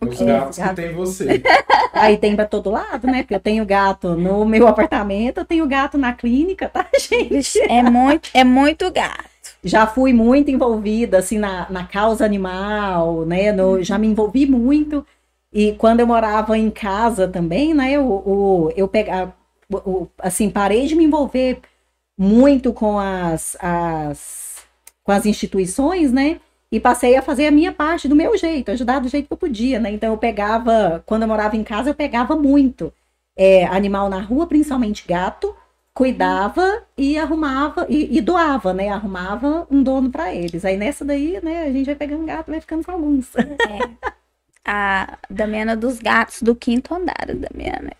Os 0.00 0.20
gatos 0.22 0.58
gato. 0.58 0.76
que 0.76 0.82
tem 0.82 0.94
você. 0.94 1.42
Aí 1.92 2.16
tem 2.16 2.36
pra 2.36 2.46
todo 2.46 2.70
lado, 2.70 3.06
né? 3.06 3.22
Porque 3.22 3.34
eu 3.34 3.40
tenho 3.40 3.66
gato 3.66 4.14
no 4.14 4.44
meu 4.44 4.68
apartamento, 4.68 5.38
eu 5.38 5.44
tenho 5.44 5.66
gato 5.66 5.98
na 5.98 6.12
clínica, 6.12 6.68
tá, 6.68 6.86
gente? 6.98 7.60
É 7.62 7.82
muito, 7.82 8.30
é 8.32 8.44
muito 8.44 8.90
gato. 8.92 9.28
Já 9.64 9.86
fui 9.86 10.12
muito 10.12 10.50
envolvida, 10.50 11.18
assim, 11.18 11.36
na, 11.38 11.68
na 11.68 11.84
causa 11.84 12.24
animal, 12.24 13.24
né? 13.24 13.50
No, 13.50 13.82
já 13.82 13.98
me 13.98 14.06
envolvi 14.06 14.46
muito. 14.46 15.04
E 15.52 15.72
quando 15.72 16.00
eu 16.00 16.06
morava 16.06 16.56
em 16.56 16.70
casa 16.70 17.26
também, 17.26 17.74
né? 17.74 17.90
Eu, 17.92 18.22
eu, 18.26 18.72
eu 18.76 18.88
pegava, 18.88 19.34
assim, 20.20 20.48
parei 20.48 20.86
de 20.86 20.94
me 20.94 21.04
envolver 21.04 21.60
muito 22.16 22.72
com 22.72 22.98
as, 22.98 23.56
as, 23.60 24.58
com 25.02 25.10
as 25.10 25.26
instituições, 25.26 26.12
né? 26.12 26.40
E 26.70 26.78
passei 26.78 27.16
a 27.16 27.22
fazer 27.22 27.46
a 27.46 27.50
minha 27.50 27.72
parte 27.72 28.06
do 28.08 28.14
meu 28.16 28.36
jeito, 28.36 28.70
ajudar 28.70 29.00
do 29.00 29.08
jeito 29.08 29.26
que 29.26 29.32
eu 29.32 29.38
podia, 29.38 29.80
né? 29.80 29.90
Então 29.90 30.12
eu 30.12 30.18
pegava, 30.18 31.02
quando 31.06 31.22
eu 31.22 31.28
morava 31.28 31.56
em 31.56 31.64
casa, 31.64 31.90
eu 31.90 31.94
pegava 31.94 32.36
muito 32.36 32.92
é, 33.36 33.64
animal 33.66 34.08
na 34.10 34.20
rua, 34.20 34.46
principalmente 34.46 35.06
gato, 35.08 35.54
cuidava 35.94 36.82
e 36.96 37.18
arrumava 37.18 37.86
e, 37.88 38.18
e 38.18 38.20
doava, 38.20 38.74
né? 38.74 38.90
Arrumava 38.90 39.66
um 39.70 39.82
dono 39.82 40.10
para 40.10 40.34
eles. 40.34 40.64
Aí 40.64 40.76
nessa 40.76 41.04
daí, 41.04 41.40
né, 41.42 41.64
a 41.64 41.72
gente 41.72 41.86
vai 41.86 41.94
pegando 41.96 42.26
gato, 42.26 42.50
vai 42.50 42.60
ficando 42.60 42.84
com 42.84 42.92
alguns. 42.92 43.32
A 44.64 45.16
Damiana 45.30 45.74
dos 45.74 45.98
gatos 45.98 46.42
do 46.42 46.54
quinto 46.54 46.94
andar, 46.94 47.26
Damiana. 47.26 47.92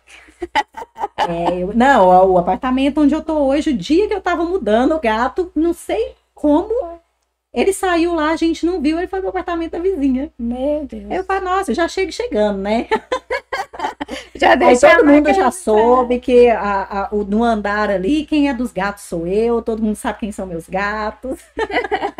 É, 1.16 1.62
eu- 1.62 1.72
não, 1.74 2.30
o 2.32 2.38
apartamento 2.38 3.00
onde 3.00 3.14
eu 3.14 3.22
tô 3.22 3.38
hoje, 3.46 3.70
o 3.70 3.76
dia 3.76 4.06
que 4.06 4.14
eu 4.14 4.20
tava 4.20 4.44
mudando 4.44 4.94
o 4.94 5.00
gato, 5.00 5.50
não 5.54 5.72
sei 5.72 6.14
como, 6.34 7.00
ele 7.52 7.72
saiu 7.72 8.14
lá, 8.14 8.30
a 8.30 8.36
gente 8.36 8.64
não 8.66 8.80
viu, 8.80 8.98
ele 8.98 9.06
foi 9.08 9.20
pro 9.20 9.30
apartamento 9.30 9.72
da 9.72 9.78
vizinha. 9.78 10.30
Meu 10.38 10.84
Deus. 10.86 11.04
Eu 11.10 11.24
falei, 11.24 11.42
nossa, 11.42 11.70
eu 11.70 11.74
já 11.74 11.88
chego 11.88 12.12
chegando, 12.12 12.58
né? 12.58 12.86
já 14.34 14.50
Aí 14.52 14.56
deixa 14.58 14.90
todo 14.96 15.08
a 15.08 15.12
mundo 15.12 15.32
já 15.34 15.50
soube 15.50 16.18
que 16.20 16.48
a, 16.50 16.60
a- 16.90 17.08
o, 17.12 17.24
no 17.24 17.42
andar 17.42 17.90
ali, 17.90 18.24
quem 18.26 18.48
é 18.48 18.54
dos 18.54 18.72
gatos 18.72 19.04
sou 19.04 19.26
eu, 19.26 19.62
todo 19.62 19.82
mundo 19.82 19.96
sabe 19.96 20.20
quem 20.20 20.32
são 20.32 20.46
meus 20.46 20.68
gatos. 20.68 21.38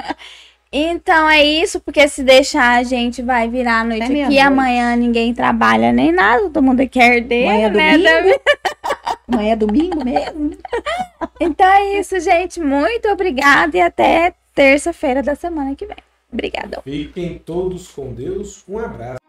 Então 0.71 1.27
é 1.31 1.43
isso, 1.43 1.81
porque 1.81 2.07
se 2.09 2.23
deixar 2.23 2.77
a 2.79 2.83
gente 2.83 3.23
vai 3.23 3.49
virar 3.49 3.81
a 3.81 3.85
noite 3.85 4.03
É 4.03 4.05
aqui. 4.05 4.13
meia-noite. 4.13 4.39
Amanhã 4.39 4.97
ninguém 4.97 5.33
trabalha 5.33 5.93
nem 5.93 6.13
nada, 6.13 6.43
todo 6.43 6.63
mundo 6.63 6.81
aqui 6.83 7.01
é 7.01 7.17
herdeiro, 7.17 7.49
Amanhã 7.49 7.67
é 7.69 7.71
né? 7.71 8.21
domingo. 8.21 8.41
Amanhã 9.33 9.53
é 9.53 9.57
domingo 9.57 10.05
mesmo. 10.05 10.51
Então 11.41 11.67
é 11.67 11.99
isso, 11.99 12.21
gente. 12.21 12.61
Muito 12.61 13.09
obrigada 13.09 13.79
e 13.79 13.81
até 13.81 14.35
terça-feira 14.59 15.23
da 15.23 15.37
semana 15.37 15.73
que 15.77 15.87
vem. 15.87 15.97
Obrigadão. 16.33 16.83
Fiquem 16.83 17.39
todos 17.39 17.87
com 17.93 18.13
Deus. 18.13 18.65
Um 18.69 18.77
abraço. 18.77 19.28